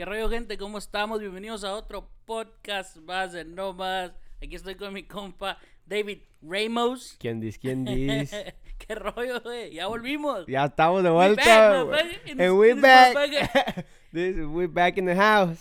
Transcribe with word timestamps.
¿Qué 0.00 0.06
rollo, 0.06 0.30
gente? 0.30 0.56
¿Cómo 0.56 0.78
estamos? 0.78 1.20
Bienvenidos 1.20 1.62
a 1.62 1.74
otro 1.74 2.08
podcast 2.24 2.96
más 2.96 3.34
de 3.34 3.44
No 3.44 3.74
Más. 3.74 4.12
Aquí 4.42 4.54
estoy 4.56 4.74
con 4.74 4.94
mi 4.94 5.02
compa 5.02 5.58
David 5.84 6.20
Ramos. 6.40 7.16
¿Quién 7.18 7.38
dice? 7.38 7.58
¿Quién 7.60 7.84
dice? 8.18 8.54
¿Qué 8.78 8.94
rollo, 8.94 9.42
güey? 9.42 9.74
Ya 9.74 9.88
volvimos. 9.88 10.46
Ya 10.46 10.64
estamos 10.64 11.02
de 11.02 11.10
We 11.10 11.14
vuelta. 11.16 11.42
back, 11.44 11.84
güey. 11.84 12.02
motherfucker, 12.02 12.30
in 12.30 12.40
And 12.40 12.58
we 12.58 12.72
back. 12.72 13.86
This- 14.10 14.36
we 14.46 14.66
back 14.68 14.96
in 14.96 15.04
the 15.04 15.14
house. 15.14 15.58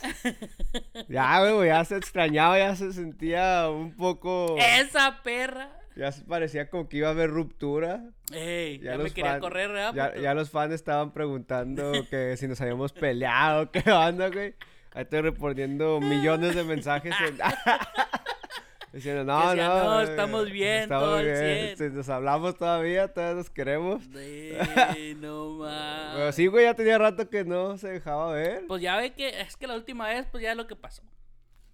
ya, 1.10 1.52
güey, 1.52 1.68
ya 1.68 1.84
se 1.84 1.98
extrañaba, 1.98 2.58
ya 2.58 2.74
se 2.78 2.94
sentía 2.94 3.70
un 3.70 3.94
poco. 3.94 4.56
Esa 4.58 5.22
perra. 5.22 5.79
Ya 6.00 6.14
parecía 6.28 6.70
como 6.70 6.88
que 6.88 6.98
iba 6.98 7.10
a 7.10 7.12
haber 7.12 7.30
ruptura. 7.30 8.04
Ey, 8.32 8.80
ya, 8.80 8.92
me 8.98 9.04
los 9.04 9.14
quería 9.14 9.32
fan- 9.32 9.40
correr, 9.42 9.70
¿verdad? 9.70 10.14
Ya, 10.22 10.34
los 10.34 10.50
fans 10.50 10.74
estaban 10.74 11.12
preguntando 11.12 11.92
que 12.10 12.38
si 12.38 12.48
nos 12.48 12.62
habíamos 12.62 12.94
peleado, 12.94 13.70
qué 13.72 13.92
onda, 13.92 14.30
güey. 14.30 14.56
Ahí 14.94 15.04
estoy 15.04 15.22
respondiendo 15.22 16.00
millones 16.00 16.56
de 16.56 16.64
mensajes. 16.64 17.14
en- 17.28 17.38
Diciendo, 18.92 19.24
no, 19.24 19.54
no. 19.56 19.84
"No, 19.84 20.02
estamos 20.02 20.50
bien, 20.50 20.82
estamos 20.84 21.04
todo 21.10 21.22
bien, 21.22 21.76
100". 21.76 21.78
si 21.92 21.96
Nos 21.96 22.10
hablamos 22.10 22.58
todavía, 22.58 23.08
todavía 23.14 23.36
nos 23.36 23.50
queremos. 23.52 24.02
Ey, 24.16 25.16
no 25.22 25.50
más. 25.60 26.16
Pero 26.16 26.32
sí, 26.32 26.48
güey, 26.48 26.64
ya 26.66 26.74
tenía 26.74 26.98
rato 26.98 27.30
que 27.30 27.44
no 27.46 27.78
se 27.78 27.88
dejaba 27.90 28.32
ver. 28.34 28.66
Pues 28.68 28.82
ya 28.82 28.98
ve 28.98 29.14
que 29.14 29.42
es 29.42 29.56
que 29.58 29.68
la 29.68 29.76
última 29.76 30.08
vez, 30.08 30.26
pues 30.32 30.42
ya 30.42 30.52
es 30.52 30.58
lo 30.58 30.66
que 30.66 30.76
pasó. 30.76 31.04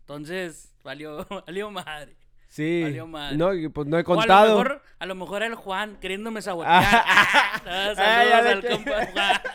Entonces, 0.02 0.74
valió, 0.84 1.26
valió 1.48 1.72
madre. 1.72 2.16
Sí. 2.56 2.84
valió 2.84 3.06
madre. 3.06 3.36
No, 3.36 3.50
pues 3.74 3.88
no 3.88 3.98
he 3.98 4.00
O 4.00 4.04
a 4.04 4.04
lo 4.04 4.16
contado. 4.16 4.48
mejor, 4.64 4.82
a 5.00 5.06
lo 5.06 5.16
mejor 5.16 5.44
el 5.44 5.56
Juan 5.56 5.98
queriéndome 6.00 6.42
sabotear. 6.42 6.84
Ah, 6.84 7.62
Ah, 7.66 7.94
saludos 7.96 8.44
le 8.44 8.50
al 8.52 8.62
que- 8.62 8.70
compa 8.70 9.06
Juan. 9.08 9.42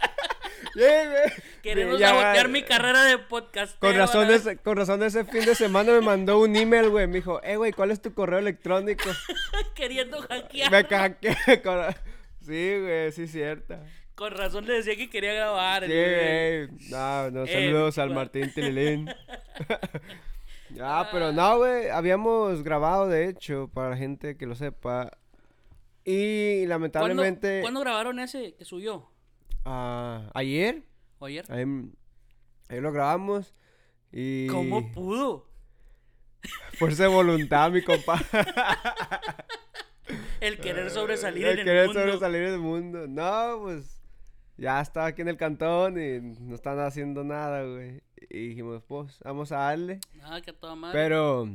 Sí, 0.75 0.81
güey. 0.83 1.33
Queriendo 1.63 1.99
Ya, 1.99 2.09
sabotear 2.11 2.49
mi 2.49 2.63
carrera 2.63 3.03
de 3.05 3.19
podcast. 3.19 3.77
Con 3.79 3.97
razón, 3.97 4.31
ese, 4.31 4.57
con 4.59 4.77
razón 4.77 5.03
ese 5.03 5.25
fin 5.25 5.45
de 5.45 5.55
semana 5.57 5.93
me 5.93 6.01
mandó 6.01 6.39
un 6.39 6.55
email, 6.55 6.91
güey. 6.91 7.07
Me 7.09 7.15
dijo, 7.15 7.43
eh, 7.43 7.57
güey, 7.57 7.73
¿cuál 7.73 7.91
es 7.91 8.01
tu 8.01 8.13
correo 8.15 8.39
electrónico? 8.39 9.09
Queriendo 9.75 10.21
hackear. 10.23 10.71
Me 10.71 10.87
con- 11.63 11.95
Sí, 12.47 12.79
güey, 12.81 13.11
sí, 13.13 13.27
cierta. 13.27 13.81
Con 14.15 14.33
razón 14.37 14.67
le 14.67 14.75
decía 14.75 14.95
que 14.97 15.09
quería 15.11 15.33
grabar. 15.33 15.83
Sí, 15.87 15.89
güey. 15.93 16.69
No, 16.91 17.31
no, 17.31 17.45
Eh, 17.45 17.53
saludos 17.53 17.99
al 17.99 18.11
Martín 18.11 18.53
Tililín. 18.55 19.09
Ya, 20.75 21.09
pero 21.13 21.33
no, 21.33 21.59
güey. 21.59 21.89
Habíamos 21.89 22.63
grabado, 22.63 23.09
de 23.09 23.29
hecho, 23.29 23.69
para 23.73 23.91
la 23.91 23.97
gente 23.97 24.37
que 24.37 24.47
lo 24.47 24.55
sepa. 24.55 25.11
Y 26.05 26.59
¿Cuándo, 26.59 26.69
lamentablemente. 26.71 27.61
¿Cuándo 27.63 27.81
grabaron 27.81 28.19
ese 28.21 28.55
que 28.55 28.65
subió? 28.65 29.11
ah, 29.65 30.31
ayer. 30.35 30.83
¿O 31.19 31.27
ayer? 31.27 31.45
Ahí 31.51 32.81
lo 32.81 32.93
grabamos. 32.93 33.55
Y. 34.13 34.47
¿Cómo 34.49 34.91
pudo? 34.93 35.47
Fuerza 36.79 37.03
de 37.05 37.09
voluntad, 37.11 37.71
mi 37.71 37.83
compa. 37.83 38.21
El 40.41 40.59
querer 40.59 40.91
sobresalir 40.91 41.47
El 41.47 41.53
en 41.53 41.59
el 41.61 41.65
querer 41.65 41.87
mundo. 41.87 42.01
sobresalir 42.01 42.51
del 42.51 42.59
mundo. 42.61 43.07
No, 43.07 43.59
pues. 43.63 44.01
Ya 44.57 44.81
estaba 44.81 45.07
aquí 45.07 45.23
en 45.23 45.29
el 45.29 45.37
cantón 45.37 46.01
y 46.01 46.21
no 46.21 46.55
están 46.55 46.79
haciendo 46.81 47.25
nada, 47.25 47.65
güey. 47.65 48.03
Y 48.31 48.49
dijimos, 48.49 48.83
pues, 48.87 49.19
vamos 49.25 49.51
a 49.53 49.57
darle. 49.59 50.01
Ah, 50.23 50.41
que 50.41 50.53
toda 50.53 50.75
madre. 50.77 50.99
Pero. 50.99 51.49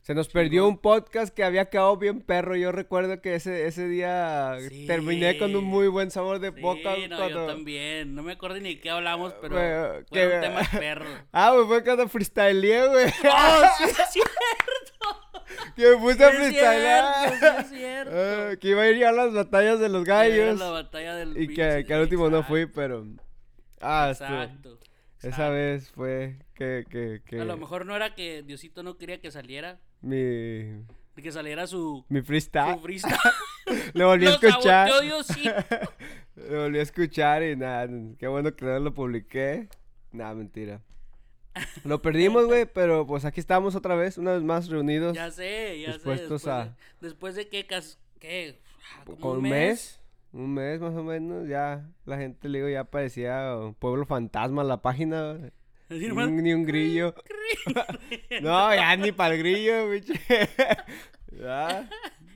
Se 0.00 0.14
nos 0.14 0.28
perdió 0.28 0.68
un 0.68 0.76
podcast 0.76 1.34
que 1.34 1.44
había 1.44 1.70
quedado 1.70 1.96
bien 1.96 2.20
perro. 2.20 2.56
Yo 2.56 2.72
recuerdo 2.72 3.22
que 3.22 3.36
ese, 3.36 3.66
ese 3.66 3.88
día 3.88 4.54
Sí. 4.68 4.86
terminé 4.86 5.38
con 5.38 5.56
un 5.56 5.64
muy 5.64 5.88
buen 5.88 6.10
sabor 6.10 6.40
de 6.40 6.52
Sí, 6.52 6.60
boca. 6.60 6.94
no, 7.08 7.16
cuando- 7.16 7.28
yo 7.28 7.46
también. 7.46 8.14
No 8.14 8.22
me 8.22 8.32
acuerdo 8.32 8.60
ni 8.60 8.76
qué 8.76 8.90
hablamos, 8.90 9.32
pero 9.40 9.54
Güey, 9.54 10.04
fue 10.10 10.28
que- 10.28 10.34
un 10.36 10.40
tema 10.42 10.60
perro. 10.78 11.06
Ah, 11.32 11.52
güey, 11.54 11.66
fue 11.68 11.84
cuando 11.84 12.06
freestyleé, 12.08 12.86
güey. 12.88 13.06
¡Oh, 13.32 13.62
sí 13.78 13.84
es 13.84 14.12
cierto! 14.12 15.72
que 15.76 15.88
me 15.88 15.96
puse 15.96 16.16
Sí 16.18 16.22
a 16.22 16.28
es 16.28 16.36
freestylear. 16.36 17.28
cierto, 17.38 17.46
sí 17.46 17.74
es 17.74 17.80
cierto. 17.80 18.12
Ah, 18.14 18.56
que 18.60 18.68
iba 18.68 18.82
a 18.82 18.90
ir 18.90 19.04
a 19.06 19.12
las 19.12 19.32
batallas 19.32 19.80
de 19.80 19.88
los 19.88 20.04
Era 20.06 20.16
gallos. 20.18 20.58
la 20.58 20.70
batalla 20.70 21.14
del 21.16 21.30
Y 21.40 21.48
que, 21.48 21.54
pinche- 21.62 21.86
que 21.86 21.94
al 21.94 22.02
último 22.02 22.28
no 22.28 22.42
fui, 22.42 22.66
pero. 22.66 23.06
Ah, 23.80 24.08
estuvo- 24.12 24.28
Exacto. 24.42 24.78
Esa 25.28 25.48
vez 25.48 25.90
fue 25.90 26.36
que, 26.54 26.84
que, 26.88 27.22
que 27.24 27.40
A 27.40 27.44
lo 27.44 27.56
mejor 27.56 27.86
no 27.86 27.94
era 27.96 28.14
que 28.14 28.42
Diosito 28.42 28.82
no 28.82 28.96
quería 28.96 29.20
que 29.20 29.30
saliera, 29.30 29.78
mi, 30.00 30.84
que 31.22 31.32
saliera 31.32 31.66
su, 31.66 32.04
mi 32.08 32.20
su 32.20 32.26
freestyle. 32.26 32.78
freestyle. 32.80 33.16
Lo 33.94 34.08
volví 34.08 34.26
a 34.26 34.30
escuchar. 34.30 34.88
Lo 36.36 36.62
volví 36.62 36.78
a 36.78 36.82
escuchar 36.82 37.42
y 37.42 37.56
nada, 37.56 37.88
qué 38.18 38.26
bueno 38.26 38.54
que 38.54 38.64
no 38.64 38.78
lo 38.80 38.92
publiqué. 38.92 39.68
Nada, 40.12 40.34
mentira. 40.34 40.80
Lo 41.84 42.02
perdimos, 42.02 42.44
güey, 42.46 42.66
pero 42.66 43.06
pues 43.06 43.24
aquí 43.24 43.40
estamos 43.40 43.74
otra 43.74 43.94
vez, 43.94 44.18
una 44.18 44.32
vez 44.32 44.42
más 44.42 44.68
reunidos. 44.68 45.14
Ya 45.14 45.30
sé, 45.30 45.80
ya 45.80 45.86
sé. 45.92 45.92
Dispuestos 45.94 46.46
a- 46.48 46.64
de, 46.66 46.70
después 47.00 47.34
de 47.36 47.48
que, 47.48 47.66
cas- 47.66 47.98
¿qué? 48.18 48.60
Ah, 48.96 49.02
como 49.06 49.18
Con 49.18 49.36
un 49.38 49.42
mes, 49.44 50.00
un 50.34 50.52
mes 50.52 50.80
más 50.80 50.94
o 50.94 51.04
menos, 51.04 51.48
ya 51.48 51.88
la 52.04 52.18
gente, 52.18 52.48
le 52.48 52.58
digo, 52.58 52.68
ya 52.68 52.84
parecía 52.84 53.56
un 53.56 53.74
pueblo 53.74 54.04
fantasma 54.04 54.64
la 54.64 54.82
página. 54.82 55.38
Ni 55.90 56.06
un, 56.10 56.42
ni 56.42 56.52
un 56.52 56.64
grillo. 56.64 57.14
no, 58.42 58.74
ya 58.74 58.96
ni 58.96 59.12
para 59.12 59.34
el 59.34 59.40
grillo, 59.40 59.88
biche. 59.90 60.14
ya. 61.30 61.88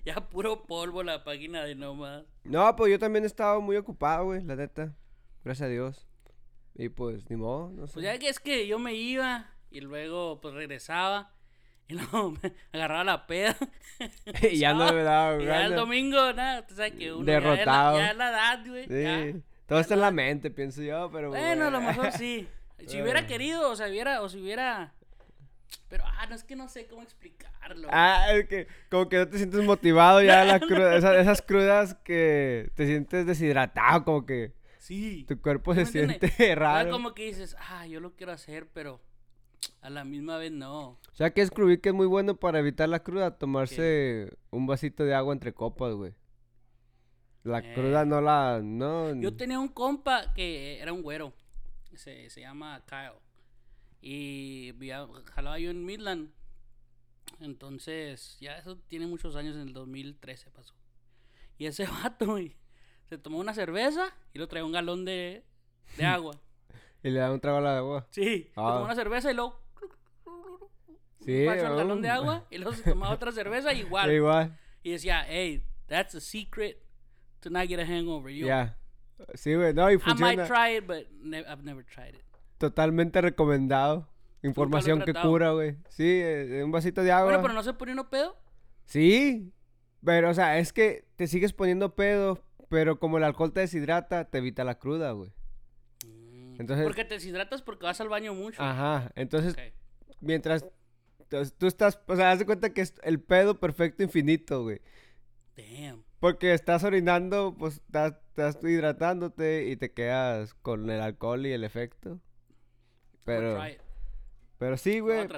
Ya 0.05 0.29
puro 0.29 0.65
polvo 0.65 1.03
la 1.03 1.25
página 1.25 1.65
de 1.65 1.75
nomás. 1.75 2.25
No, 2.45 2.77
pues 2.77 2.93
yo 2.93 2.99
también 2.99 3.25
estaba 3.25 3.59
muy 3.59 3.77
ocupado, 3.77 4.27
güey, 4.27 4.45
la 4.45 4.55
neta. 4.55 4.95
Gracias 5.45 5.67
a 5.67 5.71
Dios. 5.71 6.07
Y 6.75 6.91
pues, 6.91 7.29
ni 7.29 7.37
modo, 7.37 7.71
no 7.71 7.87
sé. 7.87 7.95
Pues 7.95 8.05
ya 8.05 8.19
que 8.19 8.29
es 8.29 8.39
que 8.39 8.67
yo 8.67 8.79
me 8.79 8.95
iba 8.95 9.51
y 9.71 9.81
luego 9.81 10.41
pues 10.41 10.55
regresaba 10.55 11.33
y 11.91 11.95
luego 11.95 12.33
me 12.43 12.53
agarraba 12.73 13.05
la 13.05 13.27
peda. 13.27 13.57
y 14.51 14.59
ya 14.59 14.75
no 14.75 14.93
me 14.93 15.03
daba 15.03 15.37
Y 15.43 15.47
ya 15.47 15.67
el 15.67 15.75
domingo, 15.75 16.33
nada, 16.33 16.67
tú 16.67 16.75
sabes 16.75 16.93
que 16.93 17.13
uno 17.13 17.25
Derrotado. 17.25 17.99
Ya 17.99 18.11
es 18.11 18.17
la, 18.17 18.31
edad, 18.31 18.61
güey. 18.67 18.87
ya. 18.89 19.41
Todo 19.67 19.81
está 19.81 19.95
en 19.95 20.01
la 20.01 20.11
mente, 20.11 20.51
pienso 20.51 20.83
yo, 20.83 21.11
pero. 21.13 21.29
Bueno, 21.31 21.67
a 21.67 21.71
lo 21.71 21.81
güey. 21.81 21.89
mejor 21.89 22.13
sí. 22.13 22.49
Si 22.87 23.03
hubiera 23.03 23.27
querido, 23.27 23.71
o 23.71 23.77
sea, 23.77 23.89
hubiera, 23.89 24.23
o 24.23 24.29
si 24.29 24.41
hubiera... 24.41 24.95
Pero, 25.89 26.05
ah, 26.07 26.27
no 26.27 26.35
es 26.37 26.45
que 26.45 26.55
no 26.55 26.69
sé 26.69 26.87
cómo 26.87 27.03
explicarlo. 27.03 27.89
Ah, 27.91 28.33
es 28.33 28.47
que 28.47 28.69
como 28.89 29.09
que 29.09 29.17
no 29.17 29.29
te 29.29 29.37
sientes 29.37 29.65
motivado 29.65 30.23
ya 30.23 30.45
la 30.45 30.61
cruda, 30.61 30.97
esas, 30.97 31.17
esas 31.17 31.43
crudas 31.43 31.95
que 31.95 32.71
te 32.75 32.87
sientes 32.87 33.27
deshidratado, 33.27 34.05
como 34.05 34.25
que 34.27 34.53
sí. 34.79 35.25
tu 35.27 35.41
cuerpo 35.41 35.75
¿Sí 35.75 35.85
se 35.85 36.01
entiendes? 36.03 36.19
siente 36.21 36.45
O 36.45 36.47
sea, 36.47 36.55
raro. 36.55 36.91
como 36.91 37.15
que 37.15 37.25
dices, 37.25 37.57
ah, 37.59 37.87
yo 37.87 38.01
lo 38.01 38.15
quiero 38.15 38.33
hacer, 38.33 38.69
pero 38.73 39.01
a 39.81 39.91
la 39.91 40.05
misma 40.05 40.37
vez 40.39 40.53
no. 40.53 40.91
O 40.91 41.15
sea 41.15 41.33
que 41.33 41.41
descubrí 41.41 41.79
que 41.79 41.89
es 41.91 41.95
muy 41.95 42.07
bueno 42.07 42.37
para 42.37 42.59
evitar 42.59 42.89
la 42.89 43.03
cruda, 43.03 43.37
tomarse 43.39 44.37
un 44.51 44.67
vasito 44.67 45.05
de 45.05 45.15
agua 45.15 45.33
entre 45.33 45.53
copas, 45.55 45.95
güey. 45.95 46.15
La 47.45 47.61
Eh. 47.61 47.73
cruda 47.75 48.05
no 48.05 48.21
la, 48.21 48.61
no. 48.63 49.15
Yo 49.21 49.35
tenía 49.37 49.59
un 49.59 49.69
compa 49.69 50.33
que 50.35 50.81
era 50.81 50.93
un 50.93 51.03
güero. 51.03 51.33
Se, 51.95 52.29
se 52.31 52.41
llama 52.41 52.85
Kyle. 52.87 53.19
Y 54.01 54.73
jalaba 55.35 55.59
yo 55.59 55.71
en 55.71 55.85
Midland. 55.85 56.31
Entonces, 57.41 58.37
ya 58.41 58.57
eso 58.59 58.77
tiene 58.89 59.07
muchos 59.07 59.37
años, 59.37 59.55
en 59.57 59.63
el 59.63 59.73
2013 59.73 60.51
pasó. 60.51 60.75
Y 61.59 61.67
ese 61.67 61.87
vato, 62.03 62.27
güey, 62.27 62.57
se 63.09 63.19
tomó 63.19 63.39
una 63.39 63.55
cerveza 63.55 64.15
y 64.33 64.39
lo 64.39 64.49
traía 64.49 64.65
un 64.65 64.73
galón 64.73 65.05
de, 65.05 65.45
de 65.97 66.05
agua. 66.05 66.39
Y 67.03 67.11
le 67.11 67.21
da 67.21 67.33
un 67.33 67.41
trago 67.41 67.59
a 67.59 67.61
la 67.61 67.79
agua. 67.79 68.07
Sí, 68.11 68.45
se 68.45 68.51
Ah. 68.57 68.73
tomó 68.75 68.85
una 68.85 68.95
cerveza 68.95 69.31
y 69.31 69.35
luego... 69.35 69.61
Sí, 71.21 71.45
pasó 71.47 71.67
el 71.67 71.77
galón 71.77 72.01
de 72.03 72.09
agua 72.09 72.47
y 72.51 72.59
luego 72.59 72.73
se 72.75 72.83
tomaba 72.91 73.13
otra 73.15 73.33
cerveza 73.33 73.73
igual. 73.75 74.11
Igual. 74.13 74.57
Y 74.83 74.93
decía, 74.93 75.25
hey, 75.29 75.63
that's 75.87 76.15
a 76.15 76.21
secret 76.21 76.79
to 77.41 77.51
not 77.51 77.67
get 77.69 77.81
a 77.81 77.87
hangover. 77.87 78.33
Yo, 78.33 78.47
Ya. 78.47 78.77
Sí, 79.35 79.55
güey, 79.55 79.75
no, 79.75 79.91
y 79.91 79.95
I 79.95 79.97
might 79.97 80.05
funciona. 80.39 80.47
try 80.47 80.77
it, 80.77 80.87
but 80.87 81.11
ne- 81.21 81.41
I've 81.41 81.63
never 81.65 81.85
tried 81.85 82.15
it. 82.15 82.23
Totalmente 82.57 83.21
recomendado. 83.21 84.09
Información 84.43 85.03
que 85.03 85.13
cura, 85.13 85.51
güey. 85.51 85.77
Sí, 85.89 86.05
eh, 86.23 86.63
un 86.65 86.71
vasito 86.71 87.03
de 87.03 87.11
agua. 87.11 87.25
Bueno, 87.25 87.43
pero 87.43 87.53
no 87.55 87.63
se 87.65 87.73
pone 87.75 87.93
uno 87.93 88.09
pedo. 88.09 88.37
Sí, 88.85 89.53
pero 90.05 90.31
o 90.31 90.35
sea, 90.35 90.59
es 90.59 90.73
que 90.73 91.05
te 91.17 91.27
sigues 91.27 91.53
poniendo 91.53 91.97
pedo, 91.97 92.45
pero 92.69 93.01
como 93.01 93.19
el 93.19 93.25
alcohol 93.25 93.53
te 93.53 93.61
deshidrata, 93.61 94.25
te 94.31 94.39
evita 94.39 94.63
la 94.63 94.79
cruda, 94.79 95.11
güey. 95.11 95.33
Entonces- 96.59 96.85
Porque 96.85 97.05
te 97.05 97.15
deshidratas 97.15 97.63
porque 97.63 97.85
vas 97.85 98.01
al 98.01 98.09
baño 98.09 98.35
mucho. 98.35 98.63
Ajá, 98.63 99.11
entonces 99.15 99.55
Ok. 99.55 99.61
mientras 100.21 100.67
entonces, 101.21 101.55
tú 101.59 101.67
estás, 101.67 102.01
o 102.07 102.17
sea, 102.17 102.31
haz 102.31 102.39
de 102.39 102.47
cuenta 102.47 102.71
que 102.73 102.81
es 102.81 102.95
el 103.03 103.21
pedo 103.21 103.61
perfecto 103.61 104.03
infinito, 104.03 104.63
güey. 104.63 104.81
Damn. 105.57 106.03
Porque 106.21 106.55
estás 106.55 106.85
orinando, 106.85 107.55
pues 107.59 107.75
estás, 107.75 108.15
estás 108.31 108.59
hidratándote 108.65 109.67
y 109.69 109.77
te 109.77 109.93
quedas 109.93 110.55
con 110.55 110.89
el 110.91 111.01
alcohol 111.03 111.45
y 111.47 111.53
el 111.53 111.65
efecto. 111.65 112.19
Pero, 113.25 113.61
pero 114.57 114.77
sí, 114.79 115.01
güey, 115.01 115.29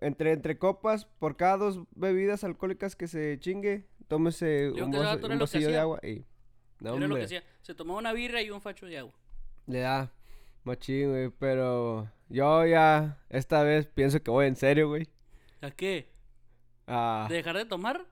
entre, 0.00 0.32
entre 0.32 0.58
copas, 0.58 1.04
por 1.04 1.36
cada 1.36 1.58
dos 1.58 1.80
bebidas 1.94 2.42
alcohólicas 2.42 2.96
que 2.96 3.06
se 3.06 3.38
chingue, 3.38 3.86
tómese 4.08 4.72
Yo 4.74 4.86
un, 4.86 4.90
vaso- 4.92 5.26
un 5.28 5.38
vasillo 5.38 5.68
de 5.68 5.78
agua 5.78 6.00
y... 6.02 6.24
No, 6.80 6.96
Era 6.96 7.08
lo 7.08 7.16
que 7.16 7.24
hacía. 7.24 7.44
Se 7.62 7.74
tomaba 7.74 7.98
una 7.98 8.12
birra 8.12 8.40
y 8.42 8.50
un 8.50 8.60
facho 8.60 8.86
de 8.86 8.98
agua. 8.98 9.14
Le 9.66 9.80
da 9.80 10.12
machín, 10.66 11.10
güey, 11.10 11.30
pero 11.30 12.10
Yo 12.28 12.64
ya, 12.66 13.18
esta 13.30 13.62
vez 13.62 13.86
pienso 13.86 14.22
que 14.22 14.30
voy 14.30 14.46
en 14.46 14.56
serio, 14.56 14.88
güey. 14.88 15.08
¿A 15.62 15.70
qué? 15.70 16.10
A 16.86 17.26
¿De 17.28 17.36
dejar 17.36 17.56
de 17.56 17.64
tomar? 17.64 18.04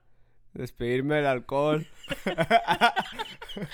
despedirme 0.53 1.15
del 1.15 1.27
alcohol. 1.27 1.85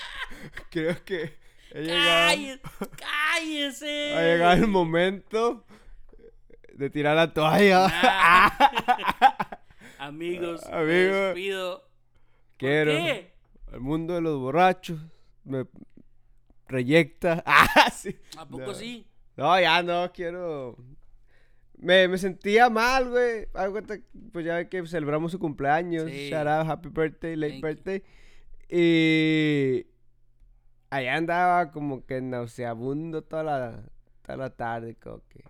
Creo 0.70 0.96
que 1.04 1.36
he 1.70 1.82
llegado, 1.82 2.60
¡Cállese! 2.98 4.14
Ha 4.16 4.22
llegado 4.22 4.52
el 4.54 4.68
momento 4.68 5.64
de 6.74 6.90
tirar 6.90 7.16
la 7.16 7.32
toalla. 7.32 7.88
Nah. 7.88 8.50
Amigos, 9.98 10.62
me 10.68 10.76
Amigo. 10.76 11.14
despido. 11.26 11.78
¿Por 11.80 11.88
Quiero. 12.58 12.92
qué? 12.92 13.32
El 13.72 13.80
mundo 13.80 14.14
de 14.14 14.20
los 14.20 14.38
borrachos 14.38 15.00
me 15.44 15.64
reyecta. 16.72 17.42
Ah, 17.46 17.90
sí. 17.90 18.16
¿A 18.36 18.46
poco 18.46 18.66
No. 18.66 18.74
sí? 18.74 19.06
No, 19.36 19.60
ya 19.60 19.82
no, 19.82 20.12
quiero. 20.12 20.76
Me, 21.78 22.06
me 22.06 22.18
sentía 22.18 22.68
mal, 22.70 23.10
güey. 23.10 23.48
Pues 24.32 24.44
ya 24.44 24.68
que 24.68 24.86
celebramos 24.86 25.32
su 25.32 25.38
cumpleaños. 25.38 26.04
Sí. 26.10 26.28
Shout 26.30 26.46
out, 26.46 26.68
happy 26.68 26.88
birthday, 26.90 27.36
late 27.36 27.60
Thank 27.60 27.62
you. 27.62 27.68
birthday. 27.68 28.02
Y. 28.68 29.86
Allá 30.90 31.16
andaba 31.16 31.70
como 31.70 32.04
que 32.04 32.20
nauseabundo 32.20 33.22
toda 33.22 33.42
la, 33.42 33.82
toda 34.22 34.36
la 34.36 34.50
tarde, 34.50 34.94
como 34.96 35.22
que. 35.28 35.42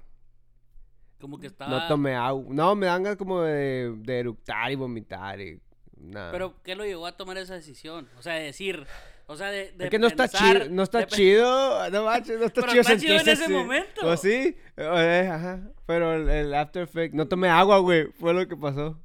Como 1.20 1.38
que 1.38 1.48
estaba... 1.48 1.70
No 1.70 1.88
tomé 1.88 2.14
agua. 2.14 2.46
No, 2.50 2.74
me 2.74 2.86
dan 2.86 3.02
ganas 3.02 3.16
como 3.16 3.42
de, 3.42 3.94
de 3.98 4.18
eructar 4.20 4.70
y 4.70 4.74
vomitar 4.76 5.40
y. 5.40 5.60
Nada. 5.96 6.32
Pero, 6.32 6.60
¿qué 6.62 6.74
lo 6.74 6.84
llevó 6.84 7.06
a 7.06 7.16
tomar 7.16 7.36
esa 7.38 7.54
decisión? 7.54 8.08
O 8.18 8.22
sea, 8.22 8.34
de 8.34 8.44
decir... 8.44 8.86
O 9.26 9.36
sea, 9.36 9.48
de, 9.50 9.72
de 9.72 9.84
es 9.84 9.90
que 9.90 9.98
no 9.98 10.06
está 10.08 10.28
chido, 10.28 10.68
no 10.70 10.82
está 10.82 10.98
de 10.98 11.06
chido, 11.06 11.90
no 11.90 12.04
manches, 12.04 12.38
no 12.38 12.46
está 12.46 12.60
Pero 12.60 12.72
chido 12.72 12.80
está 12.82 12.96
chido 12.98 13.14
en 13.14 13.28
ese 13.28 13.44
así. 13.44 13.52
momento. 13.52 14.06
¿O 14.06 14.16
sí? 14.16 14.56
Eh, 14.76 15.30
ajá. 15.32 15.60
Pero 15.86 16.14
el, 16.14 16.28
el 16.28 16.54
after 16.54 16.82
effect, 16.82 17.14
no 17.14 17.26
tomé 17.28 17.48
agua, 17.48 17.78
güey, 17.78 18.06
fue 18.12 18.34
lo 18.34 18.46
que 18.46 18.56
pasó. 18.56 19.00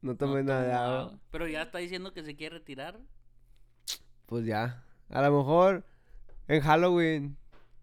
No 0.00 0.12
No 0.12 0.16
tomé 0.16 0.42
nada 0.42 0.62
de 0.64 0.72
agua. 0.72 1.18
Pero 1.30 1.48
ya 1.48 1.62
está 1.62 1.78
diciendo 1.78 2.12
que 2.14 2.22
se 2.22 2.36
quiere 2.36 2.58
retirar. 2.58 2.98
Pues 4.26 4.44
ya, 4.46 4.84
a 5.10 5.22
lo 5.22 5.38
mejor 5.38 5.84
en 6.46 6.60
Halloween 6.60 7.36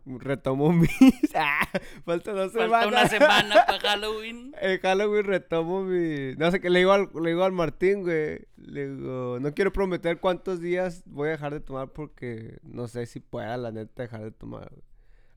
retomo 0.06 0.72
mis... 0.72 0.90
Ah, 1.36 1.68
falta 2.06 2.32
dos 2.32 2.54
Falta 2.54 2.82
semanas. 2.82 2.88
una 2.88 3.08
semana 3.10 3.66
para 3.66 3.80
Halloween. 3.90 4.54
En 4.62 4.80
Halloween 4.80 5.26
retomo 5.26 5.82
mi... 5.84 6.36
No 6.38 6.52
sé, 6.52 6.62
qué 6.62 6.70
le 6.70 6.80
digo 6.80 6.92
al, 6.94 7.10
le 7.22 7.30
digo 7.32 7.44
al 7.44 7.52
Martín, 7.52 8.04
güey. 8.04 8.40
Le 8.58 8.88
digo, 8.90 9.38
no 9.40 9.54
quiero 9.54 9.74
prometer 9.74 10.20
cuántos 10.20 10.62
días 10.62 11.04
voy 11.06 11.30
a 11.30 11.32
dejar 11.32 11.54
de 11.54 11.60
tomar 11.60 11.90
porque 11.90 12.58
no 12.64 12.88
sé 12.88 13.06
si 13.06 13.20
pueda, 13.20 13.58
la 13.58 13.72
neta, 13.72 14.04
dejar 14.04 14.24
de 14.24 14.32
tomar, 14.32 14.70
güey. 14.70 14.84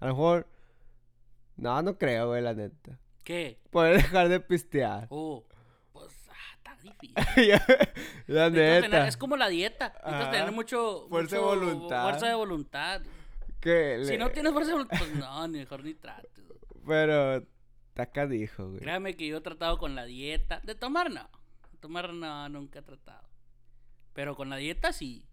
A 0.00 0.06
lo 0.06 0.12
mejor... 0.12 0.46
No, 1.56 1.82
no 1.82 1.98
creo, 1.98 2.28
güey, 2.28 2.40
la 2.42 2.54
neta. 2.54 3.00
¿Qué? 3.24 3.60
Poder 3.70 3.96
dejar 3.96 4.28
de 4.28 4.38
pistear. 4.38 5.06
Oh, 5.10 5.44
pues, 5.92 6.06
ah, 6.30 6.34
está 6.56 6.76
difícil. 6.80 7.14
la 8.28 8.48
neta. 8.50 8.80
tener- 8.82 9.08
es 9.08 9.16
como 9.16 9.36
la 9.36 9.48
dieta. 9.48 9.92
Necesitas 10.04 10.30
tener 10.30 10.52
mucho... 10.52 11.06
Fuerza 11.08 11.36
de 11.36 11.42
voluntad. 11.42 12.02
Fuerza 12.04 12.28
de 12.28 12.34
voluntad. 12.34 13.02
Que 13.60 14.00
Si 14.04 14.12
le- 14.12 14.18
no 14.18 14.30
tienes 14.30 14.52
fuerza 14.52 14.72
pues 14.88 15.14
no, 15.16 15.48
ni 15.48 15.58
mejor 15.58 15.84
ni 15.84 15.94
trates. 15.94 16.30
Pero... 16.86 17.44
Taca 17.94 18.28
dijo, 18.28 18.68
güey. 18.68 18.78
Créame 18.78 19.16
que 19.16 19.26
yo 19.26 19.38
he 19.38 19.40
tratado 19.40 19.76
con 19.78 19.96
la 19.96 20.04
dieta. 20.04 20.60
De 20.62 20.76
tomar, 20.76 21.10
no. 21.10 21.28
De 21.72 21.78
tomar, 21.78 22.12
no, 22.14 22.48
nunca 22.48 22.78
he 22.78 22.82
tratado. 22.82 23.28
Pero 24.12 24.36
con 24.36 24.50
la 24.50 24.56
dieta, 24.56 24.92
sí. 24.92 25.26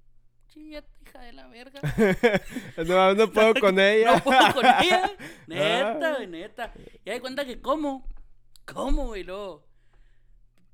Chíllate, 0.47 0.89
hija 1.03 1.19
de 1.21 1.33
la 1.33 1.47
verga. 1.47 1.79
no, 2.87 3.13
no 3.13 3.31
puedo 3.33 3.53
con 3.59 3.79
ella. 3.79 4.15
No 4.15 4.23
puedo 4.23 4.53
con 4.55 4.65
ella. 4.65 5.11
Neta, 5.47 6.09
Ah. 6.11 6.15
güey, 6.15 6.27
neta. 6.27 6.73
Y 7.03 7.09
hay 7.11 7.19
cuenta 7.19 7.45
que 7.45 7.61
como. 7.61 8.07
Como, 8.65 9.05
güey, 9.07 9.23
luego. 9.23 9.67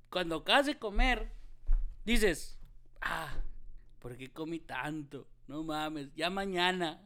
Cuando 0.09 0.37
acabas 0.37 0.67
de 0.67 0.79
comer, 0.79 1.33
dices, 2.05 2.57
ah, 3.01 3.33
¿por 3.99 4.15
qué 4.15 4.31
comí 4.31 4.59
tanto? 4.59 5.27
No 5.47 5.63
mames, 5.63 6.13
ya 6.15 6.29
mañana. 6.29 7.01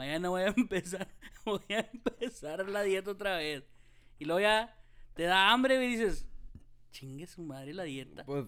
Mañana 0.00 0.30
voy 0.30 0.40
a 0.40 0.46
empezar. 0.56 1.06
Voy 1.44 1.60
a 1.68 1.80
empezar 1.92 2.66
la 2.66 2.80
dieta 2.80 3.10
otra 3.10 3.36
vez. 3.36 3.64
Y 4.18 4.24
luego 4.24 4.40
ya 4.40 4.74
te 5.12 5.24
da 5.24 5.52
hambre 5.52 5.74
y 5.84 5.88
dices, 5.90 6.26
chingue 6.90 7.26
su 7.26 7.42
madre 7.42 7.74
la 7.74 7.82
dieta. 7.82 8.24
Pues, 8.24 8.46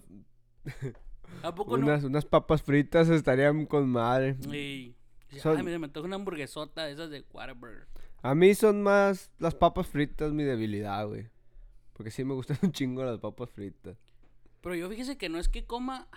¿A 1.43 1.55
poco 1.55 1.77
no? 1.77 1.85
unas, 1.85 2.05
unas 2.05 2.25
papas 2.25 2.63
fritas 2.63 3.11
estarían 3.11 3.67
con 3.67 3.87
madre. 3.87 4.35
Y, 4.51 4.95
Son- 5.41 5.59
ay, 5.59 5.63
me 5.63 5.75
antoja 5.75 6.07
una 6.07 6.17
hamburguesota 6.17 6.87
de 6.87 6.93
esas 6.93 7.11
de 7.11 7.23
Whataburger. 7.31 7.87
A 8.23 8.35
mí 8.35 8.55
son 8.55 8.83
más 8.83 9.31
las 9.39 9.55
papas 9.55 9.87
fritas 9.89 10.33
mi 10.33 10.45
debilidad, 10.45 11.07
güey. 11.07 11.29
Porque 11.93 12.11
sí 12.11 12.25
me 12.25 12.33
gustan 12.33 12.57
un 12.63 12.73
chingo 12.73 13.05
las 13.05 13.19
papas 13.19 13.51
fritas. 13.51 13.99
Pero 14.63 14.75
yo 14.75 14.89
fíjese 14.89 15.19
que 15.19 15.29
no 15.29 15.37
es 15.39 15.51
que 15.51 15.67
coma. 15.67 16.09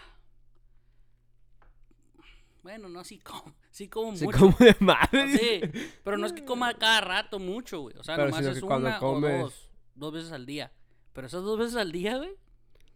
Bueno, 2.65 2.89
no, 2.89 3.03
sí 3.03 3.19
como. 3.23 3.53
Sí 3.69 3.87
como 3.87 4.15
Sí, 4.17 4.25
mucho. 4.25 4.39
como 4.39 4.57
de 4.57 4.75
madre. 4.79 5.37
Sí, 5.37 5.61
pero 6.03 6.17
no 6.17 6.25
es 6.25 6.33
que 6.33 6.43
coma 6.43 6.73
cada 6.73 6.99
rato 6.99 7.37
mucho, 7.37 7.81
güey. 7.81 7.95
O 7.95 8.03
sea, 8.03 8.15
Pero 8.15 8.29
nomás 8.29 8.39
sino 8.39 8.51
es 8.53 8.59
que 8.59 8.65
cuando 8.65 8.87
una 8.89 8.99
comes- 8.99 9.39
o 9.41 9.43
dos. 9.43 9.69
Dos 9.93 10.13
veces 10.13 10.31
al 10.31 10.47
día. 10.47 10.71
Pero 11.13 11.27
esas 11.27 11.43
dos 11.43 11.59
veces 11.59 11.75
al 11.75 11.91
día, 11.91 12.17
güey. 12.17 12.31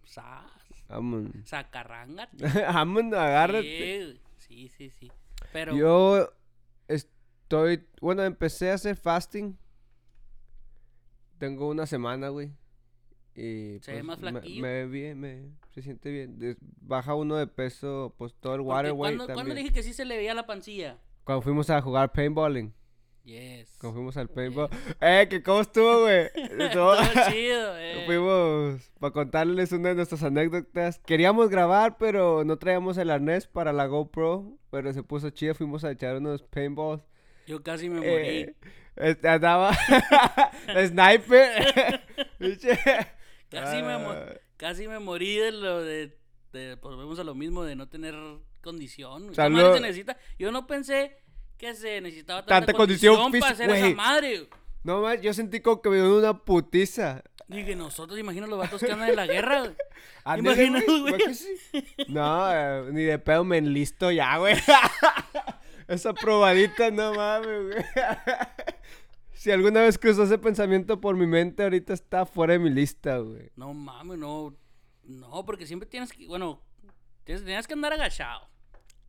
Sas. 0.06 0.44
Vamos. 0.88 1.27
Sacarranga. 1.45 2.27
Vamos, 2.74 3.04
agárrate. 3.13 4.18
Sí, 4.38 4.69
sí, 4.69 4.69
sí, 4.69 4.89
sí. 4.89 5.12
Pero. 5.54 5.75
Yo 5.77 6.33
estoy. 6.88 7.88
Bueno, 8.01 8.24
empecé 8.24 8.71
a 8.71 8.74
hacer 8.74 8.95
fasting. 8.95 9.56
Tengo 11.38 11.69
una 11.69 11.86
semana, 11.86 12.30
güey. 12.30 12.51
Y 13.40 13.80
Se 13.82 13.94
ve 13.94 14.04
más 14.04 14.20
me- 14.20 14.32
flaquillo. 14.32 14.62
Me, 14.62 14.68
ve 14.68 14.86
bien, 14.88 15.20
me, 15.20 15.44
se 15.72 15.82
siente 15.82 16.12
bien. 16.12 16.38
Des- 16.40 16.58
baja 16.82 17.16
uno 17.16 17.36
de 17.38 17.48
peso, 17.48 18.14
pues 18.18 18.34
todo 18.40 18.56
el 18.56 18.62
water 18.62 18.92
weight 18.92 19.18
¿cuándo, 19.18 19.34
¿Cuándo 19.34 19.56
dije 19.56 19.72
que 19.72 19.82
sí 19.84 19.94
se 19.94 20.04
le 20.06 20.18
veía 20.18 20.34
la 20.34 20.46
pancilla? 20.46 20.98
Cuando 21.24 21.42
fuimos 21.42 21.70
a 21.70 21.82
jugar 21.82 22.12
paintballing. 22.12 22.74
Yes. 23.24 23.78
Cuando 23.80 23.96
fuimos 23.98 24.18
al 24.18 24.28
paintball. 24.28 24.70
Eh, 25.02 25.28
que 25.30 25.44
cómo 25.44 25.62
estuvo, 25.62 26.02
güey. 26.02 26.30
Estuvo- 26.36 26.96
chido, 27.32 27.78
eh. 27.78 28.04
Fuimos 28.08 28.92
para 29.00 29.14
contarles 29.14 29.72
una 29.72 29.90
de 29.90 29.96
nuestras 29.96 30.24
anécdotas. 30.24 31.00
Queríamos 31.06 31.50
grabar, 31.50 31.98
pero 31.98 32.44
no 32.44 32.58
traíamos 32.58 32.98
el 32.98 33.12
arnés 33.12 33.46
para 33.46 33.72
la 33.72 33.86
GoPro. 33.86 34.58
Pero 34.72 34.92
se 34.94 35.04
puso 35.04 35.30
chido, 35.30 35.54
fuimos 35.54 35.84
a 35.84 35.92
echar 35.92 36.18
unos 36.18 36.42
paintballs. 36.44 37.04
Yo 37.46 37.62
casi 37.62 37.90
me 37.90 37.98
morí. 38.00 38.10
Eh, 38.10 38.56
este, 38.96 39.28
andaba 39.30 39.72
sniper. 40.88 42.02
Casi, 43.50 43.82
me 43.82 43.94
Ah, 43.94 44.34
casi 44.58 44.88
me 44.88 45.00
morí 45.00 45.38
de 45.38 45.52
lo 45.52 45.82
de, 45.82 46.18
de 46.54 46.78
pues 46.78 46.96
volvemos 46.96 47.20
a 47.20 47.24
lo 47.24 47.36
mismo 47.36 47.64
de 47.64 47.76
no 47.76 47.88
tener 47.88 48.16
condición. 48.62 49.34
Salud. 49.34 49.58
madre 49.58 49.74
se 49.76 49.82
necesita. 49.82 50.18
Yo 50.38 50.52
no 50.52 50.68
pensé 50.68 51.18
que 51.58 51.74
se 51.74 52.00
necesitaba 52.02 52.42
tanta, 52.42 52.66
Tanta 52.66 52.74
condición 52.74 53.16
condición, 53.16 53.42
para 53.42 53.54
hacer 53.54 53.70
esa 53.70 53.96
madre. 53.96 54.50
No 54.84 55.02
más, 55.02 55.20
yo 55.22 55.34
sentí 55.34 55.60
como 55.60 55.82
que 55.82 55.90
me 55.90 55.98
dio 55.98 56.18
una 56.18 56.38
putiza. 56.38 57.22
Dije, 57.48 57.76
nosotros, 57.76 58.20
imagina 58.20 58.46
los 58.46 58.60
vatos 58.60 58.80
que 58.80 58.92
andan 58.92 59.10
en 59.10 59.16
la 59.16 59.26
guerra. 59.26 59.74
Imagínate, 60.38 61.00
güey. 61.00 61.18
No, 62.08 62.48
eh, 62.54 62.84
ni 62.92 63.04
de 63.04 63.18
pedo 63.18 63.44
me 63.44 63.58
enlisto 63.58 64.12
ya, 64.12 64.38
güey. 64.38 64.56
Esa 65.88 66.14
probadita, 66.14 66.92
no 66.92 67.16
mames, 67.16 67.64
güey. 67.66 67.84
Si 69.40 69.52
alguna 69.52 69.80
vez 69.84 69.98
cruzó 69.98 70.24
ese 70.24 70.38
pensamiento 70.38 71.00
por 71.00 71.16
mi 71.16 71.26
mente, 71.26 71.64
ahorita 71.64 71.94
está 71.94 72.26
fuera 72.26 72.52
de 72.52 72.60
mi 72.60 72.69
lista, 72.69 73.19
güey. 73.19 73.50
No 73.56 73.74
mames, 73.74 74.18
no. 74.18 74.54
No, 75.06 75.46
porque 75.46 75.66
siempre 75.66 75.88
tienes 75.88 76.12
que, 76.12 76.28
bueno, 76.28 76.62
tienes, 77.24 77.46
tenías 77.46 77.66
que 77.66 77.74
andar 77.74 77.94
agachado. 77.94 78.50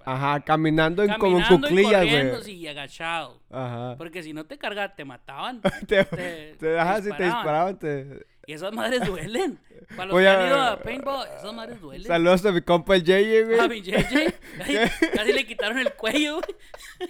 Ajá, 0.05 0.39
caminando 0.45 1.03
en, 1.03 1.15
como 1.15 1.39
en 1.39 1.43
Caminando 1.43 1.67
y 1.67 1.71
cuclillas, 1.71 2.07
güey. 2.33 2.45
sí, 2.45 2.69
agachado. 2.69 3.43
Ajá. 3.51 3.97
Porque 3.99 4.23
si 4.23 4.33
no 4.33 4.47
te 4.47 4.57
cargaban, 4.57 4.95
te 4.95 5.05
mataban. 5.05 5.61
Te, 5.89 6.05
te- 6.05 6.55
te- 6.61 6.79
ajá, 6.79 7.03
si 7.03 7.11
te 7.11 7.25
disparaban. 7.25 7.77
te... 7.77 8.25
Y 8.47 8.53
esas 8.53 8.73
madres 8.73 9.05
duelen. 9.05 9.59
Para 9.97 10.07
los 10.07 10.13
Voy 10.15 10.23
que 10.23 10.29
a- 10.29 10.41
han 10.41 10.47
ido 10.47 10.61
a 10.63 10.81
paintball, 10.81 11.27
esas 11.39 11.53
madres 11.53 11.81
duelen. 11.81 12.07
Saludos 12.07 12.47
a 12.47 12.53
mi 12.53 12.63
compa 12.63 12.95
el 12.95 13.03
JJ, 13.03 13.47
güey. 13.47 13.59
A 13.59 13.67
mi 13.67 13.83
JJ, 13.83 14.33
casi, 14.59 14.75
casi 15.13 15.33
le 15.33 15.45
quitaron 15.45 15.79
el 15.81 15.93
cuello, 15.95 16.37
güey. 16.41 17.09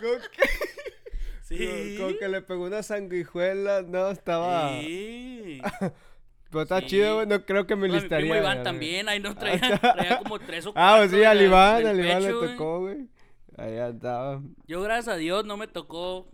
Como 0.00 0.12
que, 0.32 0.42
Sí. 1.58 1.96
como 1.98 2.18
que 2.18 2.28
le 2.28 2.42
pegó 2.42 2.64
una 2.64 2.82
sanguijuela, 2.82 3.82
no, 3.82 4.10
estaba... 4.10 4.70
Sí. 4.80 5.60
Pero 6.50 6.62
está 6.62 6.80
Sí. 6.80 6.86
chido, 6.86 7.16
güey, 7.16 7.26
no 7.26 7.44
creo 7.44 7.66
que 7.66 7.74
me 7.74 7.88
mi 7.88 7.94
listaría. 7.94 8.18
primo 8.30 8.36
Iván 8.36 8.62
también, 8.62 9.08
ahí 9.08 9.18
no 9.20 9.34
traía, 9.34 9.58
traía 9.80 10.18
como 10.18 10.38
tres 10.38 10.66
o 10.66 10.72
cuatro. 10.72 10.94
Ah, 10.94 10.98
pues 10.98 11.10
sí, 11.10 11.20
en 11.20 11.26
al 11.26 11.38
el- 11.38 11.44
Iván, 11.46 11.86
al 11.86 11.98
Iván 12.04 12.22
le 12.22 12.30
tocó, 12.30 12.80
güey. 12.80 13.08
Ahí 13.56 13.78
andaba. 13.78 14.40
Yo, 14.66 14.80
gracias 14.82 15.14
a 15.14 15.16
Dios, 15.16 15.44
no 15.44 15.56
me 15.56 15.66
tocó 15.66 16.28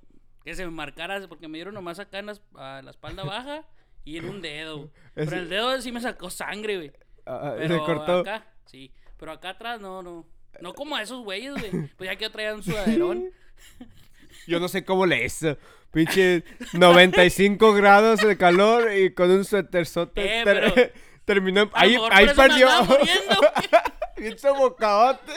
que 0.45 0.55
se 0.55 0.65
me 0.65 0.71
marcara, 0.71 1.21
porque 1.29 1.49
me 1.49 1.57
dieron 1.59 1.73
nomás 1.75 1.99
acá 1.99 2.19
en 2.19 2.27
las- 2.27 2.43
a 2.55 2.83
la 2.83 2.91
espalda 2.91 3.25
baja 3.25 3.65
y 4.05 4.19
en 4.19 4.29
un 4.29 4.43
dedo. 4.43 4.91
Pero 5.15 5.37
el 5.37 5.49
dedo 5.49 5.81
sí 5.81 5.91
me 5.93 6.01
sacó 6.03 6.29
sangre, 6.31 6.77
güey. 6.77 6.93
Ah, 7.25 7.55
Pero 7.57 7.75
se 7.79 7.81
cortó. 7.81 8.19
acá, 8.21 8.47
sí. 8.67 8.93
Pero 9.19 9.33
acá 9.33 9.51
atrás, 9.51 9.81
no, 9.81 10.03
no. 10.03 10.27
No 10.61 10.75
como 10.75 10.97
a 10.97 11.03
esos 11.03 11.23
güeyes, 11.25 11.53
güey. 11.55 11.89
Pues 11.97 12.11
ya 12.11 12.17
que 12.17 12.25
yo 12.25 12.31
traía 12.31 12.55
un 12.55 12.63
sudaderón. 12.63 13.31
Yo 14.47 14.61
no 14.61 14.69
sé 14.69 14.85
cómo 14.85 15.07
le 15.07 15.25
hizo. 15.25 15.57
pinche 15.93 16.45
95 16.75 17.73
grados 17.73 18.21
de 18.21 18.37
calor 18.37 18.93
y 18.93 19.13
con 19.15 19.31
un 19.31 19.45
suéterzote. 19.45 20.41
Eh, 20.41 20.45
ter- 20.45 20.73
pero- 20.75 20.91
terminó. 21.25 21.71
Ahí, 21.73 21.97
ahí 22.11 22.27
perdió. 22.35 22.69
Bien 24.17 24.39
sobocadote. 24.39 25.33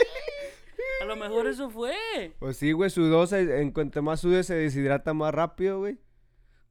A 1.01 1.05
lo 1.05 1.15
mejor 1.15 1.47
eso 1.47 1.69
fue. 1.69 1.95
Pues 2.39 2.57
sí, 2.57 2.71
güey, 2.71 2.89
sudó. 2.89 3.25
se- 3.27 3.61
En 3.61 3.71
cuanto 3.71 4.01
más 4.01 4.21
sude, 4.21 4.43
se 4.43 4.55
deshidrata 4.55 5.13
más 5.13 5.33
rápido, 5.33 5.79
güey. 5.79 5.97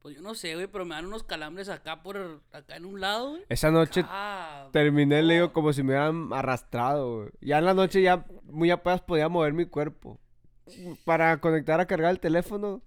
Pues 0.01 0.17
yo 0.17 0.21
no 0.21 0.35
sé, 0.35 0.53
güey, 0.55 0.67
pero 0.67 0.83
me 0.83 0.95
dan 0.95 1.05
unos 1.05 1.23
calambres 1.23 1.69
acá 1.69 2.03
por 2.03 2.41
acá 2.51 2.75
en 2.75 2.83
un 2.85 2.99
lado, 2.99 3.31
güey. 3.31 3.43
Esa 3.47 3.71
noche 3.71 4.03
Ah, 4.09 4.67
terminé, 4.73 5.23
le 5.23 5.35
digo, 5.35 5.53
como 5.53 5.71
si 5.71 5.81
me 5.81 5.89
hubieran 5.93 6.27
arrastrado, 6.33 7.17
güey. 7.19 7.29
Ya 7.39 7.59
en 7.59 7.65
la 7.65 7.73
noche 7.73 8.01
ya 8.01 8.25
muy 8.43 8.69
apenas 8.69 8.99
podía 9.01 9.29
mover 9.29 9.53
mi 9.53 9.65
cuerpo. 9.65 10.19
Para 11.05 11.37
conectar 11.39 11.79
a 11.79 11.85
cargar 11.87 12.11
el 12.11 12.19
teléfono. 12.19 12.81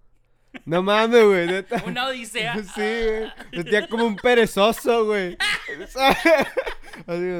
No 0.64 0.82
mames, 0.82 1.22
güey, 1.24 1.46
neta. 1.46 1.82
Una 1.86 2.06
odisea. 2.08 2.54
Sí, 2.74 2.80
güey. 2.80 3.30
Sentía 3.52 3.88
como 3.88 4.06
un 4.06 4.16
perezoso, 4.16 5.04
güey. 5.04 5.36
Así, 7.06 7.30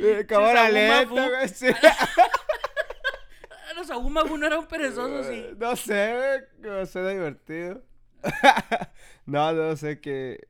güey. 0.00 0.26
Cámara 0.26 0.70
lenta, 0.70 1.28
güey. 1.28 1.48
sí. 1.48 1.66
Los 3.76 3.90
Aguma 3.90 4.22
no 4.24 4.46
era 4.46 4.58
un 4.58 4.66
perezoso, 4.66 5.24
sí. 5.24 5.46
No 5.58 5.76
sé, 5.76 6.42
güey. 6.62 6.86
Suena 6.86 7.10
divertido. 7.10 7.82
no, 9.26 9.52
no 9.52 9.76
sé 9.76 10.00
qué. 10.00 10.46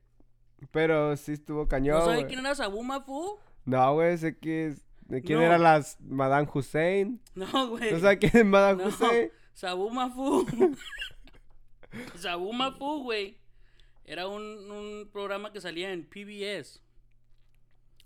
Pero 0.71 1.17
sí 1.17 1.33
estuvo 1.33 1.67
cañón. 1.67 1.99
¿No 1.99 2.05
sabes 2.05 2.25
quién 2.25 2.39
era 2.39 2.55
Sabuma 2.55 3.01
Fu? 3.01 3.37
No, 3.65 3.93
güey, 3.93 4.17
sé 4.17 4.37
que 4.37 4.67
es- 4.67 4.77
¿De 4.77 4.82
quién 5.25 5.39
No. 5.39 5.45
era 5.45 5.57
las 5.57 5.99
Madame 6.01 6.47
Hussein? 6.53 7.21
No, 7.35 7.69
güey. 7.69 7.91
¿No 7.91 7.99
sabes 7.99 8.17
quién 8.19 8.31
es 8.35 8.45
Madame 8.45 8.83
No. 8.83 8.89
Hussein? 8.89 9.31
Sabuma 9.53 10.09
Fu. 10.09 10.45
Sabuma 12.15 12.71
Fu, 12.71 13.03
güey. 13.03 13.37
Era 14.05 14.27
un, 14.27 14.41
un 14.71 15.09
programa 15.11 15.51
que 15.53 15.61
salía 15.61 15.91
en 15.93 16.05
PBS. 16.05 16.81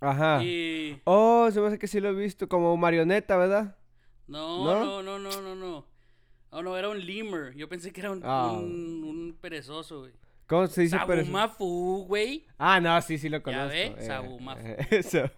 Ajá. 0.00 0.42
Y. 0.44 1.00
Oh, 1.04 1.48
se 1.50 1.60
me 1.60 1.66
hace 1.68 1.78
que 1.78 1.88
sí 1.88 2.00
lo 2.00 2.10
he 2.10 2.14
visto. 2.14 2.48
Como 2.48 2.76
marioneta, 2.76 3.36
¿verdad? 3.36 3.76
No, 4.26 4.64
¿No? 4.64 4.84
no, 4.84 5.02
no, 5.02 5.18
no, 5.18 5.40
no, 5.42 5.54
no. 5.54 5.86
Oh, 6.50 6.62
no, 6.62 6.76
era 6.76 6.88
un 6.88 7.04
lemur. 7.04 7.52
Yo 7.56 7.68
pensé 7.68 7.92
que 7.92 8.00
era 8.00 8.10
un, 8.12 8.20
Ah. 8.24 8.52
un, 8.52 9.02
un 9.04 9.38
perezoso, 9.40 10.00
güey. 10.00 10.12
¿Cómo 10.46 10.66
se 10.66 10.82
dice 10.82 10.96
perezoso? 11.06 11.32
Sabuma 11.32 11.48
Fu, 11.48 12.04
güey. 12.06 12.46
Ah, 12.58 12.80
no, 12.80 13.00
sí, 13.02 13.18
sí 13.18 13.28
lo 13.28 13.38
Ya 13.38 13.42
conozco. 13.42 13.68
ve, 13.70 13.94
eh, 13.98 14.06
Sabuma. 14.06 14.56
eh, 14.60 14.86
Eso. 14.90 15.30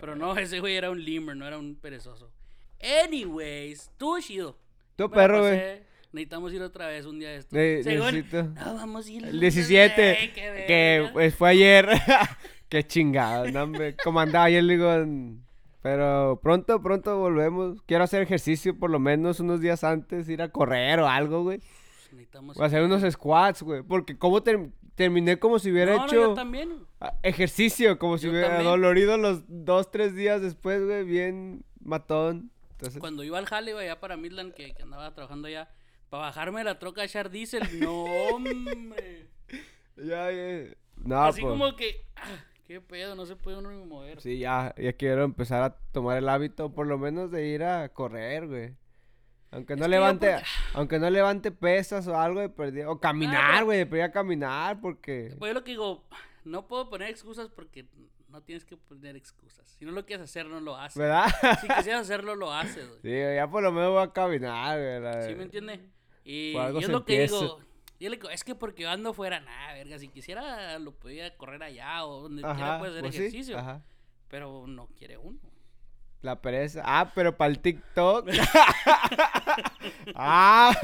Pero 0.00 0.16
no, 0.16 0.36
ese 0.36 0.60
güey 0.60 0.76
era 0.76 0.90
un 0.90 1.04
lemur, 1.04 1.36
no 1.36 1.46
era 1.46 1.58
un 1.58 1.74
perezoso. 1.76 2.30
Anyways, 3.04 3.82
estuvo 3.82 4.18
chido. 4.20 4.56
La 4.96 5.08
perro, 5.08 5.40
güey. 5.40 5.80
Necesitamos 6.12 6.52
ir 6.54 6.62
otra 6.62 6.86
vez 6.86 7.04
un 7.06 7.18
día 7.18 7.28
de 7.30 7.36
esto. 7.36 7.54
Ne- 7.56 7.82
Según- 7.82 8.06
necesito. 8.14 8.42
No, 8.44 8.74
vamos 8.74 9.06
a 9.06 9.10
ir. 9.10 9.24
El 9.26 9.40
17, 9.40 10.02
Ay, 10.18 10.28
qué 10.34 10.64
que 10.66 11.08
pues, 11.12 11.34
fue 11.34 11.50
ayer. 11.50 11.88
Qué 12.68 12.86
chingado, 12.86 13.50
no, 13.50 13.62
hombre. 13.62 13.96
Como 14.04 14.20
andaba 14.20 14.44
ayer, 14.44 14.62
digo. 14.64 14.90
Pero 15.82 16.38
pronto, 16.42 16.82
pronto 16.82 17.18
volvemos. 17.18 17.80
Quiero 17.86 18.04
hacer 18.04 18.20
ejercicio 18.22 18.78
por 18.78 18.90
lo 18.90 18.98
menos 18.98 19.40
unos 19.40 19.60
días 19.60 19.84
antes, 19.84 20.28
ir 20.28 20.42
a 20.42 20.48
correr 20.50 21.00
o 21.00 21.08
algo, 21.08 21.42
güey. 21.44 21.60
Necesitamos 22.12 22.58
O 22.58 22.64
hacer 22.64 22.82
unos 22.82 23.02
squats, 23.10 23.62
güey. 23.62 23.82
Porque 23.82 24.18
como 24.18 24.42
ter- 24.42 24.70
terminé 24.98 25.38
como 25.38 25.58
si 25.58 25.70
hubiera 25.72 25.92
no, 25.92 25.98
no, 26.00 26.04
hecho 26.06 26.14
yo 26.16 26.34
también. 26.34 26.86
ejercicio, 27.22 27.98
como 27.98 28.18
si 28.18 28.24
Yo 28.26 28.32
hubiera 28.32 28.48
también. 28.48 28.70
dolorido 28.70 29.16
los 29.16 29.42
dos, 29.48 29.90
tres 29.90 30.14
días 30.14 30.42
después, 30.42 30.84
güey, 30.84 31.04
bien 31.04 31.64
matón. 31.80 32.50
Entonces, 32.72 33.00
Cuando 33.00 33.24
iba 33.24 33.38
al 33.38 33.46
jale, 33.46 33.72
güey, 33.72 33.86
allá 33.86 34.00
para 34.00 34.16
Midland, 34.16 34.52
que, 34.52 34.74
que 34.74 34.82
andaba 34.82 35.14
trabajando 35.14 35.48
allá, 35.48 35.70
para 36.10 36.24
bajarme 36.24 36.58
de 36.60 36.64
la 36.64 36.78
troca 36.78 37.02
a 37.02 37.04
echar 37.06 37.30
diésel, 37.30 37.62
no, 37.80 38.04
hombre. 38.04 39.28
ya, 39.96 40.30
ya. 40.30 40.74
No, 41.04 41.22
Así 41.24 41.40
pues, 41.40 41.52
como 41.52 41.74
que, 41.76 42.04
ah, 42.16 42.44
qué 42.66 42.80
pedo, 42.80 43.14
no 43.14 43.24
se 43.24 43.36
puede 43.36 43.56
uno 43.58 43.70
ni 43.70 43.84
mover. 43.84 44.20
Sí, 44.20 44.38
ya, 44.38 44.74
ya 44.76 44.92
quiero 44.92 45.22
empezar 45.24 45.62
a 45.62 45.76
tomar 45.92 46.18
el 46.18 46.28
hábito, 46.28 46.72
por 46.72 46.86
lo 46.86 46.98
menos 46.98 47.30
de 47.30 47.46
ir 47.46 47.62
a 47.62 47.88
correr, 47.90 48.46
güey. 48.48 48.74
Aunque 49.50 49.76
no 49.76 49.84
Es 49.84 49.86
yo 49.86 49.88
levante, 49.90 50.36
aunque 50.74 50.98
no 50.98 51.08
levante 51.10 51.50
pesas 51.50 52.06
o 52.06 52.18
algo 52.18 52.40
de 52.40 52.48
perdido, 52.48 52.90
o 52.90 53.00
caminar, 53.00 53.52
pero- 53.54 53.66
güey, 53.66 53.78
de 53.78 53.86
perdido 53.86 54.06
a 54.06 54.10
caminar, 54.12 54.80
porque... 54.80 55.34
Pues 55.38 55.50
yo 55.50 55.54
lo 55.54 55.64
que 55.64 55.70
digo, 55.72 56.04
no 56.44 56.66
puedo 56.66 56.88
poner 56.90 57.08
excusas 57.10 57.48
porque 57.48 57.86
no 58.28 58.42
tienes 58.42 58.64
que 58.64 58.76
poner 58.76 59.16
excusas. 59.16 59.66
Si 59.78 59.84
no 59.84 59.92
lo 59.92 60.04
quieres 60.04 60.24
hacer, 60.24 60.46
no 60.46 60.60
lo 60.60 60.76
haces. 60.76 60.98
¿Verdad? 60.98 61.26
Si 61.60 61.68
quisieras 61.68 62.02
hacerlo, 62.02 62.34
lo 62.34 62.52
haces, 62.52 62.86
güey. 62.88 63.00
sí, 63.00 63.34
ya 63.36 63.48
por 63.48 63.62
lo 63.62 63.72
menos 63.72 63.92
voy 63.92 64.02
a 64.02 64.12
caminar, 64.12 64.78
güey. 64.78 65.28
¿Sí 65.28 65.34
me 65.34 65.44
entiende? 65.44 65.80
Y, 66.24 66.52
Por 66.52 66.62
algo 66.62 66.80
y 66.80 66.82
es 66.82 66.88
lo 66.90 67.04
que 67.06 67.14
empieza. 67.24 67.42
digo. 67.42 67.60
Yo 68.00 68.10
le 68.10 68.16
digo, 68.16 68.28
es 68.30 68.44
que 68.44 68.54
porque 68.54 68.82
yo 68.82 68.90
ando 68.90 69.12
fuera, 69.14 69.40
nada, 69.40 69.72
verga. 69.72 69.98
Si 69.98 70.08
quisiera, 70.08 70.78
lo 70.78 70.92
podía 70.92 71.36
correr 71.36 71.62
allá 71.62 72.04
o 72.04 72.22
donde 72.22 72.42
quiera 72.42 72.74
Ajá, 72.74 72.78
puede 72.78 72.90
hacer 72.92 73.02
pues 73.02 73.14
sí, 73.14 73.20
ejercicio. 73.22 73.58
ajá. 73.58 73.82
Pero 74.28 74.66
no 74.66 74.88
quiere 74.88 75.16
uno. 75.16 75.38
La 76.22 76.40
pereza. 76.40 76.82
Ah, 76.84 77.12
pero 77.14 77.36
para 77.36 77.50
el 77.50 77.60
TikTok. 77.60 78.28
ah. 80.14 80.74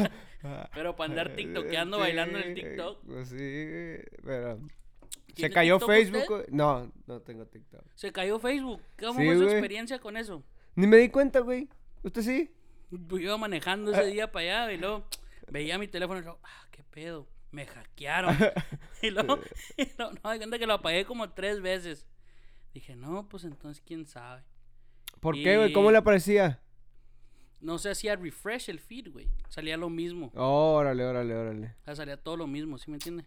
Pero 0.75 0.95
para 0.95 1.11
andar 1.11 1.35
tiktokeando, 1.35 1.99
bailando 1.99 2.39
en 2.39 2.49
el 2.49 2.55
TikTok. 2.55 3.05
Pues 3.05 3.29
sí, 3.29 3.37
güey, 3.37 4.05
pero... 4.25 4.59
¿Se 5.29 5.35
¿Tiene 5.35 5.55
cayó 5.55 5.79
TikTok 5.79 5.91
Facebook? 5.91 6.31
usted? 6.31 6.53
No, 6.53 6.93
no 7.07 7.21
tengo 7.21 7.47
TikTok. 7.47 7.83
Se 7.95 8.13
cayó 8.13 8.39
Facebook. 8.39 8.81
¿Cómo 8.99 9.19
Sí, 9.19 9.27
fue 9.27 9.35
su 9.35 9.43
güey. 9.43 9.53
experiencia 9.55 9.99
con 9.99 10.17
eso? 10.17 10.45
Ni 10.77 10.87
me 10.87 10.99
di 10.99 11.09
cuenta, 11.09 11.41
güey. 11.41 11.69
¿Usted 12.03 12.23
sí? 12.23 12.55
Yo 12.91 13.19
iba 13.19 13.37
manejando 13.37 13.91
ese 13.93 14.07
día 14.07 14.31
para 14.31 14.63
allá 14.63 14.73
y 14.73 14.77
luego 14.79 15.09
veía 15.51 15.79
mi 15.79 15.89
teléfono 15.89 16.21
y 16.21 16.23
luego, 16.23 16.39
ah, 16.45 16.69
qué 16.71 16.85
pedo, 16.85 17.27
me 17.51 17.67
hackearon. 17.67 18.37
y 19.03 19.11
luego, 19.11 19.41
y 19.77 19.89
luego, 19.99 20.13
no, 20.13 20.21
cuenta 20.23 20.59
que 20.59 20.67
lo 20.67 20.75
apagué 20.75 21.05
como 21.05 21.31
tres 21.31 21.61
veces. 21.61 22.07
Dije, 22.73 22.95
no, 22.95 23.29
pues 23.29 23.43
entonces 23.45 23.83
quién 23.85 24.07
sabe. 24.07 24.45
¿Por 25.25 25.37
qué, 25.37 25.57
güey? 25.57 25.73
¿Cómo 25.73 25.91
le 25.91 25.97
aparecía? 25.97 26.61
No 27.63 27.79
se 27.79 27.89
hacía 27.91 28.15
refresh 28.15 28.69
el 28.69 28.79
feed, 28.79 29.11
güey. 29.11 29.27
Salía 29.49 29.79
lo 29.79 29.89
mismo. 29.89 30.31
Órale, 30.35 31.03
órale, 31.03 31.35
órale. 31.35 31.75
O 31.81 31.85
sea, 31.87 31.97
salía 31.97 32.19
todo 32.23 32.37
lo 32.37 32.47
mismo, 32.47 32.77
¿sí 32.77 32.91
me 32.91 32.97
entiende? 32.99 33.25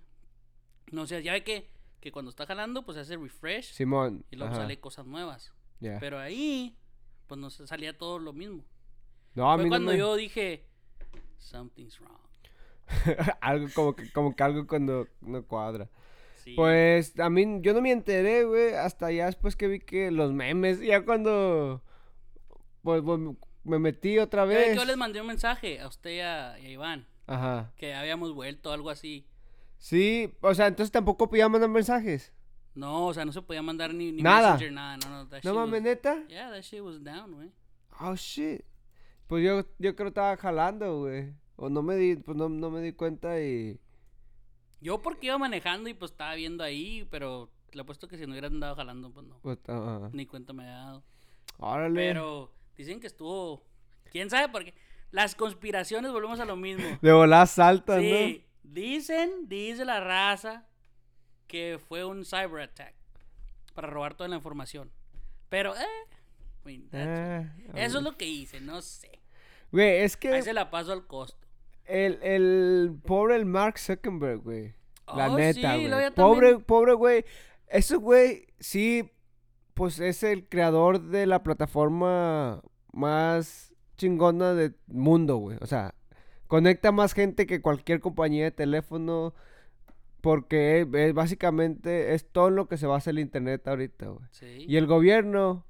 No 0.91 1.07
sé, 1.07 1.23
ya 1.23 1.31
ve 1.33 1.43
que, 1.43 1.71
que 1.99 2.11
cuando 2.11 2.29
está 2.29 2.45
jalando, 2.45 2.85
pues 2.85 2.99
hace 2.99 3.17
refresh 3.17 3.73
Simón. 3.73 4.23
y 4.29 4.35
luego 4.35 4.53
ajá, 4.53 4.61
sale 4.61 4.79
cosas 4.79 5.07
nuevas. 5.07 5.51
ya. 5.79 5.97
Pero 5.99 6.19
ahí, 6.19 6.77
pues 7.25 7.39
no 7.41 7.49
salía 7.49 7.97
todo 7.97 8.19
lo 8.19 8.31
mismo. 8.31 8.63
No, 9.33 9.51
a 9.51 9.55
Fue 9.55 9.63
mí 9.63 9.69
no 9.71 9.73
cuando 9.73 9.91
me- 9.93 9.97
yo 9.97 10.15
dije, 10.15 10.67
something's 11.39 11.99
wrong. 11.99 12.21
algo 13.41 13.67
como 13.73 13.95
que, 13.95 14.11
como 14.11 14.35
que 14.35 14.43
algo 14.43 14.67
cuando 14.67 15.07
no 15.21 15.43
cuadra. 15.47 15.89
Sí. 16.35 16.53
Pues 16.55 17.19
a 17.19 17.31
mí, 17.31 17.57
yo 17.61 17.73
no 17.73 17.81
me 17.81 17.91
enteré, 17.91 18.43
güey, 18.43 18.75
hasta 18.75 19.11
ya 19.11 19.25
después 19.25 19.55
que 19.55 19.67
vi 19.67 19.79
que 19.79 20.11
los 20.11 20.31
memes, 20.31 20.79
ya 20.79 21.03
cuando 21.03 21.81
pues, 22.87 23.03
pues, 23.03 23.19
me 23.65 23.79
metí 23.79 24.17
otra 24.17 24.45
vez. 24.45 24.77
yo 24.77 24.85
les 24.85 24.95
mandé 24.95 25.19
un 25.19 25.27
mensaje 25.27 25.81
a 25.81 25.87
usted 25.87 26.11
y 26.11 26.19
a, 26.21 26.57
y 26.57 26.67
a 26.67 26.69
Iván, 26.69 27.05
Ajá. 27.25 27.73
que 27.75 27.93
habíamos 27.93 28.33
vuelto, 28.33 28.71
algo 28.71 28.89
así. 28.89 29.27
Sí, 29.77 30.33
o 30.39 30.53
sea, 30.55 30.67
entonces 30.67 30.91
tampoco 30.91 31.29
podía 31.29 31.49
mandar 31.49 31.69
mensajes. 31.69 32.31
No, 32.75 33.07
o 33.07 33.13
sea, 33.13 33.25
no 33.25 33.33
se 33.33 33.41
podía 33.41 33.61
mandar 33.61 33.93
ni, 33.93 34.13
ni 34.13 34.21
Nada. 34.21 34.53
Messenger, 34.53 34.71
nada, 34.71 34.97
no, 34.97 35.09
no. 35.09 35.27
that 35.27 35.43
No 35.43 35.53
mames, 35.53 35.81
neta. 35.81 36.23
Yeah, 36.29 36.49
that 36.49 36.61
shit 36.61 36.81
was 36.81 37.03
down, 37.03 37.33
güey. 37.33 37.51
Oh 37.99 38.15
shit. 38.15 38.63
Pues 39.27 39.43
yo, 39.43 39.65
yo 39.79 39.95
creo 39.95 40.05
que 40.05 40.07
estaba 40.07 40.37
jalando, 40.37 40.99
güey. 40.99 41.33
O 41.57 41.69
no 41.69 41.81
me 41.81 41.97
di, 41.97 42.15
pues 42.15 42.37
no, 42.37 42.47
no 42.47 42.69
me 42.69 42.79
di 42.81 42.93
cuenta 42.93 43.41
y. 43.41 43.81
Yo 44.79 45.01
porque 45.01 45.27
iba 45.27 45.37
manejando 45.37 45.89
y 45.89 45.93
pues 45.93 46.11
estaba 46.11 46.35
viendo 46.35 46.63
ahí, 46.63 47.05
pero 47.11 47.51
le 47.73 47.81
apuesto 47.81 48.07
que 48.07 48.17
si 48.17 48.25
no 48.25 48.31
hubiera 48.31 48.47
andado 48.47 48.75
jalando, 48.77 49.11
pues 49.11 49.25
no. 49.25 49.39
Pues. 49.41 49.59
Ni 50.13 50.25
cuenta 50.25 50.53
me 50.53 50.63
había 50.63 50.77
dado. 50.77 51.03
Órale. 51.57 51.99
Pero 51.99 52.53
dicen 52.77 52.99
que 52.99 53.07
estuvo. 53.07 53.63
¿Quién 54.11 54.29
sabe 54.29 54.49
por 54.49 54.63
qué? 54.63 54.73
Las 55.11 55.35
conspiraciones, 55.35 56.11
volvemos 56.11 56.39
a 56.39 56.45
lo 56.45 56.55
mismo. 56.55 56.97
De 57.01 57.11
volar 57.13 57.47
saltan, 57.47 58.01
Sí, 58.01 58.45
dicen, 58.63 59.47
dice 59.47 59.85
la 59.85 59.99
raza 59.99 60.65
que 61.47 61.79
fue 61.87 62.03
un 62.05 62.25
cyber 62.25 62.61
attack 62.61 62.93
para 63.73 63.87
robar 63.87 64.15
toda 64.15 64.27
la 64.29 64.35
información. 64.35 64.91
Pero, 65.49 65.73
eh, 65.75 65.85
¿no? 66.65 66.99
Ah, 66.99 67.45
eso 67.75 67.97
es 67.99 68.03
lo 68.03 68.17
que 68.17 68.25
hice, 68.25 68.59
no 68.59 68.81
sé. 68.81 69.11
Güey, 69.71 70.01
es 70.01 70.17
que 70.17 70.29
Ahí 70.33 70.41
se 70.41 70.53
la 70.53 70.69
paso 70.69 70.91
al 70.91 71.07
costo. 71.07 71.37
el, 71.85 72.19
el 72.21 72.97
pobre 73.05 73.35
el 73.37 73.45
Mark 73.45 73.79
Zuckerberg, 73.79 74.39
güey. 74.41 74.73
La 75.15 75.31
Oh, 75.31 75.37
neta, 75.37 75.75
sí, 75.77 75.87
güey. 75.87 76.11
Pobre, 76.13 76.47
también- 76.49 76.61
pobre, 76.65 76.93
güey. 76.93 77.25
Ese 77.67 77.95
güey, 77.95 78.47
sí, 78.59 79.09
pues 79.77 79.99
es 79.99 80.23
el 80.23 80.49
creador 80.49 80.99
de 80.99 81.27
la 81.27 81.43
plataforma 81.43 82.63
más 82.91 83.75
chingona 83.95 84.55
del 84.55 84.75
mundo, 84.87 85.37
güey. 85.37 85.59
O 85.61 85.67
sea, 85.67 85.93
conecta 86.47 86.91
más 86.91 87.13
gente 87.13 87.45
que 87.45 87.61
cualquier 87.61 87.99
compañía 87.99 88.45
de 88.45 88.51
teléfono. 88.51 89.35
Porque 90.19 90.81
es, 90.81 90.87
es 90.93 91.13
básicamente 91.13 92.15
es 92.15 92.27
todo 92.27 92.49
lo 92.49 92.67
que 92.67 92.77
se 92.77 92.87
basa 92.87 93.11
el 93.11 93.19
internet 93.19 93.67
ahorita, 93.67 94.07
güey. 94.07 94.25
Sí. 94.31 94.65
Y 94.67 94.77
el 94.77 94.87
gobierno, 94.87 95.63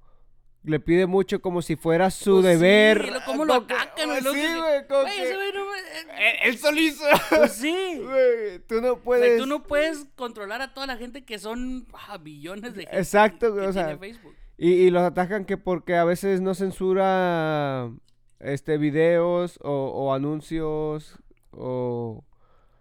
le 0.67 0.79
pide 0.79 1.05
mucho 1.07 1.41
como 1.41 1.62
si 1.62 1.75
fuera 1.75 2.12
su 2.12 2.41
Pues 2.41 2.59
deber. 2.59 3.12
cómo 3.25 3.45
lo 3.45 3.53
atacan, 3.55 4.09
güey, 4.09 4.21
lo 4.21 4.33
Sí, 4.33 4.39
güey, 4.39 4.88
como 4.88 5.07
ese 5.07 5.33
no 5.53 5.65
me- 5.65 6.29
Él- 6.29 6.36
Él 6.43 6.57
solito. 6.57 7.03
Pues 7.29 7.53
sí. 7.53 8.01
Tú 8.67 8.81
no 8.81 8.91
O 8.91 8.95
sea, 8.95 9.03
puedes. 9.03 9.39
tú 9.39 9.45
no 9.47 9.63
puedes 9.63 10.05
controlar 10.15 10.62
a 10.62 10.74
toda 10.74 10.86
la 10.88 10.97
gente 10.97 11.24
que 11.25 11.39
son 11.39 11.88
ah, 11.93 12.17
billones 12.17 12.74
de 12.75 12.81
gente. 12.83 12.97
Exacto, 12.97 13.47
que- 13.47 13.51
güey, 13.53 13.63
que 13.63 13.69
o 13.69 13.74
sea, 13.74 13.97
Facebook. 13.97 14.36
Y, 14.57 14.71
y 14.74 14.89
los 14.89 15.03
atacan 15.03 15.45
que 15.45 15.55
porque 15.57 15.95
a 15.95 16.03
veces 16.03 16.41
no 16.41 16.53
censura 16.53 17.89
este 18.39 18.77
videos 18.77 19.59
o, 19.63 19.71
o 19.71 20.13
anuncios 20.13 21.17
o 21.51 22.24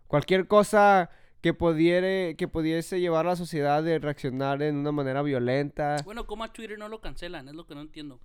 cualquier 0.09 0.47
cosa 0.47 1.11
que 1.40 1.55
pudiere, 1.55 2.35
que 2.37 2.49
pudiese 2.49 3.00
llevar 3.00 3.26
a 3.26 3.31
la 3.31 3.37
sociedad 3.37 3.83
de 3.83 3.99
reaccionar 3.99 4.62
en 4.62 4.76
una 4.76 4.93
manera 4.93 5.23
violenta. 5.23 5.97
Bueno, 6.05 6.26
¿cómo 6.26 6.45
a 6.45 6.52
Twitter 6.52 6.78
no 6.78 6.88
lo 6.88 7.00
cancelan? 7.00 7.49
Es 7.49 7.55
lo 7.55 7.66
que 7.66 7.75
no 7.75 7.81
entiendo. 7.83 8.21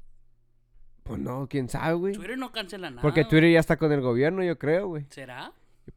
Pues 1.03 1.19
no, 1.19 1.47
quién 1.49 1.67
sabe, 1.67 1.93
güey. 1.95 2.13
Twitter 2.13 2.37
no 2.37 2.51
cancela 2.51 2.89
nada. 2.89 3.01
Porque. 3.01 3.23
Twitter 3.25 3.51
ya 3.51 3.59
está 3.59 3.77
con 3.77 3.91
el 3.91 4.01
gobierno, 4.01 4.43
yo 4.43 4.57
creo, 4.57 4.87
güey. 4.87 5.05
¿Será? 5.09 5.51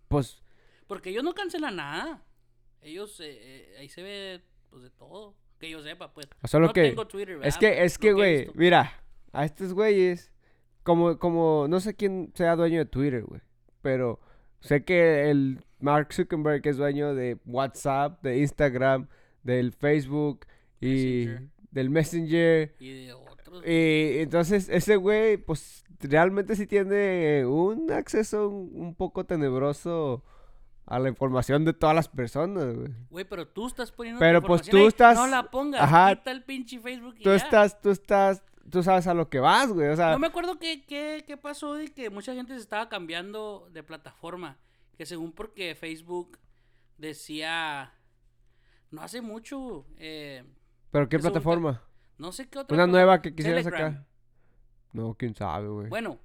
Pues 0.09 0.43
Porque 0.87 1.11
ellos 1.11 1.25
no 1.25 1.35
cancelan 1.35 1.77
nada. 1.77 2.23
Ellos, 2.83 3.19
eh, 3.21 3.27
eh, 3.41 3.77
ahí 3.81 3.89
se 3.89 4.03
ve, 4.03 4.43
pues, 4.71 4.83
de 4.83 4.91
todo. 4.91 5.35
Que 5.59 5.71
yo 5.71 5.83
sepa, 5.83 6.13
pues. 6.13 6.27
Solo 6.45 6.69
no 6.69 6.73
que- 6.73 6.83
tengo 6.91 7.07
Twitter, 7.07 7.35
es 7.37 7.41
¿verdad? 7.41 7.61
que, 7.61 7.69
Pero 7.69 7.85
es 7.85 7.99
que, 7.99 8.13
güey, 8.13 8.51
mira, 8.55 8.93
a 9.33 9.45
estos 9.45 9.73
güeyes, 9.73 10.33
como, 10.83 11.19
como, 11.19 11.67
no 11.69 11.81
sé 11.81 11.95
quién 11.95 12.33
sea 12.35 12.57
dueño 12.57 12.79
de 12.79 12.87
Twitter, 12.87 13.23
güey, 13.25 13.41
pero 13.83 14.21
sé 14.65 14.85
que 14.85 15.31
el 15.31 15.65
Mark 15.81 16.13
Zuckerberg 16.13 16.67
es 16.67 16.77
dueño 16.77 17.15
de 17.15 17.39
WhatsApp, 17.47 18.23
de 18.23 18.39
Instagram, 18.39 19.07
del 19.43 19.73
Facebook 19.73 20.47
y 20.81 21.27
Messenger. 21.27 21.49
del 21.71 21.91
Messenger. 21.91 22.75
Y 22.81 23.07
de 23.07 23.13
otros. 23.13 23.63
Y 23.67 24.19
entonces 24.19 24.69
ese 24.69 24.97
güey, 24.97 25.37
pues 25.37 25.85
realmente 26.01 26.57
sí 26.57 26.67
tiene 26.67 27.47
un 27.47 27.91
acceso 27.93 28.49
un, 28.49 28.71
un 28.75 28.95
poco 28.95 29.25
tenebroso 29.25 30.25
a 30.87 30.99
la 30.99 31.09
información 31.09 31.65
de 31.65 31.73
todas 31.73 31.95
las 31.97 32.09
personas, 32.09 32.75
güey. 32.75 32.89
Güey, 33.11 33.25
pero 33.25 33.47
tú 33.49 33.67
estás 33.67 33.91
poniendo 33.93 34.19
Pero, 34.21 34.41
tu 34.43 34.47
pues, 34.49 34.63
tú 34.63 34.77
ahí. 34.79 34.87
estás- 34.87 35.17
No 35.17 35.27
la 35.27 35.51
pongas. 35.51 35.81
Ajá. 35.83 36.15
Quita 36.17 36.31
el 36.31 36.43
pinche 36.45 36.79
Facebook 36.81 37.15
y 37.19 37.23
Tú 37.23 37.31
ya. 37.31 37.37
estás, 37.37 37.81
tú 37.81 37.91
estás, 37.91 38.43
tú 38.71 38.83
sabes 38.83 39.07
a 39.07 39.15
lo 39.15 39.29
que 39.29 39.41
vas, 39.41 39.73
güey. 39.73 39.89
O 39.89 39.97
sea, 39.97 40.13
No 40.13 40.19
me 40.19 40.27
acuerdo 40.27 40.59
qué, 40.59 40.85
qué, 40.85 41.25
qué 41.27 41.37
pasó 41.37 41.81
y 41.81 41.89
que 41.89 42.11
mucha 42.11 42.35
gente 42.35 42.55
se 42.55 42.61
estaba 42.61 42.89
cambiando 42.89 43.69
de 43.73 43.83
plataforma. 43.83 44.59
Que 44.97 45.07
según 45.07 45.33
porque 45.33 45.75
Facebook 45.75 46.39
decía... 46.99 47.93
No 48.91 49.03
hace 49.03 49.21
mucho. 49.21 49.87
eh, 49.99 50.45
¿pero 50.91 51.09
qué 51.09 51.19
plataforma? 51.19 51.83
no 52.17 52.31
sé 52.31 52.49
qué 52.49 52.61
otra. 52.61 52.75
Una 52.77 52.85
cosa. 52.85 52.93
nueva 52.93 53.21
que 53.23 53.35
quisieras 53.35 53.65
Telegram. 53.65 53.93
sacar. 53.93 54.07
No, 54.93 55.15
quién 55.15 55.35
sabe, 55.35 55.69
güey. 55.69 55.89
Bueno, 55.89 56.21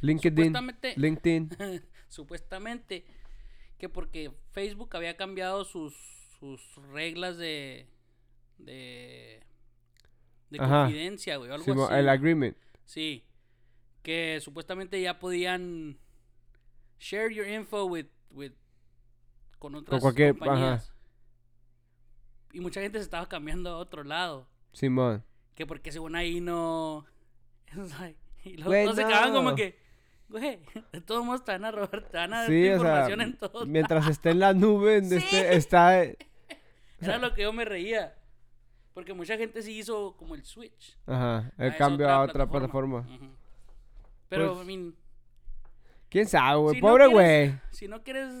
LinkedIn. 0.00 0.46
supuestamente... 0.46 0.94
LinkedIn. 0.96 1.50
supuestamente 2.08 3.04
que 3.78 3.88
porque 3.88 4.32
Facebook 4.50 4.96
había 4.96 5.16
cambiado 5.16 5.64
sus, 5.64 5.94
sus 6.38 6.74
reglas 6.92 7.36
de 7.36 7.88
de 8.58 9.42
de 10.50 10.58
Ajá. 10.60 10.82
confidencia, 10.84 11.36
güey, 11.36 11.50
o 11.50 11.54
algo 11.54 11.64
Simo- 11.64 11.86
así. 11.86 11.94
el 11.94 12.08
agreement. 12.08 12.56
Sí. 12.84 13.24
Que 14.02 14.38
supuestamente 14.42 15.00
ya 15.00 15.18
podían 15.18 15.98
share 16.98 17.32
your 17.32 17.46
info 17.48 17.84
with 17.86 18.06
with 18.30 18.52
con 19.58 19.74
otras 19.74 20.00
cualquier- 20.00 20.30
ajá. 20.30 20.38
compañías. 20.38 20.92
Y 22.52 22.60
mucha 22.60 22.80
gente 22.80 22.98
se 22.98 23.04
estaba 23.04 23.26
cambiando 23.28 23.70
a 23.70 23.78
otro 23.78 24.04
lado, 24.04 24.46
Simón. 24.72 25.24
que 25.54 25.66
porque 25.66 25.90
según 25.90 26.14
ahí 26.16 26.40
no 26.40 27.04
like- 27.98 28.18
y 28.44 28.54
luego 28.56 28.70
Güey, 28.70 28.84
todos 28.84 28.96
se 28.96 29.04
quedaban 29.06 29.32
como 29.32 29.50
no. 29.50 29.56
que 29.56 29.78
güey, 30.28 30.58
de 30.92 31.00
todos 31.00 31.24
modos 31.24 31.44
te 31.44 31.52
van 31.52 31.64
a 31.64 31.70
robar, 31.70 32.02
te 32.10 32.16
van 32.16 32.32
a 32.34 32.38
dar 32.42 32.46
Sí, 32.48 32.62
o 32.62 32.66
sea, 32.66 32.74
información 32.76 33.20
en 33.22 33.36
todos 33.38 33.66
mientras 33.66 34.06
esté 34.08 34.30
en 34.30 34.38
la 34.40 34.52
nube, 34.54 35.02
Sí. 35.04 35.16
este- 35.16 35.56
está... 35.56 36.02
Era 37.00 37.18
lo 37.18 37.34
que 37.34 37.42
yo 37.42 37.52
me 37.52 37.64
reía. 37.64 38.14
Porque 38.94 39.12
mucha 39.12 39.36
gente 39.36 39.60
sí 39.62 39.78
hizo 39.78 40.16
como 40.16 40.34
el 40.34 40.44
switch. 40.44 40.96
Ajá, 41.06 41.52
el 41.58 41.76
cambio 41.76 42.08
a 42.08 42.22
otra 42.22 42.48
plataforma. 42.48 43.00
Ujú. 43.00 43.28
Pero, 44.28 44.54
Pues, 44.54 44.64
I 44.64 44.66
mean, 44.66 44.94
¿Quién 46.08 46.28
sabe, 46.28 46.58
güey? 46.60 46.74
Si 46.76 46.80
Pobre 46.80 47.06
güey. 47.08 47.54
si 47.72 47.88
no 47.88 48.02
quieres. 48.04 48.32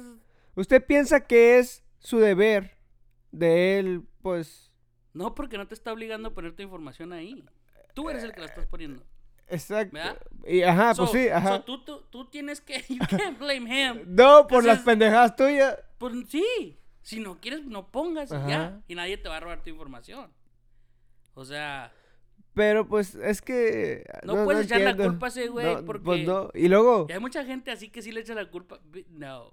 ¿Usted 0.54 0.84
piensa 0.86 1.26
que 1.26 1.58
es 1.58 1.84
su 1.98 2.18
deber 2.20 2.76
de 3.32 3.78
él, 3.80 4.02
pues... 4.22 4.70
No, 5.12 5.34
porque 5.34 5.58
no 5.58 5.66
te 5.66 5.74
está 5.74 5.92
obligando 5.92 6.28
a 6.28 6.34
poner 6.34 6.54
tu 6.54 6.62
información 6.62 7.12
ahí. 7.12 7.44
Tú 7.94 8.08
eres 8.10 8.22
el 8.22 8.32
que 8.32 8.40
la 8.40 8.46
estás 8.46 8.66
poniendo. 8.66 9.02
Exacto. 9.48 9.92
¿Verdad? 9.94 10.18
Y, 10.46 10.62
ajá, 10.62 10.94
pues 10.94 11.10
So- 11.10 11.16
sí, 11.16 11.28
ajá. 11.28 11.48
so 11.56 11.62
tú, 11.64 11.84
tú, 11.84 12.00
tú 12.10 12.24
tienes 12.30 12.60
que. 12.60 12.84
You 12.88 12.98
can't 13.10 13.38
blame 13.38 13.68
him. 13.68 14.02
No, 14.06 14.46
por 14.46 14.64
las 14.64 14.80
pendejadas 14.80 15.34
tuyas. 15.36 15.76
Pues 15.98 16.14
sí. 16.28 16.78
Si 17.02 17.20
no 17.20 17.38
quieres, 17.40 17.64
no 17.66 17.88
pongas 17.90 18.32
Ajá. 18.32 18.48
ya. 18.48 18.82
Y 18.88 18.94
nadie 18.94 19.18
te 19.18 19.28
va 19.28 19.36
a 19.36 19.40
robar 19.40 19.62
tu 19.62 19.70
información. 19.70 20.32
O 21.34 21.44
sea, 21.44 21.92
Pero 22.54 22.86
pues 22.86 23.14
es 23.14 23.42
que... 23.42 24.04
no, 24.24 24.44
puedes 24.44 24.66
echar 24.66 24.80
la 24.80 24.96
culpa 24.96 25.26
a 25.26 25.28
ese 25.28 25.48
güey 25.48 25.66
No, 25.66 25.84
porque. 25.84 26.04
Pues 26.04 26.26
no. 26.26 26.50
Y 26.54 26.68
luego... 26.68 27.06
y 27.08 27.12
hay 27.12 27.20
mucha 27.20 27.44
gente 27.44 27.70
así 27.70 27.88
que 27.90 28.02
sí 28.02 28.12
le 28.12 28.20
echa 28.20 28.34
la 28.34 28.50
culpa. 28.50 28.80
No. 29.10 29.50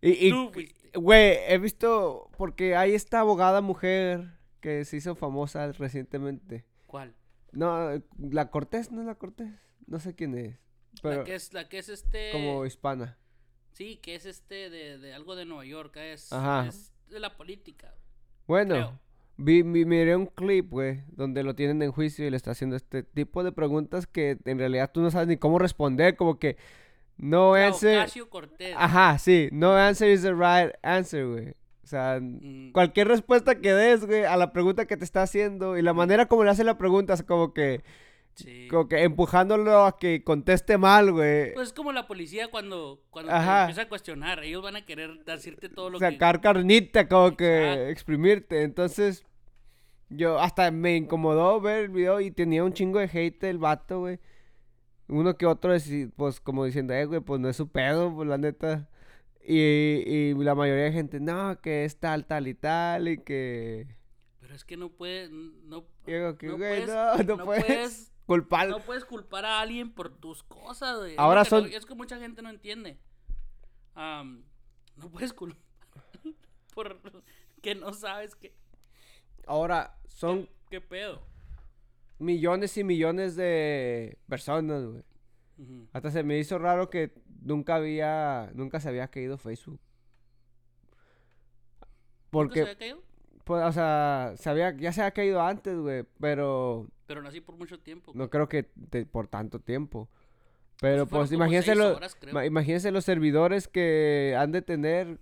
Y, 0.00 0.28
y- 0.28 0.72
güey, 0.94 1.38
he 1.48 1.58
visto, 1.58 2.30
porque 2.36 2.76
hay 2.76 2.94
esta 2.94 3.20
abogada 3.20 3.60
mujer 3.60 4.38
que 4.60 4.84
se 4.84 4.96
hizo 4.96 5.14
famosa 5.14 5.72
recientemente. 5.72 6.64
¿Cuál? 6.86 7.14
No, 7.52 8.00
la 8.18 8.50
Cortés, 8.50 8.90
no 8.90 9.00
es 9.00 9.06
la 9.06 9.14
Cortés, 9.16 9.50
no 9.86 9.98
sé 9.98 10.14
quién 10.14 10.36
es, 10.36 10.58
pero 11.02 11.18
la 11.18 11.24
que 11.24 11.34
es, 11.34 11.52
la 11.52 11.68
que 11.68 11.78
es 11.78 11.88
este. 11.88 12.30
como 12.32 12.66
hispana. 12.66 13.18
Sí, 13.72 13.96
que 13.96 14.14
es 14.14 14.26
este 14.26 14.70
de, 14.70 14.98
de 14.98 15.14
algo 15.14 15.34
de 15.36 15.44
Nueva 15.44 15.64
York. 15.64 15.96
Es, 15.96 16.32
Ajá. 16.32 16.66
es 16.68 16.92
de 17.08 17.20
la 17.20 17.36
política. 17.36 17.94
Bueno, 18.46 18.74
creo. 18.74 19.00
Vi, 19.38 19.62
vi- 19.62 19.86
miré 19.86 20.14
un 20.14 20.26
clip, 20.26 20.68
güey, 20.70 21.00
donde 21.12 21.42
lo 21.42 21.54
tienen 21.54 21.80
en 21.82 21.90
juicio 21.92 22.26
y 22.26 22.30
le 22.30 22.36
está 22.36 22.50
haciendo 22.50 22.76
este 22.76 23.02
tipo 23.02 23.42
de 23.42 23.52
preguntas 23.52 24.06
que 24.06 24.36
en 24.44 24.58
realidad 24.58 24.90
tú 24.92 25.00
no 25.00 25.10
sabes 25.10 25.28
ni 25.28 25.36
cómo 25.38 25.58
responder, 25.58 26.16
como 26.16 26.38
que 26.38 26.56
no 27.16 27.56
La 27.56 27.68
answer. 27.68 28.08
Cortés. 28.28 28.74
Ajá, 28.76 29.18
sí, 29.18 29.48
no 29.52 29.74
answer 29.76 30.10
is 30.10 30.22
the 30.22 30.32
right 30.34 30.74
answer, 30.82 31.26
güey. 31.26 31.48
O 31.82 31.86
sea, 31.88 32.18
Mm, 32.20 32.72
cualquier 32.72 33.08
respuesta 33.08 33.60
que 33.60 33.72
des, 33.72 34.04
güey, 34.06 34.24
a 34.24 34.36
la 34.36 34.52
pregunta 34.52 34.86
que 34.86 34.96
te 34.98 35.04
está 35.04 35.22
haciendo 35.22 35.78
y 35.78 35.82
la 35.82 35.94
manera 35.94 36.26
como 36.26 36.44
le 36.44 36.50
hace 36.50 36.62
la 36.62 36.76
pregunta 36.76 37.14
es 37.14 37.22
como 37.22 37.54
que, 37.54 37.82
sí. 38.34 38.68
como 38.68 38.88
que 38.88 39.02
empujándolo 39.04 39.86
a 39.86 39.98
que 39.98 40.22
conteste 40.22 40.76
mal, 40.76 41.10
güey. 41.12 41.54
Pues 41.54 41.68
es 41.68 41.72
como 41.74 41.90
la 41.92 42.06
policía 42.06 42.48
cuando, 42.48 43.00
cuando 43.10 43.32
te 43.32 43.38
empieza 43.38 43.82
a 43.82 43.88
cuestionar. 43.88 44.44
Ellos 44.44 44.62
van 44.62 44.76
a 44.76 44.84
querer 44.84 45.24
decirte 45.24 45.70
todo 45.70 45.88
lo 45.90 45.98
que. 45.98 46.04
sacar 46.10 46.40
carnita, 46.42 47.08
como 47.08 47.36
que 47.36 47.58
Exacto. 47.62 47.86
exprimirte. 47.88 48.62
Entonces, 48.64 49.24
yo 50.10 50.38
hasta 50.38 50.70
me 50.70 50.96
incomodó 50.96 51.60
ver 51.60 51.84
el 51.84 51.88
video 51.90 52.20
y 52.20 52.30
tenía 52.30 52.64
un 52.64 52.72
chingo 52.72 52.98
de 52.98 53.10
hate 53.12 53.44
el 53.44 53.58
vato, 53.58 54.00
güey. 54.00 54.18
Uno 55.08 55.36
que 55.36 55.46
otro, 55.46 55.72
pues 56.16 56.40
como 56.40 56.64
diciendo, 56.64 56.92
eh, 56.94 57.04
güey, 57.06 57.20
pues 57.20 57.40
no 57.40 57.48
es 57.48 57.56
su 57.56 57.68
pedo, 57.68 58.14
pues 58.14 58.28
la 58.28 58.36
neta. 58.38 58.88
Y, 59.42 59.56
y 59.58 60.34
la 60.34 60.54
mayoría 60.54 60.84
de 60.84 60.92
gente, 60.92 61.20
no, 61.20 61.58
que 61.62 61.84
es 61.86 61.98
tal, 61.98 62.26
tal 62.26 62.46
y 62.48 62.54
tal, 62.54 63.08
y 63.08 63.18
que... 63.18 63.86
Pero 64.40 64.54
es 64.54 64.64
que 64.64 64.76
no 64.76 64.90
puedes. 64.90 65.30
No, 65.30 65.84
digo 66.06 66.36
que, 66.36 66.46
no 66.48 66.56
güey, 66.58 66.84
puedes- 66.84 66.88
no, 66.88 67.16
no, 67.16 67.36
no 67.36 67.44
puedes, 67.46 67.64
puedes- 67.64 68.12
culpar. 68.26 68.68
no 68.68 68.80
puedes 68.80 69.04
culpar 69.06 69.44
a 69.46 69.60
alguien 69.60 69.90
por 69.90 70.10
tus 70.10 70.42
cosas, 70.42 70.98
güey. 70.98 71.12
Es 71.12 71.18
Ahora 71.18 71.44
que 71.44 71.50
no- 71.54 71.60
son- 71.62 71.72
es 71.72 71.86
que 71.86 71.94
mucha 71.94 72.18
gente 72.18 72.42
no 72.42 72.50
entiende. 72.50 72.98
Am, 73.94 74.42
no 74.96 75.10
puedes 75.10 75.32
culpar 75.32 75.58
por 76.74 77.00
que 77.62 77.74
no 77.74 77.92
sabes 77.94 78.36
qué, 78.36 78.54
Ahora, 79.48 79.98
son 80.06 80.48
qué 80.70 80.80
pedo. 80.80 81.20
millones 82.18 82.76
y 82.76 82.84
millones 82.84 83.34
de 83.36 84.18
personas, 84.28 84.84
güey. 84.84 85.02
Ujú. 85.58 85.88
Hasta 85.92 86.10
se 86.10 86.22
me 86.22 86.38
hizo 86.38 86.58
raro 86.58 86.88
que 86.90 87.12
nunca 87.42 87.76
había, 87.76 88.50
nunca 88.54 88.78
se 88.80 88.88
había 88.88 89.08
caído 89.08 89.38
Facebook. 89.38 89.80
¿Nunca 91.80 91.88
Porque, 92.30 92.54
se 92.56 92.60
había 92.70 92.78
caído? 92.78 93.02
pues, 93.44 93.64
o 93.64 93.72
sea, 93.72 94.34
se 94.36 94.50
había- 94.50 94.76
ya 94.76 94.92
se 94.92 95.00
había 95.00 95.12
caído 95.12 95.40
antes, 95.42 95.76
güey, 95.78 96.04
pero 96.20 96.86
Pero 97.06 97.22
no 97.22 97.28
así 97.28 97.40
por 97.40 97.56
mucho 97.56 97.78
tiempo. 97.80 98.12
no 98.14 98.28
creo 98.28 98.48
que 98.48 98.64
te- 98.90 99.06
por 99.06 99.26
tanto 99.28 99.60
tiempo. 99.60 100.08
Pero 100.80 101.06
fueron 101.06 101.08
pues 101.26 101.30
como 101.30 101.36
imagínense 101.44 101.66
seis 101.66 101.78
los, 101.78 101.96
horas, 101.96 102.14
creo. 102.20 102.34
ma- 102.34 102.46
imagínense 102.46 102.92
los 102.92 103.04
servidores 103.04 103.66
que 103.66 104.36
han 104.38 104.52
de 104.52 104.62
tener, 104.62 105.18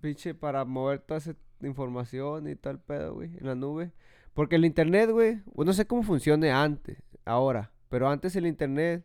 pinche, 0.00 0.34
para 0.34 0.64
mover 0.64 1.00
toda 1.00 1.18
esa 1.18 1.34
información 1.62 2.48
y 2.48 2.56
tal 2.56 2.80
pedo, 2.80 3.14
güey, 3.14 3.30
en 3.38 3.46
la 3.46 3.54
nube. 3.54 3.92
Porque 4.34 4.56
el 4.56 4.64
internet, 4.64 5.10
güey, 5.10 5.40
no 5.56 5.72
sé 5.72 5.86
cómo 5.86 6.02
funcione 6.02 6.50
antes, 6.52 7.02
ahora, 7.24 7.72
pero 7.88 8.08
antes 8.08 8.34
el 8.36 8.46
internet, 8.46 9.04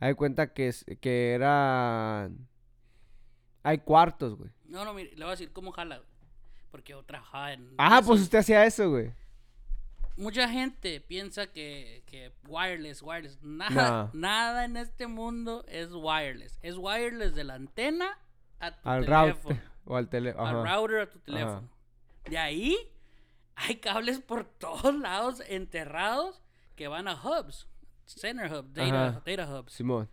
hay 0.00 0.14
cuenta 0.14 0.52
que, 0.52 0.68
es, 0.68 0.84
que 1.00 1.32
eran... 1.32 2.48
Hay 3.62 3.78
cuartos, 3.78 4.36
güey. 4.36 4.50
No, 4.66 4.84
no, 4.84 4.92
mire, 4.92 5.10
le 5.12 5.24
voy 5.24 5.28
a 5.28 5.30
decir 5.30 5.52
cómo 5.52 5.72
jala, 5.72 5.96
güey. 5.98 6.08
Porque 6.70 6.90
yo 6.92 7.02
trabajaba 7.04 7.52
en. 7.52 7.72
Ah, 7.78 7.98
eso. 8.00 8.08
pues 8.08 8.20
usted 8.20 8.38
hacía 8.40 8.66
eso, 8.66 8.90
güey. 8.90 9.12
mucha 10.16 10.48
gente 10.48 11.00
piensa 11.00 11.46
que, 11.46 12.02
que 12.06 12.32
wireless, 12.46 13.00
wireless. 13.02 13.38
Nada, 13.42 14.10
No. 14.12 14.20
nada 14.20 14.64
en 14.64 14.76
este 14.76 15.06
mundo 15.06 15.64
es 15.68 15.90
wireless. 15.94 16.58
Es 16.62 16.76
wireless 16.76 17.34
de 17.34 17.44
la 17.44 17.54
antena 17.54 18.18
a 18.60 18.72
tu 18.72 18.88
Al 18.88 19.06
teléfono. 19.06 19.60
O 19.84 19.96
al 19.96 20.08
teléfono. 20.08 20.46
Al 20.46 20.66
router 20.66 21.00
a 21.00 21.10
tu 21.10 21.18
teléfono. 21.20 21.68
De 22.24 22.38
ahí 22.38 22.76
hay 23.56 23.76
cables 23.76 24.20
por 24.20 24.44
todos 24.44 24.94
lados 24.94 25.42
enterrados 25.46 26.40
que 26.76 26.88
van 26.88 27.08
a 27.08 27.14
hubs. 27.14 27.68
Center 28.06 28.52
hub, 28.52 28.72
data, 28.72 29.08
Ajá. 29.08 29.22
data 29.24 29.58
hubs. 29.60 29.72
Simón. 29.72 30.08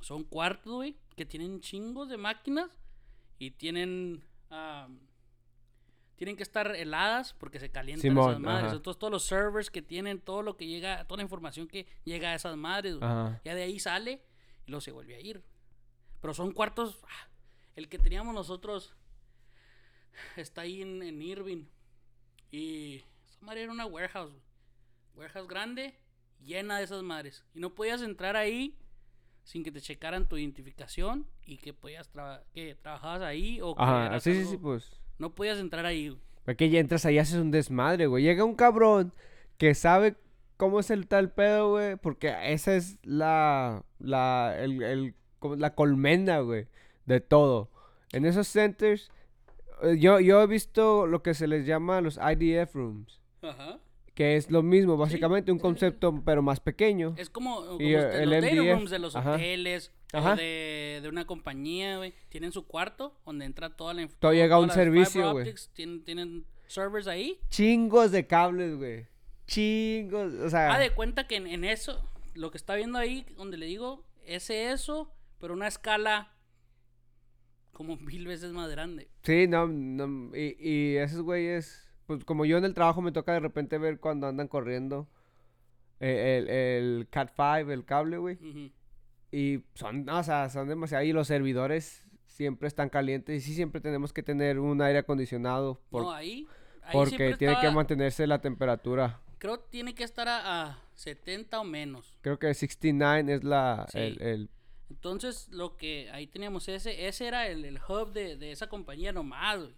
Son 0.00 0.24
cuartos, 0.24 0.72
güey, 0.72 0.96
que 1.16 1.26
tienen 1.26 1.60
chingos 1.60 2.08
de 2.08 2.16
máquinas 2.16 2.70
y 3.38 3.50
tienen 3.52 4.22
tienen 6.16 6.36
que 6.36 6.42
estar 6.42 6.74
heladas 6.74 7.32
porque 7.34 7.60
se 7.60 7.70
calientan 7.70 8.02
Simón, 8.02 8.30
esas 8.30 8.40
madres. 8.40 8.64
ajá. 8.66 8.76
Entonces 8.76 8.98
todos 8.98 9.12
los 9.12 9.24
servers 9.24 9.70
que 9.70 9.82
tienen, 9.82 10.20
todo 10.20 10.42
lo 10.42 10.56
que 10.56 10.66
llega, 10.66 11.04
toda 11.04 11.18
la 11.18 11.22
información 11.22 11.68
que 11.68 11.86
llega 12.04 12.30
a 12.30 12.34
esas 12.34 12.56
madres, 12.56 12.96
ya 13.44 13.54
de 13.54 13.62
ahí 13.62 13.78
sale 13.78 14.20
y 14.66 14.70
luego 14.70 14.80
se 14.80 14.90
vuelve 14.90 15.14
a 15.14 15.20
ir. 15.20 15.44
Pero 16.20 16.34
son 16.34 16.52
cuartos, 16.52 16.98
ah, 17.04 17.27
el 17.78 17.88
que 17.88 17.98
teníamos 17.98 18.34
nosotros 18.34 18.94
está 20.36 20.62
ahí 20.62 20.82
en, 20.82 21.02
en 21.02 21.22
Irving 21.22 21.64
y 22.50 23.04
esa 23.28 23.40
madre 23.42 23.62
era 23.62 23.72
una 23.72 23.86
warehouse, 23.86 24.32
güey. 24.32 24.42
warehouse 25.26 25.48
grande, 25.48 25.94
llena 26.42 26.78
de 26.78 26.84
esas 26.84 27.02
madres 27.02 27.44
y 27.54 27.60
no 27.60 27.74
podías 27.74 28.02
entrar 28.02 28.36
ahí 28.36 28.76
sin 29.44 29.62
que 29.64 29.72
te 29.72 29.80
checaran 29.80 30.28
tu 30.28 30.36
identificación 30.36 31.26
y 31.44 31.56
que 31.58 31.72
podías 31.72 32.08
traba- 32.10 32.42
que 32.52 32.74
trabajabas 32.74 33.22
ahí 33.22 33.60
o 33.62 33.74
que 33.74 33.82
Ajá. 33.82 34.20
Sí, 34.20 34.34
sí, 34.34 34.44
sí, 34.44 34.56
pues. 34.58 34.90
no 35.18 35.34
podías 35.34 35.58
entrar 35.58 35.86
ahí. 35.86 36.08
güey. 36.08 36.20
Porque 36.44 36.68
ya 36.70 36.80
entras 36.80 37.04
ahí, 37.06 37.18
haces 37.18 37.36
un 37.36 37.50
desmadre, 37.50 38.06
güey. 38.06 38.24
Llega 38.24 38.44
un 38.44 38.54
cabrón 38.54 39.12
que 39.58 39.74
sabe 39.74 40.16
cómo 40.56 40.80
es 40.80 40.90
el 40.90 41.06
tal 41.06 41.30
pedo, 41.32 41.70
güey. 41.72 41.96
Porque 41.96 42.34
esa 42.52 42.74
es 42.74 42.98
la. 43.02 43.84
La. 43.98 44.54
El, 44.58 44.82
el- 44.82 45.14
la 45.58 45.74
colmena, 45.74 46.40
güey. 46.40 46.66
De 47.08 47.20
todo. 47.20 47.70
En 48.12 48.24
esos 48.24 48.46
centers. 48.48 49.10
eh, 49.82 49.96
Yo, 49.98 50.20
yo 50.20 50.42
he 50.42 50.46
visto 50.46 51.06
lo 51.06 51.22
que 51.22 51.34
se 51.34 51.46
les 51.48 51.66
llama 51.66 52.00
los 52.00 52.18
IDF 52.18 52.74
rooms. 52.74 53.20
Ajá. 53.42 53.78
Que 54.14 54.36
es 54.36 54.50
lo 54.50 54.62
mismo, 54.64 54.96
básicamente, 54.96 55.52
un 55.52 55.58
sí, 55.58 55.60
sí. 55.60 55.62
concepto, 55.62 56.22
pero 56.24 56.42
más 56.42 56.58
pequeño. 56.58 57.14
Es 57.16 57.30
como, 57.30 57.56
como 57.64 57.80
Y, 57.80 57.94
usted- 57.94 58.10
eh, 58.18 58.22
el 58.24 58.30
los 58.30 58.42
data 58.42 58.74
rooms 58.74 58.90
de 58.90 58.98
los 58.98 59.14
ajá. 59.16 59.34
hoteles 59.34 59.92
Ajá. 60.12 60.32
o 60.32 60.36
de, 60.36 60.98
de 61.02 61.08
una 61.08 61.24
compañía, 61.26 61.98
güey. 61.98 62.14
Tienen 62.28 62.50
su 62.50 62.66
cuarto 62.66 63.14
donde 63.24 63.44
entra 63.44 63.70
toda 63.76 63.94
la 63.94 64.02
inf- 64.02 64.16
Todo 64.18 64.32
llega 64.32 64.56
a 64.56 64.58
un 64.58 64.70
servicio, 64.70 65.32
güey. 65.32 65.54
tienen 66.04 66.44
servers 66.66 67.06
ahí. 67.06 67.38
Chingos 67.50 68.10
de 68.10 68.26
cables, 68.26 68.76
güey. 68.76 69.06
Chingos. 69.46 70.34
O 70.34 70.50
sea. 70.50 70.74
Ah, 70.74 70.78
de 70.78 70.90
cuenta 70.90 71.26
que 71.28 71.36
en, 71.36 71.46
en 71.46 71.64
eso, 71.64 72.00
lo 72.34 72.50
que 72.50 72.58
está 72.58 72.74
viendo 72.74 72.98
ahí, 72.98 73.24
donde 73.36 73.56
le 73.56 73.66
digo, 73.66 74.04
es 74.26 74.50
eso, 74.50 75.12
pero 75.40 75.54
una 75.54 75.68
escala 75.68 76.32
como 77.78 77.96
mil 77.96 78.26
veces 78.26 78.50
más 78.52 78.68
grande. 78.68 79.08
Sí, 79.22 79.46
no, 79.46 79.68
no, 79.68 80.36
y, 80.36 80.56
y 80.58 80.96
esos 80.96 81.22
güeyes, 81.22 81.88
pues 82.06 82.24
como 82.24 82.44
yo 82.44 82.58
en 82.58 82.64
el 82.64 82.74
trabajo 82.74 83.00
me 83.00 83.12
toca 83.12 83.32
de 83.34 83.38
repente 83.40 83.78
ver 83.78 84.00
cuando 84.00 84.26
andan 84.26 84.48
corriendo 84.48 85.06
eh, 86.00 86.38
el, 86.38 86.48
el 86.48 87.08
Cat 87.08 87.30
5, 87.36 87.70
el 87.70 87.84
cable, 87.84 88.18
güey. 88.18 88.34
Ujú. 88.34 88.72
Y 89.30 89.62
son, 89.74 90.04
no, 90.06 90.18
o 90.18 90.22
sea, 90.24 90.48
son 90.50 90.66
demasiado, 90.68 91.04
y 91.04 91.12
los 91.12 91.28
servidores 91.28 92.04
siempre 92.26 92.66
están 92.66 92.88
calientes 92.88 93.36
y 93.36 93.40
sí 93.46 93.54
siempre 93.54 93.80
tenemos 93.80 94.12
que 94.12 94.24
tener 94.24 94.58
un 94.58 94.82
aire 94.82 94.98
acondicionado 94.98 95.80
por- 95.90 96.02
no, 96.02 96.10
ahí, 96.12 96.46
ahí 96.82 96.92
porque 96.92 97.36
tiene 97.38 97.60
que 97.60 97.70
mantenerse 97.70 98.26
la 98.26 98.40
temperatura. 98.40 99.20
Creo 99.38 99.62
que 99.62 99.68
tiene 99.70 99.94
que 99.94 100.02
estar 100.02 100.26
a, 100.28 100.66
a 100.70 100.82
70 100.94 101.60
o 101.60 101.64
menos. 101.64 102.16
Creo 102.22 102.40
que 102.40 102.52
69 102.54 103.34
es 103.34 103.44
la, 103.44 103.86
Sí. 103.90 103.98
el, 103.98 104.20
el- 104.22 104.50
Entonces, 104.90 105.48
lo 105.50 105.76
que 105.76 106.10
ahí 106.12 106.26
teníamos 106.26 106.68
ese, 106.68 107.06
ese 107.06 107.26
era 107.26 107.46
el, 107.48 107.64
el 107.64 107.78
hub 107.88 108.12
de, 108.12 108.36
de 108.36 108.52
esa 108.52 108.68
compañía 108.68 109.12
nomás, 109.12 109.58
güey. 109.58 109.74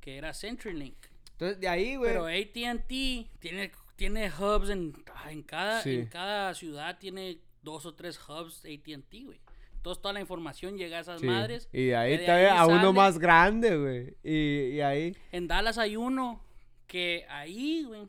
Que 0.00 0.16
era 0.18 0.34
CenturyLink. 0.34 0.96
Entonces, 1.32 1.60
de 1.60 1.68
ahí, 1.68 1.96
güey. 1.96 2.10
Pero 2.12 2.26
AT&T 2.26 3.30
tiene, 3.38 3.72
tiene 3.96 4.30
hubs 4.30 4.70
en, 4.70 4.94
ah, 5.14 5.32
en, 5.32 5.42
cada, 5.42 5.82
Sí. 5.82 5.94
en 5.94 6.06
cada 6.06 6.54
ciudad, 6.54 6.98
tiene 6.98 7.40
dos 7.62 7.86
o 7.86 7.94
tres 7.94 8.18
hubs 8.28 8.64
AT&T, 8.64 9.24
güey. 9.24 9.40
Entonces 9.74 10.02
toda 10.02 10.14
la 10.14 10.20
información 10.20 10.76
llega 10.76 10.98
a 10.98 11.00
esas 11.00 11.20
sí, 11.20 11.26
madres. 11.26 11.68
Y 11.72 11.86
de 11.86 11.96
ahí 11.96 12.16
de 12.16 12.28
ahí 12.30 12.46
a 12.46 12.66
uno 12.66 12.92
más 12.92 13.18
grande, 13.18 13.76
güey. 13.76 14.16
Y, 14.24 14.76
y 14.76 14.80
ahí, 14.80 15.16
En 15.30 15.46
Dallas 15.46 15.78
hay 15.78 15.96
uno 15.96 16.42
que 16.88 17.24
ahí, 17.28 17.84
güey, 17.84 18.08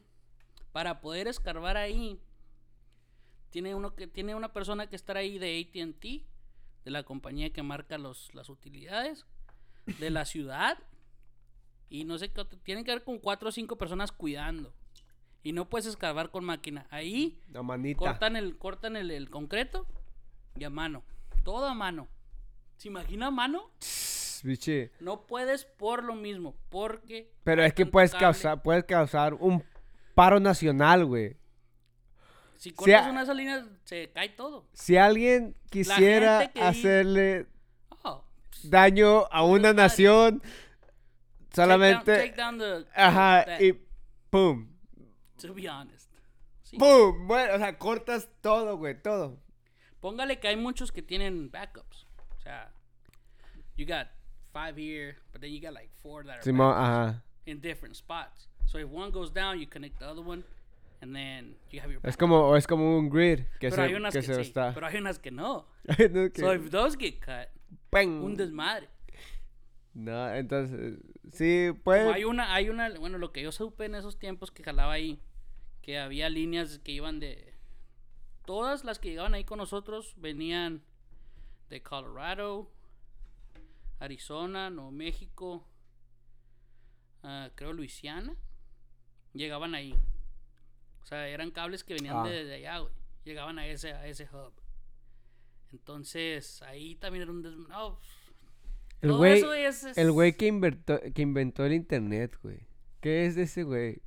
para 0.71 1.02
poder 1.02 1.28
escarbar 1.28 1.78
ahí, 1.78 2.19
tiene 3.49 3.75
uno 3.75 3.95
que 3.95 4.07
tiene 4.07 4.36
una 4.36 4.53
persona 4.53 4.88
que 4.88 4.95
estar 4.95 5.17
ahí 5.17 5.38
de 5.39 5.60
AT&T, 5.60 6.23
de 6.86 6.91
la 6.91 7.03
compañía 7.03 7.51
que 7.51 7.63
marca 7.63 7.97
los, 7.97 8.33
las 8.33 8.49
utilidades, 8.49 9.25
de 9.99 10.10
la 10.10 10.25
ciudad 10.25 10.77
y 11.89 12.03
no 12.03 12.17
sé 12.17 12.29
qué 12.31 12.43
tienen 12.63 12.83
que 12.83 12.91
haber 12.91 13.03
con 13.03 13.19
cuatro 13.19 13.49
o 13.49 13.51
cinco 13.51 13.77
personas 13.77 14.12
cuidando 14.12 14.73
y 15.43 15.53
no 15.53 15.69
puedes 15.69 15.86
escarbar 15.86 16.29
con 16.29 16.43
máquina. 16.43 16.88
Ahí 16.89 17.39
la 17.51 17.63
manita. 17.63 17.99
cortan 17.99 18.36
el 18.36 18.57
cortan 18.57 18.95
el, 18.97 19.12
el 19.12 19.29
concreto 19.29 19.88
y 20.57 20.63
a 20.65 20.69
mano, 20.69 21.03
todo 21.43 21.65
a 21.67 21.73
mano. 21.73 22.07
¿Se 22.75 22.89
imagina 22.89 23.27
a 23.27 23.31
mano? 23.31 23.71
Biche. 24.43 24.91
No 24.99 25.25
puedes 25.25 25.65
por 25.65 26.03
lo 26.03 26.15
mismo, 26.15 26.55
porque 26.69 27.31
Pero 27.43 27.63
es 27.63 27.73
que 27.73 27.86
puedes 27.86 28.12
cable. 28.12 28.25
causar, 28.25 28.62
puedes 28.62 28.83
causar 28.83 29.33
un 29.33 29.63
paro 30.13 30.39
nacional, 30.39 31.05
güey. 31.05 31.38
Si 32.58 32.72
cortas 32.72 33.06
a- 33.06 33.10
una 33.10 33.20
de 33.20 33.24
esas 33.24 33.36
líneas, 33.36 33.65
se 33.86 34.10
cae 34.12 34.30
todo. 34.30 34.65
Si 34.74 34.98
alguien 34.98 35.56
quisiera 35.70 36.52
hacerle 36.60 37.48
Oh, 38.04 38.24
daño 38.63 39.26
a 39.32 39.43
una 39.43 39.70
madre. 39.70 39.74
nación, 39.76 40.39
take 40.39 40.50
down- 40.50 41.56
solamente... 41.56 42.15
take 42.17 42.36
down 42.36 42.58
the- 42.58 42.86
Ajá, 42.96 43.46
that, 43.46 43.62
y 43.62 43.74
pum. 44.30 44.67
To 45.41 45.54
be 45.54 45.70
honest. 45.70 46.10
Sí. 46.63 46.78
Pum. 46.78 47.28
Bueno, 47.28 47.56
o 47.56 47.58
sea, 47.60 47.78
cortas 47.78 48.28
todo, 48.41 48.78
güey, 48.78 49.00
todo. 49.02 49.38
Póngale 50.02 50.39
que 50.39 50.48
hay 50.50 50.56
muchos 50.56 50.91
que 50.91 51.02
tienen 51.02 51.50
backups. 51.52 52.06
O 52.38 52.39
sea, 52.41 52.72
you 53.76 53.86
got 53.86 54.08
five 54.52 54.76
here, 54.78 55.17
but 55.32 55.41
then 55.41 55.52
you 55.52 55.62
got 55.62 55.74
like 55.74 55.89
four 56.02 56.24
that 56.26 56.38
are 56.38 56.43
Simón, 56.43 56.74
backups 56.74 56.82
ajá. 57.13 57.24
in 57.46 57.62
different 57.62 57.96
spots. 57.96 58.50
So 58.65 58.80
if 58.80 58.88
one 58.91 59.12
goes 59.12 59.32
down, 59.32 59.60
you 59.60 59.67
connect 59.67 60.00
the 60.00 60.06
other 60.06 60.22
one, 60.22 60.43
and 61.01 61.15
then 61.15 61.55
you 61.71 61.79
have 61.79 61.91
your 61.91 62.01
Es 62.03 62.17
como, 62.17 62.55
es 62.55 62.67
como 62.67 62.97
un 62.97 63.10
grid 63.10 63.39
que 63.60 63.69
pero 63.69 63.75
se, 63.75 63.81
hay 63.81 63.93
unas 63.93 64.13
que 64.13 64.21
que, 64.21 64.25
se 64.25 64.36
sí, 64.36 64.41
está. 64.41 64.73
pero 64.73 64.88
hay 64.88 64.97
unas 64.97 65.19
que 65.19 65.31
no. 65.31 65.67
No, 65.88 66.31
que- 66.31 66.41
So 66.41 66.53
if 66.53 66.69
those 66.69 66.97
get 66.97 67.19
cut, 67.19 67.49
¡peng! 67.89 68.23
un 68.23 68.36
desmadre. 68.36 68.89
No, 69.93 70.31
entonces, 70.31 70.99
sí, 71.31 71.71
puede... 71.83 72.01
Como 72.03 72.13
hay 72.13 72.23
una, 72.23 72.53
hay 72.53 72.69
una, 72.69 72.91
bueno, 72.99 73.17
lo 73.17 73.31
que 73.31 73.41
yo 73.41 73.51
supe 73.51 73.86
en 73.86 73.95
esos 73.95 74.19
tiempos 74.19 74.51
que 74.51 74.63
jalaba 74.63 74.93
ahí, 74.93 75.19
que 75.81 75.97
había 75.97 76.29
líneas 76.29 76.77
que 76.79 76.91
iban 76.91 77.19
de, 77.19 77.55
todas 78.45 78.86
las 78.86 78.97
que 78.97 79.10
llegaban 79.10 79.33
ahí 79.33 79.43
con 79.43 79.57
nosotros 79.57 80.13
venían 80.17 80.81
de 81.69 81.83
Colorado, 81.83 82.71
Arizona, 83.99 84.69
Nuevo 84.69 84.91
México, 84.91 85.67
ah, 87.23 87.49
creo 87.55 87.73
Luisiana, 87.73 88.36
llegaban 89.33 89.75
ahí. 89.75 89.93
O 91.08 91.10
sea, 91.10 91.26
eran 91.30 91.52
cables 91.52 91.86
que 91.86 91.93
venían 91.93 92.17
Ah. 92.17 92.28
de, 92.28 92.43
de 92.43 92.56
allá, 92.56 92.80
güey. 92.80 92.91
Llegaban 93.24 93.58
a 93.60 93.65
ese, 93.65 93.93
a 93.93 94.06
ese 94.08 94.26
hub. 94.26 94.52
Entonces, 95.72 96.62
ahí 96.63 96.96
también 96.96 97.22
era 97.22 97.32
un 97.32 97.41
des... 97.41 97.56
no, 97.56 97.98
El 99.02 99.13
güey, 99.13 99.38
eso 99.38 99.54
es- 99.54 99.86
es- 99.86 99.98
el 99.98 100.12
güey 100.12 100.36
que, 100.36 100.48
inventó, 100.48 101.00
que 101.15 101.22
inventó 101.22 101.65
el 101.65 101.72
internet, 101.72 102.38
güey. 102.43 102.60
¿Qué 103.00 103.26
es 103.26 103.36
de 103.38 103.43
ese 103.43 103.63
güey? 103.63 104.02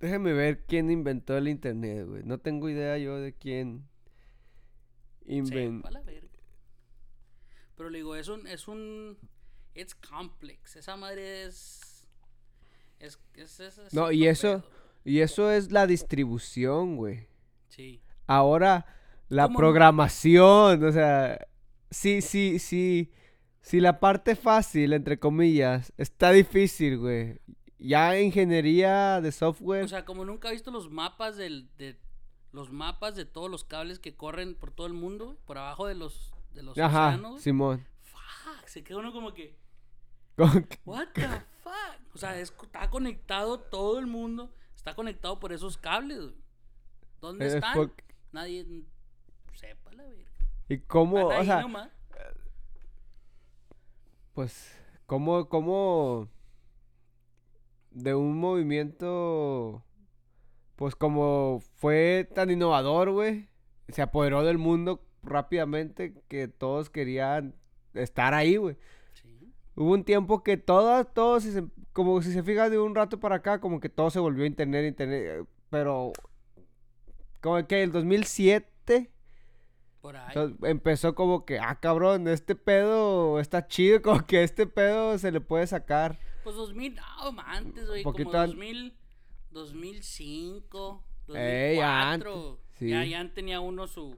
Déjame 0.00 0.32
ver 0.32 0.64
quién 0.64 0.90
inventó 0.90 1.36
el 1.36 1.46
internet, 1.48 2.06
güey. 2.06 2.22
No 2.24 2.38
tengo 2.38 2.70
idea 2.70 2.96
yo 2.96 3.18
de 3.18 3.34
quién 3.34 3.86
inventó. 5.26 5.90
Sí. 5.90 6.20
Pero 7.76 7.90
le 7.90 7.98
digo, 7.98 8.16
es 8.16 8.28
un, 8.28 8.46
es 8.46 8.66
un, 8.66 9.18
it's 9.74 9.94
complex. 9.94 10.76
Esa 10.76 10.96
madre 10.96 11.44
es, 11.44 12.08
es, 12.98 13.18
es, 13.34 13.60
es- 13.60 13.92
No, 13.92 14.10
y 14.10 14.26
eso- 14.26 14.62
pedo. 14.62 14.81
Y 15.04 15.20
eso 15.20 15.50
es 15.50 15.72
la 15.72 15.86
distribución, 15.86 16.96
güey. 16.96 17.26
Sí. 17.68 18.00
Ahora, 18.26 18.86
la 19.28 19.48
programación, 19.48 20.84
o 20.84 20.92
sea, 20.92 21.46
sí, 21.90 22.20
sí, 22.22 22.58
sí. 22.58 23.10
Si 23.60 23.80
la 23.80 24.00
parte 24.00 24.34
fácil, 24.36 24.92
entre 24.92 25.18
comillas, 25.18 25.92
está 25.96 26.30
difícil, 26.32 26.98
güey. 26.98 27.38
Ya 27.78 28.18
ingeniería 28.20 29.20
de 29.20 29.32
software. 29.32 29.84
O 29.84 29.88
sea, 29.88 30.04
como 30.04 30.24
nunca 30.24 30.48
he 30.48 30.52
visto 30.52 30.70
los 30.70 30.90
mapas 30.90 31.36
del, 31.36 31.68
de, 31.78 31.98
los 32.52 32.70
mapas 32.70 33.16
de 33.16 33.24
todos 33.24 33.50
los 33.50 33.64
cables 33.64 33.98
que 33.98 34.14
corren 34.16 34.54
por 34.54 34.70
todo 34.72 34.86
el 34.86 34.92
mundo, 34.92 35.38
por 35.46 35.58
abajo 35.58 35.86
de 35.86 35.94
los, 35.94 36.32
de 36.54 36.62
los 36.62 36.78
Ajá, 36.78 37.08
océanos. 37.08 37.42
Simón. 37.42 37.84
Fuck, 38.02 38.66
se 38.66 38.82
queda 38.84 38.98
uno 38.98 39.12
como 39.12 39.32
que, 39.32 39.56
Como 40.36 40.52
que- 40.66 40.78
what 40.84 41.08
the 41.14 41.22
fuck. 41.62 42.14
O 42.14 42.18
sea, 42.18 42.38
es- 42.38 42.52
está 42.62 42.90
conectado 42.90 43.58
todo 43.60 43.98
el 43.98 44.06
mundo. 44.06 44.52
Está 44.82 44.96
conectado 44.96 45.38
por 45.38 45.52
esos 45.52 45.78
cables, 45.78 46.18
güey. 46.18 46.34
¿Dónde 47.20 47.46
Es 47.46 47.54
están? 47.54 47.92
Nadie 48.32 48.66
sepa 49.54 49.92
la 49.92 50.02
verga. 50.02 50.28
¿Y 50.68 50.78
cómo, 50.78 51.28
o 51.28 51.44
sea, 51.44 51.60
nomás. 51.60 51.88
pues, 54.34 54.76
cómo, 55.06 55.48
cómo 55.48 56.28
de 57.92 58.16
un 58.16 58.36
movimiento, 58.36 59.84
pues 60.74 60.96
como 60.96 61.62
fue 61.76 62.28
tan 62.34 62.50
innovador, 62.50 63.12
güey, 63.12 63.48
se 63.86 64.02
apoderó 64.02 64.42
del 64.42 64.58
mundo 64.58 65.06
rápidamente 65.22 66.24
que 66.26 66.48
todos 66.48 66.90
querían 66.90 67.54
estar 67.94 68.34
ahí, 68.34 68.56
güey. 68.56 68.76
Sí. 69.12 69.52
Hubo 69.76 69.92
un 69.92 70.02
tiempo 70.02 70.42
que 70.42 70.56
todas, 70.56 71.14
todos, 71.14 71.44
como 71.92 72.20
si 72.22 72.32
se 72.32 72.42
fija 72.42 72.70
de 72.70 72.78
un 72.78 72.94
rato 72.94 73.20
para 73.20 73.36
acá, 73.36 73.60
como 73.60 73.80
que 73.80 73.88
todo 73.88 74.10
se 74.10 74.18
volvió 74.20 74.44
internet, 74.46 74.86
internet, 74.86 75.46
pero 75.70 76.12
como 77.40 77.66
que 77.66 77.82
el 77.82 77.92
2007 77.92 79.10
Por 80.00 80.16
ahí. 80.16 80.24
entonces, 80.28 80.58
empezó 80.68 81.14
como 81.14 81.44
que, 81.44 81.58
ah, 81.58 81.78
cabrón, 81.80 82.28
este 82.28 82.54
pedo 82.54 83.40
está 83.40 83.66
chido, 83.68 84.00
como 84.02 84.26
que 84.26 84.42
este 84.42 84.66
pedo 84.66 85.18
se 85.18 85.30
le 85.32 85.40
puede 85.40 85.66
sacar. 85.66 86.18
Pues 86.44 86.56
2000, 86.56 86.96
no, 86.96 87.02
antes, 87.44 87.86
güey. 87.88 88.02
Como 88.02 88.12
Poquito 88.14 88.38
an- 88.38 88.48
2000, 88.50 88.96
2005, 89.50 91.04
Ey, 91.34 91.76
2004. 91.76 92.48
antes, 92.50 92.80
Ya, 92.80 93.04
ya 93.04 93.32
tenía 93.32 93.60
uno 93.60 93.86
su, 93.86 94.16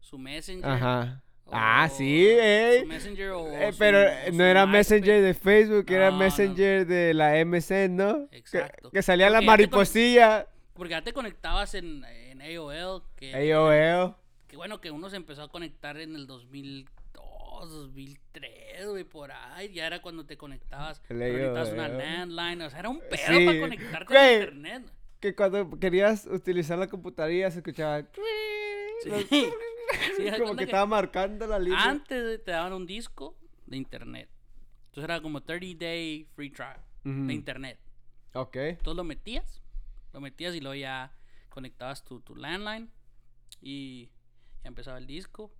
su 0.00 0.18
Messenger. 0.18 0.64
Ajá. 0.70 1.22
Ah, 1.52 1.88
sí, 1.88 2.24
Su 2.24 2.40
ey. 2.40 2.84
Messenger 2.86 3.30
o 3.30 3.46
Eh, 3.52 3.72
su- 3.72 3.78
pero 3.78 4.02
eh, 4.02 4.24
su 4.30 4.34
no 4.36 4.44
era. 4.44 4.66
Messenger 4.66 5.22
de 5.22 5.34
Facebook, 5.34 5.86
era 5.88 6.06
No, 6.06 6.12
no. 6.12 6.18
Messenger 6.18 6.86
de 6.86 7.14
la 7.14 7.36
MC, 7.38 7.88
¿no? 7.88 8.28
Exacto. 8.32 8.90
Que, 8.90 9.00
salía 9.02 9.30
la 9.30 9.38
Porque 9.38 9.44
conect- 9.44 9.48
mariposilla. 9.48 10.46
Porque 10.74 10.90
ya 10.90 11.02
te 11.02 11.12
conectabas 11.12 11.74
en, 11.74 12.04
en 12.04 12.42
AOL. 12.42 13.02
Que, 13.16 13.52
AOL. 13.52 14.14
que 14.48 14.56
bueno, 14.56 14.80
que 14.80 14.90
uno 14.90 15.08
se 15.08 15.16
empezó 15.16 15.42
a 15.44 15.48
conectar 15.48 15.96
en 15.98 16.16
el 16.16 16.26
2002, 16.26 17.70
2003, 17.70 18.86
güey, 18.88 19.04
por 19.04 19.30
ahí. 19.32 19.72
Ya 19.72 19.86
era 19.86 20.02
cuando 20.02 20.26
te 20.26 20.36
conectabas. 20.36 21.00
Necesitabas 21.08 21.70
una 21.72 21.88
landline. 21.88 22.62
O 22.62 22.70
sea, 22.70 22.80
era 22.80 22.88
un 22.88 22.98
pedo 23.00 23.38
Sí. 23.38 23.46
para 23.46 23.60
conectarte 23.60 24.18
a 24.18 24.32
internet. 24.32 24.82
Que 25.20 25.34
cuando 25.34 25.78
querías 25.78 26.26
utilizar 26.26 26.76
la 26.78 26.88
computadora 26.88 27.50
se 27.50 27.58
escuchaba... 27.60 28.02
Sí. 29.02 29.08
los- 29.08 29.24
Sí, 30.16 30.24
como 30.30 30.44
cuenta 30.44 30.56
que 30.56 30.64
estaba 30.64 30.86
marcando 30.86 31.46
la 31.46 31.58
línea. 31.58 31.84
Antes 31.84 32.42
te 32.44 32.50
daban 32.50 32.72
un 32.72 32.86
disco 32.86 33.36
de 33.66 33.76
internet. 33.76 34.28
Entonces 34.86 35.04
era 35.04 35.20
como 35.20 35.42
30 35.42 35.84
day 35.84 36.26
free 36.34 36.50
trial 36.50 36.80
de 37.04 37.34
internet. 37.34 37.78
Ok. 38.32 38.56
Entonces 38.56 38.96
lo 38.96 39.04
metías, 39.04 39.62
lo 40.12 40.20
metías 40.20 40.54
y 40.54 40.60
luego 40.60 40.74
ya 40.74 41.12
conectabas 41.50 42.04
tu, 42.04 42.20
tu 42.20 42.34
landline 42.34 42.90
y 43.60 44.10
ya 44.62 44.68
empezaba 44.68 44.98
el 44.98 45.06
disco. 45.06 45.52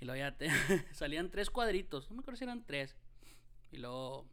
Y 0.00 0.04
luego 0.04 0.18
ya 0.18 0.36
te 0.36 0.48
salían 0.92 1.30
tres 1.30 1.50
cuadritos, 1.50 2.10
no 2.10 2.16
me 2.16 2.20
acuerdo 2.20 2.38
si 2.38 2.44
eran 2.44 2.64
tres. 2.64 2.96
Y 3.70 3.78
luego 3.78 4.26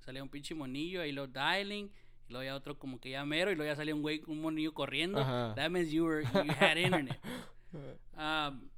salía 0.00 0.22
un 0.22 0.28
pinche 0.28 0.54
monillo, 0.54 1.04
y 1.04 1.12
luego 1.12 1.32
dialing, 1.32 1.90
y 2.28 2.32
luego 2.32 2.44
ya 2.44 2.54
otro 2.54 2.78
como 2.78 3.00
que 3.00 3.10
ya 3.10 3.24
mero, 3.24 3.50
y 3.50 3.56
luego 3.56 3.70
ya 3.70 3.76
salía 3.76 3.94
un 3.94 4.02
güey, 4.02 4.22
un 4.26 4.40
monillo 4.40 4.72
corriendo. 4.72 5.20
Ajá. 5.20 5.54
That 5.54 5.70
means 5.70 5.90
you, 5.90 6.04
were, 6.04 6.22
you 6.22 6.52
had 6.58 6.76
internet. 6.76 7.18
Um, 7.72 8.68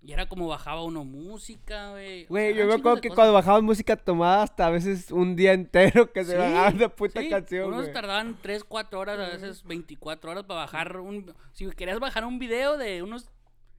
y 0.00 0.12
era 0.12 0.26
como 0.28 0.46
bajaba 0.48 0.82
uno 0.84 1.04
música, 1.04 1.90
güey. 1.92 2.24
O 2.24 2.28
Güey, 2.28 2.52
sea, 2.52 2.62
yo 2.62 2.68
me 2.68 2.74
acuerdo 2.74 2.96
de 2.96 3.00
que 3.00 3.08
cosas. 3.08 3.16
cuando 3.16 3.32
bajaban 3.32 3.64
música 3.64 3.96
tomada 3.96 4.42
hasta 4.42 4.66
a 4.66 4.70
veces 4.70 5.10
un 5.10 5.34
día 5.34 5.52
entero 5.54 6.12
que 6.12 6.24
se 6.24 6.32
Sí, 6.32 6.36
bajaba 6.36 6.68
una 6.70 6.88
puta 6.90 7.20
sí, 7.22 7.30
canción, 7.30 7.68
Unos 7.68 7.82
güey. 7.82 7.92
tardaban 7.94 8.36
3, 8.42 8.64
4 8.64 8.98
horas, 9.00 9.18
a 9.18 9.30
veces 9.32 9.62
24 9.64 10.30
horas 10.30 10.44
para 10.44 10.60
bajar 10.60 10.98
un... 10.98 11.34
Si 11.52 11.66
querías 11.70 12.00
bajar 12.00 12.24
un 12.26 12.38
video 12.38 12.76
de 12.76 13.02
unos... 13.02 13.30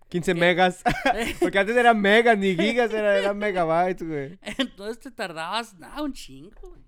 15 0.10 0.34
¿Qué? 0.34 0.39
megas. 0.39 0.84
Porque 1.39 1.60
antes 1.60 1.75
eran 1.75 1.99
megas, 2.01 2.38
ni 2.38 2.55
gigas, 2.55 2.91
era- 2.91 3.17
eran 3.17 3.38
megabytes, 3.38 4.08
güey. 4.08 4.39
Entonces 4.58 4.99
te 4.99 5.12
tardabas, 5.12 5.75
nada, 5.75 6.01
un 6.01 6.13
chingo, 6.13 6.69
güey. 6.69 6.81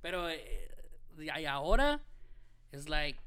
Pero 0.00 0.30
eh, 0.30 0.68
y 1.18 1.44
ahora 1.44 2.00
es 2.72 2.88
like... 2.88 3.18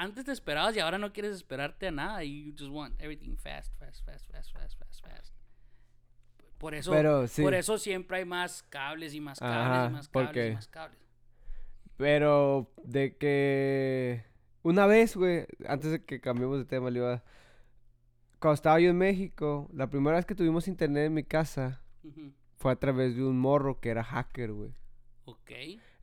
Antes 0.00 0.26
te 0.26 0.30
esperabas 0.30 0.76
y 0.76 0.78
ahora 0.78 0.96
no 0.96 1.12
quieres 1.12 1.34
esperarte 1.34 1.88
a 1.88 1.90
nada. 1.90 2.22
You 2.22 2.52
just 2.56 2.70
want 2.70 2.94
everything 3.00 3.36
fast, 3.36 3.76
fast, 3.80 4.04
fast, 4.06 4.30
fast, 4.30 4.52
fast, 4.52 4.78
fast, 4.78 5.04
fast. 5.04 5.34
Por 6.56 6.74
eso, 6.76 6.92
Pero, 6.92 7.26
sí. 7.26 7.42
por 7.42 7.52
eso 7.52 7.78
siempre 7.78 8.18
hay 8.18 8.24
más 8.24 8.62
cables 8.62 9.12
y 9.12 9.20
más 9.20 9.40
cables 9.40 9.56
Ajá, 9.56 9.86
y 9.88 9.92
más 9.92 10.08
¿por 10.08 10.26
cables 10.26 10.52
y 10.52 10.54
más 10.54 10.68
cables. 10.68 11.00
Pero 11.96 12.70
de 12.84 13.16
que 13.16 14.24
una 14.62 14.86
vez, 14.86 15.16
güey, 15.16 15.46
antes 15.66 15.90
de 15.90 16.04
que 16.04 16.20
cambiemos 16.20 16.58
de 16.58 16.64
tema, 16.64 16.90
le 16.90 17.00
iba 17.00 17.24
cuando 18.38 18.54
estaba 18.54 18.78
yo 18.78 18.90
en 18.90 18.98
México, 18.98 19.68
la 19.72 19.90
primera 19.90 20.16
vez 20.16 20.26
que 20.26 20.36
tuvimos 20.36 20.68
internet 20.68 21.06
en 21.06 21.14
mi 21.14 21.24
casa 21.24 21.82
fue 22.56 22.70
a 22.70 22.76
través 22.76 23.16
de 23.16 23.24
un 23.24 23.36
morro 23.36 23.80
que 23.80 23.88
era 23.88 24.04
hacker, 24.04 24.52
güey. 24.52 24.70
Ok. 25.24 25.50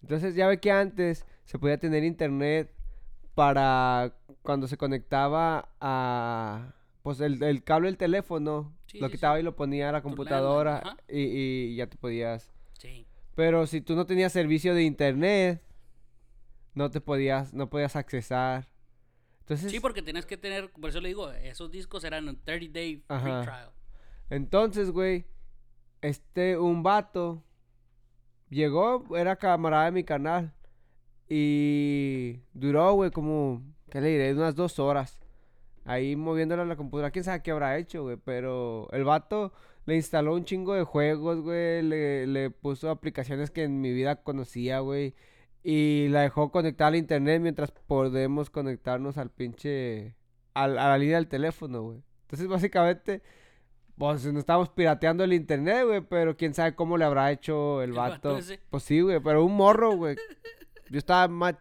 Entonces 0.01 0.36
ya 0.36 0.47
ve 0.47 0.60
que 0.60 0.71
antes 0.71 1.25
se 1.45 1.58
podía 1.58 1.77
tener 1.77 2.03
internet 2.03 2.75
para 3.36 4.13
cuando 4.41 4.67
se 4.67 4.78
conectaba 4.78 5.69
a 5.80 6.74
pues 7.04 7.19
el, 7.19 7.41
el 7.43 7.63
cable 7.63 7.88
del 7.89 7.98
teléfono, 7.98 8.74
Sí, 8.88 9.00
lo 9.00 9.08
sí, 9.08 9.13
quitaba 9.13 9.36
sí. 9.36 9.41
y 9.41 9.43
lo 9.43 9.56
ponía 9.56 9.89
a 9.89 9.91
la 9.91 10.02
computadora 10.02 10.98
y, 11.08 11.19
y 11.19 11.76
ya 11.76 11.88
te 11.88 11.98
podías. 11.98 12.52
Sí. 12.80 13.06
Pero 13.36 13.67
si 13.67 13.82
tú 13.82 13.95
no 13.95 14.06
tenías 14.06 14.32
servicio 14.32 14.74
de 14.74 14.84
internet, 14.84 15.62
no 16.74 16.89
te 16.89 17.02
podías, 17.02 17.54
no 17.54 17.69
podías 17.69 17.95
accesar. 17.95 18.69
Entonces, 19.41 19.71
Sí, 19.71 19.80
porque 19.80 20.02
tenías 20.02 20.26
que 20.26 20.38
tener, 20.38 20.71
por 20.71 20.89
eso 20.89 21.00
le 21.02 21.10
digo, 21.10 21.30
esos 21.32 21.69
discos 21.69 22.04
eran 22.04 22.28
un 22.28 22.41
30 22.43 22.71
day 22.80 22.95
free 22.95 23.06
Ajá. 23.32 23.41
trial. 23.43 23.69
entonces, 24.32 24.89
güey, 24.89 25.26
este, 26.02 26.58
un 26.58 26.82
vato 26.82 27.43
llegó, 28.50 29.06
era 29.15 29.36
camarada 29.36 29.86
de 29.86 29.91
mi 29.91 30.04
canal 30.04 30.54
y 31.29 32.39
duró, 32.53 32.93
güey, 32.93 33.11
como, 33.11 33.61
¿qué 33.89 34.01
le 34.01 34.09
diré? 34.09 34.33
Unas 34.33 34.55
dos 34.55 34.79
horas. 34.79 35.19
Ahí 35.85 36.15
moviéndole 36.15 36.63
a 36.63 36.65
la 36.65 36.75
computadora, 36.75 37.11
quién 37.11 37.23
sabe 37.25 37.43
qué 37.43 37.51
habrá 37.51 37.77
hecho, 37.77 38.03
güey, 38.03 38.17
pero 38.17 38.88
el 38.91 39.03
vato 39.03 39.53
le 39.85 39.95
instaló 39.95 40.33
un 40.33 40.43
chingo 40.45 40.73
de 40.73 40.83
juegos, 40.83 41.41
güey, 41.41 41.83
le, 41.83 42.25
le 42.25 42.49
puso 42.49 42.89
aplicaciones 42.89 43.51
que 43.51 43.63
en 43.63 43.81
mi 43.81 43.93
vida 43.93 44.15
conocía, 44.23 44.79
güey, 44.79 45.13
y 45.63 46.07
la 46.09 46.21
dejó 46.21 46.51
conectar 46.51 46.88
al 46.88 46.95
internet 46.95 47.39
mientras 47.41 47.71
podemos 47.71 48.49
conectarnos 48.49 49.17
al 49.19 49.29
pinche, 49.29 50.15
al- 50.55 50.79
a 50.79 50.89
la 50.89 50.97
línea 50.97 51.17
del 51.17 51.27
teléfono, 51.27 51.83
güey. 51.83 52.01
Entonces, 52.23 52.47
básicamente, 52.47 53.21
pues 53.95 54.25
nos 54.25 54.38
estábamos 54.38 54.69
pirateando 54.69 55.23
el 55.23 55.33
internet, 55.33 55.85
güey, 55.85 56.01
pero 56.01 56.35
quién 56.35 56.55
sabe 56.55 56.73
cómo 56.73 56.97
le 56.97 57.05
habrá 57.05 57.31
hecho 57.31 57.83
el 57.83 57.91
El 57.91 57.95
vato 57.95 58.33
vato. 58.33 58.41
Pues 58.71 58.81
sí, 58.83 59.01
güey, 59.01 59.19
pero 59.19 59.45
un 59.45 59.55
morro, 59.55 59.95
güey. 59.95 60.15
Yo 60.89 60.98
estaba 61.00 61.28
más, 61.28 61.56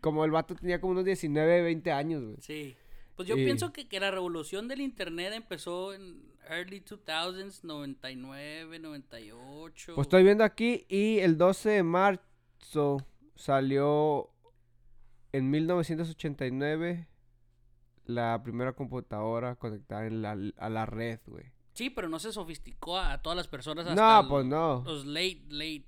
como 0.00 0.24
el 0.24 0.30
vato 0.30 0.54
tenía 0.54 0.80
como 0.80 0.92
unos 0.92 1.04
19, 1.04 1.62
20 1.62 1.92
años, 1.92 2.22
güey. 2.24 2.36
Sí. 2.40 2.76
Pues 3.14 3.28
yo 3.28 3.36
Y- 3.36 3.44
pienso 3.44 3.72
que, 3.72 3.88
que 3.88 3.98
la 4.00 4.10
revolución 4.10 4.68
del 4.68 4.80
internet 4.82 5.32
empezó 5.32 5.94
en 5.94 6.22
early 6.50 6.80
2000s, 6.82 7.62
99, 7.64 8.78
98. 8.78 9.94
Pues 9.94 10.04
estoy 10.06 10.22
viendo 10.22 10.44
aquí 10.44 10.84
y 10.88 11.18
el 11.20 11.38
12 11.38 11.70
de 11.70 11.82
marzo 11.82 12.98
salió 13.34 14.30
en 15.32 15.50
1989 15.50 17.08
la 18.06 18.40
primera 18.42 18.72
computadora 18.74 19.56
conectada 19.56 20.06
en 20.06 20.22
la, 20.22 20.36
a 20.58 20.68
la 20.70 20.86
red, 20.86 21.18
güey. 21.26 21.46
Sí, 21.72 21.90
pero 21.90 22.08
no 22.08 22.18
se 22.18 22.32
sofisticó 22.32 22.98
a 22.98 23.20
todas 23.20 23.36
las 23.36 23.48
personas 23.48 23.86
hasta 23.86 24.22
No, 24.22 24.28
pues 24.28 24.46
no. 24.46 24.82
los 24.86 25.04
late, 25.06 25.42
late 25.48 25.84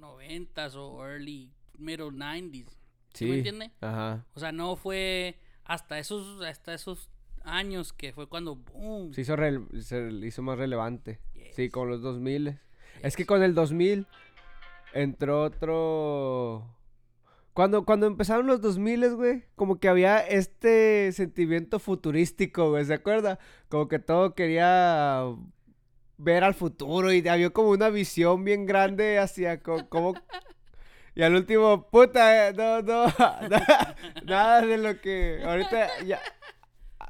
90s 0.00 0.74
o 0.76 1.04
early, 1.04 1.50
middle 1.78 2.10
90s. 2.12 2.68
¿Sí, 3.14 3.24
Sí. 3.24 3.30
me 3.30 3.36
entiende? 3.38 3.70
Ajá. 3.80 4.24
O 4.34 4.40
sea, 4.40 4.52
no 4.52 4.76
fue 4.76 5.38
hasta 5.64 5.98
esos, 5.98 6.42
hasta 6.44 6.74
esos 6.74 7.08
años 7.44 7.92
que 7.92 8.12
fue 8.12 8.28
cuando 8.28 8.56
boom. 8.56 9.12
Se 9.14 9.22
hizo, 9.22 9.36
rele- 9.36 9.80
se 9.80 10.08
hizo 10.26 10.42
más 10.42 10.58
relevante. 10.58 11.20
Sí, 11.54 11.62
Yes. 11.64 11.72
con 11.72 11.88
los 11.88 12.02
2000. 12.02 12.58
Es 13.02 13.16
que 13.16 13.22
Yes. 13.22 13.28
con 13.28 13.42
el 13.42 13.54
2000 13.54 14.06
entró 14.92 15.42
otro... 15.44 16.72
Cuando, 17.54 17.86
cuando 17.86 18.06
empezaron 18.06 18.46
los 18.46 18.60
2000, 18.60 19.14
güey, 19.14 19.44
como 19.54 19.80
que 19.80 19.88
había 19.88 20.18
este 20.18 21.10
sentimiento 21.12 21.78
futurístico, 21.78 22.68
güey, 22.70 22.84
¿se 22.84 22.92
acuerda? 22.92 23.38
Como 23.70 23.88
que 23.88 23.98
todo 23.98 24.34
quería 24.34 25.22
ver 26.18 26.44
al 26.44 26.52
futuro 26.52 27.12
y 27.14 27.26
había 27.26 27.48
como 27.50 27.70
una 27.70 27.88
visión 27.88 28.44
bien 28.44 28.66
grande 28.66 29.18
hacia 29.18 29.60
cómo... 29.62 30.14
Y 31.16 31.22
al 31.22 31.34
último, 31.34 31.88
puta, 31.90 32.48
eh, 32.48 32.52
no, 32.52 32.82
no, 32.82 33.06
nada, 33.48 33.96
nada 34.24 34.60
de 34.62 34.76
lo 34.78 35.00
que 35.00 35.42
ahorita 35.44 36.04
ya... 36.04 36.20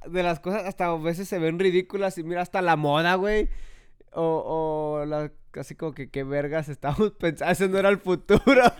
De 0.06 0.22
las 0.22 0.38
cosas 0.38 0.64
hasta 0.64 0.86
a 0.86 0.96
veces 0.96 1.28
se 1.28 1.38
ven 1.40 1.58
ridículas 1.58 2.16
y 2.16 2.22
mira 2.22 2.40
hasta 2.40 2.62
la 2.62 2.76
moda, 2.76 3.16
güey. 3.16 3.48
O, 4.12 5.00
o 5.02 5.04
las 5.04 5.32
casi 5.50 5.74
como 5.74 5.92
que 5.92 6.08
qué 6.10 6.22
vergas 6.22 6.68
estábamos 6.68 7.10
pensando, 7.18 7.50
ese 7.52 7.68
no 7.68 7.78
era 7.78 7.88
el 7.88 7.98
futuro. 7.98 8.62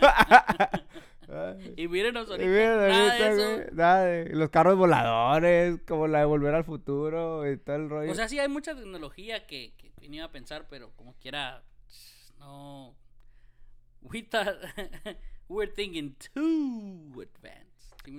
Y 1.75 1.89
mírenos 1.89 2.29
Y 2.29 2.31
ahorita. 2.31 2.49
mira, 2.49 2.75
nada 2.77 2.85
de 2.87 2.93
ahorita, 2.93 3.31
eso. 3.31 3.55
güey, 3.55 3.67
nada 3.73 4.05
de- 4.05 4.29
los 4.33 4.49
carros 4.49 4.77
voladores, 4.77 5.77
como 5.85 6.07
la 6.07 6.19
de 6.19 6.25
volver 6.25 6.55
al 6.55 6.63
futuro 6.63 7.45
y 7.51 7.57
todo 7.57 7.75
el 7.75 7.89
rollo. 7.89 8.11
O 8.11 8.15
sea, 8.15 8.29
sí 8.29 8.39
hay 8.39 8.47
mucha 8.47 8.73
tecnología 8.73 9.45
que, 9.45 9.73
que, 9.77 9.91
iba 10.09 10.23
a 10.23 10.31
pensar, 10.31 10.67
pero 10.69 10.91
como 10.95 11.13
quiera, 11.15 11.63
no. 12.39 12.95
We 14.11 14.21
thought 14.23 14.55
we're 15.49 15.71
thinking 15.71 16.15
too 16.33 17.21
advanced. 17.21 17.63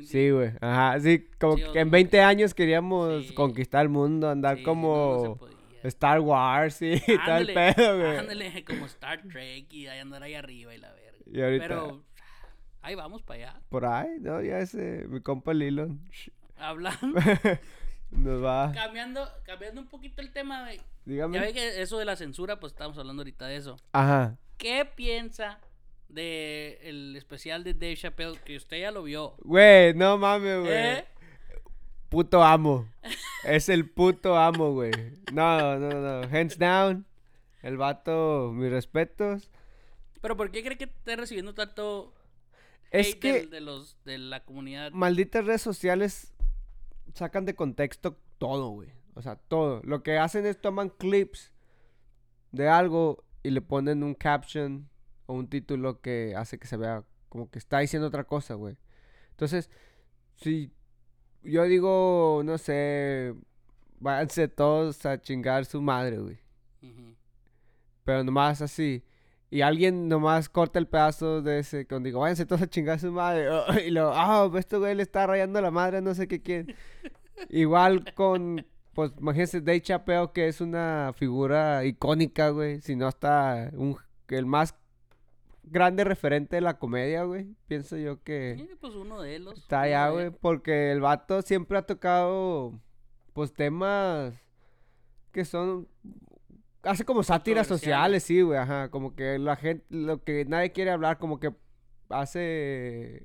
¿sí 0.07 0.31
güey. 0.31 0.53
Ajá, 0.61 1.01
sí, 1.01 1.27
como 1.41 1.57
Sí, 1.57 1.63
que 1.73 1.81
en 1.81 1.87
sea, 1.89 1.93
20 1.93 2.21
años 2.21 2.53
queríamos 2.55 3.27
sí. 3.29 3.35
conquistar 3.35 3.83
el 3.83 3.89
mundo, 3.89 4.29
andar 4.29 4.59
Sí, 4.59 4.63
como 4.63 5.39
no, 5.41 5.47
no. 5.49 5.89
Star 5.89 6.21
Wars 6.21 6.83
y 6.83 7.01
tal 7.25 7.49
Ándale, 7.49 7.55
pedo, 7.55 7.97
güey. 7.99 8.17
Ándale, 8.19 8.65
como 8.65 8.85
Star 8.87 9.23
Trek 9.23 9.73
y 9.73 9.87
andar 9.87 10.23
ahí 10.23 10.35
arriba 10.35 10.75
y 10.75 10.79
la 10.79 10.93
verga. 10.93 11.19
Y 11.33 11.41
ahorita, 11.43 11.69
Pero 11.69 12.03
ahí 12.83 12.95
vamos 12.95 13.23
para 13.23 13.49
allá. 13.51 13.61
por 13.71 13.87
ahí, 13.87 14.19
¿no? 14.21 14.43
Ya 14.43 14.59
ese, 14.59 15.07
mi 15.09 15.21
compa 15.23 15.55
Lilo 15.55 15.89
Hablando, 16.59 17.19
nos 18.11 18.45
va. 18.45 18.73
cambiando, 18.75 19.27
cambiando 19.45 19.81
un 19.81 19.87
poquito 19.87 20.21
el 20.21 20.33
tema, 20.33 20.63
güey. 20.65 20.77
Ya 20.79 20.83
Dígame. 21.07 21.39
ve 21.41 21.53
que 21.55 21.81
eso 21.81 21.99
de 21.99 22.05
la 22.05 22.17
censura, 22.17 22.61
pues 22.61 22.73
estamos 22.73 22.99
hablando 22.99 23.23
ahorita 23.23 23.47
de 23.47 23.57
eso. 23.57 23.77
Ajá. 23.93 24.37
¿Qué 24.59 24.85
piensa 24.85 25.61
de 26.09 26.79
el 26.83 27.17
especial 27.17 27.65
de 27.65 27.75
Dave 27.75 27.97
Chappelle 27.97 28.39
que 28.45 28.57
usted 28.57 28.81
ya 28.81 28.91
lo 28.91 29.03
vio? 29.03 29.35
Güey, 29.45 29.95
no 29.95 30.17
mames, 30.19 30.61
güey. 30.61 30.73
¿Eh? 30.73 31.05
Puto 32.09 32.43
amo. 32.43 32.89
es 33.45 33.69
el 33.69 33.89
puto 33.91 34.37
amo, 34.37 34.73
güey. 34.73 34.91
No, 35.33 35.79
no, 35.79 35.89
no. 35.91 36.21
Hands 36.37 36.59
down. 36.59 37.05
El 37.63 37.77
vato, 37.77 38.51
mis 38.55 38.71
respetos. 38.71 39.51
Pero 40.21 40.37
¿por 40.37 40.51
qué 40.51 40.63
cree 40.65 40.79
que 40.79 40.85
esté 40.85 41.17
recibiendo 41.17 41.55
tanto 41.55 42.15
Es 42.91 43.09
hate 43.11 43.19
que 43.21 43.33
del- 43.33 43.51
de 43.51 43.61
los 43.61 43.97
de 44.05 44.19
la 44.19 44.45
comunidad? 44.45 44.91
malditas 44.93 45.45
redes 45.45 45.63
sociales 45.63 46.33
sacan 47.15 47.45
de 47.45 47.55
contexto 47.55 48.17
todo, 48.39 48.71
güey. 48.71 48.89
O 49.15 49.23
sea, 49.23 49.37
todo. 49.37 49.81
Lo 49.85 50.03
que 50.03 50.17
hacen 50.19 50.47
es 50.47 50.61
toman 50.61 50.89
clips 50.89 51.53
de 52.53 52.69
algo 52.69 53.25
y 53.43 53.51
le 53.51 53.61
ponen 53.61 54.03
un 54.03 54.15
caption 54.15 54.89
o 55.29 55.35
un 55.35 55.47
título 55.49 56.01
que 56.01 56.35
hace 56.37 56.59
que 56.59 56.67
se 56.67 56.77
vea 56.77 57.05
como 57.29 57.51
que 57.51 57.59
está 57.59 57.79
diciendo 57.81 58.09
otra 58.09 58.25
cosa, 58.25 58.55
güey. 58.55 58.77
Entonces, 59.31 59.71
si 60.37 60.73
yo 61.43 61.65
digo, 61.65 62.41
no 62.45 62.57
sé, 62.57 63.35
váyanse 64.01 64.49
todos 64.49 65.05
a 65.05 65.21
chingar 65.21 65.67
su 65.67 65.83
madre, 65.83 66.19
güey. 66.19 66.39
Ujú. 66.83 67.15
Pero 68.05 68.25
nomás 68.25 68.63
así. 68.63 69.05
Y 69.51 69.61
alguien 69.61 70.09
nomás 70.09 70.49
corta 70.49 70.79
el 70.79 70.89
pedazo 70.89 71.43
de 71.43 71.59
ese. 71.61 71.87
Cuando 71.87 72.07
digo, 72.07 72.21
váyanse 72.21 72.47
todos 72.47 72.63
a 72.63 72.67
chingar 72.67 72.99
su 72.99 73.13
madre. 73.13 73.49
Y 73.87 73.91
luego, 73.91 74.13
ah, 74.15 74.51
este 74.57 74.79
güey 74.79 74.95
le 74.95 75.03
está 75.03 75.27
rayando 75.27 75.61
la 75.61 75.71
madre, 75.71 76.01
no 76.01 76.15
sé 76.15 76.27
qué 76.27 76.41
quién. 76.41 76.75
Igual 77.51 78.15
con, 78.15 78.67
pues, 78.95 79.13
imagínense, 79.19 79.61
Dave 79.61 79.83
Chappelle, 79.83 80.31
que 80.33 80.49
es 80.49 80.63
una 80.63 81.13
figura 81.15 81.85
icónica, 81.85 82.49
güey. 82.49 82.81
Si 82.81 82.97
no 82.97 83.07
hasta 83.07 83.71
un, 83.75 83.97
el 84.29 84.47
más 84.47 84.75
grande 85.71 86.05
referente 86.05 86.57
de 86.57 86.63
la 86.63 86.79
comedia, 86.79 87.25
güey. 87.25 87.55
Pienso 87.67 87.97
yo 87.97 88.23
que 88.23 88.57
Sí, 88.59 88.69
pues 88.81 88.95
uno 88.95 89.23
de 89.23 89.39
los. 89.39 89.59
está 89.59 89.83
allá, 89.83 90.09
güey. 90.11 90.31
Porque 90.31 90.93
el 90.93 91.01
vato 91.01 91.43
siempre 91.43 91.79
ha 91.79 91.83
tocado, 91.83 92.79
pues, 93.33 93.53
temas 93.53 94.35
que 95.33 95.45
son 95.45 95.89
hace 96.83 97.05
como 97.05 97.23
sátiras 97.23 97.67
sociales, 97.67 98.23
sí, 98.23 98.41
güey, 98.41 98.59
ajá, 98.59 98.91
como 98.91 99.15
que 99.15 99.39
la 99.39 99.57
gente, 99.57 99.85
lo 99.91 100.23
que 100.23 100.45
nadie 100.45 100.73
quiere 100.73 100.91
hablar, 100.91 101.19
como 101.19 101.39
que 101.41 101.55
hace 102.09 103.25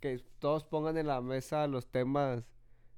que 0.00 0.22
todos 0.38 0.64
pongan 0.64 0.98
en 0.98 1.06
la 1.06 1.20
mesa 1.20 1.66
los 1.66 1.86
temas, 1.86 2.44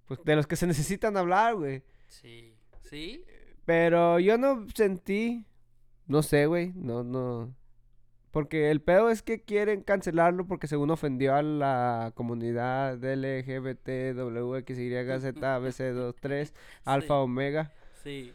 pues, 0.06 0.20
de 0.24 0.36
los 0.36 0.46
que 0.46 0.56
se 0.56 0.66
necesitan 0.66 1.16
hablar, 1.16 1.56
güey. 1.56 1.82
Sí. 2.08 2.54
¿Sí? 2.82 3.24
Pero 3.64 4.18
yo 4.18 4.38
no 4.38 4.66
sentí, 4.74 5.44
no 6.06 6.22
sé, 6.22 6.46
güey, 6.46 6.72
no, 6.74 7.04
no. 7.04 7.54
Porque 8.38 8.70
el 8.70 8.80
pedo 8.80 9.10
es 9.10 9.20
que 9.22 9.42
quieren 9.42 9.82
cancelarlo 9.82 10.46
porque 10.46 10.68
según 10.68 10.92
ofendió 10.92 11.34
a 11.34 11.42
la 11.42 12.12
comunidad 12.14 12.94
LGBT, 13.02 14.14
WXYZ, 14.16 15.34
ABC23, 15.34 16.52
Alfa, 16.84 17.06
Sí. 17.08 17.12
Omega, 17.20 17.72
Sí. 18.04 18.32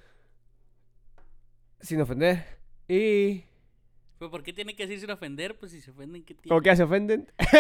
sin 1.80 2.02
ofender. 2.02 2.44
Y... 2.90 3.46
Pero 4.20 4.30
¿por 4.30 4.44
qué 4.44 4.52
tiene 4.52 4.76
que 4.76 4.84
decir 4.84 5.00
sin 5.00 5.10
ofender? 5.10 5.58
Pues 5.58 5.72
si 5.72 5.80
se 5.80 5.92
ofenden, 5.92 6.26
¿qué 6.26 6.34
tiene? 6.34 6.50
¿Cómo 6.50 6.60
que 6.60 6.68
ya 6.72 6.76
se 6.76 6.84
ofenden? 6.84 7.32
Sí. 7.40 7.58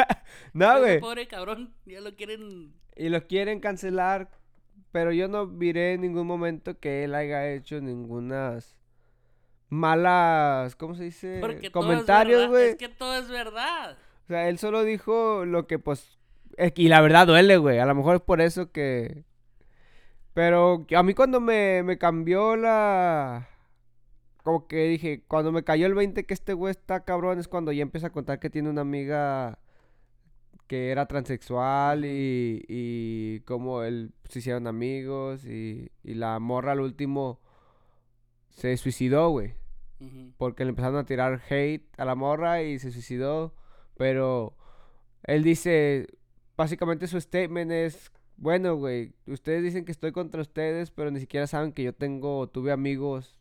no, 0.54 0.78
güey. 0.80 0.98
Pobre 0.98 1.28
cabrón, 1.28 1.74
ya 1.84 2.00
lo 2.00 2.16
quieren. 2.16 2.72
Y 2.96 3.10
lo 3.10 3.26
quieren 3.26 3.60
cancelar, 3.60 4.30
pero 4.92 5.12
yo 5.12 5.28
no 5.28 5.46
miré 5.46 5.92
en 5.92 6.00
ningún 6.00 6.26
momento 6.26 6.80
que 6.80 7.04
él 7.04 7.14
haya 7.14 7.50
hecho 7.52 7.82
ningunas 7.82 8.78
malas, 9.68 10.76
¿cómo 10.76 10.94
se 10.94 11.04
dice? 11.04 11.38
Porque 11.40 11.70
Comentarios, 11.70 12.48
güey. 12.48 12.70
Es 12.70 12.76
que 12.76 12.88
todo 12.88 13.16
es 13.18 13.28
verdad. 13.28 13.96
O 14.24 14.26
sea, 14.28 14.48
él 14.48 14.58
solo 14.58 14.82
dijo 14.84 15.44
lo 15.44 15.66
que 15.66 15.78
pues... 15.78 16.18
es 16.56 16.72
que- 16.72 16.82
Y 16.82 16.88
la 16.88 17.00
verdad 17.00 17.26
duele, 17.26 17.56
güey. 17.58 17.78
A 17.78 17.86
lo 17.86 17.94
mejor 17.94 18.16
es 18.16 18.22
por 18.22 18.40
eso 18.40 18.70
que... 18.72 19.24
Pero 20.34 20.86
a 20.94 21.02
mí 21.02 21.14
cuando 21.14 21.40
me, 21.40 21.82
me 21.82 21.98
cambió 21.98 22.56
la... 22.56 23.48
Como 24.42 24.68
que 24.68 24.84
dije, 24.84 25.24
cuando 25.26 25.50
me 25.50 25.64
cayó 25.64 25.86
el 25.86 25.94
20 25.94 26.24
que 26.26 26.34
este 26.34 26.52
güey 26.52 26.70
está 26.70 27.04
cabrón 27.04 27.38
es 27.40 27.48
cuando 27.48 27.72
ya 27.72 27.82
empieza 27.82 28.08
a 28.08 28.12
contar 28.12 28.38
que 28.38 28.50
tiene 28.50 28.68
una 28.70 28.82
amiga 28.82 29.58
que 30.68 30.90
era 30.90 31.06
transexual 31.06 32.04
y, 32.04 32.64
y 32.68 33.40
como 33.40 33.82
él 33.82 34.12
se 34.28 34.38
hicieron 34.40 34.66
amigos 34.68 35.44
y, 35.44 35.90
y 36.04 36.14
la 36.14 36.38
morra 36.38 36.72
al 36.72 36.80
último 36.80 37.40
se 38.56 38.76
suicidó, 38.76 39.28
güey. 39.28 39.54
Porque 40.36 40.64
le 40.64 40.70
empezaron 40.70 40.98
a 40.98 41.06
tirar 41.06 41.40
hate 41.48 41.88
a 41.96 42.04
la 42.04 42.14
morra 42.14 42.62
y 42.62 42.78
se 42.78 42.90
suicidó. 42.90 43.54
Pero 43.96 44.56
él 45.22 45.42
dice, 45.42 46.06
básicamente 46.56 47.06
su 47.06 47.20
statement 47.20 47.70
es, 47.70 48.10
bueno, 48.36 48.76
güey, 48.76 49.14
ustedes 49.26 49.62
dicen 49.62 49.84
que 49.84 49.92
estoy 49.92 50.12
contra 50.12 50.40
ustedes, 50.42 50.90
pero 50.90 51.10
ni 51.10 51.20
siquiera 51.20 51.46
saben 51.46 51.72
que 51.72 51.82
yo 51.82 51.94
tengo, 51.94 52.48
tuve 52.48 52.72
amigos 52.72 53.38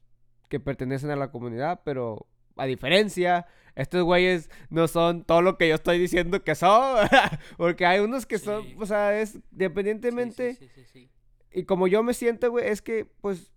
que 0.49 0.60
pertenecen 0.60 1.10
a 1.12 1.15
la 1.15 1.32
comunidad, 1.32 1.82
pero 1.84 2.28
a 2.56 2.65
diferencia, 2.65 3.47
estos 3.75 4.04
güeyes 4.04 4.49
no 4.69 4.88
son 4.88 5.23
todo 5.23 5.41
lo 5.41 5.58
que 5.58 5.67
yo 5.67 5.75
estoy 5.75 5.99
diciendo 5.99 6.43
que 6.43 6.56
son. 6.56 7.08
Porque 7.58 7.86
hay 7.86 7.99
unos 7.99 8.25
que 8.25 8.38
son, 8.38 8.65
o 8.80 8.86
sea, 8.86 9.19
es 9.19 9.39
independientemente... 9.51 10.56
Sí, 10.56 10.67
sí, 10.67 10.84
sí, 10.84 10.86
sí. 10.91 11.10
Y 11.51 11.63
como 11.63 11.88
yo 11.88 12.04
me 12.04 12.13
siento, 12.13 12.51
güey, 12.51 12.67
es 12.67 12.82
que, 12.82 13.06
pues, 13.06 13.51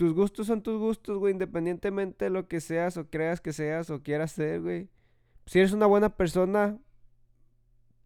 tus 0.00 0.14
gustos 0.14 0.46
son 0.46 0.62
tus 0.62 0.78
gustos, 0.78 1.18
güey, 1.18 1.34
independientemente 1.34 2.24
de 2.24 2.30
lo 2.30 2.48
que 2.48 2.62
seas 2.62 2.96
o 2.96 3.10
creas 3.10 3.42
que 3.42 3.52
seas 3.52 3.90
o 3.90 4.02
quieras 4.02 4.32
ser, 4.32 4.62
güey. 4.62 4.88
Si 5.44 5.58
eres 5.58 5.72
una 5.74 5.84
buena 5.84 6.16
persona, 6.16 6.78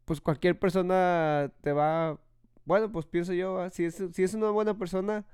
pues 0.05 0.21
cualquier 0.21 0.59
persona 0.59 1.53
te 1.61 1.73
va... 1.73 2.19
Bueno, 2.65 2.91
pues 2.91 3.07
pienso 3.07 3.33
yo, 3.33 3.71
si 3.71 3.85
es, 3.85 4.03
si 4.13 4.25
es 4.25 4.35
una 4.35 4.51
buena 4.51 4.77
persona, 4.77 5.25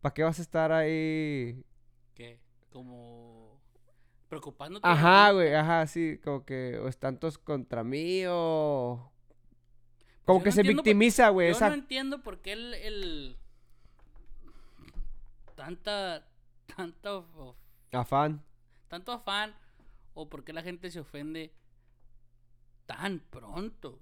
¿para 0.00 0.12
qué 0.12 0.24
vas 0.24 0.40
a 0.40 0.42
estar 0.42 0.72
ahí? 0.72 1.64
¿Qué? 2.14 2.40
Como. 2.72 3.60
Preocupándote. 4.28 4.88
Ajá, 4.88 5.30
güey, 5.30 5.54
ajá, 5.54 5.86
sí, 5.86 6.18
como 6.24 6.44
que 6.44 6.80
o 6.82 6.88
están 6.88 7.20
todos 7.20 7.38
contra 7.38 7.84
mí 7.84 8.24
o... 8.28 9.12
Pues 10.02 10.24
Como 10.24 10.42
que 10.42 10.48
no 10.48 10.52
se 10.56 10.62
victimiza, 10.64 11.28
güey, 11.28 11.50
Yo 11.50 11.52
esa... 11.52 11.68
no 11.68 11.76
entiendo 11.76 12.24
por 12.24 12.40
qué 12.40 12.54
el. 12.54 12.74
el... 12.74 13.38
Tanta. 15.58 16.24
Tanto. 16.76 17.26
of- 17.36 17.56
Afán. 17.92 18.44
Tanto 18.86 19.10
afán. 19.12 19.54
O 20.14 20.28
por 20.28 20.44
qué 20.44 20.52
la 20.52 20.62
gente 20.62 20.90
se 20.90 21.00
ofende 21.00 21.52
tan 22.86 23.18
pronto. 23.30 24.00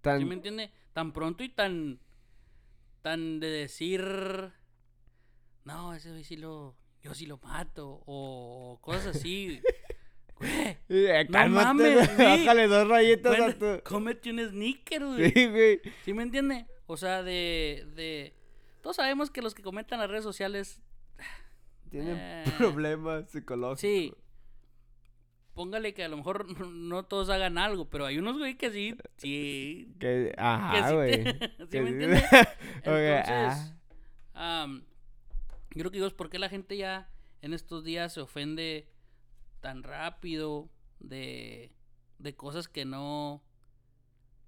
Tan... 0.00 0.18
¿Sí 0.18 0.24
me 0.24 0.34
entiende? 0.34 0.72
Tan 0.92 1.12
pronto 1.12 1.44
y 1.44 1.48
tan. 1.48 2.00
Tan 3.02 3.38
de 3.38 3.48
decir. 3.48 4.02
No, 5.64 5.94
ese 5.94 6.24
sí 6.24 6.36
lo. 6.36 6.76
Yo 7.02 7.14
sí 7.14 7.26
lo 7.26 7.38
mato. 7.38 8.02
O, 8.06 8.78
cosas 8.82 9.16
así. 9.16 9.62
Güey. 10.38 10.76
Eh, 10.88 11.24
No 11.28 11.32
cálmate, 11.32 11.64
mames, 11.66 12.16
güey, 12.16 12.28
bájale 12.38 12.68
dos 12.68 12.86
rayitas 12.86 13.40
a 13.40 13.58
tu... 13.58 13.82
cómete 13.82 14.30
un 14.30 14.38
sneaker, 14.48 15.04
güey. 15.04 15.32
Sí, 15.32 15.46
güey. 15.48 15.80
¿Sí 16.04 16.14
me 16.14 16.22
entiende? 16.22 16.64
O 16.86 16.96
sea, 16.96 17.24
de, 17.24 17.84
de... 17.96 18.36
Todos 18.82 18.96
sabemos 18.96 19.30
que 19.30 19.42
los 19.42 19.54
que 19.54 19.62
comentan 19.62 19.98
las 20.00 20.08
redes 20.10 20.24
sociales... 20.24 20.80
Tienen 21.90 22.16
Eh, 22.18 22.44
problemas 22.58 23.30
psicológicos. 23.30 23.80
Sí. 23.80 24.12
Póngale 25.54 25.92
que 25.94 26.04
a 26.04 26.08
lo 26.08 26.16
mejor 26.18 26.46
no 26.70 27.04
todos 27.04 27.30
hagan 27.30 27.58
algo, 27.58 27.88
pero 27.88 28.06
hay 28.06 28.18
unos, 28.18 28.38
güey, 28.38 28.56
que 28.56 28.70
sí... 28.70 28.94
Sí... 29.16 29.92
Que, 29.98 30.34
ajá, 30.38 30.88
sí 30.90 30.94
güey. 30.94 31.24
te- 31.24 31.48
¿Sí 31.70 31.80
me 31.80 31.88
sí- 31.90 31.94
entiende? 31.94 32.18
Ok, 32.80 33.28
Entonces... 33.28 33.74
yo 34.34 34.82
creo 35.70 35.90
que 35.90 35.96
digo, 35.96 36.06
es 36.06 36.12
porque 36.14 36.38
la 36.38 36.48
gente 36.48 36.76
ya 36.76 37.08
en 37.42 37.52
estos 37.54 37.84
días 37.84 38.12
se 38.12 38.20
ofende 38.20 38.88
tan 39.60 39.82
rápido 39.82 40.68
de, 41.00 41.72
de 42.18 42.34
cosas 42.36 42.68
que 42.68 42.84
no, 42.84 43.42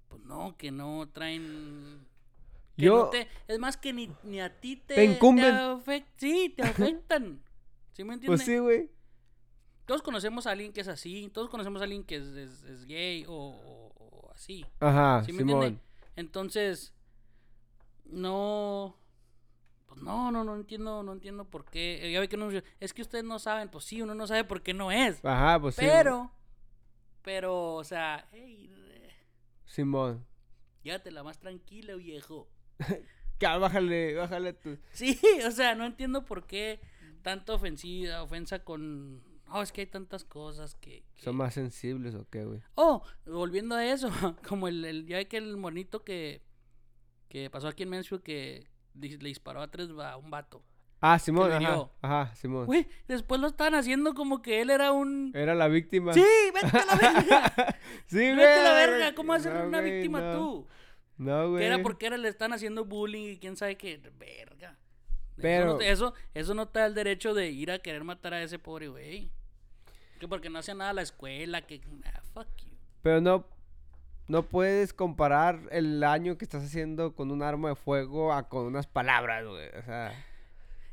pues 0.08 0.22
no, 0.22 0.56
que 0.56 0.70
no 0.70 1.08
traen... 1.12 2.06
que 2.80 2.86
no 2.86 2.96
Yo, 3.04 3.10
te- 3.10 3.28
es 3.48 3.58
más 3.58 3.76
que 3.76 3.92
ni, 3.92 4.10
ni 4.24 4.40
a 4.40 4.60
ti 4.60 4.76
te, 4.76 4.94
Te 4.96 5.04
incumben. 5.04 5.54
sí, 6.16 6.52
te 6.56 6.62
afectan. 6.98 7.42
¿Sí 7.92 8.04
me 8.04 8.14
entiendes? 8.14 8.40
pues 8.40 8.42
sí, 8.44 8.58
güey. 8.58 8.90
Todos 9.86 10.02
conocemos 10.02 10.46
a 10.46 10.52
alguien 10.52 10.72
que 10.72 10.80
es 10.80 10.88
así, 10.88 11.28
todos 11.34 11.48
conocemos 11.50 11.80
a 11.80 11.84
alguien 11.84 12.04
que 12.04 12.16
es, 12.16 12.26
es- 12.28 12.62
es 12.62 12.84
gay 12.86 13.24
o, 13.26 13.32
o- 13.34 13.92
o 13.98 14.30
así. 14.32 14.64
Ajá, 14.78 15.22
¿Sí 15.24 15.32
me 15.32 15.40
entiende? 15.42 15.66
Simón. 15.66 15.80
Entonces, 16.16 16.92
no. 18.04 18.96
Pues 19.86 20.02
no, 20.02 20.30
no, 20.30 20.44
no 20.44 20.54
entiendo, 20.54 21.02
no 21.02 21.12
entiendo 21.12 21.44
por 21.50 21.64
qué. 21.64 22.06
Eh, 22.06 22.12
Ya 22.12 22.20
ve 22.20 22.28
que 22.28 22.36
dice, 22.36 22.62
es 22.78 22.94
que 22.94 23.02
ustedes 23.02 23.24
no 23.24 23.38
saben, 23.40 23.68
pues 23.68 23.84
sí, 23.84 24.00
uno 24.02 24.14
no 24.14 24.26
sabe 24.26 24.44
por 24.44 24.62
qué 24.62 24.72
no 24.72 24.92
es. 24.92 25.24
Ajá, 25.24 25.60
pues 25.60 25.74
sí. 25.74 25.82
pero, 25.84 26.30
pero, 27.22 27.74
o 27.74 27.82
sea, 27.84 28.28
hey, 28.32 28.70
eh, 28.72 29.10
Simón. 29.64 30.24
llévatela 30.84 31.24
más 31.24 31.38
tranquila, 31.38 31.94
viejo. 31.96 32.48
Bájale, 33.40 34.14
bájale 34.14 34.52
tú. 34.52 34.76
Sí, 34.92 35.18
o 35.46 35.50
sea, 35.50 35.74
no 35.74 35.86
entiendo 35.86 36.24
por 36.24 36.46
qué 36.46 36.80
tanta 37.22 37.54
ofensiva, 37.54 38.22
ofensa 38.22 38.62
con. 38.64 39.22
Oh, 39.52 39.62
es 39.62 39.72
que 39.72 39.80
hay 39.80 39.86
tantas 39.86 40.24
cosas 40.24 40.74
que. 40.74 41.04
que- 41.16 41.22
¿Son 41.22 41.36
más 41.36 41.54
sensibles 41.54 42.14
o 42.14 42.28
qué, 42.28 42.44
güey? 42.44 42.60
Oh, 42.74 43.02
volviendo 43.26 43.74
a 43.74 43.84
eso, 43.86 44.10
como 44.48 44.68
el, 44.68 44.84
el 44.84 45.06
ya 45.06 45.24
que 45.24 45.38
el 45.38 45.56
monito 45.56 46.04
que, 46.04 46.42
que 47.28 47.48
pasó 47.50 47.68
aquí 47.68 47.82
en 47.84 47.88
Mansfield 47.90 48.22
que 48.22 48.66
le 48.94 49.08
disparó 49.16 49.62
a 49.62 49.70
tres 49.70 49.88
a 49.98 50.16
un 50.16 50.30
vato. 50.30 50.62
Ah, 51.02 51.18
Simón, 51.18 51.50
ajá. 51.50 51.88
Ajá, 52.02 52.34
Simón. 52.34 52.66
Güey, 52.66 52.86
después 53.08 53.40
lo 53.40 53.46
estaban 53.46 53.74
haciendo 53.74 54.12
como 54.12 54.42
que 54.42 54.60
él 54.60 54.68
era 54.68 54.92
un... 54.92 55.32
Era 55.34 55.54
la 55.54 55.66
víctima. 55.66 56.12
Sí, 56.12 56.22
vete 56.52 56.76
a 56.76 56.84
la 56.84 56.94
verga. 56.96 57.76
Sí, 58.06 58.16
güey. 58.18 58.36
vete 58.36 58.58
a 58.60 58.62
la 58.64 58.72
verga. 58.74 59.14
¿Cómo 59.14 59.30
vas 59.32 59.46
a 59.46 59.50
ser 59.50 59.60
No, 59.62 59.66
una 59.68 59.80
víctima 59.80 60.20
no. 60.20 60.32
tú? 60.38 60.66
No, 61.20 61.50
güey. 61.50 61.60
Que 61.60 61.66
era 61.66 61.82
porque 61.82 62.06
era, 62.06 62.16
le 62.16 62.28
están 62.28 62.52
haciendo 62.52 62.84
bullying 62.86 63.32
y 63.34 63.38
quién 63.38 63.56
sabe 63.56 63.76
qué. 63.76 64.00
Verga. 64.18 64.76
Pero- 65.36 65.64
Eso, 65.64 65.72
no, 65.72 65.78
te- 65.78 65.90
eso, 65.90 66.14
eso 66.34 66.54
no 66.54 66.68
te 66.68 66.78
da 66.80 66.86
el 66.86 66.94
derecho 66.94 67.34
de 67.34 67.50
ir 67.50 67.70
a 67.70 67.78
querer 67.78 68.04
matar 68.04 68.32
a 68.34 68.42
ese 68.42 68.58
pobre 68.58 68.88
güey. 68.88 69.30
Que 70.18 70.26
porque 70.28 70.48
no 70.50 70.58
hacía 70.58 70.74
nada 70.74 70.90
a 70.90 70.94
la 70.94 71.02
escuela, 71.02 71.62
que... 71.66 71.80
ah, 72.06 72.22
fuck 72.34 72.46
you. 72.58 72.68
Pero 73.02 73.20
no, 73.20 73.46
no 74.28 74.42
puedes 74.42 74.92
comparar 74.92 75.60
el 75.70 76.00
daño 76.00 76.36
que 76.38 76.44
estás 76.44 76.62
haciendo 76.64 77.14
con 77.14 77.30
un 77.30 77.42
arma 77.42 77.70
de 77.70 77.74
fuego 77.74 78.32
a 78.32 78.48
con 78.48 78.66
unas 78.66 78.86
palabras, 78.86 79.46
güey. 79.46 79.68
O 79.78 79.82
sea, 79.82 80.12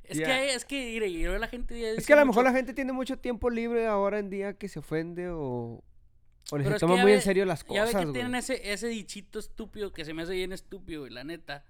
Es 0.05 0.17
que, 0.19 0.53
es 0.53 0.63
que, 0.65 0.75
mire, 1.01 1.39
la 1.39 1.47
gente... 1.47 1.95
es 1.97 2.05
que 2.05 2.13
a 2.13 2.17
lo 2.17 2.25
mejor 2.25 2.43
la 2.45 2.53
gente 2.53 2.73
tiene 2.73 2.93
mucho 2.93 3.17
tiempo 3.17 3.49
libre 3.49 3.85
ahora 3.87 4.19
en 4.19 4.29
día 4.29 4.53
que 4.53 4.69
se 4.69 4.79
ofende 4.79 5.27
o, 5.29 5.83
o 6.51 6.57
Pero 6.57 6.63
ni 6.63 6.63
se 6.65 6.69
es 6.69 6.73
que 6.75 6.79
toma 6.79 6.95
ya 6.95 7.01
muy 7.01 7.11
ve- 7.11 7.17
en 7.17 7.21
serio 7.23 7.45
las 7.45 7.65
Ya 7.65 7.83
ve 7.83 7.91
cosas, 7.91 8.05
que 8.05 8.11
tienen 8.13 8.35
ese, 8.35 8.71
ese 8.73 8.87
dichito 8.87 9.39
estúpido 9.39 9.91
que 9.93 10.05
se 10.05 10.13
me 10.13 10.23
hace 10.23 10.33
bien 10.33 10.53
estúpido, 10.53 11.01
güey, 11.01 11.11
la 11.13 11.23
neta. 11.23 11.63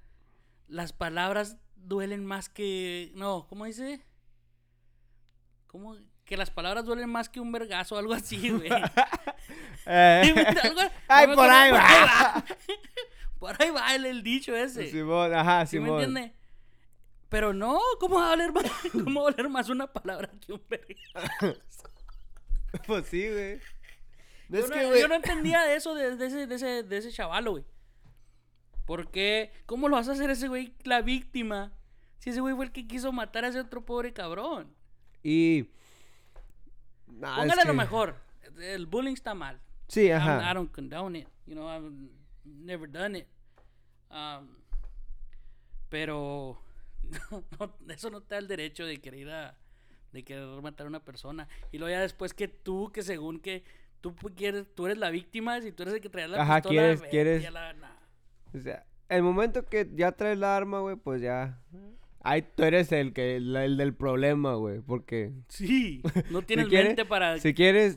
Las 0.67 0.93
palabras 0.93 1.57
duelen 1.75 2.25
más 2.25 2.49
que. 2.49 3.11
No, 3.15 3.47
¿cómo 3.47 3.65
dice? 3.65 4.05
¿Cómo? 5.67 5.95
Que 6.25 6.37
las 6.37 6.51
palabras 6.51 6.85
duelen 6.85 7.09
más 7.09 7.29
que 7.29 7.39
un 7.39 7.51
vergazo 7.51 7.95
o 7.95 7.97
algo 7.97 8.13
así, 8.13 8.49
güey. 8.51 8.69
Eh, 9.85 10.33
algo- 10.63 10.81
Ay, 11.07 11.25
no 11.25 11.29
me 11.31 11.35
por 11.35 11.49
ahí 11.49 11.71
por 11.71 11.79
va. 11.79 12.45
Por 13.39 13.61
ahí 13.61 13.69
va 13.69 13.93
el, 13.93 14.03
el 14.07 14.23
dicho 14.23 14.55
ese. 14.55 14.89
Simón, 14.89 15.31
ajá, 15.31 15.63
¿Sí 15.67 15.79
me 15.79 15.85
Simón. 15.85 16.01
entiende? 16.03 16.33
Pero 17.29 17.53
no, 17.53 17.79
¿cómo 17.99 18.15
va 18.15 18.25
a 18.25 18.29
valer 18.29 18.51
más, 18.51 18.65
cómo 18.91 19.21
va 19.21 19.27
a 19.29 19.31
valer 19.31 19.47
más 19.49 19.69
una 19.69 19.85
palabra 19.85 20.31
que 20.43 20.53
un 20.53 20.61
vergazo? 20.67 21.91
pues 22.87 23.05
sí, 23.05 23.29
güey. 23.29 23.59
Yo, 24.49 24.59
es 24.59 24.69
no, 24.69 24.75
que, 24.75 24.99
yo 25.01 25.07
no 25.07 25.15
entendía 25.15 25.61
de 25.63 25.75
eso 25.75 25.93
de, 25.93 26.15
de 26.15 26.25
ese, 26.27 26.47
de, 26.47 26.55
ese, 26.55 26.83
de 26.83 26.97
ese 26.97 27.11
chavalo, 27.11 27.51
güey. 27.51 27.65
¿Por 28.85 29.11
qué? 29.11 29.51
¿Cómo 29.65 29.89
lo 29.89 29.97
vas 29.97 30.07
a 30.07 30.13
hacer 30.13 30.29
ese 30.29 30.47
güey 30.47 30.73
la 30.83 31.01
víctima? 31.01 31.73
Si 32.19 32.29
ese 32.29 32.39
güey 32.39 32.55
fue 32.55 32.65
el 32.65 32.71
que 32.71 32.87
quiso 32.87 33.11
matar 33.11 33.43
a 33.45 33.49
ese 33.49 33.59
otro 33.59 33.85
pobre 33.85 34.13
cabrón. 34.13 34.73
Y. 35.23 35.69
Nah, 37.07 37.37
Póngale 37.37 37.63
lo 37.65 37.71
que- 37.71 37.77
mejor. 37.77 38.15
El 38.59 38.85
bullying 38.85 39.13
está 39.13 39.33
mal. 39.33 39.59
Sí, 39.87 40.01
I'm- 40.07 40.09
I 40.09 40.13
ajá. 40.13 40.53
don't 40.53 40.71
condone 40.71 41.19
it. 41.19 41.27
You 41.45 41.53
know, 41.55 41.67
I've 41.69 41.91
never 42.45 42.89
done 42.89 43.17
it. 43.19 43.27
Um, 44.09 44.55
pero 45.89 46.61
no, 47.31 47.43
no, 47.59 47.93
eso 47.93 48.09
no 48.09 48.21
te 48.21 48.35
da 48.35 48.39
el 48.39 48.47
derecho 48.47 48.85
de 48.85 48.97
querer 48.99 49.29
a- 49.29 49.57
de 50.13 50.23
querer 50.23 50.61
matar 50.61 50.85
a 50.87 50.89
una 50.89 51.03
persona. 51.03 51.47
Y 51.71 51.77
luego 51.77 51.91
ya 51.91 52.01
después 52.01 52.33
que 52.33 52.47
tú, 52.47 52.91
que 52.93 53.03
según 53.03 53.39
que 53.39 53.63
tú 54.01 54.15
quieres, 54.35 54.67
tú 54.75 54.85
eres 54.85 54.97
la 54.97 55.09
víctima, 55.09 55.61
si 55.61 55.71
tú 55.71 55.83
eres 55.83 55.95
el 55.95 56.01
que 56.01 56.09
trae 56.09 56.27
la 56.27 56.41
Ajá, 56.41 56.55
pistola, 56.61 56.73
quieres- 56.81 57.01
ve, 57.01 57.09
quieres- 57.09 57.43
ya 57.43 57.51
la- 57.51 57.73
nah. 57.73 57.95
O 58.53 58.59
sea, 58.59 58.85
el 59.09 59.23
momento 59.23 59.65
que 59.65 59.89
ya 59.93 60.11
traes 60.11 60.37
la 60.37 60.55
arma, 60.55 60.79
güey, 60.79 60.95
pues 60.95 61.21
ya. 61.21 61.61
Ahí 62.21 62.41
tú 62.41 62.63
eres 62.63 62.91
el 62.91 63.13
que 63.13 63.37
el, 63.37 63.55
el 63.55 63.77
del 63.77 63.93
problema, 63.95 64.55
güey. 64.55 64.81
Porque 64.81 65.31
Sí, 65.47 66.01
no 66.29 66.41
tienes 66.47 66.67
quieres- 66.67 66.87
mente 66.89 67.05
para... 67.05 67.37
si 67.39 67.53
quieres, 67.53 67.95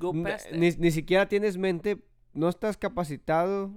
ni, 0.52 0.70
ni 0.70 0.90
siquiera 0.92 1.26
tienes 1.28 1.56
mente, 1.56 1.98
no 2.32 2.48
estás 2.48 2.76
capacitado 2.76 3.72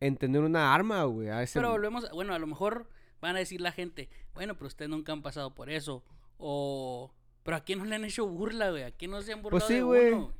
en 0.00 0.16
tener 0.16 0.42
una 0.42 0.74
arma, 0.74 1.02
güey. 1.04 1.28
ese- 1.28 1.58
Pero 1.58 1.70
volvemos, 1.70 2.04
a- 2.04 2.12
bueno, 2.12 2.34
a 2.34 2.38
lo 2.38 2.46
mejor 2.46 2.88
van 3.20 3.36
a 3.36 3.38
decir 3.38 3.60
la 3.60 3.72
gente, 3.72 4.08
bueno, 4.34 4.54
pero 4.54 4.66
ustedes 4.68 4.90
nunca 4.90 5.12
han 5.12 5.22
pasado 5.22 5.54
por 5.54 5.70
eso. 5.70 6.04
O, 6.36 7.12
pero 7.42 7.56
a 7.56 7.60
quién 7.60 7.78
no 7.78 7.84
le 7.86 7.94
han 7.96 8.04
hecho 8.04 8.26
burla, 8.28 8.70
güey, 8.70 8.82
a 8.84 8.90
quién 8.92 9.10
no 9.10 9.22
se 9.22 9.32
han 9.32 9.42
burlado 9.42 9.58
Pues 9.58 9.64
sí, 9.68 9.74
de 9.74 9.82
güey. 9.82 10.12
uno. 10.12 10.32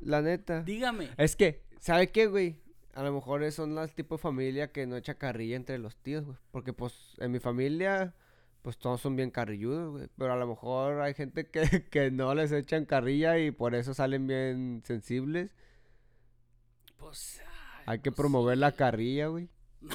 La 0.00 0.22
neta. 0.22 0.62
Dígame. 0.62 1.08
Es 1.16 1.36
que, 1.36 1.62
¿sabe 1.80 2.08
qué, 2.08 2.26
güey? 2.26 2.60
A 2.94 3.02
lo 3.02 3.12
mejor 3.12 3.50
son 3.52 3.74
las 3.74 3.94
tipo 3.94 4.16
de 4.16 4.22
familia 4.22 4.72
que 4.72 4.86
no 4.86 4.96
echa 4.96 5.14
carrilla 5.14 5.56
entre 5.56 5.78
los 5.78 5.96
tíos, 5.96 6.24
güey. 6.24 6.36
Porque, 6.50 6.72
pues, 6.72 7.14
en 7.18 7.30
mi 7.32 7.38
familia, 7.38 8.14
pues 8.62 8.76
todos 8.78 9.00
son 9.00 9.14
bien 9.16 9.30
carrilludos, 9.30 9.90
güey. 9.92 10.08
Pero 10.16 10.32
a 10.32 10.36
lo 10.36 10.46
mejor 10.46 11.00
hay 11.00 11.14
gente 11.14 11.46
que, 11.46 11.62
que 11.90 12.10
no 12.10 12.34
les 12.34 12.50
echan 12.52 12.84
carrilla 12.86 13.38
y 13.38 13.50
por 13.52 13.74
eso 13.74 13.94
salen 13.94 14.26
bien 14.26 14.82
sensibles. 14.84 15.50
Pues, 16.96 17.40
ay, 17.78 17.84
Hay 17.86 17.98
que 18.00 18.10
pues 18.10 18.16
promover 18.16 18.56
sí. 18.56 18.60
la 18.60 18.72
carrilla, 18.72 19.28
güey. 19.28 19.48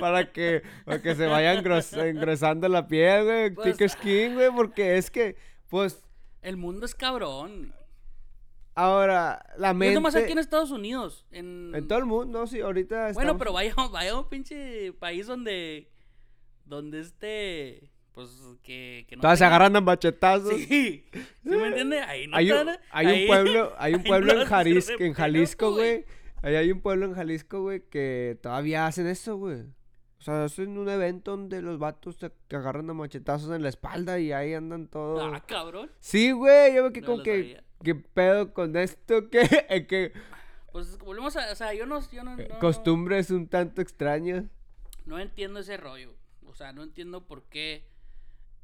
para 0.00 0.30
que 0.32 0.62
para 0.84 1.02
que 1.02 1.14
se 1.14 1.26
vaya 1.26 1.54
engros- 1.54 1.92
engrosando 1.96 2.68
la 2.68 2.86
piel, 2.86 3.24
güey. 3.24 3.50
Pues, 3.50 3.92
skin, 3.92 4.34
güey. 4.34 4.50
Porque 4.54 4.96
es 4.96 5.10
que, 5.10 5.36
pues, 5.68 6.00
El 6.42 6.56
mundo 6.56 6.86
es 6.86 6.94
cabrón. 6.94 7.74
ahora, 8.74 9.44
la 9.58 9.74
mente... 9.74 9.88
es 9.88 9.94
nomás 9.94 10.14
aquí 10.16 10.32
en 10.32 10.38
Estados 10.38 10.70
Unidos. 10.70 11.26
En, 11.30 11.72
En 11.74 11.86
todo 11.88 11.98
el 11.98 12.06
mundo, 12.06 12.46
sí, 12.46 12.60
ahorita 12.60 12.96
Bueno, 13.12 13.20
estamos- 13.20 13.38
pero 13.38 13.52
vaya, 13.52 13.74
vaya 13.92 14.12
a 14.12 14.18
un 14.20 14.28
pinche 14.28 14.92
país 14.94 15.26
donde, 15.26 15.90
donde 16.64 17.00
este, 17.00 17.90
pues, 18.14 18.30
que, 18.62 19.04
que 19.08 19.16
no 19.16 19.22
Todas 19.22 19.38
se 19.38 19.44
tenga- 19.44 19.48
agarran 19.56 19.76
a 19.76 19.80
machetazos. 19.80 20.54
Sí, 20.54 21.04
¿sí 21.12 21.22
me 21.42 21.66
entiende? 21.68 22.00
Ahí 22.00 22.26
no 22.26 22.36
hay, 22.36 22.46
te 22.48 22.54
un, 22.54 22.68
hay 22.90 23.06
ahí- 23.06 23.20
un 23.22 23.26
pueblo, 23.26 23.72
hay 23.78 23.94
un 23.94 24.02
pueblo 24.04 24.32
no 24.34 24.40
en, 24.40 24.46
se 24.46 24.50
Jalisco, 24.54 25.02
en 25.04 25.12
Jalisco, 25.14 25.72
güey. 25.72 26.04
Ahí 26.42 26.54
hay 26.56 26.72
un 26.72 26.80
pueblo 26.80 27.04
en 27.04 27.12
Jalisco, 27.14 27.60
güey, 27.60 27.82
que 27.90 28.38
todavía 28.42 28.86
hacen 28.86 29.06
eso, 29.06 29.36
güey. 29.36 29.64
O 30.20 30.22
sea, 30.22 30.44
hacen 30.44 30.76
un 30.76 30.88
evento 30.90 31.30
donde 31.30 31.62
los 31.62 31.78
vatos 31.78 32.16
se 32.16 32.30
que 32.46 32.56
agarran 32.56 32.88
a 32.90 32.94
machetazos 32.94 33.50
en 33.52 33.62
la 33.62 33.70
espalda 33.70 34.18
y 34.20 34.32
ahí 34.32 34.52
andan 34.52 34.86
todos. 34.86 35.32
Ah, 35.34 35.40
cabrón. 35.46 35.90
Sí, 35.98 36.32
güey, 36.32 36.74
yo 36.74 36.84
me 36.84 36.92
quedé 36.92 37.00
No 37.02 37.06
con 37.08 37.18
lo 37.18 37.24
que. 37.24 37.62
¿qué 37.82 37.94
pedo 37.94 38.52
con 38.52 38.76
esto? 38.76 39.28
¿Qué, 39.30 39.66
eh, 39.70 39.86
que 39.86 40.12
Pues 40.72 40.98
volvemos 40.98 41.34
a, 41.36 41.50
o 41.50 41.54
sea, 41.54 41.72
yo 41.72 41.86
no, 41.86 42.00
yo 42.10 42.22
no, 42.22 42.36
no- 42.36 42.58
costumbres 42.58 43.30
un 43.30 43.48
tanto 43.48 43.80
extrañas? 43.80 44.44
no 45.06 45.18
entiendo 45.18 45.60
ese 45.60 45.76
rollo. 45.78 46.14
O 46.44 46.54
sea, 46.54 46.72
no 46.72 46.82
entiendo 46.82 47.26
por 47.26 47.44
qué. 47.44 47.88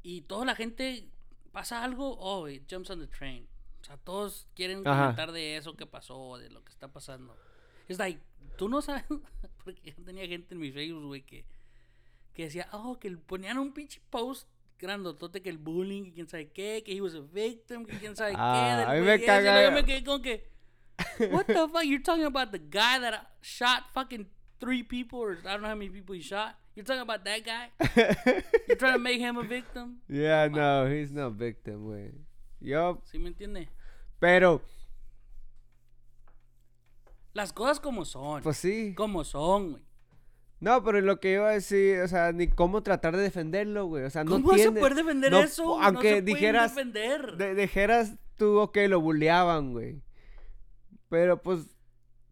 Y 0.03 0.21
toda 0.21 0.45
la 0.45 0.55
gente 0.55 1.09
pasa 1.51 1.83
algo, 1.83 2.17
oh, 2.19 2.47
it 2.47 2.71
jumps 2.71 2.89
on 2.91 2.99
the 2.99 3.07
train. 3.07 3.47
O 3.81 3.83
sea, 3.83 3.97
todos 3.97 4.47
quieren 4.53 4.87
Ajá. 4.87 5.01
comentar 5.05 5.31
de 5.31 5.57
eso 5.57 5.75
que 5.75 5.85
pasó, 5.87 6.37
de 6.37 6.49
lo 6.51 6.63
que 6.63 6.71
está 6.71 6.87
pasando. 6.89 7.35
Es 7.87 7.97
like, 7.97 8.21
tú 8.57 8.69
no 8.69 8.81
sabes, 8.81 9.03
porque 9.63 9.91
yo 9.91 10.03
tenía 10.03 10.27
gente 10.27 10.53
en 10.53 10.59
mi 10.59 10.71
Facebook, 10.71 11.05
güey, 11.05 11.21
que, 11.23 11.45
que 12.33 12.43
decía, 12.45 12.67
oh, 12.71 12.99
que 12.99 13.11
ponían 13.17 13.57
un 13.57 13.73
pinche 13.73 14.01
post 14.09 14.47
grandotote 14.79 15.41
que 15.41 15.49
el 15.49 15.57
bullying, 15.57 16.03
que 16.05 16.13
quién 16.13 16.27
sabe 16.27 16.49
qué, 16.51 16.83
que 16.85 16.95
he 16.95 17.01
was 17.01 17.15
a 17.15 17.21
victim, 17.33 17.85
que 17.85 17.97
quién 17.97 18.15
sabe 18.15 18.33
Ah, 18.37 18.83
qué. 18.85 18.91
a 18.91 18.93
mí 18.99 19.05
me 19.05 19.19
caga- 19.25 19.63
Yo 19.65 19.71
me 19.71 19.83
quedé 19.83 20.03
con 20.03 20.21
que, 20.21 20.47
what 21.31 21.45
the 21.47 21.67
fuck, 21.67 21.83
you're 21.83 22.01
talking 22.03 22.25
about 22.25 22.51
the 22.51 22.59
guy 22.59 22.99
that 22.99 23.27
shot 23.41 23.83
fucking 23.93 24.27
three 24.59 24.83
people, 24.83 25.19
or 25.19 25.37
I 25.45 25.53
don't 25.53 25.61
know 25.61 25.69
how 25.69 25.75
many 25.75 25.89
people 25.89 26.13
he 26.15 26.21
shot. 26.21 26.55
You're 26.75 26.85
talking 26.85 27.01
about 27.01 27.23
that 27.25 27.43
guy? 27.43 27.71
You're 28.67 28.77
trying 28.77 28.93
to 28.93 28.99
make 28.99 29.19
him 29.19 29.37
a 29.37 29.43
victim? 29.43 29.97
Yeah, 30.07 30.47
no, 30.47 30.85
he's 30.85 31.11
not 31.11 31.33
victim, 31.33 31.85
güey. 31.85 32.11
Yo, 32.61 33.01
¿Sí 33.11 33.17
me 33.17 33.29
entiende? 33.29 33.67
pero, 34.19 34.61
Las 37.37 37.53
cosas 37.53 37.79
como 37.79 38.03
son. 38.03 38.41
pues 38.41 38.57
sí. 38.57 38.95
Como 38.95 39.23
son, 39.23 39.71
güey. 39.73 39.83
No, 40.59 40.83
pero 40.83 40.99
lo 41.01 41.19
que 41.19 41.33
iba 41.33 41.47
a 41.49 41.51
decir, 41.51 41.99
o 42.01 42.07
sea, 42.07 42.31
ni 42.31 42.47
cómo 42.47 42.81
tratar 42.81 43.15
de 43.15 43.21
defenderlo, 43.21 43.85
güey. 43.85 44.05
O 44.05 44.09
sea, 44.09 44.23
no 44.23 44.31
¿Cómo 44.31 44.47
vas 44.47 44.55
tiene... 44.55 44.79
a 44.79 44.81
poder 44.81 44.95
defender 44.95 45.31
no- 45.31 45.39
eso? 45.41 45.79
aunque 45.79 45.91
no 45.93 46.01
se 46.01 46.23
pueden 46.23 46.25
dijeras- 46.25 46.73
defender. 46.75 47.37
de, 47.37 47.53
dijeras 47.53 48.15
tú, 48.37 48.57
ok, 48.57 48.75
lo 48.89 48.99
bulleaban, 48.99 49.71
güey. 49.71 50.01
Pero 51.09 51.43
pues, 51.43 51.77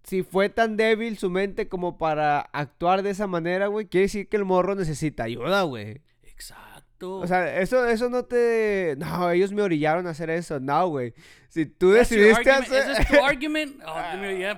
si 0.03 0.23
fue 0.23 0.49
tan 0.49 0.75
débil 0.75 1.19
su 1.19 1.29
mente 1.29 1.69
como 1.69 1.99
para 1.99 2.39
actuar 2.39 3.03
de 3.03 3.11
esa 3.11 3.27
manera, 3.27 3.67
güey, 3.67 3.85
quiere 3.87 4.05
decir 4.05 4.27
que 4.27 4.37
el 4.37 4.45
morro 4.45 4.73
necesita 4.73 5.25
ayuda, 5.25 5.61
güey. 5.61 6.01
Exacto. 6.23 6.74
O 7.13 7.27
sea, 7.27 7.59
eso, 7.59 7.85
eso 7.87 8.09
no 8.09 8.25
te... 8.25 8.95
No, 8.97 9.29
ellos 9.31 9.51
me 9.51 9.61
orillaron 9.61 10.07
a 10.07 10.11
hacer 10.11 10.29
eso. 10.29 10.59
No, 10.59 10.87
güey. 10.89 11.13
Si 11.49 11.65
tú 11.65 11.93
That's 11.93 12.09
decidiste 12.09 12.51
hacer... 12.51 12.89
¿Ese 12.91 13.01
es 13.01 13.07
tu 13.07 13.15
argument? 13.23 13.81
Oh, 13.85 13.95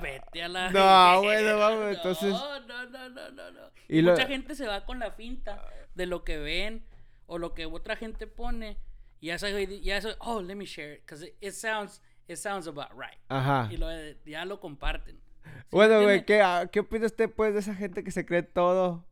vete 0.01 0.43
a 0.43 0.47
la... 0.47 0.69
No, 0.71 1.21
güey, 1.21 1.43
no 1.45 1.57
mames, 1.57 1.97
entonces- 1.97 2.31
No, 2.31 2.59
no, 2.61 2.89
no, 2.89 3.09
no, 3.09 3.51
no. 3.51 3.59
Y 3.87 4.01
lo- 4.01 4.11
Mucha 4.11 4.27
gente 4.27 4.55
se 4.55 4.65
va 4.67 4.85
con 4.85 4.99
la 4.99 5.11
finta 5.11 5.63
de 5.95 6.05
lo 6.05 6.23
que 6.23 6.37
ven 6.37 6.85
o 7.25 7.37
lo 7.37 7.53
que 7.53 7.65
otra 7.65 7.95
gente 7.95 8.27
pone. 8.27 8.77
Y 9.19 9.27
ya 9.27 9.35
eso, 9.35 9.47
ya 9.47 9.97
eso, 9.97 10.09
oh, 10.19 10.41
let 10.41 10.55
me 10.55 10.65
share 10.65 10.95
it, 10.95 11.01
because 11.01 11.25
it, 11.25 11.35
it 11.41 11.53
sounds, 11.53 12.01
it 12.27 12.37
sounds 12.37 12.67
about 12.67 12.91
right. 12.91 13.17
Ajá. 13.29 13.67
Y 13.71 13.77
lo, 13.77 13.87
ya 14.25 14.45
lo 14.45 14.59
comparten. 14.59 15.15
¿Sí 15.17 15.49
me 15.53 15.63
Bueno, 15.71 16.03
güey? 16.03 16.25
¿qué, 16.25 16.41
ah, 16.41 16.67
¿qué 16.71 16.81
opina 16.81 17.05
usted, 17.05 17.29
pues, 17.29 17.53
de 17.53 17.59
esa 17.61 17.73
gente 17.73 18.03
que 18.03 18.11
se 18.11 18.25
cree 18.25 18.43
todo 18.43 19.05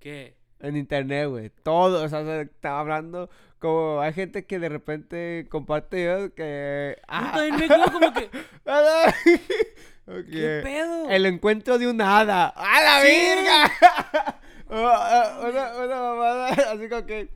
¿Qué? 0.00 0.36
En 0.60 0.76
internet, 0.76 1.28
güey? 1.28 1.50
Todo, 1.62 2.04
o 2.04 2.08
sea, 2.08 2.24
se 2.24 2.42
está 2.42 2.80
hablando 2.80 3.28
como... 3.58 4.00
Hay 4.00 4.12
gente 4.12 4.44
que 4.46 4.58
de 4.58 4.68
repente 4.68 5.46
comparte 5.50 5.96
videos 5.96 6.30
que... 6.34 6.96
Yo 6.98 7.02
ah, 7.08 7.32
también 7.34 7.56
me 7.56 7.68
quedo 7.68 7.84
como 7.92 8.12
que, 8.12 8.30
ah, 8.66 9.14
ok. 10.06 10.24
¿qué 10.30 10.60
pedo? 10.62 11.10
El 11.10 11.26
encuentro 11.26 11.78
de 11.78 11.88
un 11.88 12.00
hada. 12.00 12.48
¡A 12.56 12.80
la 12.82 13.00
Sí. 13.02 13.08
virga! 13.08 14.40
Una, 14.68 15.76
una 15.84 15.96
mamada 16.00 16.48
así 16.48 16.88
como 16.88 17.06
que... 17.06 17.28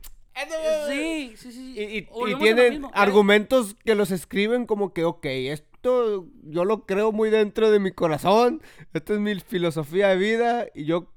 Sí, 0.89 1.33
sí, 1.37 1.51
sí. 1.51 1.73
Y, 1.77 1.97
y- 1.99 2.31
y 2.31 2.35
tienen 2.35 2.85
argumentos 2.93 3.75
que 3.85 3.95
los 3.95 4.11
escriben 4.11 4.65
como 4.65 4.93
que, 4.93 5.03
ok, 5.05 5.25
esto 5.25 6.27
yo 6.43 6.65
lo 6.65 6.85
creo 6.85 7.11
muy 7.11 7.29
dentro 7.29 7.69
de 7.71 7.79
mi 7.79 7.91
corazón, 7.91 8.61
esta 8.93 9.13
es 9.13 9.19
mi 9.19 9.39
filosofía 9.39 10.07
de 10.09 10.15
vida 10.17 10.65
y 10.73 10.85
yo 10.85 11.11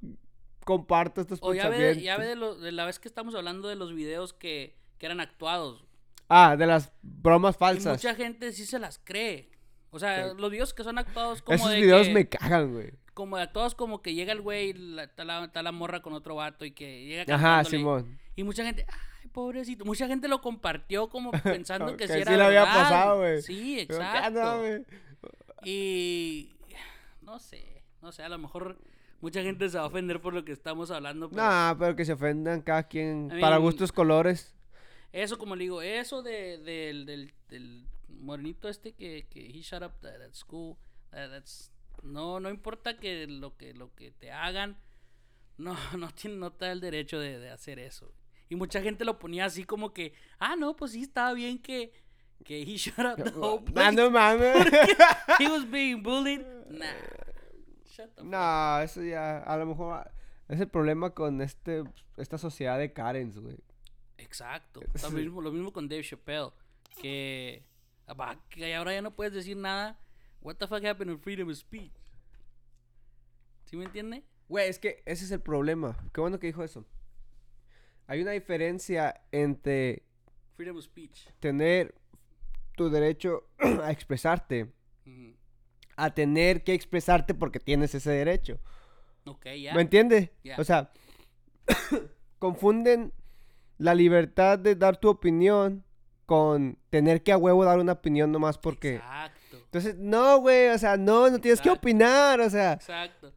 comparto 0.65 1.21
estos 1.21 1.39
O 1.41 1.53
ya 1.53 1.69
ve, 1.69 2.01
ya 2.01 2.17
ve 2.17 2.25
de, 2.27 2.35
lo- 2.35 2.55
de 2.55 2.73
la 2.73 2.85
vez 2.85 2.99
que 2.99 3.07
estamos 3.07 3.33
hablando 3.35 3.69
de 3.69 3.75
los 3.75 3.93
videos 3.95 4.33
que, 4.33 4.75
que 4.97 5.05
eran 5.05 5.21
actuados. 5.21 5.85
Ah, 6.27 6.55
de 6.57 6.65
las 6.65 6.91
bromas 7.01 7.55
Y 7.55 7.59
falsas. 7.59 8.03
mucha 8.03 8.15
gente 8.15 8.51
sí 8.51 8.65
se 8.65 8.79
las 8.79 8.99
cree. 9.01 9.49
O 9.91 9.99
sea, 9.99 10.31
Sí. 10.31 10.35
los 10.37 10.51
videos 10.51 10.73
que 10.73 10.83
son 10.83 10.97
actuados 10.97 11.41
como 11.41 11.55
Esos 11.55 11.69
de 11.69 11.77
videos 11.81 12.07
que- 12.07 12.13
me 12.13 12.27
cagan, 12.27 12.73
güey. 12.73 12.91
como 13.13 13.37
de 13.37 13.43
actuados 13.43 13.75
como 13.75 14.01
que 14.01 14.13
llega 14.13 14.33
el 14.33 14.41
güey, 14.41 14.73
la- 14.73 15.03
está 15.03 15.23
la, 15.23 15.45
está 15.45 15.63
la 15.63 15.71
morra 15.71 16.01
con 16.01 16.11
otro 16.13 16.35
vato 16.35 16.65
y 16.65 16.71
que 16.71 17.05
llega 17.05 17.33
Ajá. 17.33 17.63
Simón. 17.63 18.19
Y 18.35 18.43
mucha 18.43 18.65
gente, 18.65 18.85
ay, 18.89 19.29
pobrecito. 19.29 19.85
Mucha 19.85 20.07
gente 20.07 20.27
lo 20.27 20.41
compartió 20.41 21.07
como 21.07 21.31
pensando 21.63 21.91
que, 21.95 22.07
Que 22.07 22.07
sí 22.07 22.13
sí 22.15 22.19
era 22.21 22.35
le 22.37 22.43
había 22.43 22.61
verdad. 22.65 22.75
pasado, 22.83 23.17
güey. 23.19 23.41
Sí, 23.41 23.75
¿qué 23.75 23.81
exacto. 23.83 24.83
Y 25.63 26.51
no 27.21 27.39
sé, 27.39 27.83
no 28.01 28.11
sé, 28.11 28.23
a 28.23 28.29
lo 28.29 28.37
mejor 28.37 28.77
mucha 29.25 29.41
gente 29.41 29.67
se 29.69 29.77
va 29.77 29.83
a 29.85 29.87
ofender 29.87 30.21
por 30.21 30.33
lo 30.33 30.45
que 30.45 30.51
estamos 30.51 30.91
hablando. 30.91 31.29
Pero 31.29 31.41
Nah, 31.41 31.73
pero 31.79 31.95
que 31.95 32.05
se 32.05 32.13
ofendan 32.13 32.61
cada 32.61 32.83
quien 32.87 33.31
I 33.35 33.41
para 33.41 33.55
mean- 33.57 33.61
gustos 33.63 33.91
colores. 33.91 34.53
Eso, 35.11 35.37
como 35.37 35.55
le 35.55 35.63
digo, 35.63 35.81
eso 35.81 36.21
de, 36.21 36.57
del, 36.59 37.05
del, 37.05 37.33
del 37.49 37.87
morenito 38.09 38.67
este 38.69 38.93
que, 38.93 39.25
que 39.29 39.39
he 39.47 39.61
shut 39.61 39.81
up 39.81 39.93
at, 40.05 40.21
at 40.21 40.33
school, 40.33 40.75
that- 41.11 41.29
that's- 41.31 41.71
no, 42.03 42.39
no 42.39 42.49
importa 42.49 42.97
que 42.97 43.25
lo 43.25 43.55
que 43.57 43.73
lo 43.73 43.93
que 43.95 44.11
te 44.11 44.31
hagan, 44.31 44.77
no, 45.57 45.73
no 45.97 46.09
tiene, 46.11 46.35
no 46.37 46.51
te 46.51 46.65
da 46.65 46.71
el 46.71 46.81
derecho 46.81 47.17
de, 47.19 47.39
de 47.39 47.49
hacer 47.49 47.79
eso. 47.79 48.13
Y 48.49 48.55
mucha 48.55 48.79
gente 48.81 49.05
lo 49.05 49.17
ponía 49.17 49.45
así 49.45 49.63
como 49.63 49.91
que, 49.93 50.13
ah, 50.37 50.55
no, 50.55 50.75
pues 50.75 50.91
sí, 50.91 51.01
estaba 51.01 51.33
bien 51.33 51.57
que, 51.57 51.91
que 52.43 52.61
he 52.61 52.77
shut 52.77 52.99
up 52.99 53.15
the 53.23 53.29
whole 53.39 53.63
place. 53.63 53.91
no 53.93 54.11
mames. 54.11 54.67
He 55.39 55.47
was 55.47 55.65
being 55.69 56.03
bullied. 56.03 56.41
Nah. 56.69 56.85
Shut 57.95 58.13
the 58.15 58.21
fuck 58.21 58.25
no, 58.25 58.81
eso 58.81 59.01
ya, 59.03 59.39
a 59.39 59.57
lo 59.57 59.65
mejor 59.65 60.11
es 60.49 60.59
el 60.59 60.67
problema 60.67 61.11
con 61.11 61.41
este 61.41 61.83
esta 62.17 62.37
sociedad 62.37 62.77
de 62.77 62.91
Karens, 62.93 63.37
güey. 63.39 63.57
Exacto. 64.17 64.81
Lo 65.01 65.11
mismo, 65.11 65.41
lo 65.41 65.51
mismo 65.51 65.73
con 65.73 65.89
Dave 65.89 66.03
Chappelle. 66.03 66.51
Que, 67.01 67.63
que 68.49 68.75
ahora 68.75 68.93
ya 68.93 69.01
no 69.01 69.11
puedes 69.13 69.33
decir 69.33 69.57
nada. 69.57 69.99
What 70.41 70.55
the 70.55 70.67
fuck 70.67 70.83
happened 70.83 71.11
to 71.11 71.17
freedom 71.17 71.49
of 71.49 71.57
speech? 71.57 71.91
¿Sí 73.65 73.75
me 73.75 73.85
entiende? 73.85 74.23
Güey, 74.47 74.69
es 74.69 74.79
que 74.79 75.03
ese 75.05 75.25
es 75.25 75.31
el 75.31 75.41
problema. 75.41 75.97
Qué 76.13 76.21
bueno 76.21 76.39
que 76.39 76.47
dijo 76.47 76.63
eso. 76.63 76.85
Hay 78.07 78.21
una 78.21 78.31
diferencia 78.31 79.21
entre 79.31 80.03
Freedom 80.55 80.77
of 80.77 80.83
speech. 80.83 81.27
tener 81.39 81.95
tu 82.77 82.89
derecho 82.89 83.49
a 83.59 83.91
expresarte. 83.91 84.71
A 85.95 86.13
tener 86.13 86.63
que 86.63 86.73
expresarte 86.73 87.33
porque 87.33 87.59
tienes 87.59 87.95
ese 87.95 88.11
derecho. 88.11 88.59
Ok, 89.25 89.45
ya. 89.59 89.73
¿Me 89.73 89.81
entiendes? 89.81 90.29
O 90.57 90.63
sea, 90.63 90.91
confunden 92.39 93.13
la 93.77 93.93
libertad 93.95 94.59
de 94.59 94.75
dar 94.75 94.97
tu 94.97 95.09
opinión 95.09 95.83
con 96.25 96.77
tener 96.89 97.23
que 97.23 97.31
a 97.31 97.37
huevo 97.37 97.65
dar 97.65 97.79
una 97.79 97.93
opinión 97.93 98.31
nomás 98.31 98.57
porque... 98.57 98.95
Exacto. 98.95 99.57
Entonces, 99.57 99.95
no, 99.97 100.39
güey, 100.39 100.69
o 100.69 100.77
sea, 100.77 100.97
no, 100.97 101.29
no 101.29 101.39
tienes 101.39 101.61
que 101.61 101.69
opinar, 101.69 102.39
o 102.39 102.49
sea, 102.49 102.73
Exacto. 102.73 103.33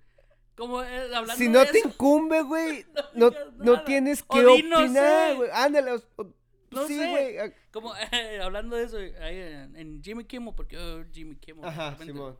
Como 0.55 0.83
eh, 0.83 1.05
hablando 1.15 1.35
si 1.37 1.45
de 1.45 1.51
no 1.51 1.65
te 1.65 1.79
eso, 1.79 1.89
incumbe, 1.89 2.43
güey, 2.43 2.85
no, 3.15 3.31
no 3.59 3.73
nada. 3.75 3.85
tienes 3.85 4.23
que 4.25 4.43
no 4.43 4.55
opinar, 4.55 5.31
sé. 5.31 5.37
güey. 5.37 5.51
Ándale, 5.53 5.93
o- 5.93 6.35
No 6.71 6.87
sí, 6.87 6.97
güey. 6.97 7.37
como 7.71 7.95
eh, 8.13 8.41
hablando 8.43 8.75
de 8.77 8.85
eso, 8.85 8.99
en, 8.99 10.03
Jimmy 10.03 10.25
Kimmel, 10.25 10.55
porque 10.57 10.75
yo 10.77 11.05
Jimmy 11.13 11.37
Kimmel. 11.37 11.63
de 11.63 11.69
Ajá, 11.69 11.97
Simón. 11.99 12.37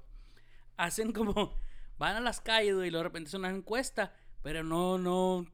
Hacen 0.79 1.13
como, 1.13 1.61
van 1.99 2.17
a 2.17 2.21
las 2.21 2.41
calles, 2.41 2.75
güey, 2.75 2.89
y 2.89 2.91
luego 2.91 3.03
de 3.03 3.09
repente 3.11 3.29
es 3.29 3.35
una 3.35 3.51
encuesta, 3.51 4.15
pero 4.43 4.65
no, 4.65 4.97
no, 4.97 5.45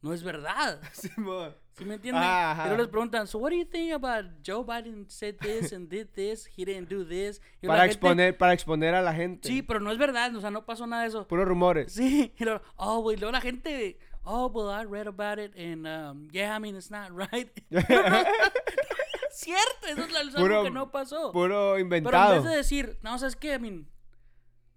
no 0.00 0.12
es 0.14 0.22
verdad. 0.22 0.80
Simón. 0.92 1.54
¿Sí 1.76 1.84
me 1.84 1.94
entienden? 1.94 2.22
Ajá. 2.22 2.62
Pero 2.62 2.76
les 2.76 2.86
preguntan, 2.86 3.26
so 3.26 3.38
what 3.38 3.50
do 3.50 3.56
you 3.56 3.64
think 3.64 3.92
about 3.92 4.26
Joe 4.46 4.62
Biden 4.64 5.10
said 5.10 5.34
this 5.40 5.72
and 5.72 5.88
did 5.88 6.06
this, 6.14 6.46
he 6.56 6.64
didn't 6.64 6.88
do 6.88 7.04
this? 7.04 7.42
Y 7.60 7.66
Para 7.66 7.80
gente, 7.80 7.94
exponer, 7.94 8.38
para 8.38 8.52
exponer 8.52 8.94
a 8.94 9.02
la 9.02 9.12
gente. 9.12 9.48
Sí, 9.48 9.60
pero 9.60 9.80
no 9.80 9.90
es 9.90 9.98
verdad, 9.98 10.32
o 10.36 10.40
sea, 10.40 10.52
no 10.52 10.64
pasó 10.64 10.86
nada 10.86 11.02
de 11.02 11.08
eso. 11.08 11.26
Puros 11.26 11.48
rumores. 11.48 11.92
Sí, 11.92 12.32
y 12.38 12.44
luego, 12.44 12.62
oh, 12.76 13.00
güey, 13.00 13.16
luego 13.16 13.32
la 13.32 13.40
gente, 13.40 13.98
oh, 14.22 14.46
well, 14.54 14.70
I 14.70 14.84
read 14.88 15.08
about 15.08 15.40
it 15.40 15.52
and, 15.58 15.84
um, 15.84 16.28
yeah, 16.30 16.56
I 16.56 16.60
mean, 16.60 16.76
it's 16.76 16.92
not 16.92 17.10
right. 17.10 17.50
Cierto, 19.32 19.86
eso 19.88 20.02
es 20.04 20.14
algo 20.14 20.36
Puro- 20.38 20.62
que 20.62 20.70
no 20.70 20.92
pasó. 20.92 21.32
Puro 21.32 21.48
Pero 21.48 21.74
en 21.74 21.80
inventado. 21.80 22.34
vez 22.34 22.44
de 22.44 22.56
decir, 22.56 22.98
no, 23.02 23.18
¿sabes 23.18 23.34
qué? 23.34 23.54
I 23.54 23.58
mean, 23.58 23.88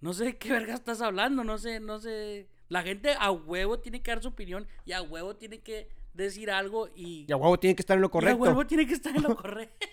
no 0.01 0.13
sé 0.13 0.25
de 0.25 0.37
qué 0.37 0.51
verga 0.51 0.73
estás 0.73 1.01
hablando, 1.01 1.43
no 1.43 1.57
sé, 1.57 1.79
no 1.79 1.99
sé. 1.99 2.47
La 2.69 2.83
gente 2.83 3.13
a 3.17 3.31
huevo 3.31 3.79
tiene 3.79 4.01
que 4.01 4.11
dar 4.11 4.21
su 4.21 4.29
opinión 4.29 4.67
y 4.85 4.91
a 4.91 5.01
huevo 5.01 5.35
tiene 5.35 5.59
que 5.59 5.89
decir 6.13 6.51
algo 6.51 6.89
y, 6.95 7.25
Y 7.27 7.31
a 7.31 7.37
huevo 7.37 7.57
tiene 7.59 7.75
que 7.75 7.81
estar 7.81 7.95
en 7.95 8.01
lo 8.01 8.07
y 8.07 8.09
a 8.09 8.11
correcto. 8.11 8.37
huevo 8.43 8.67
tiene 8.67 8.85
que 8.87 8.93
estar 8.93 9.15
en 9.15 9.23
lo 9.23 9.35
correcto. 9.35 9.87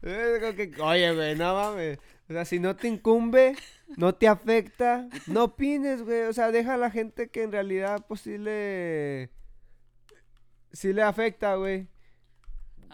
Que, 0.00 0.72
oye, 0.80 1.14
güey, 1.14 1.36
no 1.36 1.54
mames. 1.54 1.98
O 2.28 2.32
sea, 2.32 2.44
si 2.44 2.58
no 2.58 2.74
te 2.76 2.88
incumbe, 2.88 3.54
no 3.96 4.14
te 4.14 4.26
afecta, 4.26 5.08
no 5.26 5.44
opines, 5.44 6.02
güey. 6.02 6.22
O 6.22 6.32
sea, 6.32 6.50
deja 6.50 6.74
a 6.74 6.76
la 6.76 6.90
gente 6.90 7.28
que 7.30 7.42
en 7.42 7.52
realidad, 7.52 8.04
pues 8.08 8.22
sí 8.22 8.36
le. 8.36 9.30
Sí 10.72 10.92
le 10.92 11.02
afecta, 11.02 11.54
güey. 11.54 11.88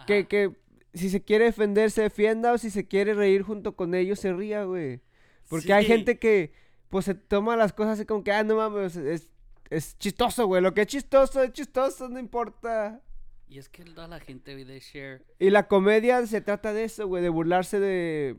Que, 0.05 0.27
que 0.27 0.51
si 0.93 1.09
se 1.09 1.23
quiere 1.23 1.45
defender, 1.45 1.89
se 1.91 2.03
defienda. 2.03 2.53
O 2.53 2.57
si 2.57 2.69
se 2.69 2.87
quiere 2.87 3.13
reír 3.13 3.41
junto 3.41 3.75
con 3.75 3.95
ellos, 3.95 4.19
se 4.19 4.31
ría, 4.33 4.63
güey. 4.65 5.01
Porque 5.49 5.73
hay 5.73 5.85
gente 5.85 6.17
que, 6.17 6.53
pues 6.89 7.05
se 7.05 7.15
toma 7.15 7.57
las 7.57 7.73
cosas 7.73 7.93
así 7.93 8.05
como 8.05 8.23
que, 8.23 8.31
ah, 8.31 8.43
no 8.43 8.55
mames, 8.55 8.95
es, 8.95 9.31
es 9.69 9.97
chistoso, 9.97 10.47
güey. 10.47 10.61
Lo 10.61 10.73
que 10.73 10.81
es 10.81 10.87
chistoso, 10.87 11.43
es 11.43 11.51
chistoso, 11.51 12.07
no 12.07 12.19
importa. 12.19 13.01
Y 13.47 13.57
es 13.57 13.67
que 13.67 13.83
toda 13.83 14.07
la 14.07 14.19
gente 14.19 14.55
ve 14.55 14.63
de 14.63 14.79
share. 14.79 15.25
Y 15.39 15.49
la 15.49 15.67
comedia 15.67 16.25
se 16.27 16.39
trata 16.39 16.71
de 16.71 16.83
eso, 16.83 17.07
güey, 17.07 17.23
de 17.23 17.29
burlarse 17.29 17.79
de 17.79 18.37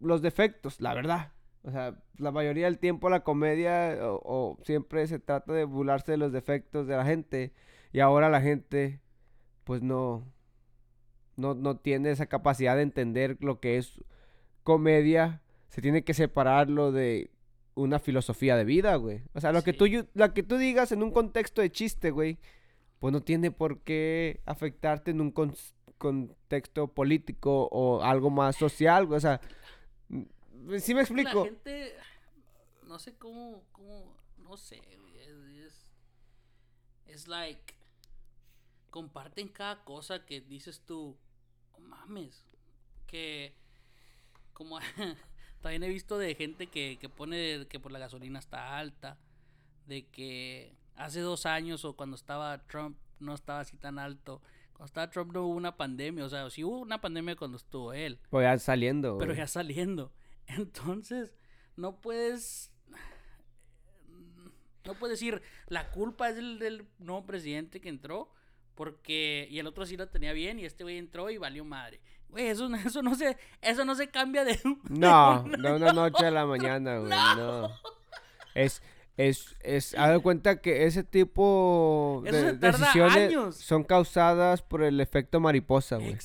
los 0.00 0.22
defectos, 0.22 0.80
la 0.80 0.94
verdad. 0.94 1.32
O 1.62 1.70
sea, 1.70 2.02
la 2.16 2.30
mayoría 2.30 2.64
del 2.64 2.78
tiempo 2.78 3.10
la 3.10 3.22
comedia 3.22 3.98
o, 4.00 4.20
o 4.24 4.64
siempre 4.64 5.06
se 5.06 5.18
trata 5.18 5.52
de 5.52 5.64
burlarse 5.64 6.12
de 6.12 6.18
los 6.18 6.32
defectos 6.32 6.86
de 6.86 6.96
la 6.96 7.04
gente. 7.04 7.52
Y 7.92 8.00
ahora 8.00 8.30
la 8.30 8.40
gente, 8.40 9.00
pues 9.64 9.82
no, 9.82 10.24
no, 11.36 11.54
no 11.54 11.76
tiene 11.76 12.10
esa 12.10 12.26
capacidad 12.26 12.76
de 12.76 12.82
entender 12.82 13.36
lo 13.40 13.60
que 13.60 13.76
es 13.76 14.02
comedia. 14.62 15.42
Se 15.70 15.80
tiene 15.80 16.04
que 16.04 16.12
separarlo 16.14 16.92
de 16.92 17.30
una 17.74 17.98
filosofía 17.98 18.56
de 18.56 18.64
vida, 18.64 18.96
güey. 18.96 19.22
O 19.32 19.40
sea, 19.40 19.52
lo 19.52 19.62
que 19.62 19.72
tú, 19.72 19.86
lo 20.14 20.34
que 20.34 20.42
tú 20.42 20.58
digas 20.58 20.92
en 20.92 21.02
un 21.02 21.10
contexto 21.12 21.62
de 21.62 21.70
chiste, 21.72 22.10
güey, 22.10 22.38
pues 22.98 23.12
no 23.12 23.22
tiene 23.22 23.50
por 23.50 23.80
qué 23.80 24.42
afectarte 24.44 25.12
en 25.12 25.20
un 25.22 25.30
con- 25.30 25.54
contexto 25.96 26.88
político 26.88 27.68
o 27.70 28.02
algo 28.02 28.28
más 28.30 28.56
social, 28.56 29.06
güey. 29.06 29.16
O 29.16 29.20
sea, 29.20 29.40
mm, 30.08 30.22
sí 30.78 30.92
me 30.92 31.00
La 31.00 31.02
explico. 31.06 31.44
gente, 31.44 31.94
no 32.84 32.98
sé 32.98 33.14
cómo, 33.16 33.62
cómo, 33.72 34.16
no 34.38 34.56
sé, 34.56 34.80
güey. 34.98 35.18
Es, 35.60 35.86
es, 37.06 37.28
like. 37.28 37.74
Comparten 38.90 39.48
cada 39.48 39.84
cosa 39.84 40.26
que 40.26 40.40
dices 40.40 40.82
tú. 40.84 41.16
"No 41.78 41.78
mames. 41.88 42.44
Que. 43.06 43.54
Como. 44.52 44.78
también 45.60 45.82
he 45.82 45.88
visto 45.88 46.18
de 46.18 46.34
gente 46.34 46.66
que, 46.66 46.98
que 47.00 47.08
pone 47.08 47.66
que 47.68 47.80
por 47.80 47.92
la 47.92 47.98
gasolina 47.98 48.38
está 48.38 48.78
alta. 48.78 49.18
De 49.86 50.06
que 50.06 50.74
hace 50.96 51.20
dos 51.20 51.46
años 51.46 51.84
o 51.84 51.96
cuando 51.96 52.16
estaba 52.16 52.58
Trump 52.66 52.96
no 53.18 53.34
estaba 53.34 53.60
así 53.60 53.76
tan 53.76 53.98
alto. 53.98 54.42
Cuando 54.72 54.86
estaba 54.86 55.10
Trump 55.10 55.32
no 55.32 55.44
hubo 55.46 55.54
una 55.54 55.76
pandemia. 55.76 56.24
O 56.24 56.28
sea, 56.28 56.48
sí 56.50 56.64
hubo 56.64 56.80
una 56.80 57.00
pandemia 57.00 57.36
cuando 57.36 57.56
estuvo 57.56 57.92
él. 57.92 58.18
Pues 58.30 58.44
ya 58.44 58.58
saliendo, 58.58 59.18
Pero 59.18 59.34
ya 59.34 59.46
saliendo. 59.46 60.12
Entonces, 60.46 61.34
no 61.76 62.00
puedes. 62.00 62.72
No 64.86 64.94
puedes 64.94 65.20
decir, 65.20 65.42
la 65.66 65.90
culpa 65.90 66.30
es 66.30 66.36
del, 66.36 66.58
del 66.58 66.86
nuevo 66.98 67.26
presidente 67.26 67.80
que 67.80 67.90
entró. 67.90 68.32
Porque. 68.74 69.46
Y 69.50 69.58
el 69.58 69.66
otro 69.66 69.84
sí 69.84 69.96
la 69.96 70.06
tenía 70.06 70.32
bien. 70.32 70.58
Y 70.58 70.64
este 70.64 70.84
güey 70.84 70.96
entró 70.96 71.28
y 71.30 71.36
valió 71.36 71.64
madre. 71.64 72.00
Güey, 72.30 72.48
eso, 72.48 72.68
no- 72.68 72.76
eso 72.86 73.02
no 73.02 73.14
se. 73.14 73.36
Eso 73.60 73.84
no 73.84 73.94
se 73.94 74.08
cambia 74.08 74.44
de. 74.44 74.58
No, 74.88 75.44
de 75.62 75.72
una 75.72 75.92
noche 75.92 76.26
a 76.26 76.30
la 76.30 76.46
mañana, 76.46 76.98
güey. 76.98 77.10
No. 77.10 77.68
Es, 78.54 78.82
es, 79.16 79.56
es, 79.60 79.94
haz 79.96 80.12
de 80.12 80.20
cuenta 80.20 80.60
que 80.60 80.86
ese 80.86 81.04
tipo 81.04 82.22
de 82.24 82.54
decisiones 82.54 83.16
años. 83.16 83.56
son 83.56 83.84
causadas 83.84 84.62
por 84.62 84.82
el 84.82 85.00
efecto 85.00 85.40
mariposa, 85.40 85.96
güey. 85.96 86.16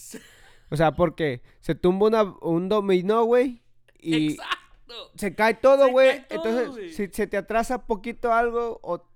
O 0.72 0.76
sea, 0.78 0.93
porque 0.95 1.41
se 1.60 1.76
tumba 1.76 2.08
una, 2.08 2.24
un 2.41 2.70
dominó, 2.70 3.24
güey, 3.26 3.62
y 3.99 4.34
Exacto. 4.34 5.12
se 5.16 5.36
cae 5.36 5.53
todo, 5.53 5.89
güey. 5.89 6.26
Entonces, 6.30 6.70
güey. 6.70 6.91
si 6.91 7.08
se 7.08 7.28
te 7.28 7.38
atrasa 7.38 7.86
poquito 7.86 8.34
algo, 8.34 8.80
o 8.82 9.08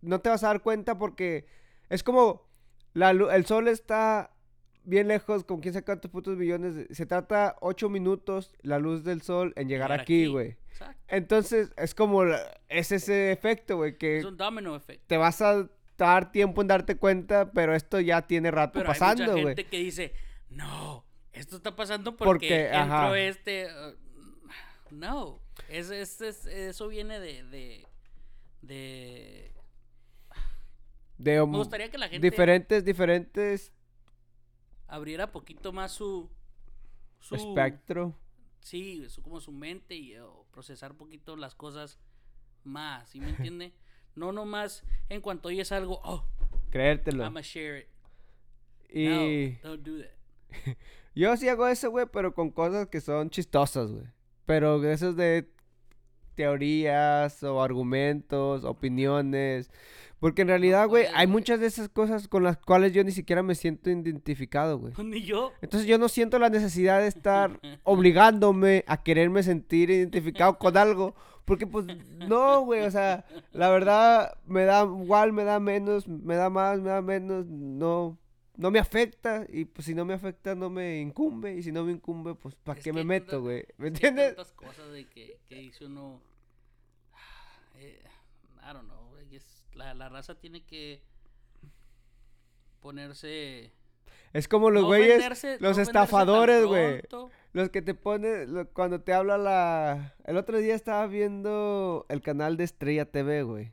no 0.00 0.20
te 0.20 0.30
vas 0.30 0.44
a 0.44 0.48
dar 0.48 0.62
cuenta 0.62 0.96
porque 0.96 1.46
es 1.90 2.02
como 2.02 2.46
la, 2.94 3.10
el 3.10 3.46
sol 3.46 3.68
está 3.68 4.33
bien 4.84 5.08
lejos, 5.08 5.44
con 5.44 5.60
quién 5.60 5.74
sabe 5.74 5.84
cuántos 5.84 6.10
putos 6.10 6.36
billones. 6.36 6.74
de- 6.76 6.94
Se 6.94 7.06
trata 7.06 7.56
ocho 7.60 7.88
minutos 7.88 8.52
la 8.62 8.78
luz 8.78 9.04
del 9.04 9.22
sol 9.22 9.52
en 9.56 9.68
llegar 9.68 9.88
Llegar 9.90 10.00
aquí, 10.02 10.26
güey. 10.26 10.56
Exacto. 10.70 11.02
Entonces, 11.08 11.72
es 11.76 11.94
como, 11.94 12.24
la- 12.24 12.60
es 12.68 12.92
ese 12.92 13.32
efecto, 13.32 13.76
güey, 13.76 13.96
que 13.98 14.18
Es 14.18 14.24
un 14.24 14.36
domino 14.36 14.74
effect. 14.76 15.06
te 15.06 15.16
vas 15.16 15.40
a 15.42 15.68
dar 15.96 16.32
tiempo 16.32 16.60
en 16.62 16.68
darte 16.68 16.96
cuenta, 16.96 17.52
pero 17.52 17.74
esto 17.74 18.00
ya 18.00 18.22
tiene 18.22 18.50
rato 18.50 18.80
Pero 18.80 18.90
hay 18.90 18.98
pasando, 18.98 19.22
mucha 19.24 19.32
güey. 19.34 19.44
gente 19.56 19.66
que 19.66 19.78
dice, 19.78 20.12
no, 20.50 21.04
esto 21.32 21.56
está 21.56 21.76
pasando 21.76 22.16
porque, 22.16 22.32
Porque, 22.48 22.64
entró 22.66 22.78
ajá. 22.94 23.18
este. 23.18 23.66
uh, 23.66 23.94
no, 24.90 25.40
es, 25.68 25.90
es- 25.90 26.20
es- 26.20 26.46
eso 26.46 26.88
viene 26.88 27.20
de, 27.20 27.42
de, 27.44 27.86
de- 28.62 29.50
De 31.16 31.34
Me 31.46 31.56
gustaría 31.58 31.90
que 31.90 31.96
la 31.98 32.08
gente 32.08 32.26
diferentes, 32.28 32.84
diferentes 32.84 33.72
abriera 34.86 35.32
poquito 35.32 35.72
más 35.72 35.92
su... 35.92 36.30
su 37.20 37.34
espectro. 37.34 38.14
Sí, 38.60 39.08
su, 39.08 39.22
como 39.22 39.40
su 39.40 39.52
mente 39.52 39.94
y 39.94 40.14
procesar 40.50 40.94
poquito 40.94 41.36
las 41.36 41.54
cosas 41.54 41.98
más, 42.62 43.08
¿sí 43.10 43.20
me 43.20 43.28
entiende? 43.30 43.72
no 44.16 44.32
nomás 44.32 44.84
en 45.08 45.20
cuanto 45.20 45.48
oyes 45.48 45.72
algo, 45.72 46.00
oh, 46.04 46.24
Creértelo. 46.70 47.24
I'ma 47.24 47.40
share 47.40 47.78
it. 47.78 47.88
Y 48.88 49.58
No, 49.62 49.68
don't 49.70 49.86
do 49.86 49.98
that. 49.98 50.76
yo 51.14 51.36
sí 51.36 51.48
hago 51.48 51.66
eso, 51.66 51.90
güey, 51.90 52.06
pero 52.12 52.34
con 52.34 52.50
cosas 52.50 52.88
que 52.88 53.00
son 53.00 53.30
chistosas, 53.30 53.92
güey. 53.92 54.06
Pero 54.46 54.80
de 54.80 54.92
esos 54.92 55.16
de 55.16 55.48
teorías 56.34 57.42
o 57.42 57.62
argumentos, 57.62 58.64
opiniones. 58.64 59.70
Porque 60.20 60.42
en 60.42 60.48
realidad, 60.48 60.88
güey, 60.88 61.06
hay 61.14 61.26
muchas 61.26 61.60
de 61.60 61.66
esas 61.66 61.88
cosas 61.90 62.28
con 62.28 62.44
las 62.44 62.56
cuales 62.56 62.92
yo 62.92 63.04
ni 63.04 63.10
siquiera 63.10 63.42
me 63.42 63.54
siento 63.54 63.90
identificado, 63.90 64.78
güey. 64.78 64.94
Ni 65.04 65.22
yo. 65.22 65.52
Entonces 65.60 65.86
yo 65.86 65.98
no 65.98 66.08
siento 66.08 66.38
la 66.38 66.48
necesidad 66.48 67.00
de 67.00 67.08
estar 67.08 67.60
obligándome 67.84 68.84
a 68.86 69.02
quererme 69.02 69.42
sentir 69.42 69.90
identificado 69.90 70.58
con 70.58 70.76
algo. 70.76 71.14
Porque 71.44 71.66
pues 71.66 71.86
no, 72.26 72.62
güey, 72.62 72.86
o 72.86 72.90
sea, 72.90 73.26
la 73.52 73.68
verdad 73.68 74.38
me 74.46 74.64
da 74.64 74.84
igual, 74.84 75.34
me 75.34 75.44
da 75.44 75.60
menos, 75.60 76.08
me 76.08 76.36
da 76.36 76.48
más, 76.48 76.80
me 76.80 76.88
da 76.88 77.02
menos, 77.02 77.44
no, 77.46 78.16
no 78.56 78.70
me 78.70 78.78
afecta. 78.78 79.46
Y 79.48 79.64
pues 79.64 79.86
si 79.86 79.94
no 79.94 80.04
me 80.04 80.14
afecta 80.14 80.54
no 80.54 80.70
me 80.70 81.00
incumbe. 81.00 81.54
Y 81.54 81.62
si 81.62 81.72
no 81.72 81.84
me 81.84 81.92
incumbe, 81.92 82.34
pues 82.34 82.54
¿para 82.56 82.80
qué 82.80 82.92
me 82.92 83.04
meto, 83.04 83.40
güey? 83.42 83.64
¿Me 83.78 83.88
es 83.88 83.98
que 84.00 84.06
hay 84.06 84.10
entiendes? 84.10 84.36
tantas 84.36 84.52
cosas 84.52 84.92
de 84.92 85.06
que, 85.08 85.38
que 85.48 85.56
dice 85.56 85.86
uno. 85.86 86.20
eh, 87.76 88.02
I 88.62 88.72
don't 88.72 88.84
know. 88.88 89.10
güey, 89.10 89.36
es- 89.36 89.64
la, 89.74 89.92
la 89.94 90.08
raza 90.08 90.34
tiene 90.38 90.62
que 90.64 91.02
ponerse. 92.80 93.72
Es 94.32 94.48
como 94.48 94.70
los 94.70 94.82
no 94.82 94.88
güeyes, 94.88 95.22
venderse- 95.22 95.58
los 95.60 95.76
no 95.76 95.82
estafadores, 95.82 96.64
güey. 96.64 97.02
Los 97.52 97.70
que 97.70 97.82
te 97.82 97.94
ponen, 97.94 98.52
lo- 98.52 98.68
cuando 98.70 99.00
te 99.00 99.12
habla 99.12 99.38
la... 99.38 100.14
El 100.24 100.36
otro 100.36 100.58
día 100.58 100.74
estaba 100.74 101.06
viendo 101.06 102.04
el 102.08 102.20
canal 102.20 102.56
de 102.56 102.64
Estrella 102.64 103.04
TV, 103.10 103.44
güey. 103.44 103.72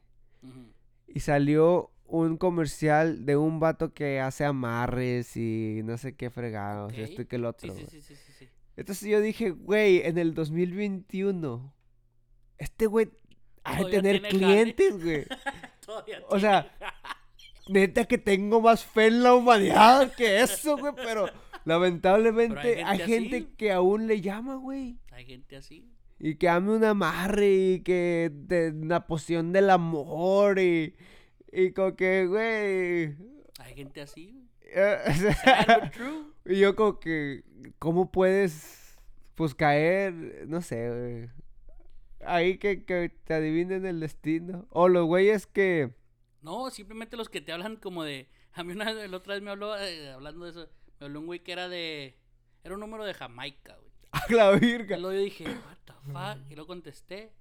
Y 1.08 1.20
salió 1.22 1.91
un 2.12 2.38
comercial 2.38 3.26
de 3.26 3.38
un 3.38 3.60
vato 3.60 3.94
que 3.94 4.20
hace 4.20 4.44
amarres 4.44 5.38
y 5.38 5.82
no 5.84 5.98
sé 5.98 6.16
qué 6.16 6.30
fregados, 6.30 6.94
esto 6.94 7.22
y 7.22 7.26
que 7.26 7.38
el 7.38 7.46
otro. 7.46 7.74
Sí, 7.74 7.80
sí, 7.80 7.86
güey. 7.90 8.02
sí, 8.02 8.16
sí. 8.38 8.50
Entonces 8.76 9.10
yo 9.10 9.22
dije, 9.22 9.52
güey, 9.52 10.02
en 10.06 10.18
el 10.18 10.34
2021, 10.34 11.74
este 12.58 12.86
güey 12.88 13.10
ha 13.64 13.84
de 13.84 13.92
tener 13.92 14.22
clientes, 14.24 15.04
güey. 15.04 15.26
Todavía 15.86 16.22
O 16.30 16.40
sea, 16.40 16.72
neta 17.68 18.06
que 18.06 18.18
tengo 18.18 18.60
más 18.62 18.84
fe 18.84 19.08
en 19.08 19.24
la 19.24 19.34
humanidad 19.34 20.14
que 20.14 20.42
eso, 20.42 20.78
güey, 20.78 20.94
pero 20.96 21.28
lamentablemente 21.66 22.76
Pero 22.76 22.88
hay 22.88 23.02
hay 23.02 23.08
gente 23.08 23.48
que 23.56 23.72
aún 23.72 24.08
le 24.08 24.20
llama, 24.20 24.56
güey. 24.56 24.98
hay 25.12 25.26
gente 25.26 25.56
así. 25.56 25.88
Y 26.20 26.36
que 26.36 26.50
ame 26.50 26.72
un 26.74 26.84
amarre 26.84 27.52
y 27.52 27.80
que 27.80 28.32
de 28.32 28.72
una 28.72 29.08
poción 29.08 29.54
del 29.54 29.70
amor 29.70 30.60
y, 30.60 30.94
y 31.52 31.72
como 31.74 31.96
que, 31.96 32.28
güey. 32.28 33.16
Hay 33.60 33.76
gente 33.76 34.02
así. 34.02 34.32
güey. 34.32 34.50
eh, 34.74 35.00
y 36.46 36.60
yo 36.60 36.76
como 36.76 37.00
que, 37.00 37.44
¿cómo 37.80 38.12
puedes, 38.12 38.98
pues, 39.36 39.54
caer? 39.56 40.46
No 40.48 40.62
sé, 40.62 40.90
güey. 40.90 41.30
Ahí 42.26 42.58
que, 42.58 42.86
que 42.86 43.10
te 43.26 43.34
adivinen 43.34 43.86
el 43.86 44.00
destino. 44.00 44.68
O 44.70 44.88
los 44.88 45.06
güeyes 45.08 45.48
que... 45.48 45.94
No, 46.42 46.70
simplemente 46.72 47.18
los 47.18 47.30
que 47.30 47.42
te 47.42 47.52
hablan 47.52 47.76
como 47.78 48.04
de. 48.04 48.28
A 48.54 48.64
mí 48.64 48.74
una 48.74 48.92
la 48.92 49.18
otra 49.18 49.36
vez 49.36 49.44
me 49.44 49.52
habló, 49.52 49.78
eh, 49.78 50.10
hablando 50.12 50.46
de 50.46 50.52
eso, 50.52 50.70
me 51.00 51.06
habló 51.06 51.20
un 51.22 51.26
güey 51.28 51.40
que 51.44 51.52
era 51.54 51.70
de. 51.70 52.18
Era 52.64 52.74
un 52.76 52.80
número 52.82 53.06
de 53.06 53.14
Jamaica, 53.14 53.76
güey. 53.78 53.92
A 54.12 54.32
la 54.34 54.58
Y 54.58 54.60
virga. 54.60 54.98
luego 54.98 55.14
yo 55.16 55.22
dije, 55.24 55.46
what 55.46 55.78
the 55.86 55.94
fuck? 56.12 56.52
Y 56.52 56.56
luego 56.56 56.68
contesté. 56.68 57.32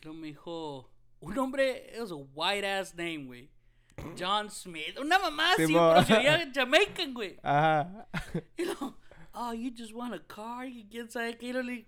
Y 0.00 0.04
luego 0.04 0.18
me 0.20 0.26
dijo, 0.28 0.90
un 1.28 1.34
nombre, 1.34 1.90
it 1.94 2.00
was 2.00 2.10
a 2.10 2.16
white 2.16 2.64
ass 2.64 2.94
name, 2.94 3.26
güey. 3.26 3.48
John 4.18 4.50
Smith. 4.50 4.98
Una 5.00 5.18
mamá 5.18 5.52
así, 5.52 5.66
Simón. 5.66 5.94
pero 5.94 6.06
se 6.06 6.14
oía 6.14 6.50
Jamaican, 6.54 7.14
güey. 7.14 7.38
Ajá. 7.42 8.06
Y 8.56 8.64
luego, 8.64 8.98
oh, 9.32 9.52
you 9.54 9.72
just 9.76 9.92
want 9.92 10.14
a 10.14 10.20
car. 10.26 10.66
Y 10.66 10.86
quién 10.90 11.10
sabe 11.10 11.36
qué. 11.38 11.46
Y 11.46 11.52
luego 11.52 11.68
le, 11.68 11.86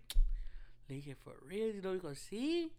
le 0.88 0.94
dije, 0.94 1.14
for 1.14 1.36
real. 1.46 1.76
Y 1.76 1.80
luego 1.82 1.94
dijo, 1.94 2.14
sí. 2.14 2.72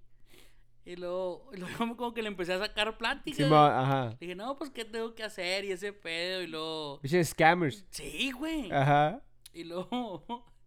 Y 0.85 0.95
luego, 0.95 1.49
y 1.53 1.57
luego 1.57 1.95
como 1.95 2.13
que 2.13 2.21
le 2.23 2.29
empecé 2.29 2.53
a 2.53 2.59
sacar 2.59 2.97
plática. 2.97 3.47
Güey. 3.47 3.59
ajá. 3.59 4.09
Le 4.11 4.17
dije, 4.19 4.35
no, 4.35 4.57
pues, 4.57 4.71
¿qué 4.71 4.83
tengo 4.85 5.13
que 5.13 5.23
hacer? 5.23 5.65
Y 5.65 5.71
ese 5.71 5.93
pedo. 5.93 6.41
Y 6.41 6.47
luego, 6.47 6.99
scammers. 7.23 7.85
sí, 7.91 8.31
güey. 8.31 8.71
Ajá. 8.71 9.21
Y 9.53 9.63
luego 9.63 10.23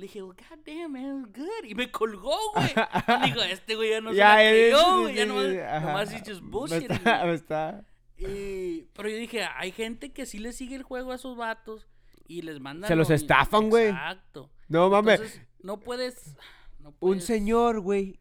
le 0.00 0.06
dije, 0.06 0.22
well, 0.22 0.34
God 0.36 0.58
damn, 0.66 0.92
man, 0.92 1.04
it 1.04 1.12
was 1.26 1.32
good. 1.32 1.64
Y 1.68 1.74
me 1.74 1.90
colgó, 1.90 2.36
güey. 2.54 2.68
Digo, 3.26 3.42
este 3.42 3.74
güey 3.76 3.90
ya 3.90 4.00
no 4.00 4.10
se 4.10 4.16
la 4.16 4.36
creyó, 4.36 5.00
güey. 5.02 5.14
Ya 5.14 5.26
nomás, 5.26 5.46
ajá. 5.46 5.80
nomás 5.86 6.12
he's 6.12 6.22
just 6.26 6.42
Me 6.42 6.50
bullshitting, 6.50 6.90
está, 6.92 7.18
güey. 7.18 7.28
me 7.28 7.34
está. 7.34 7.84
Y- 8.18 8.82
pero 8.94 9.08
yo 9.08 9.16
dije, 9.16 9.44
hay 9.56 9.72
gente 9.72 10.12
que 10.12 10.26
sí 10.26 10.38
le 10.38 10.52
sigue 10.52 10.76
el 10.76 10.82
juego 10.82 11.12
a 11.12 11.14
esos 11.16 11.36
vatos 11.36 11.86
y 12.26 12.42
les 12.42 12.60
mandan. 12.60 12.88
Se 12.88 12.96
los 12.96 13.08
lo- 13.08 13.14
estafan, 13.14 13.70
güey. 13.70 13.88
Exacto. 13.88 14.50
No 14.68 14.88
mames. 14.90 15.20
Entonces, 15.20 15.42
no 15.62 15.80
puedes. 15.80 16.34
no 16.78 16.94
Un 17.00 17.20
señor, 17.20 17.80
güey, 17.80 18.18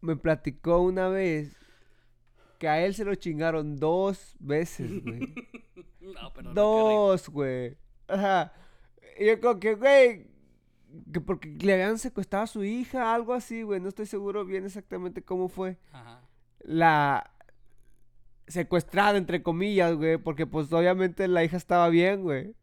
me 0.00 0.16
platicó 0.16 0.78
una 0.80 1.08
vez 1.08 1.56
que 2.58 2.68
a 2.68 2.84
él 2.84 2.94
se 2.94 3.04
lo 3.04 3.14
chingaron 3.14 3.76
dos 3.76 4.34
veces, 4.38 5.02
güey. 5.02 5.34
No, 6.04 6.30
pero 6.34 6.52
no, 6.52 6.52
dos, 6.54 7.30
güey. 7.30 7.78
Ajá. 8.08 8.52
Y 9.18 9.24
yo 9.24 9.40
como 9.40 9.58
que, 9.58 9.74
güey, 9.74 10.26
que 11.12 11.20
porque 11.20 11.48
le 11.60 11.74
habían 11.74 11.98
secuestrado 11.98 12.44
a 12.44 12.48
su 12.48 12.64
hija, 12.64 13.14
algo 13.14 13.34
así, 13.34 13.62
güey. 13.62 13.80
No 13.80 13.88
estoy 13.88 14.06
seguro 14.06 14.44
bien 14.44 14.64
exactamente 14.64 15.22
cómo 15.22 15.48
fue. 15.48 15.78
Ajá. 15.92 16.20
La 16.60 17.30
secuestrada, 18.46 19.16
entre 19.16 19.42
comillas, 19.42 19.94
güey, 19.94 20.18
porque 20.18 20.46
pues 20.46 20.72
obviamente 20.72 21.28
la 21.28 21.44
hija 21.44 21.56
estaba 21.56 21.88
bien, 21.88 22.22
güey. 22.22 22.54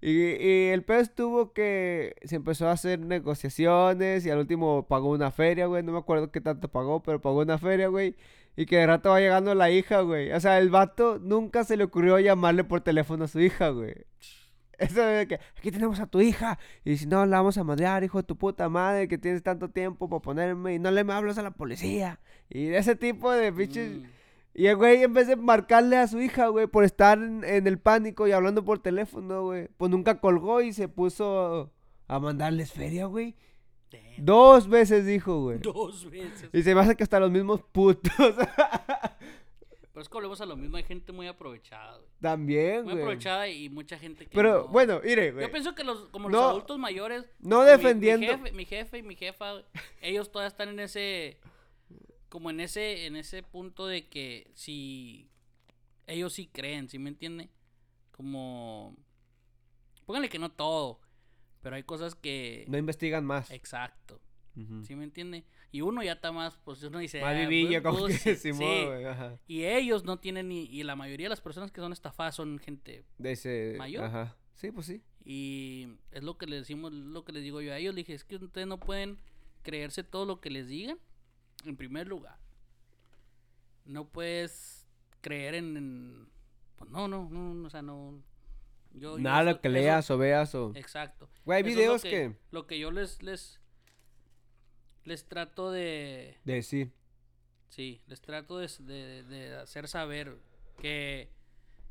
Y, 0.00 0.10
y 0.10 0.68
el 0.70 0.82
pedo 0.82 0.98
estuvo 0.98 1.52
que 1.52 2.16
se 2.24 2.36
empezó 2.36 2.68
a 2.68 2.72
hacer 2.72 2.98
negociaciones 2.98 4.26
y 4.26 4.30
al 4.30 4.38
último 4.38 4.86
pagó 4.88 5.10
una 5.10 5.30
feria, 5.30 5.66
güey. 5.66 5.82
No 5.84 5.92
me 5.92 5.98
acuerdo 5.98 6.32
qué 6.32 6.40
tanto 6.40 6.68
pagó, 6.68 7.02
pero 7.02 7.20
pagó 7.20 7.40
una 7.40 7.58
feria, 7.58 7.88
güey. 7.88 8.16
Y 8.56 8.66
que 8.66 8.78
de 8.78 8.86
rato 8.86 9.10
va 9.10 9.20
llegando 9.20 9.54
la 9.54 9.70
hija, 9.70 10.00
güey. 10.00 10.32
O 10.32 10.40
sea, 10.40 10.58
el 10.58 10.70
vato 10.70 11.18
nunca 11.20 11.64
se 11.64 11.76
le 11.76 11.84
ocurrió 11.84 12.18
llamarle 12.18 12.64
por 12.64 12.80
teléfono 12.80 13.24
a 13.24 13.28
su 13.28 13.40
hija, 13.40 13.68
güey. 13.70 13.94
Eso 14.78 15.00
de 15.00 15.26
que 15.28 15.38
aquí 15.56 15.70
tenemos 15.70 16.00
a 16.00 16.06
tu 16.06 16.20
hija. 16.20 16.58
Y 16.84 16.96
si 16.96 17.06
no, 17.06 17.24
la 17.26 17.38
vamos 17.38 17.58
a 17.58 17.64
madrear, 17.64 18.04
hijo 18.04 18.18
de 18.18 18.24
tu 18.24 18.36
puta 18.36 18.68
madre, 18.68 19.08
que 19.08 19.18
tienes 19.18 19.42
tanto 19.42 19.70
tiempo 19.70 20.08
para 20.08 20.20
ponerme 20.20 20.74
y 20.74 20.78
no 20.78 20.90
le 20.90 21.04
me 21.04 21.12
hablas 21.12 21.38
a 21.38 21.42
la 21.42 21.50
policía. 21.50 22.20
Y 22.48 22.68
ese 22.68 22.96
tipo 22.96 23.30
de 23.30 23.52
pinches. 23.52 23.98
Mm. 23.98 24.04
Y 24.54 24.66
el 24.66 24.76
güey, 24.76 25.02
en 25.02 25.14
vez 25.14 25.28
de 25.28 25.36
marcarle 25.36 25.96
a 25.96 26.06
su 26.06 26.20
hija, 26.20 26.48
güey, 26.48 26.66
por 26.66 26.84
estar 26.84 27.18
en, 27.18 27.42
en 27.44 27.66
el 27.66 27.78
pánico 27.78 28.28
y 28.28 28.32
hablando 28.32 28.64
por 28.64 28.80
teléfono, 28.80 29.44
güey, 29.44 29.68
pues 29.78 29.90
nunca 29.90 30.20
colgó 30.20 30.60
y 30.60 30.72
se 30.72 30.88
puso 30.88 31.72
a 32.06 32.18
mandarles 32.18 32.72
feria, 32.72 33.06
güey. 33.06 33.34
Dos 34.18 34.68
veces 34.68 35.06
dijo, 35.06 35.40
güey. 35.40 35.58
Dos 35.62 36.10
veces. 36.10 36.50
Y 36.52 36.62
se 36.62 36.74
me 36.74 36.80
hace 36.80 36.96
que 36.96 37.02
hasta 37.02 37.20
los 37.20 37.30
mismos 37.30 37.62
putos. 37.72 38.12
Pero 40.02 40.06
es 40.06 40.08
que 40.08 40.14
volvemos 40.14 40.40
a 40.40 40.46
lo 40.46 40.56
mismo. 40.56 40.76
Hay 40.76 40.82
gente 40.82 41.12
muy 41.12 41.28
aprovechada, 41.28 41.96
güey. 41.98 42.08
También, 42.20 42.82
Muy 42.84 42.94
güey. 42.94 43.04
aprovechada 43.04 43.48
y 43.48 43.68
mucha 43.68 43.96
gente 43.98 44.26
que. 44.26 44.34
Pero 44.34 44.62
no- 44.62 44.68
bueno, 44.68 45.00
mire, 45.04 45.30
güey. 45.30 45.46
Yo 45.46 45.52
pienso 45.52 45.74
que 45.76 45.84
los, 45.84 46.08
como 46.08 46.28
No- 46.28 46.38
los 46.38 46.50
adultos 46.50 46.78
mayores. 46.78 47.24
no 47.38 47.60
mi- 47.62 47.66
defendiendo- 47.70 48.26
Mi, 48.26 48.32
jefe, 48.42 48.52
mi 48.52 48.64
jefe 48.64 48.98
y 48.98 49.02
mi 49.02 49.14
jefa, 49.16 49.52
güey, 49.52 49.64
ellos 50.00 50.30
todavía 50.32 50.48
están 50.48 50.70
en 50.70 50.80
ese. 50.80 51.38
Como 52.28 52.50
en 52.50 52.60
ese, 52.60 53.06
en 53.06 53.14
ese 53.16 53.42
punto 53.42 53.86
de 53.86 54.08
que 54.08 54.50
si. 54.54 55.28
Ellos 56.08 56.32
sí 56.32 56.48
creen, 56.52 56.88
¿sí 56.88 56.98
me 56.98 57.10
entiende? 57.10 57.48
Como. 58.10 58.96
Pónganle 60.04 60.28
que 60.28 60.38
no 60.40 60.50
todo. 60.50 61.00
Pero 61.60 61.76
hay 61.76 61.84
cosas 61.84 62.14
que. 62.16 62.64
No 62.68 62.76
investigan 62.76 63.24
más. 63.24 63.50
Exacto. 63.52 64.20
Ujú. 64.56 64.84
¿Sí 64.84 64.94
me 64.96 65.04
entiende? 65.04 65.44
Y 65.72 65.80
uno 65.80 66.02
ya 66.02 66.12
está 66.12 66.30
más, 66.32 66.58
pues 66.64 66.82
uno 66.82 66.98
dice. 66.98 67.20
Más 67.22 67.34
"Ah, 67.34 67.38
vivillo, 67.48 67.82
pues, 67.82 67.94
como 67.94 67.98
pues, 68.06 68.22
que 68.22 68.36
sí". 68.36 68.50
Ajá. 69.08 69.38
Y 69.48 69.64
ellos 69.64 70.04
no 70.04 70.18
tienen 70.18 70.48
ni. 70.48 70.64
Y 70.66 70.82
la 70.84 70.94
mayoría 70.96 71.24
de 71.26 71.30
las 71.30 71.40
personas 71.40 71.72
que 71.72 71.80
son 71.80 71.92
estafadas 71.92 72.34
son 72.36 72.58
gente 72.58 73.04
De 73.18 73.32
ese. 73.32 73.74
¿Mayor? 73.78 74.04
Ajá. 74.04 74.36
Sí, 74.54 74.70
pues 74.70 74.86
sí. 74.86 75.02
Y 75.24 75.88
es 76.10 76.22
lo 76.22 76.36
que 76.36 76.46
les 76.46 76.60
decimos, 76.60 76.92
lo 76.92 77.24
que 77.24 77.32
les 77.32 77.42
digo 77.42 77.60
yo 77.62 77.72
a 77.72 77.78
ellos. 77.78 77.94
Le 77.94 78.02
dije, 78.02 78.12
es 78.14 78.22
que 78.24 78.36
ustedes 78.36 78.66
no 78.66 78.78
pueden 78.78 79.18
creerse 79.62 80.04
todo 80.04 80.26
lo 80.26 80.40
que 80.40 80.50
les 80.50 80.68
digan. 80.68 80.98
En 81.64 81.76
primer 81.76 82.06
lugar. 82.06 82.36
No 83.84 84.08
puedes 84.08 84.86
creer 85.20 85.54
en... 85.54 85.76
en- 85.76 86.28
pues 86.76 86.90
no, 86.90 87.08
no, 87.08 87.28
no, 87.30 87.54
no, 87.54 87.66
o 87.66 87.70
sea, 87.70 87.82
no... 87.82 88.20
Yo, 88.94 89.16
yo 89.16 89.18
Nada 89.18 89.52
eso- 89.52 89.60
que 89.60 89.68
eso- 89.68 89.72
leas 89.74 90.10
o 90.10 90.18
veas 90.18 90.54
o. 90.54 90.72
Exacto. 90.74 91.28
Güey, 91.44 91.56
hay 91.62 91.62
es 91.70 91.76
videos 91.76 92.04
lo 92.04 92.10
que. 92.10 92.36
Lo 92.50 92.66
que 92.66 92.78
yo 92.78 92.90
les, 92.90 93.22
les... 93.22 93.60
Les 95.04 95.26
trato 95.26 95.70
de... 95.70 96.38
De 96.44 96.62
sí. 96.62 96.90
Sí, 97.68 98.00
les 98.06 98.20
trato 98.20 98.58
de, 98.58 98.68
de- 98.80 99.22
de 99.24 99.54
hacer 99.56 99.88
saber 99.88 100.36
que, 100.78 101.30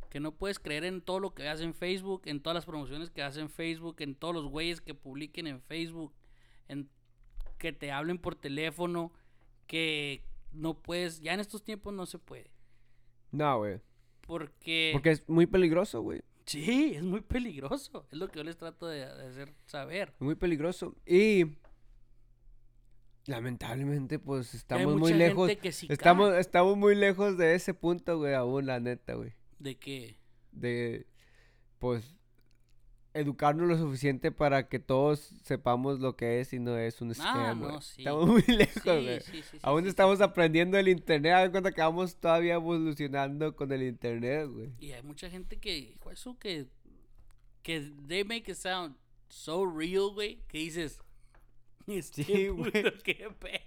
que 0.09 0.19
no 0.19 0.31
puedes 0.35 0.59
creer 0.59 0.83
en 0.85 1.01
todo 1.01 1.19
lo 1.19 1.33
que 1.33 1.43
veas 1.43 1.59
en 1.61 1.73
Facebook, 1.73 2.21
en 2.25 2.41
todas 2.41 2.53
las 2.55 2.65
promociones 2.65 3.09
que 3.09 3.23
haces 3.23 3.41
en 3.41 3.49
Facebook, 3.49 3.95
en 3.99 4.15
todos 4.15 4.33
los 4.35 4.45
güeyes 4.45 4.79
que 4.81 4.93
publiquen 4.93 5.47
en 5.47 5.59
Facebook, 5.61 6.13
en 6.67 6.89
que 7.57 7.73
te 7.73 7.91
hablen 7.91 8.17
por 8.19 8.35
teléfono, 8.35 9.11
que 9.67 10.23
no 10.51 10.75
puedes, 10.81 11.19
ya 11.21 11.33
en 11.33 11.39
estos 11.39 11.63
tiempos 11.63 11.93
no 11.93 12.05
se 12.05 12.19
puede. 12.19 12.51
No, 13.31 13.57
güey. 13.59 13.79
Porque, 14.27 14.91
Porque 14.93 15.11
es 15.11 15.27
muy 15.27 15.47
peligroso, 15.47 16.01
güey. 16.01 16.21
sí, 16.45 16.93
es 16.95 17.03
muy 17.03 17.21
peligroso. 17.21 18.05
Es 18.11 18.17
lo 18.17 18.27
que 18.29 18.37
yo 18.39 18.43
les 18.43 18.57
trato 18.57 18.85
de, 18.87 18.99
de 18.99 19.27
hacer 19.27 19.53
saber. 19.65 20.13
Muy 20.19 20.35
peligroso. 20.35 20.95
Y. 21.05 21.45
Lamentablemente, 23.27 24.17
pues 24.19 24.53
hay 24.53 24.57
estamos 24.57 24.93
muy 24.93 24.99
mucha 25.11 25.15
lejos. 25.15 25.47
gente 25.49 25.61
que 25.61 25.71
sí 25.71 25.87
Estamos, 25.89 26.31
cae 26.31 26.39
estamos 26.41 26.75
muy 26.77 26.95
lejos 26.95 27.37
de 27.37 27.53
ese 27.55 27.73
punto, 27.73 28.17
güey, 28.17 28.33
aún, 28.33 28.65
la 28.65 28.79
neta, 28.79 29.13
güey. 29.13 29.33
de 29.59 29.75
que 29.77 30.17
De. 30.51 31.05
Pues. 31.79 32.15
Educarnos 33.13 33.67
lo 33.67 33.77
suficiente 33.77 34.31
para 34.31 34.69
que 34.69 34.79
todos 34.79 35.19
sepamos 35.43 35.99
lo 35.99 36.15
que 36.15 36.39
es 36.39 36.53
y 36.53 36.59
no 36.59 36.77
es 36.77 37.01
un 37.01 37.11
Ah, 37.11 37.13
scam, 37.15 37.59
no, 37.59 37.67
güey. 37.67 37.81
sí. 37.81 38.01
Estamos 38.03 38.25
muy 38.25 38.41
lejos, 38.47 38.83
sí, 38.83 38.89
güey. 38.89 39.19
sí, 39.19 39.31
sí, 39.33 39.43
sí, 39.51 39.57
Aún 39.63 39.85
estamos 39.85 40.21
aprendiendo 40.21 40.77
el 40.77 40.87
internet. 40.87 41.35
De 41.43 41.51
cuenta 41.51 41.73
que 41.73 41.81
vamos 41.81 42.15
todavía 42.15 42.53
evolucionando 42.53 43.53
con 43.53 43.69
el 43.73 43.83
internet, 43.83 44.47
güey. 44.47 44.71
Y 44.79 44.93
hay 44.93 45.03
mucha 45.03 45.29
gente 45.29 45.59
que, 45.59 45.77
hijo, 45.77 46.09
eso 46.09 46.39
que, 46.39 46.67
que 47.63 47.91
they 48.07 48.23
make 48.23 48.49
it 48.49 48.55
sound 48.57 48.95
so 49.27 49.65
real, 49.65 50.11
güey, 50.13 50.39
que 50.47 50.59
dices, 50.59 51.01
Sí, 52.01 52.47
güey. 52.47 52.71
qué 53.03 53.29
pedo. 53.39 53.59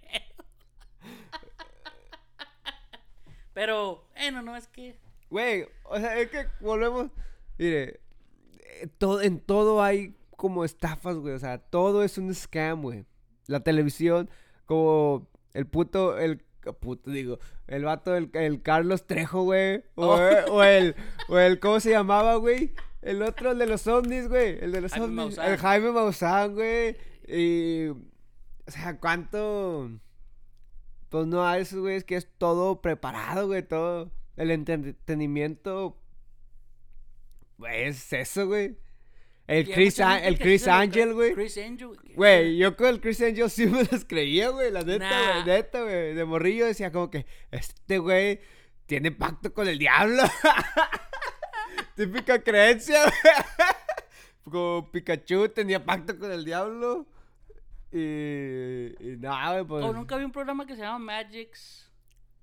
Pero, 3.53 4.05
bueno, 4.17 4.43
no, 4.43 4.57
es 4.57 4.67
que, 4.69 4.97
Güey, 5.31 5.67
o 5.85 5.97
sea, 5.99 6.19
es 6.19 6.29
que 6.31 6.47
volvemos. 6.61 7.11
Mire, 7.59 8.01
eh, 8.61 8.89
todo, 8.99 9.21
en 9.23 9.41
todo 9.41 9.83
hay 9.83 10.15
como 10.37 10.65
estafas, 10.65 11.17
güey. 11.17 11.35
O 11.35 11.39
sea, 11.39 11.59
todo 11.59 12.03
es 12.03 12.19
un 12.19 12.35
scam, 12.35 12.83
güey. 12.83 13.05
La 13.47 13.61
televisión, 13.61 14.29
como 14.67 15.29
el 15.55 15.67
puto, 15.67 16.19
el 16.19 16.39
puto, 16.81 17.11
digo, 17.11 17.39
el 17.67 17.85
vato 17.85 18.13
del 18.13 18.31
el 18.35 18.63
Carlos 18.63 19.07
Trejo, 19.07 19.43
güey. 19.43 19.85
O, 19.95 20.07
Oh. 20.07 20.53
o 20.55 20.63
el, 20.65 20.95
o 21.29 21.39
el, 21.39 21.61
¿cómo 21.61 21.79
se 21.81 21.91
llamaba, 21.91 22.37
güey? 22.37 22.73
El 23.03 23.23
otro, 23.23 23.53
el 23.53 23.59
de 23.59 23.67
los 23.67 23.87
ovnis, 23.87 24.29
güey. 24.29 24.59
El 24.61 24.73
de 24.73 24.81
los 24.81 24.93
Jaime 24.93 25.05
ovnis. 25.07 25.17
Maussan. 25.17 25.51
El 25.53 25.59
Jaime 25.59 25.91
Maussan, 25.93 26.55
güey. 26.55 26.97
Y. 27.29 27.89
O 27.89 28.71
sea, 28.71 28.99
¿cuánto? 28.99 29.91
Pues 31.11 31.27
no, 31.27 31.47
a 31.47 31.59
esos 31.59 31.81
güeyes 31.81 32.05
que 32.05 32.17
es 32.17 32.29
todo 32.39 32.81
preparado, 32.81 33.47
güey, 33.47 33.63
todo. 33.63 34.11
El 34.37 34.51
entretenimiento. 34.51 35.97
Güey, 37.59 37.85
es 37.85 38.13
eso, 38.13 38.47
güey. 38.47 38.77
El 39.47 39.71
Chris, 39.71 40.01
el 40.01 40.39
Chris. 40.39 40.67
Angel, 40.67 41.13
güey. 41.13 41.35
Chris 41.35 41.59
Angel, 41.59 41.91
Güey, 42.15 42.57
yo 42.57 42.77
con 42.77 42.87
el 42.87 43.01
Chris 43.01 43.21
Angel 43.21 43.51
sí 43.51 43.67
me 43.67 43.85
las 43.85 44.05
creía, 44.07 44.49
güey, 44.49 44.71
la 44.71 44.83
neta, 44.83 45.09
Nah. 45.11 45.33
güey, 45.43 45.45
neta, 45.45 45.83
güey. 45.83 46.15
De 46.15 46.25
morrillo 46.25 46.65
decía 46.65 46.91
como 46.91 47.11
que, 47.11 47.27
este 47.51 47.99
güey 47.99 48.41
tiene 48.87 49.13
pacto 49.13 49.53
con 49.53 49.69
el 49.69 49.79
diablo. 49.79 50.23
Típica 51.95 52.43
creencia, 52.43 53.03
güey. 53.03 53.35
Como 54.45 54.91
Pikachu 54.91 55.49
tenía 55.51 55.85
pacto 55.85 56.19
con 56.19 56.33
el 56.33 56.45
diablo. 56.45 57.07
Y, 57.97 58.87
y 58.99 59.17
nada, 59.19 59.53
güey, 59.53 59.65
pues... 59.65 59.85
Oh, 59.85 59.93
nunca 59.93 60.17
vi 60.17 60.25
un 60.25 60.33
programa 60.33 60.67
que 60.67 60.75
se 60.75 60.83
llama 60.83 60.99
Magic's 60.99 61.89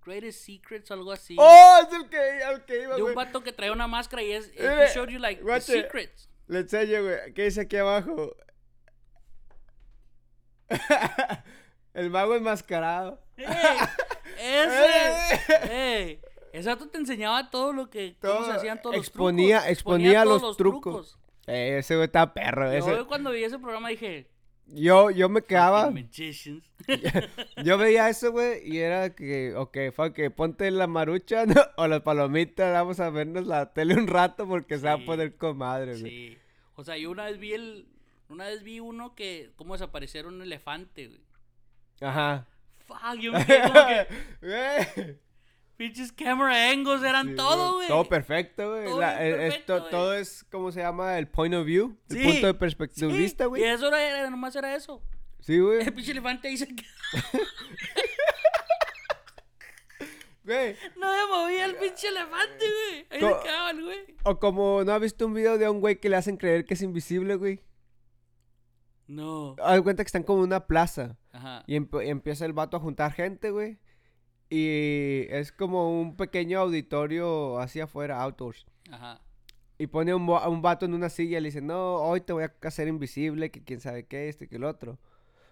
Greatest 0.05 0.45
Secrets 0.45 0.89
o 0.91 0.93
algo 0.93 1.11
así. 1.11 1.35
¡Oh! 1.37 1.77
Es 1.85 1.93
el 1.93 2.07
que, 2.09 2.17
al 2.43 2.63
que 2.65 2.83
iba, 2.83 2.95
de 2.95 3.03
un 3.03 3.13
vato 3.13 3.43
que 3.43 3.51
traía 3.51 3.73
una 3.73 3.85
máscara 3.87 4.23
y 4.23 4.31
es, 4.31 4.47
Eh, 4.55 4.85
he 4.85 4.93
showed 4.93 5.09
you 5.09 5.19
like 5.19 5.39
the 5.41 5.43
guache. 5.43 5.81
secrets. 5.81 6.29
Le 6.47 6.59
enseño, 6.59 7.03
güey. 7.03 7.33
¿Qué 7.33 7.43
dice 7.43 7.61
aquí 7.61 7.75
abajo? 7.77 8.33
el 11.93 12.09
mago 12.09 12.35
enmascarado. 12.35 13.21
¡Ey! 13.37 13.45
¡Ese! 14.39 15.39
¡Ey! 15.69 16.21
Ese 16.53 16.69
vato 16.69 16.87
te 16.89 16.97
enseñaba 16.97 17.49
todo 17.49 17.73
lo 17.73 17.89
que. 17.89 18.17
cómo 18.21 18.33
Todo, 18.35 18.45
se 18.45 18.51
hacían 18.53 18.81
todos 18.81 18.95
exponía- 18.95 19.55
los 19.57 19.63
trucos. 19.63 19.71
exponía 19.71 20.23
todos 20.23 20.41
los 20.41 20.57
trucos. 20.57 21.19
Eh, 21.47 21.77
ese 21.79 21.95
güey 21.95 22.05
está 22.05 22.33
perro. 22.33 22.71
ese- 22.71 22.89
Yo 22.91 23.07
cuando 23.07 23.31
vi 23.31 23.43
ese 23.43 23.59
programa 23.59 23.89
dije. 23.89 24.29
Yo, 24.67 25.11
yo 25.11 25.27
me 25.27 25.41
quedaba. 25.41 25.91
Yo 27.63 27.77
veía 27.77 28.09
eso, 28.09 28.31
güey, 28.31 28.61
y 28.67 28.79
era 28.79 29.13
que, 29.13 29.53
ok, 29.55 29.77
fuck, 29.93 30.13
que 30.13 30.31
ponte 30.31 30.71
la 30.71 30.87
marucha 30.87 31.45
¿no? 31.47 31.61
o 31.77 31.87
las 31.87 32.01
palomitas, 32.01 32.71
vamos 32.73 32.99
a 32.99 33.09
vernos 33.09 33.45
la 33.45 33.73
tele 33.73 33.95
un 33.95 34.07
rato 34.07 34.47
porque 34.47 34.77
se 34.77 34.85
va 34.87 34.93
a 34.93 35.05
poner 35.05 35.35
comadre, 35.35 35.99
güey. 35.99 36.11
sí. 36.11 36.37
O 36.75 36.83
sea, 36.83 36.97
yo 36.97 37.11
una 37.11 37.25
vez 37.25 37.37
vi 37.37 37.53
el. 37.53 37.87
Una 38.29 38.47
vez 38.47 38.63
vi 38.63 38.79
uno 38.79 39.13
que. 39.13 39.51
cómo 39.55 39.73
desapareciera 39.73 40.27
un 40.27 40.41
elefante, 40.41 41.07
güey. 41.07 41.21
Ajá. 41.99 42.47
Fuck, 42.87 43.19
yo 43.19 43.33
me 43.33 43.45
quedé 43.45 43.61
como 43.61 43.73
que. 43.73 45.19
Pinches 45.81 46.11
camera 46.11 46.69
angles 46.69 47.01
eran 47.01 47.29
Sí, 47.29 47.35
todo, 47.35 47.73
güey. 47.77 47.87
Todo 47.87 48.05
perfecto, 48.07 48.69
güey. 48.69 48.85
Todo 48.85 49.01
eh, 49.01 49.63
güey. 49.65 49.89
todo 49.89 50.13
es, 50.13 50.45
¿cómo 50.51 50.71
se 50.71 50.79
llama? 50.79 51.17
El 51.17 51.27
point 51.27 51.55
of 51.55 51.65
view. 51.65 51.97
El 52.07 52.17
Sí, 52.17 52.23
punto 52.23 52.45
de 52.45 52.53
Sí, 52.53 52.59
perspectiva 52.59 53.11
vista, 53.11 53.45
güey. 53.47 53.63
Y 53.63 53.65
eso 53.65 53.87
era, 53.87 53.99
era- 53.99 54.29
nomás 54.29 54.55
era 54.55 54.75
eso. 54.75 55.01
Sí, 55.39 55.57
güey. 55.57 55.81
El 55.81 55.91
pinche 55.91 56.11
elefante 56.11 56.53
quedó. 56.55 56.87
Güey. 60.43 60.75
No 60.99 61.07
me 61.11 61.25
movía 61.35 61.65
el 61.65 61.75
pinche 61.77 62.07
elefante, 62.09 62.65
güey. 62.65 63.05
Ahí 63.09 63.19
Co- 63.19 63.37
se 63.41 63.43
quedaba 63.47 63.71
el 63.71 63.83
güey. 63.83 64.15
O 64.23 64.39
como, 64.39 64.83
¿no 64.83 64.91
has 64.93 65.01
visto 65.01 65.25
un 65.25 65.33
video 65.33 65.57
de 65.57 65.67
un 65.67 65.79
güey 65.81 65.99
que 65.99 66.09
le 66.09 66.15
hacen 66.15 66.37
creer 66.37 66.65
que 66.65 66.75
es 66.75 66.81
invisible, 66.83 67.35
güey? 67.35 67.63
No. 69.07 69.55
Haz 69.63 69.81
cuenta 69.81 70.03
que 70.03 70.07
están 70.07 70.23
como 70.23 70.39
en 70.41 70.45
una 70.47 70.67
plaza. 70.67 71.17
Ajá. 71.31 71.63
Y 71.65 71.75
emp- 71.75 72.03
empieza 72.07 72.45
el 72.45 72.53
vato 72.53 72.77
a 72.77 72.79
juntar 72.79 73.13
gente, 73.13 73.49
güey. 73.49 73.79
Y 74.51 75.27
es 75.29 75.53
como 75.53 76.01
un 76.01 76.17
pequeño 76.17 76.59
auditorio 76.59 77.57
hacia 77.57 77.85
afuera, 77.85 78.21
outdoors. 78.21 78.65
Ajá. 78.91 79.21
Y 79.77 79.87
pone 79.87 80.13
un, 80.13 80.29
un 80.29 80.61
vato 80.61 80.85
en 80.85 80.93
una 80.93 81.09
silla 81.09 81.37
y 81.37 81.41
le 81.41 81.47
dice, 81.47 81.61
no, 81.61 81.95
hoy 81.95 82.19
te 82.19 82.33
voy 82.33 82.43
a 82.43 82.53
hacer 82.63 82.89
invisible, 82.89 83.49
que 83.49 83.63
quién 83.63 83.79
sabe 83.79 84.05
qué, 84.05 84.27
este, 84.27 84.49
que 84.49 84.57
el 84.57 84.65
otro. 84.65 84.99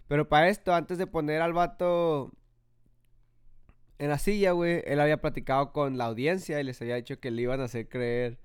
Pero 0.09 0.27
para 0.27 0.49
esto, 0.49 0.73
antes 0.73 0.97
de 0.97 1.07
poner 1.07 1.41
al 1.41 1.53
vato 1.53 2.33
en 3.99 4.09
la 4.09 4.17
silla, 4.17 4.51
güey, 4.51 4.83
él 4.85 4.99
había 4.99 5.21
platicado 5.21 5.71
con 5.71 5.97
la 5.97 6.05
audiencia 6.05 6.59
y 6.59 6.65
les 6.65 6.81
había 6.81 6.95
dicho 6.95 7.21
que 7.21 7.31
le 7.31 7.43
iban 7.43 7.61
a 7.61 7.65
hacer 7.65 7.87
creer 7.87 8.37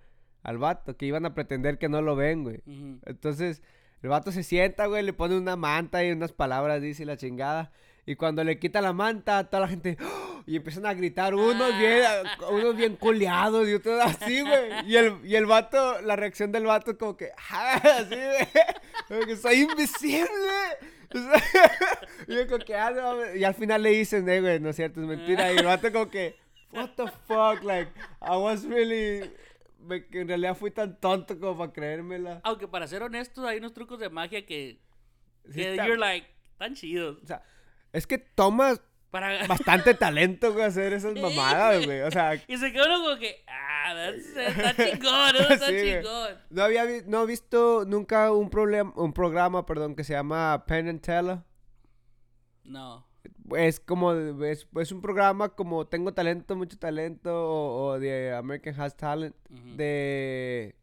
al 0.44 0.58
vato, 0.58 0.96
que 0.96 1.06
iban 1.06 1.26
a 1.26 1.34
pretender 1.34 1.78
que 1.78 1.88
no 1.88 2.00
lo 2.00 2.14
ven, 2.14 2.44
güey. 2.44 2.62
Entonces, 3.06 3.60
el 4.02 4.08
vato 4.08 4.30
se 4.30 4.44
sienta, 4.44 4.86
güey, 4.86 5.02
le 5.02 5.14
pone 5.14 5.36
una 5.36 5.56
manta 5.56 6.04
y 6.04 6.12
unas 6.12 6.32
palabras, 6.32 6.80
dice 6.80 7.04
la 7.04 7.16
chingada. 7.16 7.72
Y 8.06 8.16
cuando 8.16 8.44
le 8.44 8.58
quita 8.58 8.80
la 8.82 8.92
manta, 8.92 9.44
toda 9.44 9.62
la 9.62 9.68
gente. 9.68 9.96
¡oh! 10.02 10.30
Y 10.46 10.56
empiezan 10.56 10.84
a 10.84 10.92
gritar, 10.92 11.34
unos 11.34 11.78
bien, 11.78 12.02
Ah. 12.06 12.22
unos 12.50 12.76
bien 12.76 12.96
culeados 12.96 13.66
y 13.66 13.72
otros 13.72 13.98
así, 14.04 14.42
güey. 14.42 14.86
Y 14.86 14.96
el, 14.96 15.14
y 15.24 15.36
el 15.36 15.46
vato, 15.46 16.02
la 16.02 16.16
reacción 16.16 16.52
del 16.52 16.64
vato 16.66 16.90
es 16.90 16.98
como 16.98 17.16
que, 17.16 17.30
"Ah", 17.50 17.80
así, 18.00 18.14
güey. 19.08 19.24
Que 19.26 19.36
soy 19.36 19.62
invisible. 19.62 20.28
Y 22.28 22.34
yo 22.34 22.46
como 22.46 22.64
que, 22.64 22.74
"Ah, 22.74 22.90
no 22.90 23.02
mames". 23.16 23.36
y 23.36 23.44
al 23.44 23.54
final 23.54 23.82
le 23.82 23.90
dicen, 23.90 24.28
eh, 24.28 24.40
güey, 24.40 24.60
no 24.60 24.70
es 24.70 24.76
cierto, 24.76 25.00
es 25.00 25.06
mentira. 25.06 25.50
Y 25.52 25.56
el 25.56 25.64
vato 25.64 25.90
como 25.92 26.10
que, 26.10 26.36
what 26.72 26.90
the 26.96 27.04
fuck, 27.26 27.62
like, 27.62 27.90
I 28.20 28.36
was 28.36 28.64
really, 28.64 29.30
me- 29.80 30.04
que 30.06 30.20
en 30.20 30.28
realidad 30.28 30.56
fui 30.56 30.70
tan 30.70 30.98
tonto 31.00 31.38
como 31.38 31.56
para 31.58 31.72
creérmela. 31.72 32.40
Aunque 32.44 32.68
para 32.68 32.86
ser 32.86 33.02
honestos, 33.02 33.44
hay 33.46 33.58
unos 33.58 33.72
trucos 33.72 33.98
de 33.98 34.10
magia 34.10 34.44
que, 34.44 34.78
que 35.54 35.76
you're 35.76 35.96
like, 35.96 36.26
tan 36.58 36.74
chidos. 36.74 37.18
o 37.22 37.26
sea, 37.26 37.42
es 37.94 38.06
que 38.06 38.18
tomas 38.18 38.80
Para... 39.10 39.46
bastante 39.46 39.94
talento, 39.94 40.52
güey, 40.52 40.64
hacer 40.66 40.92
esas 40.92 41.14
mamadas, 41.14 41.86
güey. 41.86 42.02
O 42.02 42.10
sea, 42.10 42.34
Y 42.46 42.56
se 42.58 42.72
quedó 42.72 42.84
uno 42.86 43.04
como 43.04 43.18
que, 43.18 43.42
ah, 43.48 44.10
está 44.10 44.74
chingón, 44.76 45.36
eso 45.36 45.48
está 45.54 45.66
Sí, 45.68 45.72
güey. 45.72 45.94
chingón. 46.02 46.30
no 46.50 46.62
había 46.64 46.84
vi- 46.84 47.02
no 47.06 47.22
he 47.22 47.26
visto 47.26 47.84
nunca 47.86 48.30
un 48.32 48.50
problema, 48.50 48.92
un 48.96 49.12
programa, 49.12 49.64
perdón, 49.64 49.94
que 49.94 50.04
se 50.04 50.12
llama 50.12 50.64
Penn 50.66 50.88
and 50.88 51.00
Teller. 51.00 51.38
No. 52.64 53.06
Es 53.56 53.78
como, 53.80 54.12
es, 54.14 54.66
es 54.76 54.92
un 54.92 55.00
programa 55.00 55.50
como 55.50 55.86
Tengo 55.86 56.12
Talento, 56.14 56.56
Mucho 56.56 56.78
Talento, 56.78 57.30
o, 57.32 57.86
o 57.92 57.98
de 58.00 58.32
American 58.34 58.80
Has 58.80 58.96
Talent, 58.96 59.34
Ujú. 59.50 59.76
de 59.76 60.74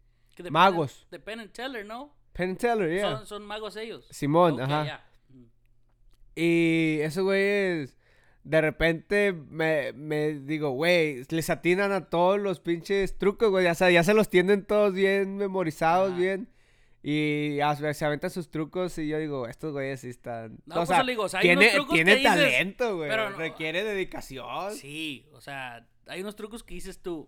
magos. 0.49 1.07
Penn- 1.09 1.11
De 1.11 1.19
Penn 1.19 1.39
and 1.41 1.51
Teller, 1.51 1.85
¿no? 1.85 2.15
Penn 2.33 2.51
and 2.51 2.57
Teller, 2.59 2.89
yeah. 2.91 3.17
Son, 3.17 3.25
son 3.25 3.45
magos 3.45 3.75
ellos. 3.75 4.05
Simón, 4.11 4.61
ajá. 4.61 4.85
ya. 4.85 5.05
Y 6.35 6.99
esos 7.01 7.23
güeyes, 7.23 7.97
de 8.43 8.61
repente 8.61 9.33
me, 9.33 9.93
me 9.93 10.33
digo, 10.33 10.71
güey, 10.71 11.23
les 11.29 11.49
atinan 11.49 11.91
a 11.91 12.09
todos 12.09 12.39
los 12.39 12.59
pinches 12.59 13.17
trucos, 13.17 13.49
güey. 13.49 13.67
O 13.67 13.75
sea, 13.75 13.91
ya 13.91 14.03
se 14.03 14.13
los 14.13 14.29
tienen 14.29 14.65
todos 14.65 14.93
bien 14.93 15.37
memorizados, 15.37 16.15
bien. 16.15 16.47
Y 17.03 17.55
ya 17.55 17.75
se 17.93 18.05
aventan 18.05 18.29
sus 18.29 18.51
trucos 18.51 18.97
y 18.99 19.07
yo 19.07 19.17
digo, 19.17 19.47
estos 19.47 19.71
güeyes 19.73 20.01
sí 20.01 20.09
están... 20.09 20.59
No, 20.67 20.75
o 20.75 20.77
pues 20.79 20.89
sea, 20.89 21.03
digo, 21.03 21.23
o 21.23 21.29
sea, 21.29 21.39
hay 21.39 21.47
tiene, 21.47 21.71
tiene 21.91 22.17
talento, 22.21 22.97
güey. 22.97 23.09
no- 23.09 23.29
Requiere 23.37 23.83
dedicación. 23.83 24.75
Sí, 24.75 25.25
o 25.33 25.41
sea, 25.41 25.87
hay 26.07 26.21
unos 26.21 26.35
trucos 26.35 26.63
que 26.63 26.75
dices 26.75 26.99
tú. 26.99 27.27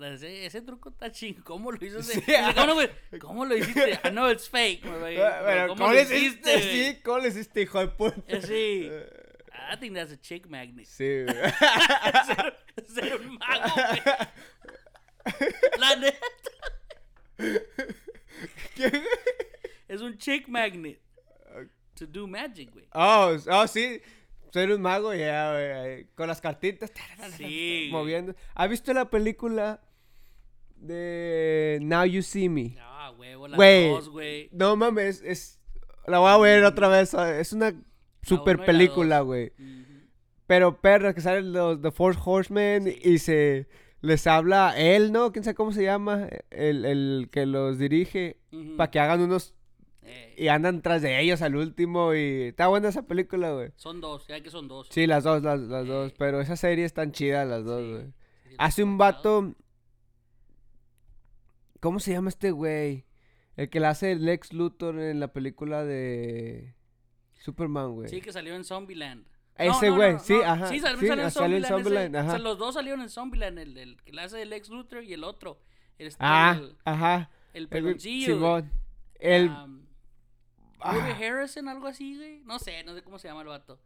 "Eh, 0.00 0.14
Ese, 0.14 0.46
ese 0.46 0.62
truco 0.62 0.90
está 0.90 1.10
ching, 1.10 1.34
¿cómo 1.42 1.72
lo 1.72 1.84
hizo? 1.84 2.00
Sí. 2.02 2.22
¿Cómo, 2.54 2.74
güey? 2.74 2.88
¿Cómo 3.20 3.44
lo 3.44 3.56
hiciste? 3.56 3.98
I 4.04 4.10
know 4.10 4.30
it's 4.30 4.48
fake. 4.48 4.82
Pero, 4.82 5.00
pero 5.00 5.68
¿cómo, 5.68 5.80
¿Cómo, 5.80 5.92
lo 5.94 6.00
hiciste? 6.00 6.62
Sí, 6.62 7.00
¿cómo 7.02 7.18
le 7.18 7.28
hiciste, 7.28 7.62
hijo 7.62 7.80
de 7.80 7.88
puta? 7.88 8.16
Eh, 8.28 8.42
Sí. 8.42 8.90
I 9.72 9.76
think 9.78 9.94
that's 9.94 10.10
a 10.12 10.16
chick 10.16 10.46
magnet. 10.48 10.86
Sí, 10.86 11.22
güey. 11.24 11.36
ser, 12.26 12.56
ser 12.88 13.16
un 13.20 13.38
mago, 13.38 13.74
güey. 13.74 14.00
La 15.78 15.96
neta. 15.96 16.26
es 19.88 20.00
un 20.00 20.16
chick 20.18 20.48
magnet. 20.48 21.00
To 21.96 22.06
do 22.06 22.26
magic, 22.26 22.70
güey. 22.72 22.86
Oh, 22.94 23.36
oh, 23.50 23.66
sí. 23.66 24.00
Ser 24.52 24.70
un 24.72 24.82
mago, 24.82 25.14
ya, 25.14 25.52
güey. 25.52 25.72
ahí, 25.72 26.06
Con 26.14 26.26
las 26.28 26.40
cartitas. 26.40 26.92
Sí. 27.36 27.88
moviendo. 27.92 28.34
¿Has 28.54 28.68
visto 28.68 28.92
la 28.92 29.08
película 29.10 29.80
de 30.76 31.78
Now 31.82 32.04
You 32.04 32.22
See 32.22 32.48
Me? 32.48 32.76
Ah, 32.80 33.12
huevo, 33.16 33.48
las 33.48 33.56
Güey. 33.56 33.88
dos, 33.90 34.08
güey. 34.08 34.48
No 34.52 34.76
mames, 34.76 35.22
es. 35.22 35.60
La 36.06 36.18
voy 36.18 36.30
a 36.30 36.36
ver 36.38 36.64
otra 36.64 36.88
vez. 36.88 37.10
¿sabes? 37.10 37.40
Es 37.48 37.52
una 37.52 37.74
super 38.22 38.56
y 38.56 38.60
la 38.60 38.66
película, 38.66 39.20
güey. 39.20 39.52
Pero 40.46 40.80
perra, 40.80 41.14
que 41.14 41.20
salen 41.20 41.52
los 41.52 41.80
The 41.80 41.90
Four 41.92 42.16
Horsemen 42.24 42.92
y 43.02 43.18
se 43.18 43.68
les 44.00 44.26
habla 44.26 44.74
él, 44.76 45.12
¿no? 45.12 45.30
¿Quién 45.30 45.44
sabe 45.44 45.54
cómo 45.54 45.72
se 45.72 45.84
llama? 45.84 46.28
El, 46.50 46.84
el 46.84 47.28
que 47.30 47.46
los 47.46 47.78
dirige. 47.78 48.38
Para 48.76 48.90
que 48.90 48.98
hagan 48.98 49.20
unos. 49.20 49.54
Eh, 50.10 50.34
Y 50.36 50.48
andan 50.48 50.82
tras 50.82 51.02
de 51.02 51.20
ellos 51.20 51.42
al 51.42 51.56
último. 51.56 52.14
Y 52.14 52.42
está 52.48 52.68
buena 52.68 52.88
esa 52.88 53.02
película, 53.02 53.52
güey. 53.52 53.70
son 53.76 54.00
dos, 54.00 54.26
ya 54.26 54.40
que 54.42 54.50
son 54.50 54.68
dos. 54.68 54.88
Sí, 54.90 55.06
las 55.06 55.24
dos, 55.24 55.42
las, 55.42 55.60
las 55.60 55.86
dos. 55.86 56.12
Eh. 56.12 56.14
Pero 56.18 56.40
esa 56.40 56.56
serie 56.56 56.84
están 56.84 57.12
chidas 57.12 57.46
las 57.48 57.64
dos, 57.64 57.88
güey. 57.88 58.06
Sí, 58.48 58.54
Hace 58.58 58.82
un 58.84 58.98
vato. 58.98 59.54
¿Cómo 61.80 62.00
se 62.00 62.12
llama 62.12 62.28
este 62.28 62.50
güey? 62.50 63.06
El 63.56 63.68
que 63.70 63.80
le 63.80 63.86
hace 63.86 64.12
el 64.12 64.24
Lex 64.24 64.52
Luthor 64.52 64.98
en 65.00 65.20
la 65.20 65.28
película 65.32 65.84
de 65.84 66.74
Superman, 67.38 67.92
güey. 67.94 68.08
Sí, 68.08 68.20
que 68.20 68.32
salió 68.32 68.54
en 68.54 68.64
Zombieland. 68.64 69.26
Ese 69.56 69.90
güey, 69.90 70.18
sí, 70.20 70.34
ajá, 70.44 70.68
Sí, 70.68 70.80
sal- 70.80 70.98
sí, 70.98 71.06
salió 71.06 71.24
en 71.24 71.30
salió 71.30 71.56
en 71.58 71.62
Zombieland. 71.64 71.64
ese- 71.64 71.74
Zombieland, 71.84 72.16
o 72.16 72.18
sea, 72.20 72.28
ajá. 72.30 72.38
los 72.38 72.58
dos 72.58 72.74
salieron 72.74 73.02
en 73.02 73.10
Zombieland, 73.10 73.58
el, 73.58 73.76
el 73.76 74.02
que 74.02 74.12
le 74.12 74.22
hace 74.22 74.40
el 74.40 74.52
ex 74.54 74.70
Luthor 74.70 75.04
y 75.04 75.12
el 75.12 75.22
otro. 75.24 75.60
Este, 75.98 76.16
ah, 76.20 76.56
el, 76.58 76.76
ajá. 76.84 77.30
el 77.52 77.64
El, 77.64 77.68
peloncillo. 77.68 78.34
Simón. 78.34 78.70
El. 79.18 79.50
um, 79.50 79.80
ah, 80.82 80.94
Woody 80.96 81.24
Harrison, 81.24 81.68
algo 81.68 81.86
así, 81.86 82.16
güey. 82.16 82.40
No 82.44 82.58
sé, 82.58 82.82
no 82.84 82.94
sé 82.94 83.02
cómo 83.02 83.18
se 83.18 83.28
llama 83.28 83.42
el 83.42 83.48
vato. 83.48 83.80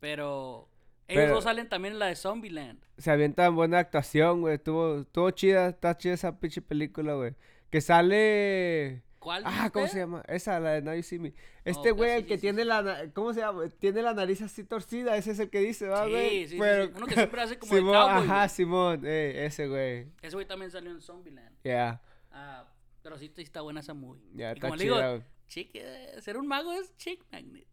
Pero 0.00 0.68
ellos 1.08 1.22
Pero- 1.24 1.34
dos 1.34 1.44
salen 1.44 1.68
también 1.68 1.94
en 1.94 1.98
la 2.00 2.06
de 2.06 2.16
Zombieland. 2.16 2.80
se 2.98 3.10
avientan 3.10 3.54
buena 3.54 3.78
actuación, 3.78 4.40
güey. 4.40 4.54
Estuvo, 4.56 5.00
estuvo 5.00 5.30
chida, 5.30 5.68
está 5.68 5.96
chida 5.96 6.14
esa 6.14 6.38
pinche 6.38 6.62
película, 6.62 7.14
güey. 7.14 7.34
Que 7.70 7.80
sale. 7.80 9.02
¿Cuál? 9.18 9.42
Ah, 9.44 9.68
¿cómo 9.72 9.84
dijiste? 9.84 9.88
se 9.94 9.98
llama? 9.98 10.22
Esa, 10.28 10.60
la 10.60 10.70
de 10.74 10.82
Now 10.82 10.94
You 10.94 11.02
See 11.02 11.18
Me. 11.18 11.34
Este 11.64 11.90
Oh, 11.90 11.96
güey, 11.96 12.10
sí, 12.10 12.16
el 12.18 12.26
que 12.26 12.34
sí, 12.36 12.40
tiene 12.42 12.62
sí. 12.62 12.68
la. 12.68 13.10
¿Cómo 13.12 13.32
se 13.34 13.40
llama? 13.40 13.68
Tiene 13.80 14.00
la 14.02 14.14
nariz 14.14 14.40
así 14.42 14.62
torcida. 14.62 15.16
Ese 15.16 15.32
es 15.32 15.38
el 15.40 15.50
que 15.50 15.58
dice, 15.60 15.88
¿va, 15.88 16.04
Sí, 16.04 16.10
güey? 16.12 16.28
sí, 16.30 16.38
sí, 16.44 16.48
sí. 16.50 16.56
Pero- 16.60 16.90
Uno 16.96 17.06
que 17.06 17.14
siempre 17.14 17.42
hace 17.42 17.58
como 17.58 17.72
de 17.74 17.80
Simón, 17.80 17.94
cowboy, 17.94 18.10
ajá, 18.24 18.36
güey. 18.36 18.48
Simón. 18.50 19.02
eh, 19.04 19.46
ese 19.46 19.66
güey. 19.66 20.06
Ese 20.22 20.36
güey 20.36 20.46
también 20.46 20.70
salió 20.70 20.90
en 20.92 21.00
Zombieland. 21.00 21.56
Ya, 21.64 22.00
Ah, 22.30 22.64
pero 23.02 23.18
sí, 23.18 23.32
sí 23.34 23.42
está 23.42 23.60
buena 23.62 23.80
esa 23.80 23.92
movie. 23.94 24.22
ya, 24.34 24.50
Y 24.50 24.54
está 24.54 24.60
como 24.68 24.76
le 24.76 24.84
digo, 24.84 24.96
chida. 24.96 25.22
Chick, 25.48 25.70
eh, 25.74 26.16
ser 26.20 26.36
un 26.36 26.46
mago 26.46 26.72
es 26.72 26.94
chick 26.96 27.24
magnet. 27.32 27.66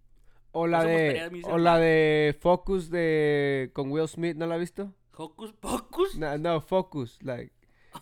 O 0.51 0.67
la 0.67 0.79
eso 0.79 0.87
de. 0.87 1.29
gustaría 1.29 1.53
O 1.53 1.57
la 1.57 1.77
de 1.77 2.35
Focus 2.39 2.89
de. 2.89 3.71
Con 3.73 3.91
Will 3.91 4.07
Smith, 4.07 4.35
¿no 4.35 4.47
la 4.47 4.55
has 4.55 4.61
visto? 4.61 4.93
Hocus 5.17 5.53
Pocus. 5.53 6.15
No, 6.15 6.37
no, 6.37 6.61
Focus. 6.61 7.21
Like. 7.21 7.53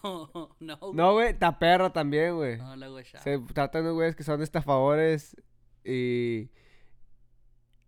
Oh, 0.01 0.49
no. 0.59 0.80
No, 0.93 1.13
güey, 1.13 1.30
está 1.30 1.59
perra 1.59 1.91
también, 1.91 2.36
güey. 2.36 2.57
No, 2.57 2.76
la 2.76 2.88
güey. 2.88 3.05
Se 3.05 3.39
tratan 3.53 3.86
de 3.86 3.91
güeyes 3.91 4.15
que 4.15 4.24
son 4.24 4.41
estafadores 4.41 5.36
y... 5.84 6.49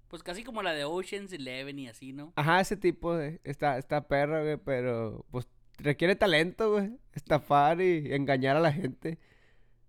Pues 0.07 0.21
casi 0.21 0.43
como 0.43 0.61
la 0.61 0.73
de 0.73 0.85
Ocean's 0.85 1.33
Eleven 1.33 1.79
y 1.79 1.87
así, 1.87 2.13
¿no? 2.13 2.31
Ajá, 2.35 2.61
ese 2.61 2.77
tipo 2.77 3.15
de... 3.15 3.41
Está, 3.43 3.77
está 3.77 4.07
perra, 4.07 4.43
güey, 4.43 4.57
pero 4.57 5.25
pues 5.31 5.47
requiere 5.77 6.15
talento, 6.15 6.73
güey. 6.73 6.97
Estafar 7.13 7.81
y 7.81 8.13
engañar 8.13 8.55
a 8.55 8.61
la 8.61 8.71
gente. 8.71 9.19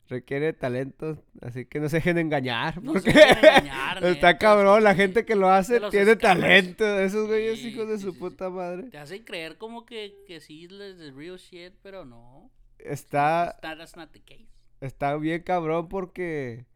Requiere 0.08 0.52
talento, 0.52 1.20
así 1.42 1.64
que 1.66 1.80
no 1.80 1.88
se 1.88 1.96
dejen 1.96 2.18
engañar. 2.18 2.80
No 2.82 2.92
se 2.94 3.00
porque 3.00 3.12
dejen 3.12 3.38
engañar, 3.38 4.04
está 4.04 4.38
cabrón, 4.38 4.84
la 4.84 4.94
gente 4.94 5.24
que 5.24 5.34
lo 5.34 5.48
hace 5.50 5.80
tiene 5.90 6.14
talento. 6.16 6.84
Esos 7.00 7.26
güeyes 7.26 7.58
Sí, 7.58 7.68
hijos 7.68 7.88
de 7.88 7.96
sí, 7.98 8.04
su 8.04 8.12
sí, 8.12 8.18
puta 8.18 8.48
madre. 8.48 8.84
Te 8.84 8.98
hacen 8.98 9.24
creer 9.24 9.58
como 9.58 9.84
que, 9.84 10.14
que 10.26 10.38
sí 10.40 10.68
les 10.68 11.00
es 11.00 11.14
real 11.14 11.36
shit, 11.38 11.72
pero 11.82 12.04
no. 12.04 12.50
Está, 12.78 13.56
That- 13.62 13.78
That's 13.78 13.96
not 13.96 14.12
the 14.12 14.20
case. 14.20 14.46
está 14.80 15.16
bien 15.16 15.42
cabrón 15.42 15.88
porque... 15.88 16.66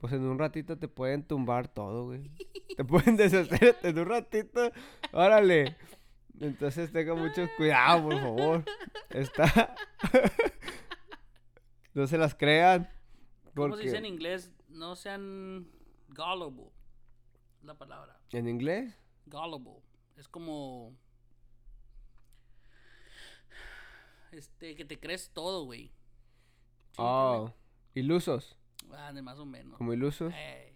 Pues 0.00 0.14
en 0.14 0.22
un 0.22 0.38
ratito 0.38 0.78
te 0.78 0.88
pueden 0.88 1.24
tumbar 1.24 1.68
todo, 1.68 2.06
güey. 2.06 2.30
Te 2.74 2.84
pueden 2.86 3.16
deshacer 3.18 3.76
en 3.82 3.98
un 3.98 4.06
ratito. 4.08 4.72
Órale. 5.12 5.76
Entonces 6.40 6.90
tenga 6.90 7.14
mucho 7.14 7.46
cuidado, 7.58 8.04
por 8.08 8.18
favor. 8.18 8.64
Está. 9.10 9.74
No 11.94 12.06
se 12.06 12.18
las 12.18 12.34
crean. 12.34 12.88
¿Cómo 13.54 13.76
se 13.76 13.82
dice 13.84 13.96
en 13.96 14.02
Porque... 14.02 14.08
inglés? 14.14 14.52
No 14.68 14.96
sean 14.96 15.68
gullible. 16.08 16.70
La 17.62 17.74
palabra. 17.74 18.18
¿En 18.32 18.48
inglés? 18.48 18.94
Gullible. 19.26 19.82
Es 20.16 20.28
como. 20.28 20.94
Este, 24.32 24.76
que 24.76 24.84
te 24.84 24.98
crees 25.00 25.30
todo, 25.30 25.64
güey. 25.64 25.90
Oh. 26.96 27.52
Ilusos. 27.94 28.56
Ah, 28.92 29.12
de 29.12 29.22
más 29.22 29.38
o 29.38 29.46
menos. 29.46 29.76
Como 29.78 29.92
ilusos. 29.92 30.32
Ey, 30.34 30.72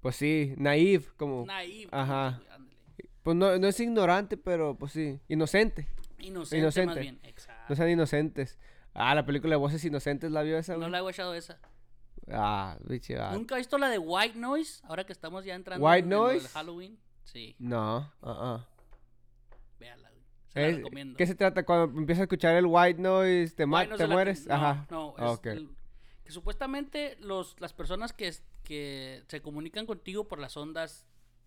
Pues 0.00 0.16
sí. 0.16 0.54
Naive. 0.56 1.04
Como. 1.16 1.44
naive. 1.46 1.88
Ajá. 1.92 2.40
Pues 3.22 3.36
no, 3.36 3.58
no 3.58 3.66
es 3.66 3.80
ignorante, 3.80 4.36
pero 4.36 4.76
pues 4.76 4.92
sí. 4.92 5.18
Inocente. 5.28 5.88
Inocente, 6.18 6.56
más 6.56 6.76
Inocente. 6.76 7.00
bien. 7.00 7.20
Exacto. 7.24 7.64
No 7.68 7.76
sean 7.76 7.90
inocentes. 7.90 8.58
Ah, 8.98 9.14
la 9.14 9.26
película 9.26 9.50
de 9.52 9.56
Voces 9.56 9.84
Inocentes, 9.84 10.30
¿la 10.32 10.42
vio 10.42 10.56
esa, 10.56 10.76
No 10.76 10.88
la 10.88 10.98
he 10.98 11.00
guachado 11.02 11.34
esa. 11.34 11.58
Ah, 12.28 12.78
biche, 12.80 13.18
ah. 13.18 13.30
¿Nunca 13.34 13.54
he 13.54 13.58
visto 13.58 13.76
la 13.78 13.88
de 13.90 13.98
White 13.98 14.38
Noise? 14.38 14.82
Ahora 14.86 15.04
que 15.04 15.12
estamos 15.12 15.44
ya 15.44 15.54
entrando 15.54 15.84
White 15.86 15.98
en 16.04 16.08
Noise? 16.08 16.48
Halloween. 16.48 16.98
Sí, 17.24 17.54
No, 17.58 18.10
véala, 19.78 20.08
güey. 20.10 20.22
Se 20.48 20.60
la 20.60 20.66
Es- 20.68 20.76
recomiendo. 20.76 21.16
¿Qué 21.16 21.26
se 21.26 21.34
trata? 21.34 21.64
Cuando 21.64 21.98
empiezas 21.98 22.20
a 22.20 22.24
escuchar 22.24 22.54
el 22.56 22.66
white 22.66 23.00
noise, 23.00 23.54
te, 23.54 23.64
White 23.64 23.88
Noise 23.88 23.96
te 24.04 24.08
que- 24.08 24.12
mueres. 24.14 24.46
no, 24.46 24.54
Ajá. 24.54 24.86
No, 24.90 25.14
es 25.16 25.22
Ah, 25.22 25.30
ok. 25.32 25.46
el- 25.46 25.76
que 26.24 26.32
supuestamente 26.32 27.16
los, 27.20 27.60
las 27.60 27.72
personas 27.72 28.12
que, 28.12 28.32
que 28.64 29.22
se 29.28 29.42
comunican 29.42 29.86
contigo 29.86 30.26
por 30.26 30.38
las 30.40 30.56
ondas, 30.56 31.06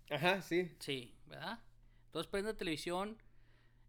Ajá, 0.09 0.41
sí. 0.41 0.71
sí, 0.79 1.15
¿verdad? 1.25 1.59
Entonces 2.05 2.29
prende 2.29 2.51
la 2.51 2.57
televisión, 2.57 3.17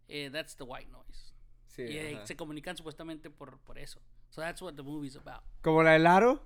eh, 0.07 0.29
that's 0.31 0.55
the 0.57 0.63
white 0.63 0.89
noise. 0.91 1.30
Sí. 1.71 1.83
y 1.83 1.97
eh, 1.97 2.19
se 2.25 2.35
comunican 2.35 2.75
supuestamente 2.75 3.29
por, 3.29 3.59
por 3.59 3.77
eso. 3.77 4.01
So 4.29 4.41
that's 4.41 4.61
what 4.61 4.73
the 4.75 4.83
movie's 4.83 5.15
about. 5.15 5.43
Como 5.61 5.83
la 5.83 5.91
del 5.93 6.05
aro. 6.05 6.45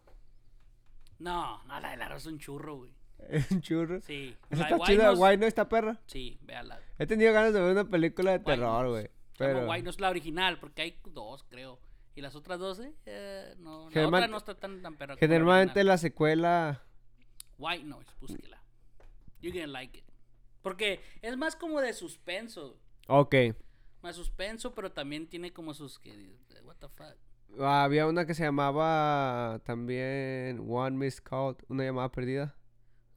No, 1.19 1.63
no, 1.63 1.79
la 1.79 1.91
de 1.91 1.97
la 1.97 2.15
es 2.15 2.25
un 2.25 2.37
churro, 2.39 2.77
güey. 2.77 2.93
Es 3.29 3.49
un 3.51 3.61
churro. 3.61 4.01
Sí. 4.01 4.35
Esa 4.49 4.69
La 4.69 4.69
está 4.75 4.85
chida, 4.85 5.13
White 5.13 5.37
Noise 5.37 5.47
está 5.47 5.69
perra. 5.69 5.99
Sí, 6.07 6.37
véala. 6.43 6.79
He 6.99 7.07
tenido 7.07 7.33
ganas 7.33 7.53
de 7.53 7.61
ver 7.61 7.71
una 7.71 7.85
película 7.85 8.31
de 8.31 8.37
White 8.37 8.51
terror, 8.51 8.89
güey. 8.89 9.09
Pero. 9.37 9.67
White 9.67 9.83
Noise 9.83 10.01
la 10.01 10.09
original, 10.09 10.59
porque 10.59 10.81
hay 10.83 10.99
dos, 11.05 11.43
creo. 11.43 11.79
Y 12.15 12.21
las 12.21 12.35
otras 12.35 12.59
dos, 12.59 12.79
eh, 13.05 13.55
no. 13.57 13.89
La 13.89 14.07
otra 14.07 14.27
no 14.27 14.37
está 14.37 14.55
tan, 14.55 14.81
tan 14.81 14.95
perra. 14.95 15.15
la 15.15 15.19
Generalmente 15.19 15.71
original. 15.71 15.87
la 15.87 15.97
secuela. 15.97 16.83
White 17.57 17.83
Noise, 17.83 18.11
búsquela. 18.19 18.61
You're 19.41 19.57
gonna 19.59 19.71
like 19.71 19.97
it. 19.97 20.05
Porque 20.61 21.01
es 21.21 21.35
más 21.37 21.55
como 21.55 21.81
de 21.81 21.93
suspenso. 21.93 22.79
Ok. 23.07 23.35
Más 24.05 24.15
suspenso, 24.15 24.75
pero 24.75 24.91
también 24.91 25.25
tiene 25.27 25.51
como 25.51 25.73
sus. 25.73 25.97
que- 25.97 26.37
What 26.63 26.75
the 26.79 26.87
fuck. 26.89 27.15
Había 27.59 28.05
una 28.05 28.27
que 28.27 28.35
se 28.35 28.43
llamaba 28.43 29.59
también 29.65 30.63
One 30.69 30.95
Missed 30.95 31.23
Call, 31.23 31.57
una 31.69 31.83
llamada 31.85 32.11
perdida. 32.11 32.55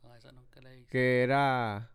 No, 0.03 0.15
esa 0.15 0.33
nunca 0.33 0.63
la 0.63 0.73
he 0.73 0.77
visto. 0.77 0.91
Que 0.91 1.23
era 1.23 1.91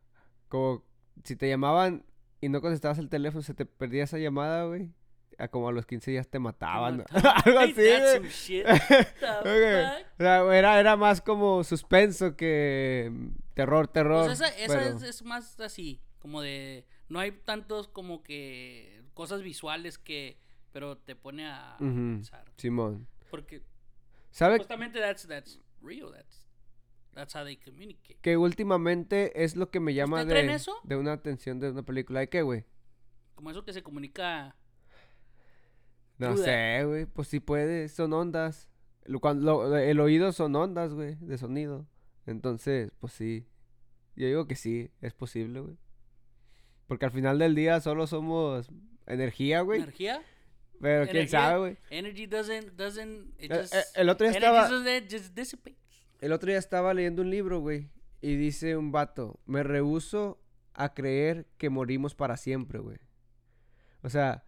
como 0.48 0.84
si 1.24 1.36
te 1.36 1.50
llamaban 1.50 2.06
y 2.40 2.50
no 2.50 2.62
contestabas 2.62 3.00
el 3.00 3.10
teléfono, 3.10 3.42
se 3.42 3.56
te 3.56 3.66
perdía 3.66 4.04
esa 4.04 4.20
llamada, 4.20 4.66
güey. 4.66 4.92
A 5.40 5.48
como 5.48 5.70
a 5.70 5.72
los 5.72 5.88
15 5.88 6.12
días 6.12 6.28
te 6.28 6.38
mataban. 6.38 7.04
Algo 7.46 7.60
así, 7.62 8.28
shit? 8.30 8.66
The 9.20 9.26
Ok. 9.40 9.98
fuck? 10.06 10.20
O 10.20 10.24
sea, 10.24 10.56
era, 10.56 10.80
era 10.80 10.96
más 10.98 11.20
como 11.22 11.64
suspenso 11.64 12.36
que 12.36 13.12
terror, 13.54 13.88
terror. 13.88 14.26
Pues 14.26 14.40
esa, 14.42 14.48
esa 14.50 14.78
pero- 14.80 14.98
es, 14.98 15.04
es 15.04 15.24
más 15.24 15.60
así, 15.60 16.02
como 16.20 16.42
de... 16.42 16.86
No 17.10 17.20
hay 17.20 17.32
tantos 17.32 17.88
como 17.88 18.24
que 18.24 19.04
cosas 19.14 19.42
visuales 19.42 19.98
que... 19.98 20.38
Pero 20.72 20.98
te 20.98 21.16
pone 21.16 21.46
a 21.46 21.76
pensar. 21.78 22.46
Simón. 22.58 23.08
Porque 23.30 23.62
¿Sabe 24.32 24.58
justamente 24.58 25.00
that's, 25.00 25.28
that's 25.28 25.60
real. 25.84 26.12
That's, 26.12 26.48
that's 27.14 27.36
how 27.36 27.44
they 27.44 27.58
communicate. 27.58 28.18
que 28.22 28.38
últimamente 28.38 29.44
es 29.44 29.56
lo 29.56 29.70
que 29.70 29.80
me 29.80 29.94
llama 29.94 30.22
¿Usted 30.22 30.30
cree 30.32 30.42
en 30.42 30.48
de, 30.48 30.54
eso? 30.56 30.76
de 30.84 30.96
una 30.96 31.12
atención 31.14 31.60
de 31.60 31.70
una 31.70 31.84
película? 31.84 32.22
¿De 32.22 32.30
qué, 32.30 32.42
güey? 32.42 32.66
Como 33.36 33.52
eso 33.52 33.64
que 33.64 33.72
se 33.74 33.84
comunica... 33.84 34.56
No 36.18 36.38
sé, 36.38 36.84
güey. 36.86 37.06
Pues 37.06 37.28
sí 37.28 37.40
puede, 37.40 37.90
son 37.90 38.14
ondas. 38.14 38.70
Lo- 39.06 39.20
cuando, 39.20 39.68
lo- 39.68 39.78
el 39.78 40.00
oído 40.00 40.32
son 40.32 40.56
ondas, 40.56 40.94
güey, 40.94 41.16
de 41.16 41.38
sonido. 41.38 41.86
Entonces, 42.26 42.92
pues 43.00 43.14
sí. 43.14 43.46
Yo 44.16 44.28
digo 44.28 44.48
que 44.48 44.56
sí, 44.56 44.92
es 45.02 45.14
posible, 45.14 45.60
güey. 45.60 45.78
Porque 46.88 47.06
al 47.06 47.12
final 47.12 47.40
del 47.40 47.56
día 47.56 47.80
solo 47.82 48.06
somos 48.08 48.70
energía, 49.08 49.62
güey. 49.62 49.82
¿Energía? 49.82 50.22
Pero 50.80 51.06
quién 51.06 51.18
energía. 51.18 51.40
sabe, 51.40 51.60
güey. 51.60 51.78
Energy 51.90 52.26
doesn't... 52.28 52.74
doesn't 52.76 53.34
it 53.42 53.52
Eh, 53.52 53.58
just, 53.62 53.74
eh, 53.74 53.84
el 53.96 54.10
otro 54.10 54.28
día 54.28 54.38
estaba- 54.38 54.68
just 55.10 55.34
dissipates. 55.36 55.80
El 56.20 56.32
otro 56.32 56.50
día 56.50 56.60
estaba 56.60 56.94
leyendo 56.94 57.22
un 57.22 57.30
libro, 57.32 57.60
güey. 57.60 57.90
Y 58.22 58.36
dice 58.36 58.78
un 58.78 58.92
vato, 58.92 59.40
me 59.46 59.64
rehuso 59.64 60.40
a 60.74 60.94
creer 60.94 61.48
que 61.58 61.70
morimos 61.70 62.16
para 62.16 62.38
siempre, 62.38 62.80
güey. 62.80 62.98
O 64.02 64.10
sea, 64.10 64.44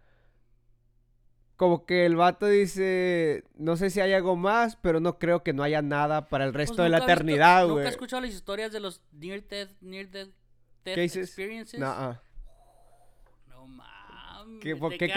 como 1.58 1.86
que 1.86 2.06
el 2.06 2.16
vato 2.16 2.48
dice, 2.48 3.44
no 3.56 3.78
sé 3.78 3.90
si 3.90 4.02
hay 4.02 4.14
algo 4.14 4.36
más, 4.36 4.76
pero 4.76 5.00
no 5.00 5.18
creo 5.20 5.42
que 5.44 5.54
no 5.54 5.64
haya 5.64 5.82
nada 5.82 6.28
para 6.28 6.44
el 6.46 6.54
resto 6.54 6.76
Pues 6.78 6.86
de 6.86 6.90
la 6.90 7.00
nunca 7.00 7.12
he 7.12 7.14
eternidad, 7.16 7.62
¿Nunca 7.64 7.74
güey. 7.74 7.86
has 7.88 7.92
escuchado 7.94 8.22
las 8.22 8.32
historias 8.32 8.72
de 8.72 8.80
los 8.82 9.02
near 9.14 9.42
death, 9.48 9.70
near 9.82 10.10
death, 10.10 10.30
death 10.84 10.96
Cases? 10.96 11.30
experiences? 11.30 11.80
Nah, 11.80 12.16
No 13.48 13.68
mames. 13.68 14.62
¿Qué- 14.62 14.76
por 14.76 14.92
qué 14.98 15.08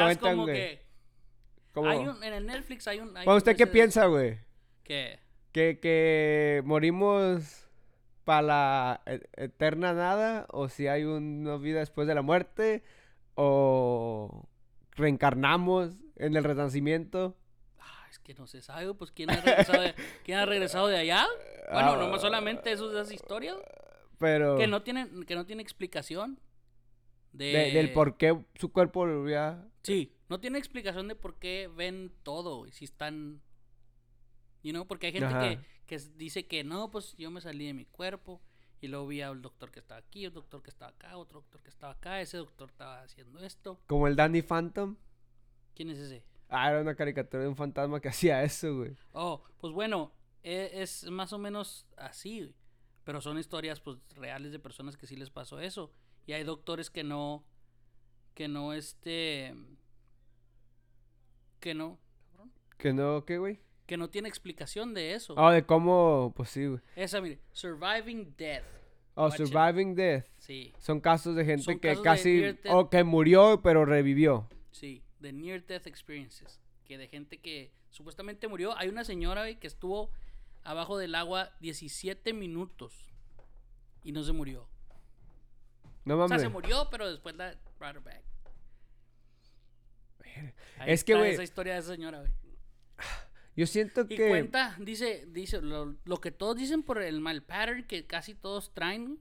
como 1.73 2.13
güey? 2.13 2.17
en 2.23 2.33
el 2.35 2.47
Netflix 2.47 2.87
hay 2.89 3.01
un... 3.01 3.17
hay 3.17 3.25
Bueno, 3.25 3.37
¿usted 3.39 3.57
qué 3.57 3.67
de- 3.67 3.73
piensa, 3.73 4.07
güey? 4.07 4.39
¿Qué? 4.85 5.19
¿Que, 5.53 5.79
que 5.81 6.63
morimos 6.65 7.67
para 8.25 8.43
la 8.43 9.03
e- 9.07 9.23
eterna 9.37 9.93
nada? 9.93 10.47
¿O 10.51 10.69
si 10.69 10.87
hay 10.87 11.05
una 11.05 11.57
vida 11.57 11.81
después 11.81 12.07
de 12.07 12.15
la 12.15 12.23
muerte? 12.23 12.83
¿O 13.35 14.47
reencarnamos 14.93 15.97
en 16.19 16.37
el 16.37 16.45
renacimiento? 16.45 17.37
Ah, 17.79 18.07
es 18.11 18.19
que 18.19 18.35
no 18.35 18.47
se 18.47 18.61
sabe, 18.63 18.93
pues 18.95 19.11
¿quién 19.13 19.31
ha 19.31 19.41
regresado 19.41 19.83
de, 19.83 19.95
¿quién 20.25 20.39
ha 20.39 20.47
regresado 20.47 20.87
de 20.89 20.97
allá? 20.99 21.27
Bueno, 21.73 21.93
Ah. 21.93 21.97
nomás 21.97 22.21
solamente 22.21 22.73
eso 22.73 22.91
esas 22.91 23.13
historias 23.13 23.57
Pero 24.19 24.57
que 24.57 24.67
no 24.67 24.83
tienen 24.83 25.25
que 25.25 25.35
no 25.35 25.45
tiene 25.47 25.63
explicación 25.63 26.41
de, 27.33 27.47
de- 27.47 27.71
del 27.73 27.93
por 27.93 28.17
qué 28.17 28.37
su 28.55 28.73
cuerpo 28.73 29.01
volvía... 29.01 29.69
Sí, 29.83 30.15
no 30.29 30.41
tiene 30.41 30.59
explicación 30.59 31.09
de 31.09 31.15
por 31.15 31.39
qué 31.39 31.69
ven 31.75 32.13
todo, 32.23 32.67
y 32.67 32.73
si 32.73 32.85
están 32.85 33.41
you 34.63 34.73
know, 34.73 34.87
porque 34.87 35.07
hay 35.07 35.13
gente 35.13 35.35
que, 35.87 35.97
que 35.99 36.03
dice 36.17 36.47
que 36.47 36.65
no, 36.65 36.91
pues 36.91 37.15
yo 37.17 37.31
me 37.31 37.41
salí 37.41 37.67
de 37.67 37.75
mi 37.75 37.85
cuerpo 37.85 38.41
y 38.81 38.89
luego 38.89 39.07
vi 39.07 39.21
al 39.23 39.41
doctor 39.43 39.71
que 39.71 39.79
estaba 39.81 40.01
aquí, 40.01 40.25
el 40.25 40.33
doctor 40.33 40.63
que 40.63 40.71
estaba 40.71 40.91
acá, 40.93 41.17
otro 41.17 41.41
doctor 41.41 41.63
que 41.63 41.71
estaba 41.71 41.93
acá, 41.93 42.21
ese 42.21 42.37
doctor 42.39 42.69
estaba 42.71 43.03
haciendo 43.03 43.41
esto. 43.41 43.81
Como 43.87 44.07
el 44.09 44.17
Danny 44.17 44.43
Phantom. 44.43 44.97
¿Quién 45.79 45.91
es 45.91 45.99
ese? 45.99 46.25
Ah, 46.49 46.71
era 46.71 46.81
una 46.81 46.97
caricatura 46.97 47.45
de 47.45 47.49
un 47.49 47.55
fantasma 47.55 48.01
que 48.01 48.09
hacía 48.09 48.43
eso, 48.43 48.79
güey. 48.79 48.97
Oh, 49.13 49.45
pues 49.61 49.73
bueno, 49.73 50.11
e- 50.43 50.71
es, 50.83 51.09
más 51.09 51.33
o 51.33 51.39
menos 51.39 51.87
así, 51.97 52.41
güey. 52.41 52.55
pero 53.05 53.21
son 53.21 53.39
historias 53.39 53.81
pues 53.81 53.97
reales 54.17 54.51
de 54.51 54.59
personas 54.59 54.97
que 54.97 55.07
sí 55.07 55.15
les 55.15 55.31
pasó 55.31 55.61
eso 55.61 55.93
y 56.27 56.33
hay 56.33 56.43
doctores 56.43 56.91
que 56.91 57.05
no 57.05 57.45
que 58.35 58.49
no 58.49 58.73
este 58.73 59.55
que 61.61 61.75
no 61.75 61.99
Que 62.77 62.93
no, 62.93 63.25
¿qué, 63.25 63.39
güey? 63.39 63.61
que 63.87 63.97
no 63.97 64.11
tiene 64.11 64.29
explicación 64.29 64.93
de 64.95 65.15
eso. 65.15 65.35
Ah, 65.39 65.53
de 65.53 65.65
cómo... 65.65 66.35
Pues 66.37 66.51
sí, 66.51 66.67
güey. 66.67 66.81
Esa, 66.97 67.21
mire, 67.23 67.39
surviving 67.53 68.35
death. 68.37 68.65
Oh, 69.15 69.29
Watch 69.29 69.41
it. 69.41 69.47
Surviving 69.47 69.95
Death. 69.95 70.27
Sí, 70.39 70.73
Son 70.79 71.01
casos 71.01 71.35
de 71.37 71.45
gente 71.45 71.63
Son 71.65 71.79
que 71.81 71.89
de 71.89 72.03
casi... 72.03 72.43
O 72.69 72.91
que 72.91 73.03
murió, 73.05 73.61
pero 73.63 73.85
revivió. 73.87 74.47
sí, 74.73 75.03
the 75.21 75.33
near 75.33 75.65
death 75.65 75.87
experiences, 75.87 76.61
que 76.85 76.99
de 76.99 77.09
gente 77.09 77.39
que 77.39 77.73
supuestamente 77.91 78.49
murió. 78.49 78.77
Hay 78.77 78.89
una 78.89 79.05
señora 79.05 79.43
güey, 79.43 79.59
que 79.59 79.67
estuvo 79.67 80.11
abajo 80.65 80.99
del 80.99 81.15
agua 81.15 81.51
17 81.61 82.33
minutos 82.33 82.93
y 84.05 84.13
no 84.13 84.23
se 84.25 84.33
murió. 84.33 84.69
No 86.05 86.15
O 86.15 86.19
sea, 86.19 86.29
mames. 86.29 86.43
se 86.43 86.49
murió, 86.49 86.89
pero 86.91 87.11
después 87.11 87.37
la 87.37 87.55
brought 87.79 87.97
her 87.97 88.03
back. 88.03 88.23
Ahí 90.79 90.93
Es 90.93 91.05
que, 91.05 91.15
güey, 91.15 91.33
esa 91.33 91.43
historia 91.43 91.75
de 91.75 91.81
esa 91.81 91.91
señora, 91.95 92.21
güey. 92.21 92.33
Yo 93.57 93.67
siento 93.67 94.03
Y 94.03 94.17
que... 94.17 94.29
cuenta, 94.29 94.77
dice, 94.79 95.27
dice, 95.29 95.61
lo, 95.61 95.97
lo 96.05 96.21
que 96.21 96.31
todos 96.31 96.57
dicen 96.57 96.85
por 96.85 97.03
el 97.03 97.21
mal 97.21 97.43
pattern 97.43 97.85
que 97.87 98.07
casi 98.07 98.35
todos 98.35 98.73
traen, 98.73 99.19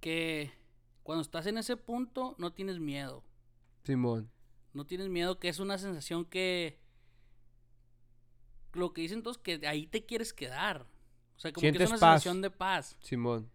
que 0.00 0.50
cuando 1.02 1.20
estás 1.22 1.46
en 1.46 1.58
ese 1.58 1.76
punto 1.76 2.34
no 2.38 2.52
tienes 2.54 2.78
miedo. 2.78 3.22
Simón. 3.84 4.30
No 4.72 4.86
tienes 4.86 5.08
miedo, 5.08 5.38
que 5.38 5.48
es 5.48 5.58
una 5.58 5.78
sensación 5.78 6.24
que... 6.24 6.78
Lo 8.74 8.92
que 8.92 9.00
dicen 9.00 9.22
todos, 9.22 9.38
que 9.38 9.60
ahí 9.66 9.86
te 9.86 10.04
quieres 10.04 10.32
quedar. 10.32 10.86
O 11.36 11.40
sea, 11.40 11.52
como 11.52 11.62
que 11.62 11.68
es 11.68 11.76
una 11.90 11.98
paz. 11.98 12.22
sensación 12.22 12.42
de 12.42 12.50
paz. 12.50 12.96
Simón. 13.00 13.50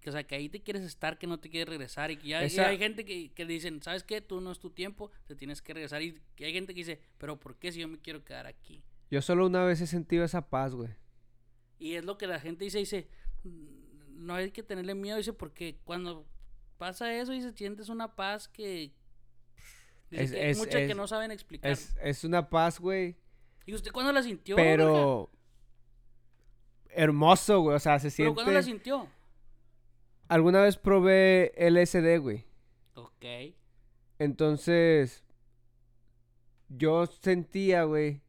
Que, 0.00 0.10
o 0.10 0.12
sea, 0.12 0.24
que 0.24 0.34
ahí 0.34 0.48
te 0.48 0.62
quieres 0.62 0.82
estar, 0.82 1.18
que 1.18 1.26
no 1.26 1.40
te 1.40 1.48
quieres 1.50 1.68
regresar. 1.68 2.10
Y 2.10 2.16
que 2.18 2.28
ya 2.28 2.46
y 2.46 2.58
hay 2.58 2.78
gente 2.78 3.04
que, 3.04 3.32
que 3.32 3.46
dicen, 3.46 3.82
¿sabes 3.82 4.04
qué? 4.04 4.20
Tú 4.20 4.40
no 4.40 4.52
es 4.52 4.58
tu 4.60 4.70
tiempo, 4.70 5.10
te 5.26 5.34
tienes 5.34 5.62
que 5.62 5.72
regresar. 5.74 6.02
Y 6.02 6.20
que 6.36 6.44
hay 6.44 6.52
gente 6.52 6.74
que 6.74 6.80
dice, 6.80 7.00
¿pero 7.16 7.40
por 7.40 7.56
qué 7.56 7.72
si 7.72 7.80
yo 7.80 7.88
me 7.88 7.98
quiero 7.98 8.24
quedar 8.24 8.46
aquí? 8.46 8.82
Yo 9.10 9.22
solo 9.22 9.46
una 9.46 9.64
vez 9.64 9.80
he 9.80 9.86
sentido 9.86 10.24
esa 10.24 10.48
paz, 10.50 10.74
güey. 10.74 10.90
Y 11.78 11.94
es 11.94 12.04
lo 12.04 12.18
que 12.18 12.26
la 12.26 12.38
gente 12.40 12.64
dice, 12.64 12.78
dice, 12.78 13.08
"Mm, 13.44 14.26
no 14.26 14.34
hay 14.34 14.50
que 14.50 14.62
tenerle 14.62 14.94
miedo, 14.94 15.16
dice, 15.16 15.32
porque 15.32 15.78
cuando 15.84 16.26
pasa 16.76 17.14
eso, 17.14 17.32
dice, 17.32 17.52
sientes 17.52 17.88
una 17.88 18.14
paz 18.14 18.48
que... 18.48 18.92
Dice 20.10 20.24
Es- 20.24 20.30
que 20.32 20.40
hay 20.40 20.50
es- 20.50 20.58
muchas 20.58 20.82
que 20.86 20.94
no 20.94 21.06
saben 21.06 21.30
explicar. 21.30 21.70
Es, 21.70 21.96
es 22.02 22.24
una 22.24 22.48
paz, 22.48 22.80
güey. 22.80 23.16
¿Y 23.66 23.74
usted 23.74 23.92
cuándo 23.92 24.12
la 24.12 24.22
sintió? 24.22 24.56
verga? 24.56 24.72
Pero... 24.72 25.30
Hermoso, 26.90 27.60
güey. 27.60 27.76
O 27.76 27.78
sea, 27.78 27.98
se 27.98 28.06
¿Pero 28.08 28.14
siente... 28.14 28.34
cuándo 28.34 28.52
la 28.52 28.62
sintió? 28.62 29.06
Alguna 30.28 30.62
vez 30.62 30.76
probé 30.76 31.52
LSD, 31.56 32.18
güey. 32.20 32.46
Ok. 32.94 33.24
Entonces... 34.18 35.24
yo 36.68 37.06
sentía, 37.06 37.84
güey, 37.84 38.20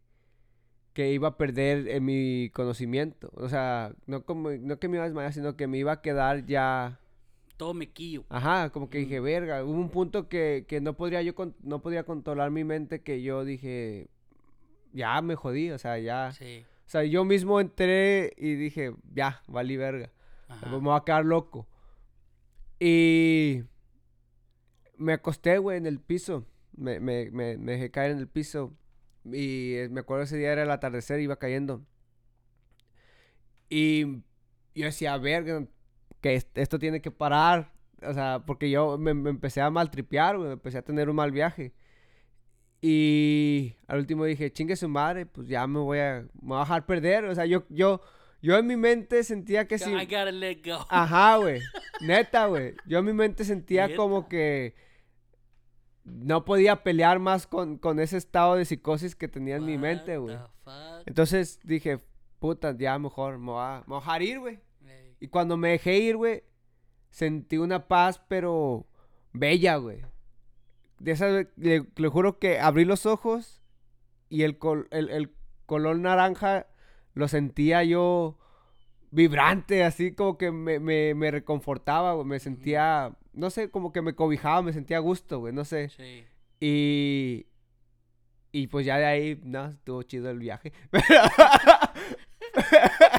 que 0.94 1.12
iba 1.12 1.30
a 1.30 1.38
perder 1.38 1.88
en 1.88 2.06
mi 2.06 2.50
conocimiento. 2.54 3.32
O 3.36 3.50
sea, 3.50 3.94
no, 4.06 4.24
como, 4.26 4.50
no 4.52 4.80
que 4.80 4.88
me 4.88 4.98
iba 4.98 5.04
a 5.06 5.08
desmayar, 5.08 5.34
sino 5.34 5.56
que 5.58 5.68
me 5.68 5.78
iba 5.78 5.94
a 5.94 6.02
quedar 6.02 6.46
ya... 6.46 7.00
Todo 7.60 7.74
mequillo. 7.74 8.24
Ajá, 8.30 8.70
como 8.70 8.90
que 8.90 9.00
dije, 9.00 9.20
verga, 9.20 9.66
hubo 9.66 9.74
un 9.74 9.90
punto 9.90 10.30
que, 10.30 10.64
que 10.66 10.80
no 10.80 10.96
podría 10.96 11.22
yo, 11.22 11.36
con- 11.36 11.58
no 11.62 11.82
podía 11.82 12.06
controlar 12.06 12.52
mi 12.52 12.64
mente 12.64 13.02
que 13.02 13.22
yo 13.22 13.44
dije, 13.44 14.08
ya 14.94 15.22
me 15.22 15.36
jodí, 15.36 15.70
o 15.72 15.78
sea, 15.78 16.00
ya... 16.00 16.32
Sí. 16.32 16.64
O 16.88 16.90
sea, 16.90 17.04
yo 17.04 17.26
mismo 17.26 17.60
entré 17.60 18.32
y 18.38 18.56
dije, 18.56 18.94
ya, 19.14 19.42
valí 19.48 19.76
verga. 19.76 20.10
Ajá. 20.48 20.70
Me 20.70 20.78
voy 20.78 20.96
a 20.96 21.04
quedar 21.04 21.26
loco. 21.26 21.68
Y 22.80 23.64
me 24.98 25.12
acosté, 25.12 25.58
güey, 25.58 25.78
en 25.78 25.86
el 25.86 26.00
piso. 26.00 26.48
Me, 26.78 27.02
me, 27.02 27.30
me, 27.30 27.58
me 27.58 27.74
dejé 27.74 27.92
caer 27.92 28.12
en 28.12 28.20
el 28.20 28.30
piso. 28.30 28.74
Y 29.26 29.74
eh, 29.76 29.90
me 29.92 30.00
acuerdo 30.00 30.24
ese 30.24 30.38
día 30.38 30.54
era 30.54 30.64
el 30.64 30.72
atardecer, 30.72 31.20
iba 31.20 31.36
cayendo. 31.38 31.86
Y 33.70 34.06
yo 34.74 34.86
decía, 34.86 35.18
verga, 35.18 35.68
que 36.22 36.36
est- 36.36 36.58
esto 36.58 36.80
tiene 36.80 37.02
que 37.02 37.12
parar. 37.12 37.72
O 38.02 38.14
sea, 38.14 38.44
porque 38.46 38.70
yo 38.70 38.98
me, 38.98 39.14
me 39.14 39.30
empecé 39.30 39.60
a 39.62 39.70
maltripear, 39.70 40.38
güey, 40.38 40.48
me 40.48 40.54
empecé 40.54 40.78
a 40.78 40.82
tener 40.82 41.10
un 41.10 41.16
mal 41.18 41.32
viaje. 41.32 41.74
Y 42.82 43.76
al 43.88 44.00
último 44.00 44.24
dije, 44.26 44.52
chingue 44.54 44.76
su 44.76 44.88
madre, 44.88 45.26
pues 45.26 45.48
ya 45.50 45.68
me 45.68 45.80
voy 45.80 46.00
a, 46.00 46.22
me 46.42 46.50
voy 46.50 46.58
a 46.58 46.62
dejar 46.62 46.86
perder. 46.86 47.26
O 47.26 47.36
sea, 47.36 47.46
yo, 47.46 47.66
yo, 47.70 48.00
yo 48.42 48.58
en 48.58 48.68
mi 48.68 48.78
mente 48.78 49.24
sentía 49.24 49.68
que 49.68 49.78
si... 49.78 49.90
I 49.92 50.06
gotta 50.06 50.32
let 50.32 50.62
go. 50.64 50.86
Ajá, 50.90 51.36
güey. 51.38 51.62
Neta, 52.02 52.46
güey. 52.46 52.76
Yo 52.86 53.00
en 53.00 53.06
mi 53.06 53.14
mente 53.14 53.44
sentía 53.44 53.88
Neta. 53.88 53.98
como 53.98 54.30
que 54.30 54.76
no 56.06 56.46
podía 56.46 56.82
pelear 56.84 57.20
más 57.20 57.48
con, 57.48 57.78
con 57.78 58.00
ese 58.00 58.16
estado 58.18 58.56
de 58.56 58.64
psicosis 58.64 59.14
que 59.16 59.28
tenía 59.28 59.58
en 59.58 59.66
mi 59.66 59.78
mente, 59.78 60.18
What 60.18 60.24
güey. 60.24 60.38
Entonces 61.06 61.60
dije, 61.64 62.00
puta, 62.40 62.76
ya 62.78 62.98
mejor 62.98 63.38
me 63.40 63.52
voy 63.52 63.62
a, 63.62 63.80
me 63.86 63.88
voy 63.94 63.98
a 63.98 64.00
dejar 64.00 64.22
ir, 64.22 64.40
güey. 64.40 64.60
Y 65.20 65.28
cuando 65.28 65.58
me 65.58 65.70
dejé 65.70 65.98
ir, 66.00 66.18
güey, 66.18 66.44
sentí 67.10 67.58
una 67.58 67.88
paz, 67.88 68.22
pero 68.28 68.88
bella, 69.34 69.76
güey. 69.78 70.02
De 71.00 71.12
esa, 71.12 71.28
le, 71.30 71.86
le 71.96 72.08
juro 72.10 72.40
que 72.40 72.60
abrí 72.60 72.86
los 72.86 73.06
ojos 73.06 73.62
y 74.30 74.44
el, 74.44 74.58
col- 74.58 74.88
el, 74.92 75.10
el 75.10 75.34
color 75.66 75.98
naranja 76.00 76.68
lo 77.14 77.28
sentía 77.28 77.84
yo 77.84 78.38
vibrante, 79.12 79.84
así 79.84 80.14
como 80.14 80.38
que 80.38 80.52
me, 80.52 80.80
me, 80.80 81.14
me 81.16 81.32
reconfortaba, 81.32 82.14
güey. 82.14 82.28
Me 82.28 82.40
sentía, 82.40 83.16
no 83.34 83.50
sé, 83.50 83.70
como 83.72 83.92
que 83.92 84.02
me 84.02 84.14
cobijaba, 84.16 84.62
me 84.62 84.74
sentía 84.74 84.98
a 84.98 85.02
gusto, 85.02 85.40
güey, 85.40 85.54
no 85.54 85.66
sé. 85.66 85.90
Sí. 85.90 86.26
Y. 86.60 87.46
Y 88.52 88.66
pues 88.68 88.84
ya 88.86 88.98
de 88.98 89.06
ahí, 89.06 89.40
no, 89.44 89.66
estuvo 89.68 90.02
chido 90.04 90.30
el 90.32 90.40
viaje. 90.40 90.74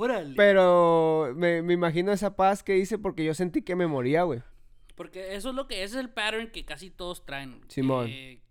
Órale. 0.00 0.34
Pero 0.36 1.32
me, 1.36 1.62
me 1.62 1.74
imagino 1.74 2.10
esa 2.12 2.34
paz 2.36 2.62
que 2.62 2.78
hice 2.78 2.98
porque 2.98 3.24
yo 3.24 3.34
sentí 3.34 3.62
que 3.62 3.76
me 3.76 3.86
moría, 3.86 4.22
güey. 4.22 4.42
Porque 4.94 5.34
eso 5.34 5.50
es 5.50 5.54
lo 5.54 5.66
que 5.66 5.82
ese 5.82 5.96
es 5.96 6.00
el 6.00 6.10
pattern 6.10 6.50
que 6.50 6.64
casi 6.64 6.90
todos 6.90 7.24
traen. 7.26 7.60
Simón. 7.68 8.06
Que, 8.06 8.42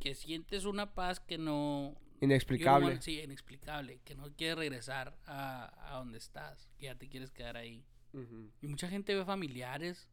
que 0.00 0.14
sientes 0.14 0.64
una 0.64 0.94
paz 0.94 1.20
que 1.20 1.38
no. 1.38 1.94
Inexplicable. 2.20 2.86
wanna- 2.86 3.00
sí, 3.02 3.20
inexplicable. 3.20 4.00
Que 4.04 4.14
no 4.14 4.32
quieres 4.34 4.58
regresar 4.58 5.16
a, 5.26 5.72
a 5.92 5.98
donde 5.98 6.18
estás. 6.18 6.70
Que 6.78 6.86
ya 6.86 6.94
te 6.96 7.08
quieres 7.08 7.30
quedar 7.30 7.56
ahí. 7.56 7.84
Ujú. 8.12 8.50
Y 8.60 8.66
mucha 8.66 8.88
gente 8.88 9.14
ve 9.14 9.24
familiares. 9.24 10.08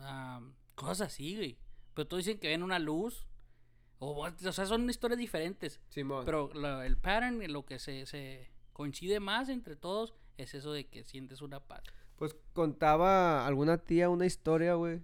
am, 0.00 0.54
cosas 0.74 1.08
así, 1.08 1.36
güey. 1.36 1.58
Pero 1.94 2.06
todos 2.06 2.24
dicen 2.24 2.38
que 2.40 2.48
ven 2.48 2.62
una 2.62 2.78
luz. 2.78 3.26
O, 3.98 4.24
o 4.26 4.52
sea, 4.52 4.64
son 4.66 4.88
historias 4.88 5.18
diferentes. 5.18 5.80
Simón. 5.88 6.24
Pero 6.24 6.50
lo- 6.54 6.82
el 6.82 6.96
pattern, 6.96 7.42
lo 7.52 7.64
que 7.66 7.78
se, 7.78 8.06
se 8.06 8.50
coincide 8.78 9.18
más 9.18 9.48
entre 9.48 9.74
todos, 9.74 10.14
es 10.36 10.54
eso 10.54 10.72
de 10.72 10.86
que 10.86 11.02
sientes 11.02 11.42
una 11.42 11.58
paz. 11.58 11.82
Pues 12.14 12.36
contaba 12.52 13.44
alguna 13.44 13.78
tía 13.78 14.08
una 14.08 14.24
historia, 14.24 14.74
güey. 14.74 15.00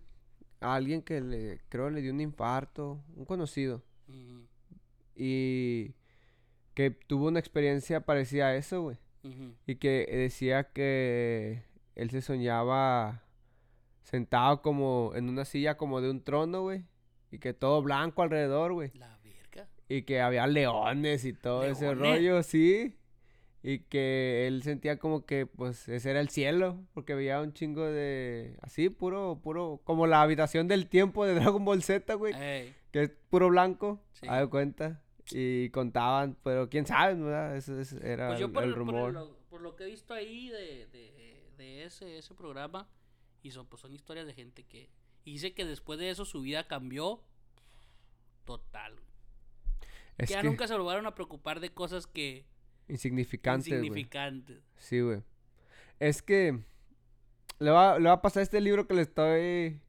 A 0.61 0.77
alguien 0.77 1.03
que 1.03 1.21
le, 1.21 1.61
creo 1.69 1.91
le 1.91 2.01
dio 2.01 2.13
un 2.13 2.21
infarto, 2.21 3.03
un 3.17 3.25
conocido. 3.25 3.83
Y 5.17 5.93
que 6.75 6.91
tuvo 6.91 7.27
una 7.27 7.41
experiencia 7.41 8.07
parecida 8.07 8.47
a 8.47 8.55
eso, 8.55 8.81
güey. 8.81 8.97
Y 9.67 9.75
que 9.75 10.07
decía 10.09 10.71
que 10.71 11.65
él 11.97 12.11
se 12.11 12.23
soñaba 12.23 13.25
sentado 14.03 14.63
como 14.63 15.13
en 15.17 15.29
una 15.29 15.45
silla 15.45 15.77
como 15.77 16.01
de 16.01 16.11
un 16.11 16.23
trono, 16.23 16.63
güey. 16.63 16.85
Y 17.33 17.39
que 17.39 17.55
todo 17.55 17.83
blanco 17.83 18.23
alrededor, 18.23 18.73
güey. 18.73 18.93
La 18.95 19.19
verga. 19.25 19.69
Y 19.89 20.03
que 20.03 20.21
había 20.21 20.47
leones 20.47 21.25
y 21.25 21.33
todo 21.33 21.65
ese 21.65 21.93
rollo, 21.93 22.45
sí. 22.45 22.95
Y 23.67 23.79
que 23.79 24.47
él 24.47 24.63
sentía 24.63 24.99
como 24.99 25.25
que, 25.25 25.47
pues, 25.47 25.89
ese 25.89 26.11
era 26.11 26.21
el 26.21 26.29
cielo. 26.29 26.85
Porque 26.93 27.15
veía 27.15 27.41
un 27.41 27.55
chingo 27.55 27.83
de... 27.83 28.59
Así, 28.61 28.91
puro, 28.91 29.41
puro... 29.43 29.81
Como 29.85 30.07
la 30.07 30.21
habitación 30.21 30.69
del 30.69 30.87
tiempo 30.87 31.25
de 31.25 31.33
Dragon 31.41 31.65
Ball 31.65 31.83
Z, 31.83 32.13
güey. 32.15 32.35
Ey, 32.35 32.75
Que 32.93 33.05
es 33.05 33.11
puro 33.31 33.49
blanco. 33.49 34.03
Sí. 34.13 34.27
Haz 34.29 34.41
de 34.43 34.49
cuenta. 34.51 35.03
Y 35.31 35.71
contaban, 35.71 36.37
pero 36.45 36.69
quién 36.69 36.85
sabe, 36.87 37.15
¿verdad? 37.15 37.57
Eso, 37.57 37.81
eso 37.81 37.97
era 38.03 38.29
Pues 38.29 38.41
yo 38.41 38.47
el, 38.49 38.53
por, 38.53 38.63
el 38.65 38.69
lo- 38.71 38.75
por 38.77 38.87
rumor. 38.87 39.13
lo, 39.15 39.39
por 39.49 39.61
lo 39.63 39.75
que 39.77 39.85
he 39.85 39.87
visto 39.87 40.13
ahí 40.13 40.51
de, 40.51 40.87
de, 40.89 41.49
de 41.57 41.85
ese, 41.85 42.19
ese 42.19 42.35
programa, 42.35 42.87
y 43.43 43.51
son, 43.51 43.67
pues 43.67 43.81
son 43.81 43.95
historias 43.95 44.27
de 44.27 44.35
gente 44.35 44.65
que... 44.65 44.91
Y 45.25 45.33
dice 45.33 45.55
que 45.55 45.65
después 45.65 45.99
de 45.99 46.11
eso 46.11 46.27
su 46.27 46.43
vida 46.43 46.67
cambió 46.69 47.23
total. 48.45 48.95
Es 50.19 50.29
que 50.29 50.35
ya 50.35 50.43
que 50.43 50.49
nunca 50.49 50.67
se 50.69 50.77
volvieron 50.77 51.07
a 51.07 51.15
preocupar 51.15 51.61
de 51.61 51.71
cosas 51.73 52.07
que... 52.07 52.45
insignificante, 52.89 53.71
güey. 53.71 53.81
insignificantes. 53.81 54.63
Sí, 54.77 55.01
güey. 55.01 55.23
Es 56.01 56.23
que 56.23 56.59
le 57.59 57.71
va, 57.71 57.99
le 57.99 58.07
va 58.09 58.15
a 58.15 58.23
pasar 58.23 58.43
este 58.43 58.61
libro 58.61 58.87
que 58.87 58.95
le 58.95 59.03
estoy 59.03 59.81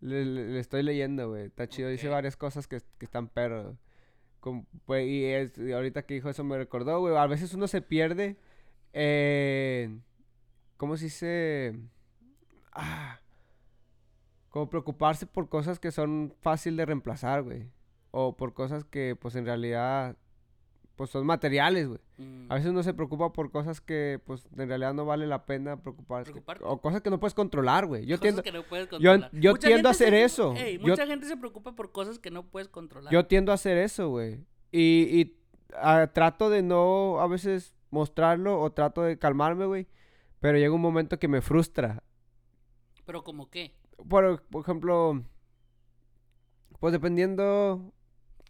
le, 0.00 0.24
le- 0.24 0.48
le 0.52 0.60
estoy 0.60 0.82
leyendo, 0.82 1.28
güey. 1.30 1.46
Está 1.46 1.68
chido, 1.68 1.88
dice 1.88 2.08
varias 2.08 2.36
cosas 2.36 2.66
que, 2.66 2.80
que 2.98 3.04
están 3.04 3.28
perros. 3.28 3.76
Pues, 4.86 5.06
y, 5.06 5.24
es- 5.26 5.58
y 5.58 5.72
ahorita 5.72 6.02
que 6.06 6.14
dijo 6.14 6.30
eso 6.30 6.42
me 6.44 6.56
recordó, 6.56 7.00
güey. 7.00 7.14
A 7.16 7.26
veces 7.26 7.52
uno 7.54 7.68
se 7.68 7.82
pierde. 7.82 8.36
¿Cómo 10.76 10.96
se 10.96 11.04
dice? 11.06 11.78
Ah, 12.72 13.20
como 14.48 14.70
preocuparse 14.70 15.26
por 15.26 15.48
cosas 15.48 15.78
que 15.78 15.90
son 15.92 16.34
fácil 16.40 16.76
de 16.76 16.86
reemplazar, 16.86 17.42
güey. 17.42 17.68
O 18.12 18.36
por 18.36 18.54
cosas 18.54 18.84
que, 18.84 19.14
pues, 19.16 19.36
en 19.36 19.44
realidad, 19.44 20.16
pues, 21.00 21.08
son 21.08 21.24
materiales, 21.24 21.88
güey. 21.88 21.98
Mm. 22.18 22.52
A 22.52 22.56
veces 22.56 22.70
uno 22.72 22.82
se 22.82 22.92
preocupa 22.92 23.32
por 23.32 23.50
cosas 23.50 23.80
que, 23.80 24.20
pues, 24.26 24.46
en 24.54 24.68
realidad 24.68 24.92
no 24.92 25.06
vale 25.06 25.26
la 25.26 25.46
pena 25.46 25.80
preocuparse. 25.80 26.30
Preocuparte. 26.30 26.62
O 26.66 26.78
cosas 26.82 27.00
que 27.00 27.08
no 27.08 27.18
puedes 27.18 27.32
controlar, 27.32 27.86
güey. 27.86 28.04
Yo 28.04 28.16
Cosas 28.18 28.20
tiendo, 28.20 28.42
que 28.42 28.52
no 28.52 28.62
puedes 28.64 28.84
yo- 28.84 28.90
controlar. 28.90 29.30
yo 29.32 29.54
tiendo 29.54 29.88
a 29.88 29.92
hacer 29.92 30.10
se- 30.10 30.24
eso. 30.24 30.54
Yo- 30.54 30.80
mucha 30.88 31.06
gente 31.06 31.26
se 31.26 31.38
preocupa 31.38 31.74
por 31.74 31.90
cosas 31.90 32.18
que 32.18 32.30
no 32.30 32.42
puedes 32.50 32.68
controlar. 32.68 33.10
yo 33.10 33.24
tiendo 33.24 33.50
a 33.50 33.54
hacer 33.54 33.78
eso, 33.78 34.10
güey. 34.10 34.44
Y, 34.72 35.08
y 35.20 35.36
trato 36.12 36.50
de 36.50 36.60
no 36.62 37.18
a 37.18 37.26
veces 37.28 37.74
mostrarlo 37.90 38.60
o 38.60 38.70
trato 38.72 39.00
de 39.00 39.18
calmarme, 39.18 39.64
güey. 39.64 39.86
Pero 40.38 40.58
llega 40.58 40.74
un 40.74 40.82
momento 40.82 41.18
que 41.18 41.28
me 41.28 41.40
frustra. 41.40 42.02
Pero 43.06 43.24
como 43.24 43.48
qué? 43.48 43.74
Por, 44.06 44.42
por 44.42 44.60
ejemplo, 44.60 45.24
pues 46.78 46.92
dependiendo... 46.92 47.90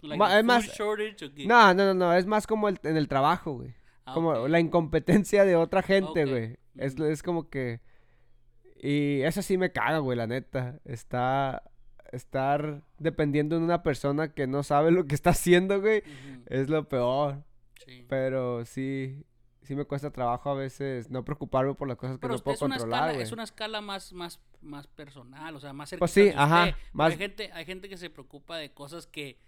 Like 0.03 0.19
Ma- 0.19 0.31
the 0.31 0.39
es 0.39 0.45
más- 0.45 0.65
shortage? 0.77 1.31
No, 1.47 1.75
no, 1.75 1.85
no, 1.87 1.95
no. 1.95 2.15
Es 2.15 2.27
más 2.27 2.47
como 2.47 2.69
el- 2.69 2.79
en 2.83 2.97
el 2.97 3.09
trabajo, 3.09 3.53
güey. 3.55 3.75
Ah, 4.05 4.15
como 4.15 4.49
la 4.49 4.61
incompetencia 4.61 5.45
de 5.45 5.57
otra 5.57 5.83
gente, 5.83 6.25
güey. 6.25 6.57
Es, 6.77 6.95
Ujú. 6.95 7.05
es 7.05 7.23
como 7.23 7.49
que... 7.51 7.81
Y 8.83 9.21
eso 9.23 9.43
sí 9.43 9.59
me 9.59 9.73
caga, 9.73 9.99
güey, 9.99 10.17
la 10.17 10.27
neta. 10.27 10.81
Está... 10.85 11.63
Estar 12.13 12.83
dependiendo 12.99 13.57
de 13.57 13.63
una 13.65 13.85
persona 13.85 14.33
que 14.33 14.49
no 14.49 14.65
sabe 14.65 14.91
lo 14.91 15.07
que 15.07 15.15
está 15.15 15.31
haciendo, 15.31 15.81
güey, 15.81 16.03
es 16.47 16.69
lo 16.69 16.89
peor. 16.89 17.45
sí. 17.87 18.05
Pero 18.09 18.65
sí... 18.65 19.25
Sí 19.63 19.77
me 19.77 19.85
cuesta 19.85 20.11
trabajo 20.11 20.51
a 20.51 20.55
veces 20.55 21.11
no 21.11 21.25
preocuparme 21.25 21.75
por 21.75 21.87
las 21.87 21.97
cosas 21.97 22.17
que 22.17 22.21
Pero 22.23 22.35
no 22.35 22.41
puedo 22.41 22.55
es 22.57 22.63
una 22.63 22.75
controlar, 22.77 22.99
escala, 23.03 23.13
güey. 23.13 23.23
es 23.23 23.31
una 23.33 23.43
escala 23.45 23.81
más, 23.81 24.13
más, 24.13 24.41
más 24.63 24.89
personal, 24.89 25.55
o 25.55 25.61
sea, 25.61 25.73
más 25.73 25.91
cerca 25.91 26.01
Pues 26.01 26.11
sí, 26.11 26.33
ajá, 26.35 26.77
más- 26.93 27.13
Hay 27.13 27.19
gente, 27.19 27.51
hay 27.53 27.65
gente 27.67 27.89
que 27.89 27.97
se 27.97 28.11
preocupa 28.11 28.57
de 28.57 28.73
cosas 28.73 29.07
que 29.07 29.39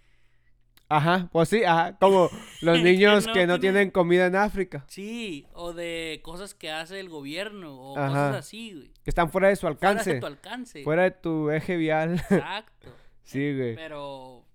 Ajá, 0.95 1.29
pues 1.31 1.49
sí, 1.49 1.63
ajá. 1.63 1.97
Como 1.99 2.29
los 2.61 2.77
Que 2.77 2.83
niños 2.83 3.27
no 3.27 3.33
que 3.33 3.47
no 3.47 3.59
tienen- 3.59 3.61
tienen 3.61 3.91
comida 3.91 4.25
en 4.27 4.35
África. 4.35 4.85
sí, 4.87 5.47
o 5.53 5.73
de 5.73 6.19
cosas 6.23 6.53
que 6.55 6.71
hace 6.71 6.99
el 6.99 7.09
gobierno, 7.09 7.75
o 7.79 7.97
Ajá. 7.97 8.07
cosas 8.09 8.35
así, 8.35 8.73
güey. 8.73 8.93
Que 9.03 9.09
están 9.09 9.29
fuera 9.31 9.47
de 9.49 9.55
su 9.55 9.61
Fuera 9.61 9.73
alcance. 9.73 10.13
de 10.15 10.19
tu 10.19 10.25
alcance. 10.25 10.83
Fuera 10.83 11.03
de 11.03 11.11
tu 11.11 11.49
eje 11.51 11.77
vial. 11.77 12.13
Exacto. 12.29 12.89
sí, 13.23 13.55
güey. 13.55 13.75
Pero, 13.75 14.45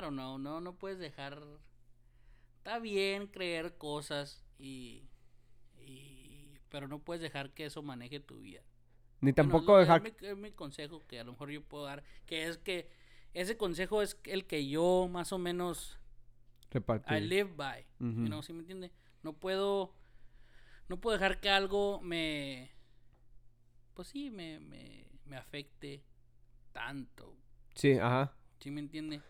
don't 0.00 0.12
know, 0.12 0.38
no, 0.38 0.60
no 0.60 0.74
puedes 0.76 0.98
dejar. 0.98 1.42
Está 2.58 2.78
bien 2.78 3.26
creer 3.28 3.76
cosas 3.78 4.44
y, 4.58 5.08
y- 5.80 6.58
pero 6.68 6.86
no 6.88 6.98
puedes 7.00 7.22
dejar 7.22 7.50
que 7.54 7.64
eso 7.66 7.82
maneje 7.82 8.20
tu 8.20 8.40
vida. 8.40 8.60
Ni 9.20 9.32
tampoco 9.32 9.78
dejar... 9.78 10.06
Es 10.06 10.20
mi, 10.22 10.28
es 10.28 10.36
mi 10.36 10.50
consejo 10.52 11.02
que 11.08 11.18
a 11.18 11.24
lo 11.24 11.32
mejor 11.32 11.50
yo 11.50 11.62
puedo 11.62 11.84
dar, 11.86 12.04
que 12.26 12.46
es 12.46 12.58
que 12.58 12.88
ese 13.34 13.56
consejo 13.56 14.02
es 14.02 14.18
el 14.24 14.46
que 14.46 14.66
yo 14.68 15.08
más 15.10 15.32
o 15.32 15.38
menos 15.38 15.98
I 16.70 16.74
Repartir. 16.74 17.22
live 17.22 17.52
by. 17.56 17.86
You 18.00 18.26
know, 18.26 18.42
¿sí 18.42 18.52
me 18.52 18.60
entiende? 18.60 18.92
No 19.22 19.32
puedo 19.32 19.94
no 20.88 20.98
puedo 21.00 21.16
dejar 21.18 21.40
que 21.40 21.50
algo 21.50 22.00
me 22.00 22.70
pues 23.94 24.08
sí, 24.08 24.30
me, 24.30 24.60
me, 24.60 25.06
me 25.24 25.36
afecte 25.36 26.04
tanto. 26.72 27.36
Sí, 27.74 27.92
ajá. 27.98 28.32
¿Sí 28.60 28.70
me 28.70 28.80
entiende? 28.80 29.20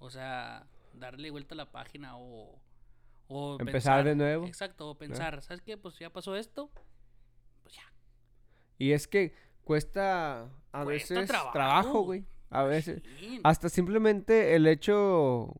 O 0.00 0.10
sea, 0.10 0.66
darle 0.94 1.30
vuelta 1.30 1.54
a 1.54 1.56
la 1.56 1.70
página 1.70 2.16
o 2.16 2.60
o 3.30 3.58
Empezar 3.60 4.04
de 4.04 4.10
pensar- 4.12 4.16
nuevo. 4.16 4.46
Exacto, 4.46 4.88
o 4.88 4.96
pensar, 4.96 5.42
¿sabes 5.42 5.62
qué? 5.62 5.76
Pues 5.76 5.98
ya 5.98 6.10
pasó 6.10 6.34
esto. 6.36 6.70
Pues 7.62 7.74
ya. 7.76 7.82
Y 8.78 8.92
es 8.92 9.06
que 9.06 9.34
cuesta 9.64 10.44
a 10.72 10.84
Cuesta 10.84 11.14
veces 11.20 11.28
trabajo, 11.52 12.00
güey. 12.02 12.24
A 12.50 12.62
veces. 12.64 13.02
Hasta 13.44 13.68
simplemente 13.68 14.54
el 14.54 14.66
hecho. 14.66 15.54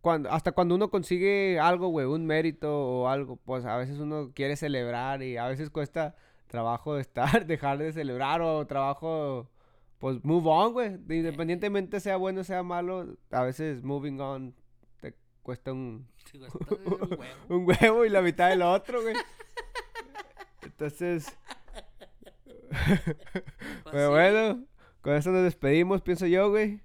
Cuando, 0.00 0.30
hasta 0.30 0.52
cuando 0.52 0.74
uno 0.74 0.88
consigue 0.90 1.60
algo, 1.60 1.88
güey, 1.88 2.06
un 2.06 2.24
mérito 2.24 2.74
o 2.74 3.08
algo, 3.08 3.36
pues 3.36 3.66
a 3.66 3.76
veces 3.76 3.98
uno 3.98 4.32
quiere 4.34 4.56
celebrar 4.56 5.22
y 5.22 5.36
a 5.36 5.46
veces 5.46 5.68
cuesta 5.68 6.16
trabajo 6.46 6.96
estar, 6.98 7.46
dejar 7.46 7.76
de 7.78 7.92
celebrar 7.92 8.40
o 8.40 8.66
trabajo, 8.66 9.50
pues 9.98 10.24
move 10.24 10.48
on, 10.48 10.72
güey. 10.72 10.96
De- 10.96 11.16
Independientemente 11.18 12.00
sea 12.00 12.16
bueno 12.16 12.40
o 12.40 12.44
sea 12.44 12.62
malo, 12.62 13.16
a 13.30 13.42
veces 13.42 13.82
moving 13.82 14.18
on 14.20 14.54
te 15.02 15.14
cuesta 15.42 15.72
un, 15.72 16.08
Sí, 16.30 16.38
un 16.38 16.48
huevo. 17.18 17.26
un 17.50 17.66
huevo 17.68 18.04
y 18.06 18.08
la 18.08 18.22
mitad 18.22 18.48
del 18.48 18.62
otro, 18.62 19.02
güey. 19.02 19.14
Entonces, 20.62 21.36
Pues 22.70 23.16
pero 23.90 24.10
bueno, 24.10 24.64
con 25.00 25.14
eso 25.14 25.30
nos 25.30 25.44
despedimos, 25.44 26.02
pienso 26.02 26.26
yo, 26.26 26.50
güey. 26.50 26.80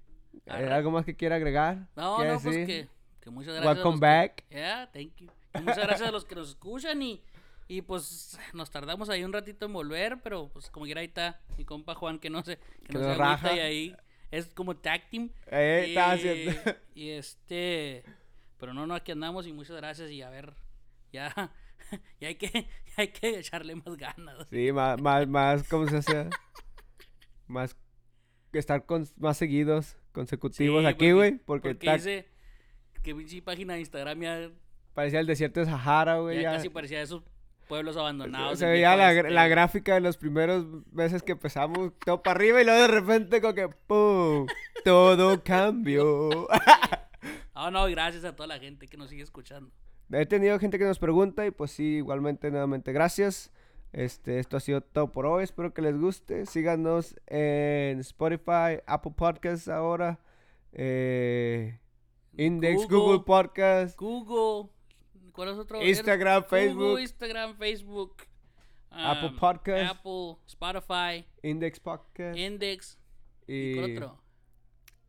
¿Algo 0.46 0.90
más 0.90 1.04
que 1.04 1.16
quiera 1.16 1.36
agregar? 1.36 1.88
No, 1.96 2.16
¿Quiere 2.16 2.32
no, 2.32 2.40
pues 2.40 2.56
decir? 2.56 2.66
que, 2.66 2.88
que 3.20 3.30
muchas 3.30 3.54
gracias. 3.54 3.76
Welcome 3.76 3.98
back. 3.98 4.44
Que, 4.48 4.56
yeah, 4.56 4.90
thank 4.92 5.14
you. 5.16 5.28
Y 5.54 5.58
muchas 5.60 5.78
gracias 5.78 6.08
a 6.08 6.12
los 6.12 6.24
que 6.24 6.34
nos 6.34 6.50
escuchan 6.50 7.02
y, 7.02 7.22
y 7.68 7.82
pues 7.82 8.38
nos 8.52 8.70
tardamos 8.70 9.08
ahí 9.08 9.24
un 9.24 9.32
ratito 9.32 9.66
en 9.66 9.72
volver, 9.72 10.20
pero 10.22 10.48
pues 10.48 10.70
como 10.70 10.86
quiera 10.86 11.00
ahí 11.00 11.08
está 11.08 11.40
mi 11.56 11.64
compa 11.64 11.94
Juan 11.94 12.18
que 12.18 12.30
no 12.30 12.42
sé, 12.44 12.58
que, 12.84 12.92
Que 12.92 12.98
no 12.98 13.04
se 13.04 13.14
raja. 13.14 13.56
y 13.56 13.58
ahí 13.58 13.96
es 14.30 14.46
como 14.48 14.76
tag 14.76 15.08
team. 15.10 15.30
Eh, 15.46 15.84
y, 15.86 15.90
estaba 15.90 16.12
haciendo. 16.12 16.60
y 16.94 17.10
este, 17.10 18.04
pero 18.58 18.74
no, 18.74 18.86
no, 18.86 18.94
aquí 18.94 19.12
andamos 19.12 19.46
y 19.46 19.52
muchas 19.52 19.76
gracias 19.76 20.10
y 20.10 20.22
a 20.22 20.30
ver, 20.30 20.54
ya, 21.12 21.32
ya 22.20 22.28
hay 22.28 22.36
que, 22.36 22.50
ya 22.52 22.94
hay 22.96 23.08
que 23.08 23.38
echarle 23.38 23.74
más 23.74 23.96
ganas. 23.96 24.46
Sí, 24.50 24.72
más, 24.72 25.00
más, 25.00 25.26
más, 25.26 25.68
¿cómo 25.68 25.86
se 25.88 25.96
hace? 25.98 26.28
Más 27.48 27.76
estar 28.58 28.84
con, 28.86 29.06
más 29.18 29.36
seguidos, 29.36 29.96
consecutivos 30.12 30.82
Sí, 30.82 30.86
aquí, 30.86 30.94
porque- 30.96 31.12
güey. 31.12 31.32
Porque, 31.44 31.68
Porque 31.74 31.92
dice 31.92 32.26
que 33.02 33.14
pinche 33.14 33.40
página 33.42 33.74
de 33.74 33.80
Instagram 33.80 34.20
ya, 34.20 34.50
parecía 34.94 35.20
el 35.20 35.26
desierto 35.26 35.60
de 35.60 35.66
Sahara, 35.66 36.18
güey. 36.18 36.36
ya 36.36 36.42
Ya, 36.42 36.52
casi 36.56 36.68
parecía 36.68 37.00
esos 37.02 37.22
pueblos 37.68 37.96
abandonados. 37.96 38.58
se 38.58 38.66
veía 38.66 38.96
la, 38.96 39.12
este. 39.12 39.48
gráfica 39.48 39.94
de 39.94 40.00
los 40.00 40.16
primeros 40.16 40.64
meses 40.92 41.22
que 41.22 41.32
empezamos, 41.32 41.92
todo 42.04 42.22
para 42.22 42.36
arriba 42.36 42.60
y 42.62 42.64
luego 42.64 42.80
de 42.80 42.88
repente 42.88 43.40
como 43.40 43.54
que 43.54 43.68
¡pum! 43.86 44.46
Todo 44.84 45.42
cambió. 45.42 46.48
Ah, 47.58 47.70
no, 47.70 47.86
gracias 47.86 48.22
a 48.24 48.36
toda 48.36 48.46
la 48.48 48.58
gente 48.58 48.86
que 48.86 48.98
nos 48.98 49.08
sigue 49.08 49.22
escuchando. 49.22 49.70
He 50.12 50.26
tenido 50.26 50.58
gente 50.58 50.78
que 50.78 50.84
nos 50.84 50.98
pregunta 50.98 51.46
y 51.46 51.50
pues 51.50 51.70
sí, 51.70 51.96
igualmente, 51.96 52.50
nuevamente, 52.50 52.92
gracias. 52.92 53.50
Este, 53.96 54.38
esto 54.38 54.58
ha 54.58 54.60
sido 54.60 54.82
todo 54.82 55.10
por 55.10 55.24
hoy. 55.24 55.42
Espero 55.42 55.72
que 55.72 55.80
les 55.80 55.98
guste. 55.98 56.44
Síganos 56.44 57.16
en 57.26 57.98
Spotify, 58.00 58.82
Apple 58.86 59.14
Podcasts 59.16 59.68
ahora, 59.68 60.20
eh, 60.74 61.78
Index, 62.36 62.82
Google, 62.82 62.98
Google. 62.98 63.24
Podcast, 63.24 63.98
Google, 63.98 64.70
¿cuál 65.32 65.48
es 65.48 65.56
otro? 65.56 65.82
Instagram, 65.82 66.42
Google, 66.42 66.50
Facebook, 66.50 67.00
Instagram, 67.00 67.56
Facebook, 67.56 68.16
Apple 68.90 69.30
um, 69.30 69.36
Podcast. 69.38 69.90
Apple, 69.90 70.36
Spotify, 70.46 71.26
Index 71.42 71.80
Podcast 71.80 72.36
Index, 72.36 72.98
y, 73.46 73.54
¿y 73.54 73.74
cuál 73.76 73.92
otro? 73.92 74.25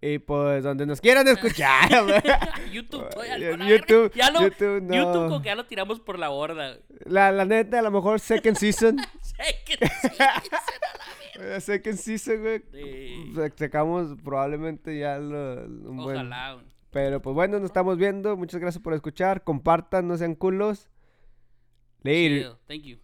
Y 0.01 0.19
pues 0.19 0.63
donde 0.63 0.85
nos 0.85 1.01
quieran 1.01 1.27
escuchar. 1.27 1.89
YouTube, 2.71 3.09
todavía 3.09 3.37
YouTube, 3.67 4.11
ya 4.13 4.29
lo, 4.31 4.41
YouTube, 4.41 4.81
no. 4.83 4.95
YouTube 4.95 5.27
como 5.27 5.41
que 5.41 5.47
ya 5.47 5.55
lo 5.55 5.65
tiramos 5.65 5.99
por 5.99 6.19
la 6.19 6.29
borda. 6.29 6.77
la, 7.05 7.31
la 7.31 7.45
neta, 7.45 7.79
a 7.79 7.81
lo 7.81 7.91
mejor 7.91 8.19
second 8.19 8.55
season. 8.57 8.97
Sé 9.21 9.55
que 9.65 9.77
sí, 9.87 10.07
se 10.09 10.15
da 10.17 10.43
la 11.39 11.55
eh, 11.57 11.61
second 11.61 11.97
season, 11.97 12.41
güey. 12.41 12.63
Sí. 12.71 13.33
Sa- 13.35 13.51
Sacamos 13.55 14.15
probablemente 14.23 14.97
ya 14.97 15.17
lo, 15.17 15.65
un 15.65 15.97
buen... 15.97 16.15
Ojalá. 16.17 16.53
güey. 16.53 16.65
Pero 16.91 17.21
pues 17.21 17.33
bueno, 17.33 17.59
nos 17.59 17.65
estamos 17.65 17.97
viendo. 17.97 18.37
Muchas 18.37 18.59
gracias 18.59 18.81
por 18.83 18.93
escuchar. 18.93 19.43
Compartan, 19.43 20.07
no 20.07 20.17
sean 20.17 20.35
culos. 20.35 20.89
Later. 22.03 22.37
Chido, 22.39 22.59
Thank 22.67 22.81
you. 22.83 22.97